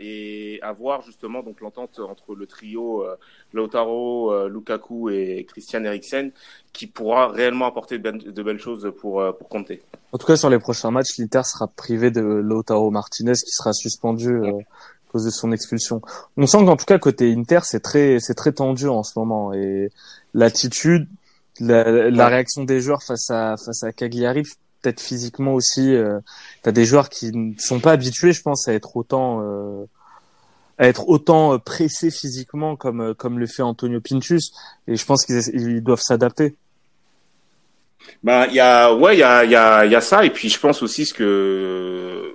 et 0.00 0.58
à 0.62 0.72
voir 0.72 1.02
justement 1.02 1.42
donc 1.42 1.60
l'entente 1.60 2.00
entre 2.00 2.34
le 2.34 2.46
trio 2.46 3.04
Lautaro, 3.52 4.48
Lukaku 4.48 5.10
et 5.10 5.46
Christian 5.48 5.84
Eriksen 5.84 6.32
qui 6.72 6.86
pourra 6.86 7.28
réellement 7.28 7.66
apporter 7.66 7.98
de, 7.98 8.42
belles 8.42 8.58
choses 8.58 8.92
pour 9.00 9.22
pour 9.38 9.48
compter. 9.48 9.82
En 10.12 10.18
tout 10.18 10.26
cas 10.26 10.36
sur 10.36 10.50
les 10.50 10.58
prochains 10.58 10.90
matchs, 10.90 11.18
l'Inter 11.18 11.42
sera 11.44 11.68
privé 11.68 12.10
de 12.10 12.20
Lautaro 12.20 12.90
Martinez 12.90 13.32
qui 13.32 13.50
sera 13.50 13.72
suspendu 13.72 14.36
à 14.44 15.12
cause 15.12 15.24
de 15.24 15.30
son 15.30 15.52
expulsion. 15.52 16.00
On 16.36 16.46
sent 16.46 16.64
qu'en 16.64 16.76
tout 16.76 16.86
cas 16.86 16.98
côté 16.98 17.32
Inter 17.32 17.60
c'est 17.62 17.80
très 17.80 18.18
c'est 18.20 18.34
très 18.34 18.52
tendu 18.52 18.88
en 18.88 19.02
ce 19.02 19.18
moment 19.18 19.52
et 19.52 19.90
l'attitude 20.34 21.08
la, 21.62 22.10
la 22.10 22.28
réaction 22.28 22.64
des 22.64 22.80
joueurs 22.80 23.02
face 23.02 23.30
à 23.30 23.56
face 23.56 23.82
à 23.82 23.92
Cagliari, 23.92 24.42
peut-être 24.80 25.00
physiquement 25.00 25.54
aussi. 25.54 25.94
Euh, 25.94 26.18
T'as 26.62 26.72
des 26.72 26.84
joueurs 26.84 27.08
qui 27.08 27.32
ne 27.32 27.54
sont 27.58 27.80
pas 27.80 27.92
habitués, 27.92 28.32
je 28.32 28.42
pense, 28.42 28.68
à 28.68 28.72
être 28.72 28.96
autant 28.96 29.40
euh, 29.42 29.84
à 30.78 30.88
être 30.88 31.08
autant 31.08 31.54
euh, 31.54 31.58
pressés 31.58 32.10
physiquement 32.10 32.76
comme 32.76 33.00
euh, 33.00 33.14
comme 33.14 33.38
le 33.38 33.46
fait 33.46 33.62
Antonio 33.62 34.00
Pintus. 34.00 34.52
Et 34.88 34.96
je 34.96 35.04
pense 35.04 35.24
qu'ils 35.24 35.82
doivent 35.82 36.00
s'adapter. 36.00 36.56
Ben 38.24 38.46
il 38.46 38.54
y 38.54 38.60
a 38.60 38.92
ouais 38.92 39.14
il 39.16 39.20
y 39.20 39.22
a 39.22 39.44
il 39.44 39.50
y 39.50 39.56
a 39.56 39.84
il 39.84 39.92
y 39.92 39.94
a 39.94 40.00
ça 40.00 40.24
et 40.24 40.30
puis 40.30 40.48
je 40.48 40.58
pense 40.58 40.82
aussi 40.82 41.06
ce 41.06 41.14
que 41.14 42.34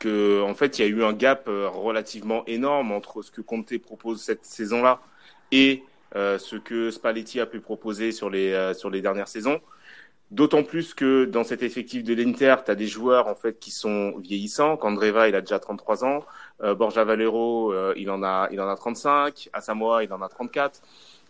que 0.00 0.42
en 0.42 0.54
fait 0.54 0.78
il 0.78 0.82
y 0.82 0.84
a 0.84 0.88
eu 0.88 1.04
un 1.04 1.12
gap 1.12 1.44
relativement 1.46 2.44
énorme 2.46 2.90
entre 2.90 3.22
ce 3.22 3.30
que 3.30 3.40
Conte 3.40 3.78
propose 3.78 4.20
cette 4.20 4.44
saison-là 4.44 5.00
et 5.52 5.84
euh, 5.84 5.91
ce 6.14 6.56
que 6.56 6.90
Spalletti 6.90 7.40
a 7.40 7.46
pu 7.46 7.60
proposer 7.60 8.12
sur 8.12 8.30
les, 8.30 8.52
euh, 8.52 8.74
sur 8.74 8.90
les 8.90 9.00
dernières 9.00 9.28
saisons. 9.28 9.60
D'autant 10.30 10.62
plus 10.62 10.94
que 10.94 11.26
dans 11.26 11.44
cet 11.44 11.62
effectif 11.62 12.04
de 12.04 12.14
l'Inter, 12.14 12.56
tu 12.64 12.70
as 12.70 12.74
des 12.74 12.86
joueurs 12.86 13.28
en 13.28 13.34
fait 13.34 13.58
qui 13.58 13.70
sont 13.70 14.16
vieillissants. 14.18 14.78
Candreva, 14.78 15.28
il 15.28 15.34
a 15.34 15.42
déjà 15.42 15.58
33 15.58 16.04
ans. 16.04 16.24
Euh, 16.62 16.74
Borja 16.74 17.04
Valero, 17.04 17.72
euh, 17.72 17.92
il 17.96 18.10
en 18.10 18.22
a 18.22 18.48
il 18.50 18.60
en 18.60 18.68
a 18.68 18.74
35. 18.76 19.50
Asamoah, 19.52 20.04
il 20.04 20.12
en 20.12 20.22
a 20.22 20.28
34. 20.28 20.80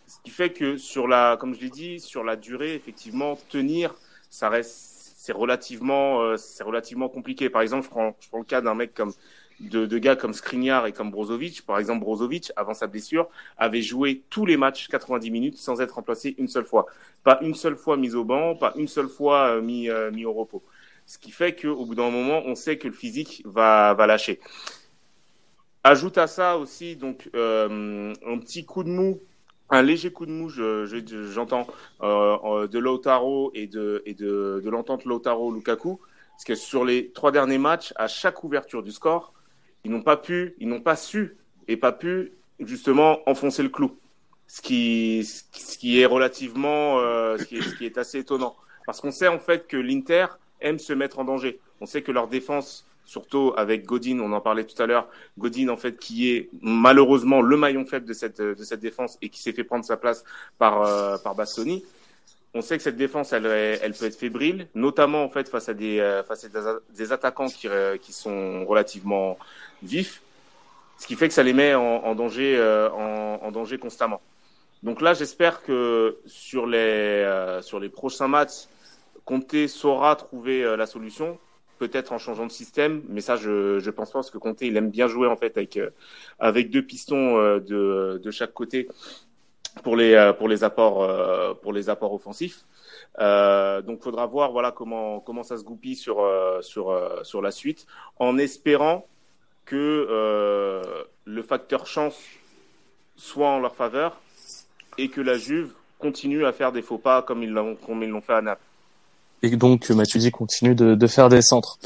Ce 0.07 0.17
qui 0.23 0.31
fait 0.31 0.51
que 0.51 0.77
sur 0.77 1.07
la 1.07 1.37
comme 1.37 1.53
je 1.53 1.61
l'ai 1.61 1.69
dit, 1.69 1.99
sur 1.99 2.23
la 2.23 2.35
durée, 2.37 2.75
effectivement, 2.75 3.37
tenir, 3.49 3.93
ça 4.29 4.49
reste 4.49 4.91
c'est 5.17 5.33
relativement 5.33 6.37
c'est 6.37 6.63
relativement 6.63 7.09
compliqué. 7.09 7.49
Par 7.49 7.61
exemple, 7.61 7.85
je 7.85 7.89
prends 7.89 8.15
je 8.21 8.29
prends 8.29 8.39
le 8.39 8.45
cas 8.45 8.61
d'un 8.61 8.75
mec 8.75 8.93
comme 8.93 9.13
de, 9.59 9.97
gars 9.97 10.15
comme 10.15 10.33
Skriniar 10.33 10.87
et 10.87 10.91
comme 10.91 11.11
Brozovic. 11.11 11.65
Par 11.65 11.79
exemple, 11.79 12.01
Brozovic, 12.01 12.51
avant 12.55 12.73
sa 12.73 12.87
blessure, 12.87 13.27
avait 13.57 13.81
joué 13.81 14.23
tous 14.29 14.45
les 14.45 14.57
matchs 14.57 14.87
90 14.87 15.31
minutes 15.31 15.57
sans 15.57 15.81
être 15.81 15.95
remplacé 15.95 16.35
une 16.37 16.47
seule 16.47 16.65
fois. 16.65 16.85
Pas 17.23 17.39
une 17.41 17.55
seule 17.55 17.75
fois 17.75 17.97
mis 17.97 18.15
au 18.15 18.23
banc, 18.23 18.55
pas 18.55 18.73
une 18.75 18.87
seule 18.87 19.07
fois 19.07 19.55
euh, 19.55 19.61
mis, 19.61 19.89
euh, 19.89 20.11
mis 20.11 20.25
au 20.25 20.33
repos. 20.33 20.63
Ce 21.05 21.17
qui 21.17 21.31
fait 21.31 21.55
qu'au 21.59 21.85
bout 21.85 21.95
d'un 21.95 22.09
moment, 22.09 22.41
on 22.45 22.55
sait 22.55 22.77
que 22.77 22.87
le 22.87 22.93
physique 22.93 23.41
va, 23.45 23.93
va 23.93 24.07
lâcher. 24.07 24.39
Ajoute 25.83 26.17
à 26.17 26.27
ça 26.27 26.57
aussi 26.57 26.95
donc 26.95 27.29
euh, 27.35 28.13
un 28.25 28.37
petit 28.37 28.63
coup 28.63 28.85
de 28.85 28.89
mou, 28.89 29.19
un 29.69 29.81
léger 29.81 30.11
coup 30.11 30.25
de 30.25 30.31
mou, 30.31 30.47
j'entends, 30.49 31.67
je, 32.01 32.67
de 32.67 32.79
Lautaro 32.79 33.51
et 33.53 33.67
de, 33.67 34.01
et 34.05 34.13
de, 34.13 34.61
de 34.63 34.69
l'entente 34.69 35.03
Lautaro-Lukaku. 35.03 35.99
Parce 36.33 36.45
que 36.45 36.55
sur 36.55 36.83
les 36.83 37.11
trois 37.11 37.31
derniers 37.31 37.57
matchs, 37.57 37.93
à 37.95 38.07
chaque 38.07 38.43
ouverture 38.43 38.81
du 38.83 38.91
score, 38.91 39.33
ils 39.83 39.91
n'ont 39.91 40.01
pas 40.01 40.17
pu, 40.17 40.55
ils 40.59 40.67
n'ont 40.67 40.81
pas 40.81 40.95
su 40.95 41.37
et 41.67 41.77
pas 41.77 41.91
pu 41.91 42.31
justement 42.59 43.19
enfoncer 43.29 43.63
le 43.63 43.69
clou. 43.69 43.97
Ce 44.47 44.61
qui, 44.61 45.23
ce 45.23 45.77
qui 45.77 45.99
est 45.99 46.05
relativement, 46.05 46.99
euh, 46.99 47.37
ce, 47.37 47.45
qui 47.45 47.85
est, 47.85 47.97
assez 47.97 48.19
étonnant. 48.19 48.55
Parce 48.85 49.01
qu'on 49.01 49.11
sait 49.11 49.27
en 49.27 49.39
fait 49.39 49.67
que 49.67 49.77
l'Inter 49.77 50.27
aime 50.61 50.79
se 50.79 50.93
mettre 50.93 51.19
en 51.19 51.23
danger. 51.23 51.59
On 51.81 51.85
sait 51.85 52.01
que 52.01 52.11
leur 52.11 52.27
défense, 52.27 52.85
surtout 53.05 53.53
avec 53.57 53.85
Godin, 53.85 54.19
on 54.19 54.31
en 54.31 54.41
parlait 54.41 54.65
tout 54.65 54.81
à 54.81 54.85
l'heure, 54.85 55.07
Godin 55.37 55.69
en 55.69 55.77
fait 55.77 55.97
qui 55.97 56.29
est 56.31 56.49
malheureusement 56.61 57.41
le 57.41 57.57
maillon 57.57 57.85
faible 57.85 58.05
de 58.05 58.13
cette, 58.13 58.41
de 58.41 58.63
cette 58.63 58.81
défense 58.81 59.17
et 59.21 59.29
qui 59.29 59.41
s'est 59.41 59.53
fait 59.53 59.63
prendre 59.63 59.85
sa 59.85 59.97
place 59.97 60.23
par, 60.57 60.83
euh, 60.83 61.17
par 61.17 61.35
Bastoni 61.35 61.83
on 62.55 62.61
sait 62.61 62.77
que 62.77 62.83
cette 62.83 62.97
défense, 62.97 63.33
elle, 63.33 63.47
elle 63.47 63.93
peut 63.93 64.05
être 64.05 64.15
fébrile, 64.15 64.67
notamment 64.75 65.23
en 65.23 65.29
fait 65.29 65.49
face 65.49 65.69
à 65.69 65.73
des, 65.73 65.99
euh, 65.99 66.23
face 66.23 66.45
à 66.45 66.49
des, 66.91 67.11
attaquants 67.11 67.47
qui, 67.47 67.67
qui 67.99 68.13
sont 68.13 68.63
relativement 68.65 69.39
vifs, 69.83 70.21
ce 70.97 71.07
qui 71.07 71.15
fait 71.15 71.27
que 71.27 71.33
ça 71.33 71.43
les 71.43 71.53
met 71.53 71.73
en, 71.75 72.15
danger, 72.15 72.55
euh, 72.57 72.89
en, 72.89 73.51
danger 73.51 73.77
constamment. 73.77 74.21
Donc 74.83 75.01
là, 75.01 75.13
j'espère 75.13 75.63
que 75.63 76.17
sur 76.25 76.67
les, 76.67 77.59
sur 77.61 77.79
les 77.79 77.89
prochains 77.89 78.27
matchs, 78.27 78.67
Conte 79.25 79.67
saura 79.67 80.15
trouver 80.15 80.75
la 80.75 80.85
solution, 80.85 81.37
peut-être 81.79 82.11
en 82.11 82.17
changeant 82.17 82.45
de 82.45 82.51
système, 82.51 83.01
mais 83.07 83.21
ça, 83.21 83.37
je, 83.37 83.79
je 83.79 83.89
pense 83.89 84.11
pas 84.11 84.19
parce 84.19 84.31
que 84.31 84.37
Conte, 84.37 84.61
il 84.61 84.75
aime 84.75 84.89
bien 84.89 85.07
jouer 85.07 85.27
en 85.27 85.37
fait 85.37 85.57
avec, 85.57 85.79
avec 86.39 86.69
deux 86.69 86.81
pistons 86.81 87.37
de, 87.59 88.19
de 88.21 88.31
chaque 88.31 88.53
côté 88.53 88.87
pour 89.81 89.95
les 89.95 90.13
euh, 90.13 90.33
pour 90.33 90.47
les 90.47 90.63
apports 90.63 91.01
euh, 91.01 91.53
pour 91.55 91.73
les 91.73 91.89
apports 91.89 92.13
offensifs. 92.13 92.65
Euh, 93.19 93.81
donc, 93.81 94.03
faudra 94.03 94.25
voir 94.27 94.51
voilà 94.51 94.71
comment 94.71 95.19
comment 95.19 95.43
ça 95.43 95.57
se 95.57 95.63
goupille 95.63 95.95
sur 95.95 96.19
euh, 96.19 96.61
sur 96.61 96.93
sur 97.23 97.41
la 97.41 97.51
suite, 97.51 97.87
en 98.19 98.37
espérant 98.37 99.07
que 99.65 100.93
le 101.25 101.43
facteur 101.43 101.87
chance 101.87 102.15
soit 103.15 103.49
en 103.49 103.59
leur 103.59 103.75
faveur 103.75 104.19
et 104.97 105.09
que 105.09 105.21
la 105.21 105.37
Juve 105.37 105.71
continue 105.99 106.45
à 106.45 106.51
faire 106.51 106.71
des 106.71 106.81
faux 106.81 106.97
pas 106.97 107.21
comme 107.21 107.43
ils 107.43 107.51
l'ont 107.51 107.75
comme 107.75 108.03
ils 108.03 108.09
l'ont 108.09 108.21
fait 108.21 108.33
à 108.33 108.41
Naples. 108.41 108.61
Et 109.41 109.55
donc 109.55 109.89
Matuidi 109.89 110.31
continue 110.31 110.75
de, 110.75 110.95
de 110.95 111.07
faire 111.07 111.29
des 111.29 111.41
centres. 111.41 111.77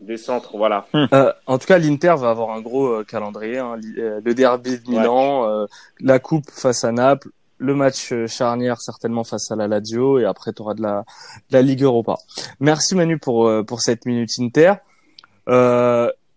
Des 0.00 0.16
centres, 0.16 0.56
voilà. 0.56 0.86
Euh, 0.94 1.32
en 1.46 1.58
tout 1.58 1.66
cas, 1.66 1.78
l'Inter 1.78 2.14
va 2.18 2.30
avoir 2.30 2.50
un 2.50 2.60
gros 2.60 2.86
euh, 2.86 3.04
calendrier. 3.04 3.58
Hein. 3.58 3.80
Euh, 3.98 4.20
le 4.24 4.34
derby 4.34 4.78
de 4.78 4.88
Milan, 4.88 5.66
la 6.00 6.18
coupe 6.20 6.48
face 6.50 6.84
à 6.84 6.92
Naples, 6.92 7.30
le 7.58 7.74
match 7.74 8.12
charnière 8.26 8.80
certainement 8.80 9.24
face 9.24 9.50
à 9.50 9.56
la 9.56 9.66
Lazio, 9.66 10.20
et 10.20 10.24
après 10.24 10.52
tu 10.52 10.62
auras 10.62 10.74
de 10.74 10.82
la, 10.82 11.04
de 11.50 11.56
la 11.56 11.62
Ligue 11.62 11.82
Europa. 11.82 12.14
Merci 12.60 12.94
Manu 12.94 13.18
pour 13.18 13.50
pour 13.66 13.80
cette 13.80 14.06
minute 14.06 14.30
Inter. 14.38 14.74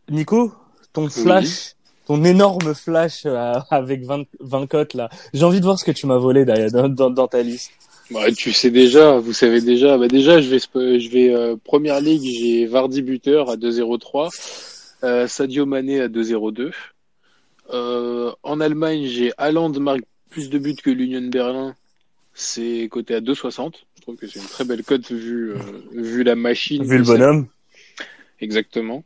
Nico, 0.10 0.54
ton 0.94 1.10
flash, 1.10 1.76
ton 2.08 2.24
énorme 2.24 2.74
flash 2.74 3.26
avec 3.70 4.04
20, 4.06 4.24
20 4.40 4.68
cotes 4.68 4.94
là. 4.94 5.10
J'ai 5.34 5.44
envie 5.44 5.60
de 5.60 5.66
voir 5.66 5.80
ce 5.80 5.86
que 5.86 5.92
tu 5.92 6.08
m'as 6.08 6.18
volé 6.18 6.46
dans, 6.46 6.90
dans, 6.90 7.10
dans 7.10 7.28
ta 7.28 7.42
liste. 7.42 7.72
Bah, 8.12 8.30
tu 8.32 8.52
sais 8.52 8.72
déjà, 8.72 9.18
vous 9.20 9.34
savez 9.34 9.62
déjà. 9.62 9.98
Bah, 9.98 10.08
déjà, 10.08 10.42
je 10.42 10.50
vais, 10.50 10.60
je 11.00 11.10
vais 11.10 11.34
euh, 11.34 11.56
première 11.64 12.02
ligue, 12.02 12.24
j'ai 12.24 12.66
Vardy 12.66 13.02
buteur 13.02 13.50
à 13.50 13.56
2-0-3, 13.56 14.30
euh, 15.04 15.28
Sadio 15.28 15.66
Mané 15.66 16.02
à 16.02 16.08
2-0-2. 16.10 16.72
Euh, 17.74 18.32
en 18.44 18.60
Allemagne, 18.60 19.06
j'ai 19.06 19.32
Haaland 19.38 19.72
marque 19.80 20.02
plus 20.30 20.50
de 20.50 20.58
buts 20.58 20.76
que 20.76 20.90
l'Union 20.90 21.22
Berlin. 21.30 21.76
C'est 22.34 22.88
coté 22.92 23.16
à 23.16 23.22
2,60. 23.22 23.74
Je 23.96 24.02
trouve 24.02 24.16
que 24.16 24.28
c'est 24.28 24.40
une 24.40 24.46
très 24.46 24.66
belle 24.66 24.84
cote 24.84 25.12
vu, 25.12 25.52
euh, 25.52 25.58
vu 25.94 26.24
la 26.24 26.36
machine. 26.36 26.84
Vu 26.84 26.98
le 26.98 27.04
bonhomme. 27.04 27.48
Exactement. 28.40 29.04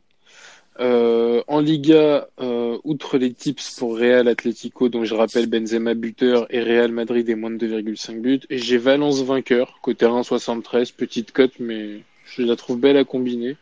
Euh, 0.78 1.42
en 1.46 1.60
Liga, 1.60 2.28
euh, 2.40 2.78
outre 2.84 3.16
les 3.16 3.32
tips 3.32 3.76
pour 3.78 3.96
Real 3.96 4.28
Atlético, 4.28 4.88
dont 4.88 5.04
je 5.04 5.14
rappelle 5.14 5.46
Benzema 5.46 5.94
buteur 5.94 6.46
et 6.50 6.60
Real 6.60 6.92
Madrid 6.92 7.28
est 7.28 7.34
moins 7.34 7.50
de 7.50 7.66
2,5 7.66 8.20
buts, 8.20 8.40
j'ai 8.50 8.76
Valence 8.76 9.22
vainqueur, 9.22 9.78
côté 9.80 10.04
1,73, 10.04 10.92
petite 10.94 11.32
cote, 11.32 11.54
mais 11.60 12.00
je 12.26 12.42
la 12.42 12.56
trouve 12.56 12.78
belle 12.78 12.98
à 12.98 13.04
combiner. 13.04 13.56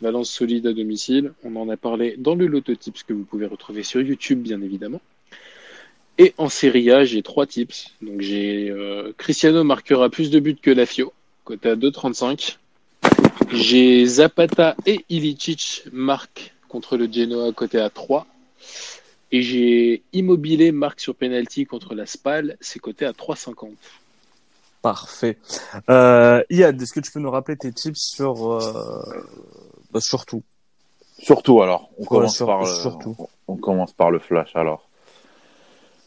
Valence 0.00 0.30
solide 0.30 0.66
à 0.66 0.72
domicile, 0.72 1.32
on 1.44 1.54
en 1.56 1.68
a 1.68 1.76
parlé 1.76 2.16
dans 2.18 2.34
le 2.34 2.46
loto 2.46 2.74
tips 2.74 3.04
que 3.04 3.12
vous 3.12 3.24
pouvez 3.24 3.46
retrouver 3.46 3.84
sur 3.84 4.00
YouTube, 4.00 4.40
bien 4.42 4.60
évidemment. 4.60 5.00
Et 6.18 6.34
en 6.38 6.48
Serie 6.48 6.90
A, 6.90 7.04
j'ai 7.04 7.22
trois 7.22 7.46
tips. 7.46 7.92
Donc 8.02 8.22
j'ai 8.22 8.70
euh, 8.70 9.12
Cristiano 9.18 9.62
marquera 9.62 10.08
plus 10.08 10.30
de 10.30 10.40
buts 10.40 10.56
que 10.60 10.70
Lafio, 10.70 11.12
côté 11.44 11.68
à 11.68 11.76
2,35. 11.76 12.56
J'ai 13.52 14.06
Zapata 14.06 14.74
et 14.86 15.04
Ilicic 15.08 15.84
marquent 15.92 16.55
contre 16.68 16.96
le 16.96 17.10
Genoa 17.10 17.52
côté 17.52 17.78
à 17.80 17.90
3. 17.90 18.26
Et 19.32 19.42
j'ai 19.42 20.02
Immobilier 20.12 20.72
marque 20.72 21.00
sur 21.00 21.14
penalty 21.14 21.66
contre 21.66 21.94
la 21.94 22.06
Spal, 22.06 22.56
c'est 22.60 22.78
côté 22.78 23.04
à 23.06 23.12
3,50. 23.12 23.70
Parfait. 24.82 25.36
Euh, 25.90 26.42
Iad, 26.50 26.80
est-ce 26.80 26.92
que 26.92 27.00
tu 27.00 27.10
peux 27.10 27.18
nous 27.18 27.30
rappeler 27.30 27.56
tes 27.56 27.72
tips 27.72 27.98
sur 28.14 28.52
euh, 28.52 29.26
bah, 29.90 30.00
surtout 30.00 30.42
Surtout 31.18 31.62
alors, 31.62 31.88
on 31.98 32.04
commence 32.04 32.36
sur- 32.36 32.46
par 32.46 32.60
le, 32.60 32.66
surtout. 32.66 33.16
on, 33.18 33.54
on 33.54 33.56
commence 33.56 33.92
par 33.92 34.10
le 34.10 34.18
flash 34.20 34.54
alors. 34.54 34.88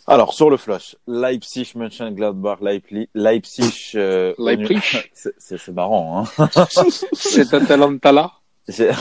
Alors 0.07 0.33
sur 0.33 0.49
le 0.49 0.57
flash, 0.57 0.95
Leipzig, 1.07 1.73
Mönchengladbach, 1.75 2.61
Leipzig, 2.61 3.09
Leipzig, 3.13 3.91
euh, 3.95 4.33
nul- 4.39 4.67
Leipzig. 4.69 5.09
c'est 5.37 5.67
marrant 5.69 6.25
hein. 6.37 6.49
C'est 7.13 7.53
Atalanta-là 7.53 8.31
J'ai- 8.67 8.91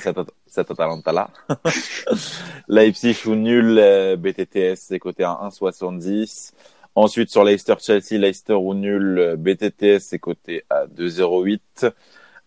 cet 0.00 0.18
At- 0.18 0.26
cet 0.54 0.70
Atalanta-là. 0.70 1.30
Leipzig 2.68 3.16
ou 3.26 3.34
nul, 3.34 3.78
euh, 3.78 4.16
BTTS, 4.16 4.76
c'est 4.76 4.98
coté 4.98 5.24
à 5.24 5.38
1,70. 5.42 6.52
Ensuite, 6.94 7.30
sur 7.30 7.44
Leicester-Chelsea, 7.44 8.18
Leicester 8.18 8.54
ou 8.54 8.72
nul, 8.74 9.18
euh, 9.18 9.36
BTTS, 9.36 9.98
c'est 10.00 10.18
coté 10.18 10.64
à 10.70 10.86
2,08. 10.86 11.92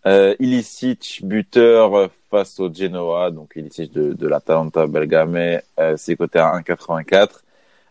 Euh, 0.06 0.34
buteur 1.22 1.94
euh, 1.94 2.08
face 2.30 2.58
au 2.60 2.72
Genoa, 2.72 3.30
donc 3.30 3.52
Ilicic 3.56 3.92
de, 3.92 4.12
de 4.12 4.26
l'Atalanta 4.26 4.86
Belgame, 4.86 5.60
euh, 5.78 5.94
c'est 5.96 6.16
coté 6.16 6.38
à 6.38 6.52
1,84. 6.58 7.42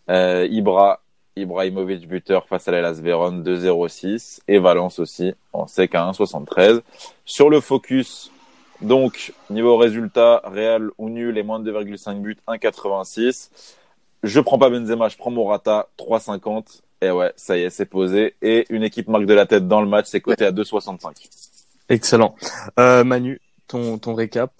Euh, 0.10 0.48
Ibra, 0.50 1.02
Ibrahimovic, 1.36 2.08
buteur 2.08 2.48
face 2.48 2.68
à 2.68 2.72
l'Elas 2.72 3.00
Vérone, 3.02 3.44
2,06. 3.44 4.40
Et 4.48 4.58
Valence 4.58 5.00
aussi, 5.00 5.34
on 5.54 5.68
sait 5.68 5.88
qu'à 5.88 6.06
1,73. 6.10 6.82
Sur 7.26 7.50
le 7.50 7.60
focus, 7.60 8.32
donc, 8.82 9.34
niveau 9.50 9.78
résultat, 9.78 10.42
Real 10.44 10.90
ou 10.98 11.10
nul 11.10 11.38
et 11.38 11.44
moins 11.44 11.60
de 11.60 11.72
2,5 11.72 12.22
buts, 12.22 12.38
1,86. 12.48 13.50
Je 14.24 14.40
prends 14.40 14.58
pas 14.58 14.70
Benzema, 14.70 15.10
je 15.10 15.18
prends 15.18 15.32
Morata, 15.32 15.88
3,50. 15.98 16.82
Et 17.02 17.12
ouais, 17.12 17.32
ça 17.36 17.58
y 17.58 17.62
est, 17.62 17.70
c'est 17.70 17.86
posé. 17.86 18.36
Et 18.42 18.66
une 18.70 18.84
équipe 18.84 19.08
marque 19.08 19.26
de 19.26 19.34
la 19.34 19.46
tête 19.46 19.68
dans 19.68 19.82
le 19.82 19.88
match, 19.88 20.08
c'est 20.08 20.22
coté 20.22 20.46
à 20.46 20.52
2,65. 20.52 21.28
Excellent. 21.90 22.36
Euh, 22.80 23.04
Manu, 23.04 23.40
ton, 23.68 23.98
ton 23.98 24.14
récap 24.14 24.52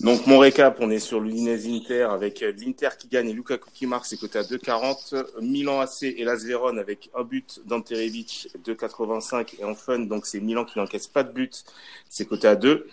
Donc 0.00 0.26
mon 0.26 0.38
récap, 0.38 0.76
on 0.80 0.90
est 0.90 0.98
sur 0.98 1.20
l'Udinese 1.20 1.66
Inter 1.66 2.08
avec 2.10 2.42
euh, 2.42 2.52
l'Inter 2.58 2.90
qui 2.98 3.08
gagne 3.08 3.30
et 3.30 3.32
Lukaku 3.32 3.70
qui 3.72 3.86
marque, 3.86 4.04
c'est 4.04 4.18
côté 4.18 4.38
à 4.38 4.42
2,40. 4.42 5.40
Milan 5.40 5.80
AC 5.80 6.02
et 6.02 6.22
Las 6.22 6.44
Vérone 6.44 6.78
avec 6.78 7.10
un 7.14 7.24
but 7.24 7.62
d'Anterevic, 7.64 8.50
2,85. 8.62 9.54
Et 9.58 9.64
en 9.64 9.74
fun, 9.74 10.00
donc 10.00 10.26
c'est 10.26 10.40
Milan 10.40 10.66
qui 10.66 10.78
n'encaisse 10.78 11.06
pas 11.06 11.22
de 11.22 11.32
but, 11.32 11.64
c'est 12.10 12.26
côté 12.26 12.46
à 12.46 12.56
2. 12.56 12.86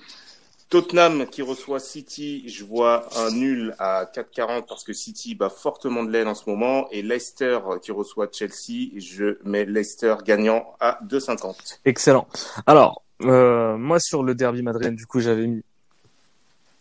Tottenham 0.69 1.27
qui 1.27 1.41
reçoit 1.41 1.79
City, 1.79 2.47
je 2.47 2.63
vois 2.63 3.07
un 3.17 3.31
nul 3.31 3.75
à 3.79 4.05
4,40 4.05 4.65
parce 4.65 4.83
que 4.83 4.93
City 4.93 5.35
bat 5.35 5.49
fortement 5.49 6.03
de 6.03 6.09
l'aile 6.09 6.27
en 6.27 6.35
ce 6.35 6.49
moment. 6.49 6.87
Et 6.89 7.01
Leicester 7.01 7.59
qui 7.81 7.91
reçoit 7.91 8.27
Chelsea, 8.31 8.89
je 8.95 9.37
mets 9.43 9.65
Leicester 9.65 10.15
gagnant 10.25 10.73
à 10.79 10.99
2,50. 11.05 11.79
Excellent. 11.85 12.27
Alors, 12.65 13.03
euh, 13.21 13.77
moi 13.77 13.99
sur 13.99 14.23
le 14.23 14.33
derby 14.35 14.63
madrilène, 14.63 14.95
du 14.95 15.05
coup, 15.05 15.19
j'avais 15.19 15.45
mis 15.45 15.63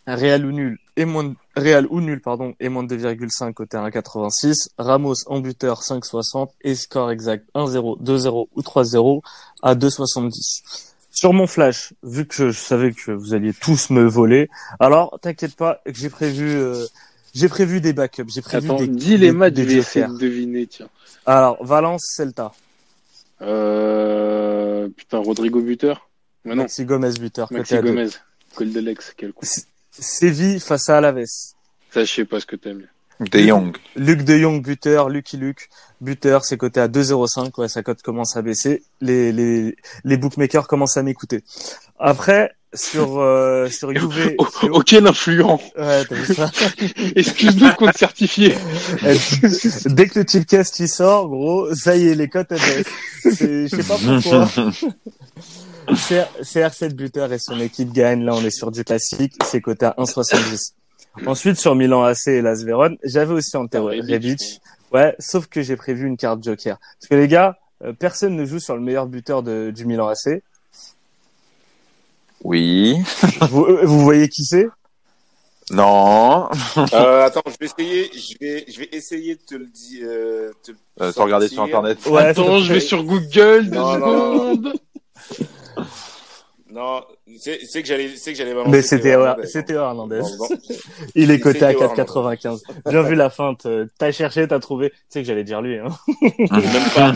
Real 0.07 0.45
ou 0.45 0.51
nul 0.51 0.79
et 0.95 1.05
moins 1.05 1.23
de, 1.23 1.35
Real 1.55 1.87
ou 1.89 2.01
nul 2.01 2.21
pardon 2.21 2.53
et 2.59 2.69
moins 2.69 2.83
de 2.83 2.95
2,5 2.95 3.53
côté 3.53 3.77
à 3.77 3.87
1,86. 3.87 4.69
Ramos 4.77 5.15
en 5.27 5.39
buteur 5.39 5.81
5,60 5.81 6.49
et 6.61 6.75
score 6.75 7.11
exact 7.11 7.47
1-0, 7.55 8.01
2-0 8.03 8.47
ou 8.53 8.61
3-0 8.61 9.21
à 9.61 9.75
2,70. 9.75 10.89
Sur 11.11 11.33
mon 11.33 11.47
flash, 11.47 11.93
vu 12.03 12.25
que 12.25 12.51
je, 12.51 12.51
savais 12.51 12.91
que 12.91 13.11
vous 13.11 13.33
alliez 13.33 13.53
tous 13.53 13.91
me 13.91 14.03
voler, 14.03 14.49
alors 14.79 15.19
t'inquiète 15.21 15.55
pas, 15.55 15.79
j'ai 15.85 16.09
prévu 16.09 16.49
euh, 16.49 16.85
j'ai 17.33 17.47
prévu 17.47 17.81
des 17.81 17.93
backups, 17.93 18.33
j'ai 18.33 18.41
prévu 18.41 18.67
Attends, 18.67 18.79
des 18.79 18.87
dis 18.87 19.17
les 19.17 19.31
matchs, 19.31 19.55
je 19.55 19.61
vais 19.61 19.73
essayer 19.75 20.07
de 20.07 20.17
deviner, 20.17 20.67
tiens. 20.67 20.89
Alors 21.25 21.63
Valence 21.63 22.03
Celta, 22.15 22.51
Euh... 23.41 24.89
Putain, 24.95 25.19
Rodrigo 25.19 25.61
buteur? 25.61 26.09
Mais 26.45 26.55
non, 26.55 26.63
Maxi 26.63 26.85
Gomez 26.85 27.13
buteur 27.19 27.51
Maxi. 27.51 27.77
Gomez. 27.77 28.09
Col 28.55 28.71
de 28.71 28.79
l'ex, 28.79 29.13
quel 29.15 29.33
coup. 29.33 29.45
Séville 29.99 30.59
face 30.59 30.89
à 30.89 30.97
Alaves. 30.97 31.23
Ça, 31.91 32.03
je 32.05 32.11
sais 32.11 32.25
pas 32.25 32.39
ce 32.39 32.45
que 32.45 32.55
t'aimes. 32.55 32.87
De 33.19 33.39
Jong. 33.39 33.77
Luc 33.95 34.23
de 34.23 34.37
Jong 34.37 34.61
buteur, 34.63 35.07
Lucky 35.07 35.37
Luke 35.37 35.69
buteur, 36.01 36.43
c'est 36.43 36.57
coté 36.57 36.79
à 36.79 36.87
2,05. 36.87 37.51
Ouais, 37.59 37.67
sa 37.69 37.83
cote 37.83 38.01
commence 38.01 38.35
à 38.35 38.41
baisser. 38.41 38.83
Les 39.01 39.31
les 39.31 39.75
les 40.03 40.17
bookmakers 40.17 40.67
commencent 40.67 40.97
à 40.97 41.03
m'écouter. 41.03 41.43
Après 41.99 42.51
sur 42.73 43.19
euh, 43.19 43.69
sur 43.69 43.93
Juve, 43.95 44.33
Oh, 44.39 44.47
aucun 44.71 45.05
influent. 45.05 45.61
ouais, 45.77 46.03
t'as 46.05 46.15
vu 46.15 46.33
ça 46.33 46.49
Excuse-nous 47.15 47.69
de 47.69 47.75
compte 47.75 47.95
certifié. 47.95 48.55
Eh, 49.05 49.15
Dès 49.89 50.07
que 50.07 50.19
le 50.19 50.25
chipcast 50.25 50.79
il 50.79 50.89
sort, 50.89 51.29
gros, 51.29 51.73
ça 51.75 51.95
y 51.95 52.07
est, 52.07 52.15
les 52.15 52.27
cotes 52.29 52.51
elles 52.51 52.57
baissent. 52.59 53.39
Je 53.39 53.67
sais 53.67 53.83
pas 53.83 53.97
pourquoi. 54.03 54.49
C'est 55.95 56.25
CR7 56.41 56.93
buteur 56.93 57.31
et 57.33 57.39
son 57.39 57.59
équipe 57.59 57.91
gagne. 57.91 58.23
Là, 58.23 58.33
on 58.35 58.43
est 58.43 58.49
sur 58.51 58.71
du 58.71 58.83
classique. 58.83 59.33
C'est 59.45 59.61
coté 59.61 59.85
à 59.85 59.95
1,70. 59.97 60.73
Ensuite, 61.25 61.57
sur 61.57 61.75
Milan 61.75 62.03
AC 62.03 62.27
et 62.27 62.41
Las 62.41 62.63
Vérone, 62.63 62.97
j'avais 63.03 63.33
aussi 63.33 63.55
en 63.57 63.67
théorie 63.67 64.01
Rebic. 64.01 64.61
Ouais, 64.91 65.15
sauf 65.19 65.47
que 65.47 65.61
j'ai 65.61 65.75
prévu 65.75 66.07
une 66.07 66.17
carte 66.17 66.43
joker. 66.43 66.77
Parce 66.99 67.09
que 67.09 67.15
les 67.15 67.27
gars, 67.27 67.57
euh, 67.83 67.93
personne 67.93 68.35
ne 68.35 68.45
joue 68.45 68.59
sur 68.59 68.75
le 68.75 68.81
meilleur 68.81 69.07
buteur 69.07 69.43
de, 69.43 69.71
du 69.75 69.85
Milan 69.85 70.07
AC. 70.07 70.41
Oui. 72.43 72.97
Vous, 73.49 73.65
euh, 73.65 73.85
vous 73.85 74.01
voyez 74.01 74.27
qui 74.27 74.43
c'est? 74.43 74.67
Non. 75.71 76.49
Euh, 76.93 77.23
attends, 77.25 77.41
je 77.47 77.53
vais 77.59 77.65
essayer, 77.67 78.11
je 78.13 78.37
vais, 78.39 78.65
je 78.67 78.79
vais 78.79 78.89
essayer 78.91 79.35
de 79.35 79.41
te 79.41 79.55
le 79.55 79.65
dire. 79.67 80.05
Euh, 80.09 80.51
te 80.61 80.71
Euh, 81.01 81.11
regarder 81.15 81.47
sur 81.47 81.63
internet. 81.63 81.97
Ouais, 82.05 82.23
Attends, 82.25 82.59
je 82.59 82.73
vais 82.73 82.79
sur 82.81 83.03
Google, 83.03 83.69
deux 83.69 83.75
Non, 83.77 83.97
non, 83.97 84.53
secondes. 84.55 84.73
Non, 86.73 87.01
c'est 87.39 87.59
c'est 87.65 87.83
que 87.83 87.87
j'allais, 87.87 88.09
c'est 88.15 88.31
que 88.31 88.37
j'allais 88.37 88.53
balancer. 88.53 88.71
Mais 88.71 88.81
c'était. 88.81 89.15
C'était 89.43 89.73
Hernandez. 89.73 90.21
Il 91.15 91.29
est 91.29 91.39
coté 91.39 91.63
à 91.63 91.73
Théo 91.73 91.81
4,95. 91.87 92.61
Bien 92.89 93.01
vu 93.03 93.13
la 93.13 93.29
feinte. 93.29 93.67
Euh, 93.67 93.85
T'as 93.99 94.11
cherché, 94.11 94.47
t'as 94.47 94.59
trouvé. 94.59 94.89
Tu 94.89 94.95
sais 95.09 95.21
que 95.21 95.27
j'allais 95.27 95.43
dire 95.43 95.61
lui. 95.61 95.77
Hein. 95.77 95.89
Même 96.21 96.89
pas. 96.95 97.13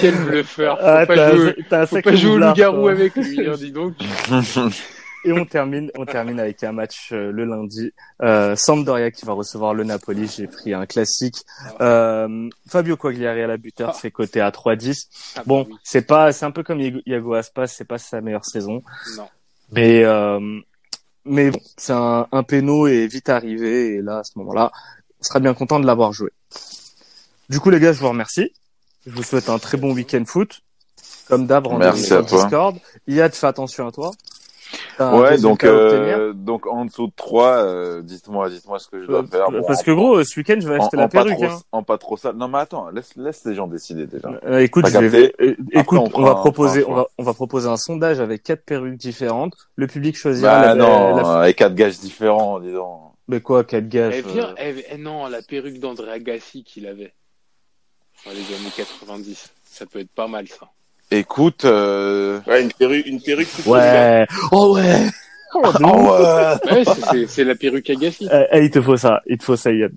Quel 0.00 0.14
bluffeur. 0.16 0.78
Faut 0.78 0.84
Ah, 0.86 1.06
pas 1.06 1.34
jouer, 1.34 1.54
faut 1.86 2.00
pas 2.02 2.14
jouer 2.14 2.30
au 2.32 2.38
loup-garou 2.38 2.88
avec 2.88 3.16
lui, 3.16 3.46
hein, 3.46 3.54
dis 3.56 3.72
donc. 3.72 3.94
Et 5.24 5.32
on 5.32 5.44
termine, 5.44 5.90
on 5.96 6.04
termine 6.04 6.40
avec 6.40 6.64
un 6.64 6.72
match 6.72 7.10
euh, 7.12 7.30
le 7.30 7.44
lundi. 7.44 7.92
Euh, 8.22 8.56
Sampdoria 8.56 9.10
qui 9.12 9.24
va 9.24 9.32
recevoir 9.34 9.72
le 9.72 9.84
Napoli. 9.84 10.26
J'ai 10.26 10.48
pris 10.48 10.74
un 10.74 10.84
classique. 10.86 11.44
Euh, 11.80 12.48
Fabio 12.68 12.96
Quagliari 12.96 13.42
à 13.42 13.46
la 13.46 13.56
buteur, 13.56 13.94
c'est 13.94 14.10
coté 14.10 14.40
à 14.40 14.50
3,10. 14.50 15.06
Ah, 15.36 15.42
Bon, 15.46 15.62
bah 15.62 15.68
oui. 15.70 15.76
c'est 15.84 16.02
pas, 16.06 16.32
c'est 16.32 16.44
un 16.44 16.50
peu 16.50 16.62
comme 16.64 16.80
Iago 16.80 17.34
Aspas, 17.34 17.68
c'est 17.68 17.84
pas 17.84 17.98
sa 17.98 18.20
meilleure 18.20 18.44
saison. 18.44 18.82
Non. 19.16 19.28
Mais, 19.70 20.02
euh, 20.04 20.40
mais 21.24 21.50
bon, 21.52 21.60
c'est 21.76 21.92
un, 21.92 22.26
un 22.32 22.42
péno 22.42 22.88
et 22.88 23.06
vite 23.06 23.28
arrivé. 23.28 23.94
Et 23.94 24.02
là, 24.02 24.18
à 24.18 24.24
ce 24.24 24.32
moment-là, 24.38 24.72
on 25.20 25.22
sera 25.22 25.38
bien 25.38 25.54
content 25.54 25.78
de 25.78 25.86
l'avoir 25.86 26.12
joué. 26.12 26.30
Du 27.48 27.60
coup, 27.60 27.70
les 27.70 27.78
gars, 27.78 27.92
je 27.92 28.00
vous 28.00 28.08
remercie. 28.08 28.52
Je 29.06 29.12
vous 29.12 29.22
souhaite 29.22 29.48
un 29.48 29.58
très 29.60 29.76
bon 29.78 29.92
week-end 29.92 30.24
foot. 30.26 30.62
Comme 31.28 31.46
d'hab, 31.46 31.66
rendez-vous 31.66 31.96
sur. 31.96 32.24
Discord. 32.24 32.76
Yad, 33.06 33.32
fais 33.34 33.46
attention 33.46 33.86
à 33.86 33.92
toi. 33.92 34.10
Ouais, 34.98 35.38
donc, 35.38 35.64
euh, 35.64 36.32
donc 36.32 36.66
en 36.66 36.84
dessous 36.84 37.06
de 37.08 37.12
3, 37.16 37.48
euh, 37.64 38.02
dites-moi, 38.02 38.48
dites-moi 38.50 38.78
ce 38.78 38.88
que 38.88 39.00
je 39.02 39.06
dois 39.06 39.24
faire. 39.26 39.50
Bon, 39.50 39.62
Parce 39.66 39.80
en- 39.80 39.84
que 39.84 39.90
gros, 39.90 40.22
ce 40.24 40.38
week-end, 40.38 40.56
je 40.60 40.68
vais 40.68 40.76
acheter 40.76 40.96
en 40.96 41.00
la 41.00 41.08
pas 41.08 41.24
perruque. 41.24 41.34
trop, 41.38 41.44
Hein. 41.46 41.60
en 41.72 41.82
pas 41.82 41.98
trop 41.98 42.16
ça. 42.16 42.32
Non, 42.32 42.48
mais 42.48 42.58
attends, 42.58 42.88
laisse, 42.90 43.14
laisse 43.16 43.44
les 43.44 43.54
gens 43.54 43.66
décider 43.66 44.06
déjà. 44.06 44.30
Euh, 44.44 44.58
écoute, 44.60 44.86
je 44.88 44.98
vais, 44.98 45.34
euh, 45.40 45.56
écoute, 45.72 46.00
on 46.14 46.22
va 46.22 46.30
un- 46.30 46.34
proposer, 46.34 46.82
un 46.84 46.88
on 46.88 46.94
va, 46.94 47.06
on 47.18 47.22
va 47.22 47.34
proposer 47.34 47.68
un 47.68 47.76
sondage 47.76 48.20
avec 48.20 48.42
quatre 48.42 48.64
perruques 48.64 48.96
différentes. 48.98 49.54
Le 49.76 49.86
public 49.86 50.16
choisira 50.16 50.60
Bah 50.60 50.66
la, 50.66 50.74
non, 50.74 51.16
la- 51.16 51.40
avec 51.40 51.56
quatre 51.56 51.74
gages 51.74 51.98
différents, 51.98 52.60
dis 52.60 52.72
donc. 52.72 53.12
mais 53.28 53.40
quoi, 53.40 53.64
quatre 53.64 53.88
gages. 53.88 54.14
Eh, 54.26 54.38
euh, 54.40 54.44
eh, 54.58 54.84
eh, 54.92 54.96
non, 54.98 55.26
la 55.28 55.42
perruque 55.42 55.78
d'André 55.80 56.10
Agassi 56.12 56.64
qu'il 56.64 56.86
avait. 56.86 57.12
Dans 58.24 58.30
les 58.32 58.38
années 58.38 58.72
90. 58.76 59.50
Ça 59.64 59.86
peut 59.86 59.98
être 60.00 60.12
pas 60.12 60.28
mal, 60.28 60.46
ça. 60.46 60.68
Écoute, 61.14 61.64
euh... 61.64 62.40
Ouais, 62.46 62.62
une 62.62 62.72
perruque, 62.72 63.06
une 63.06 63.20
perruque. 63.20 63.48
Ouais. 63.66 64.26
Oh 64.50 64.74
ouais. 64.76 65.06
Oh, 65.54 65.60
ouf. 65.68 65.80
ouais. 65.80 66.72
Ouais, 66.72 66.84
c'est- 66.86 67.04
c'est- 67.10 67.26
c'est 67.26 67.44
la 67.44 67.54
perruque 67.54 67.90
Agassi. 67.90 68.26
Eh, 68.32 68.44
eh, 68.52 68.64
il 68.64 68.70
te 68.70 68.80
faut 68.80 68.96
ça, 68.96 69.20
il 69.26 69.36
te 69.36 69.44
faut 69.44 69.54
ça, 69.56 69.70
Yann. 69.70 69.90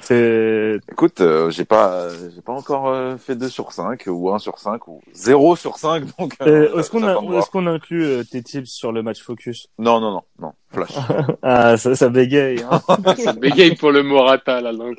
C'est, 0.00 0.78
Écoute, 0.90 1.20
euh, 1.20 1.50
j'ai 1.50 1.66
pas, 1.66 1.92
euh, 1.92 2.30
j'ai 2.34 2.40
pas 2.40 2.54
encore 2.54 2.88
euh, 2.88 3.18
fait 3.18 3.36
2 3.36 3.50
sur 3.50 3.72
5 3.72 4.04
ou 4.06 4.30
1 4.32 4.38
sur 4.38 4.58
5 4.58 4.88
ou 4.88 5.02
0 5.12 5.54
sur 5.56 5.76
5, 5.76 6.04
donc. 6.18 6.32
Euh, 6.40 6.70
euh, 6.74 6.78
est-ce 6.80 6.90
qu'on 6.90 7.34
est-ce 7.38 7.50
qu'on 7.50 7.66
inclut 7.66 8.04
euh, 8.06 8.24
tes 8.24 8.42
tips 8.42 8.70
sur 8.70 8.90
le 8.90 9.02
match 9.02 9.20
focus? 9.20 9.66
Non, 9.78 10.00
non, 10.00 10.12
non, 10.12 10.22
non, 10.40 10.52
flash. 10.72 10.92
Ah, 11.42 11.76
ça, 11.76 11.94
ça 11.94 12.08
bégaye. 12.08 12.64
Hein. 12.70 12.80
Ça 13.18 13.34
bégaye 13.34 13.74
pour 13.76 13.90
le 13.92 14.02
Morata, 14.02 14.62
là. 14.62 14.72
donc. 14.72 14.96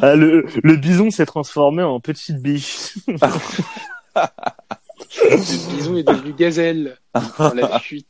Ah, 0.00 0.14
le, 0.14 0.46
le 0.62 0.76
bison 0.76 1.10
s'est 1.10 1.26
transformé 1.26 1.82
en 1.82 1.98
petite 1.98 2.40
biche. 2.40 2.94
Le 5.16 5.76
bison 5.76 5.96
est 5.96 6.02
devenu 6.02 6.32
gazelle. 6.32 6.96
Dans 7.38 7.54
la 7.54 7.78
fuite. 7.80 8.06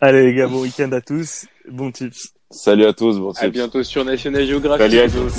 Allez 0.00 0.26
les 0.26 0.34
gars, 0.34 0.46
bon 0.46 0.60
week-end 0.62 0.90
à 0.92 1.00
tous. 1.00 1.46
Bon 1.70 1.90
tips. 1.90 2.28
Salut 2.50 2.84
à 2.84 2.92
tous, 2.92 3.18
bon 3.18 3.30
À 3.32 3.40
tips. 3.40 3.52
bientôt 3.52 3.82
sur 3.82 4.04
National 4.04 4.44
Geographic. 4.46 4.82
Salut 4.86 4.98
à 5.00 5.08
tous. 5.08 5.32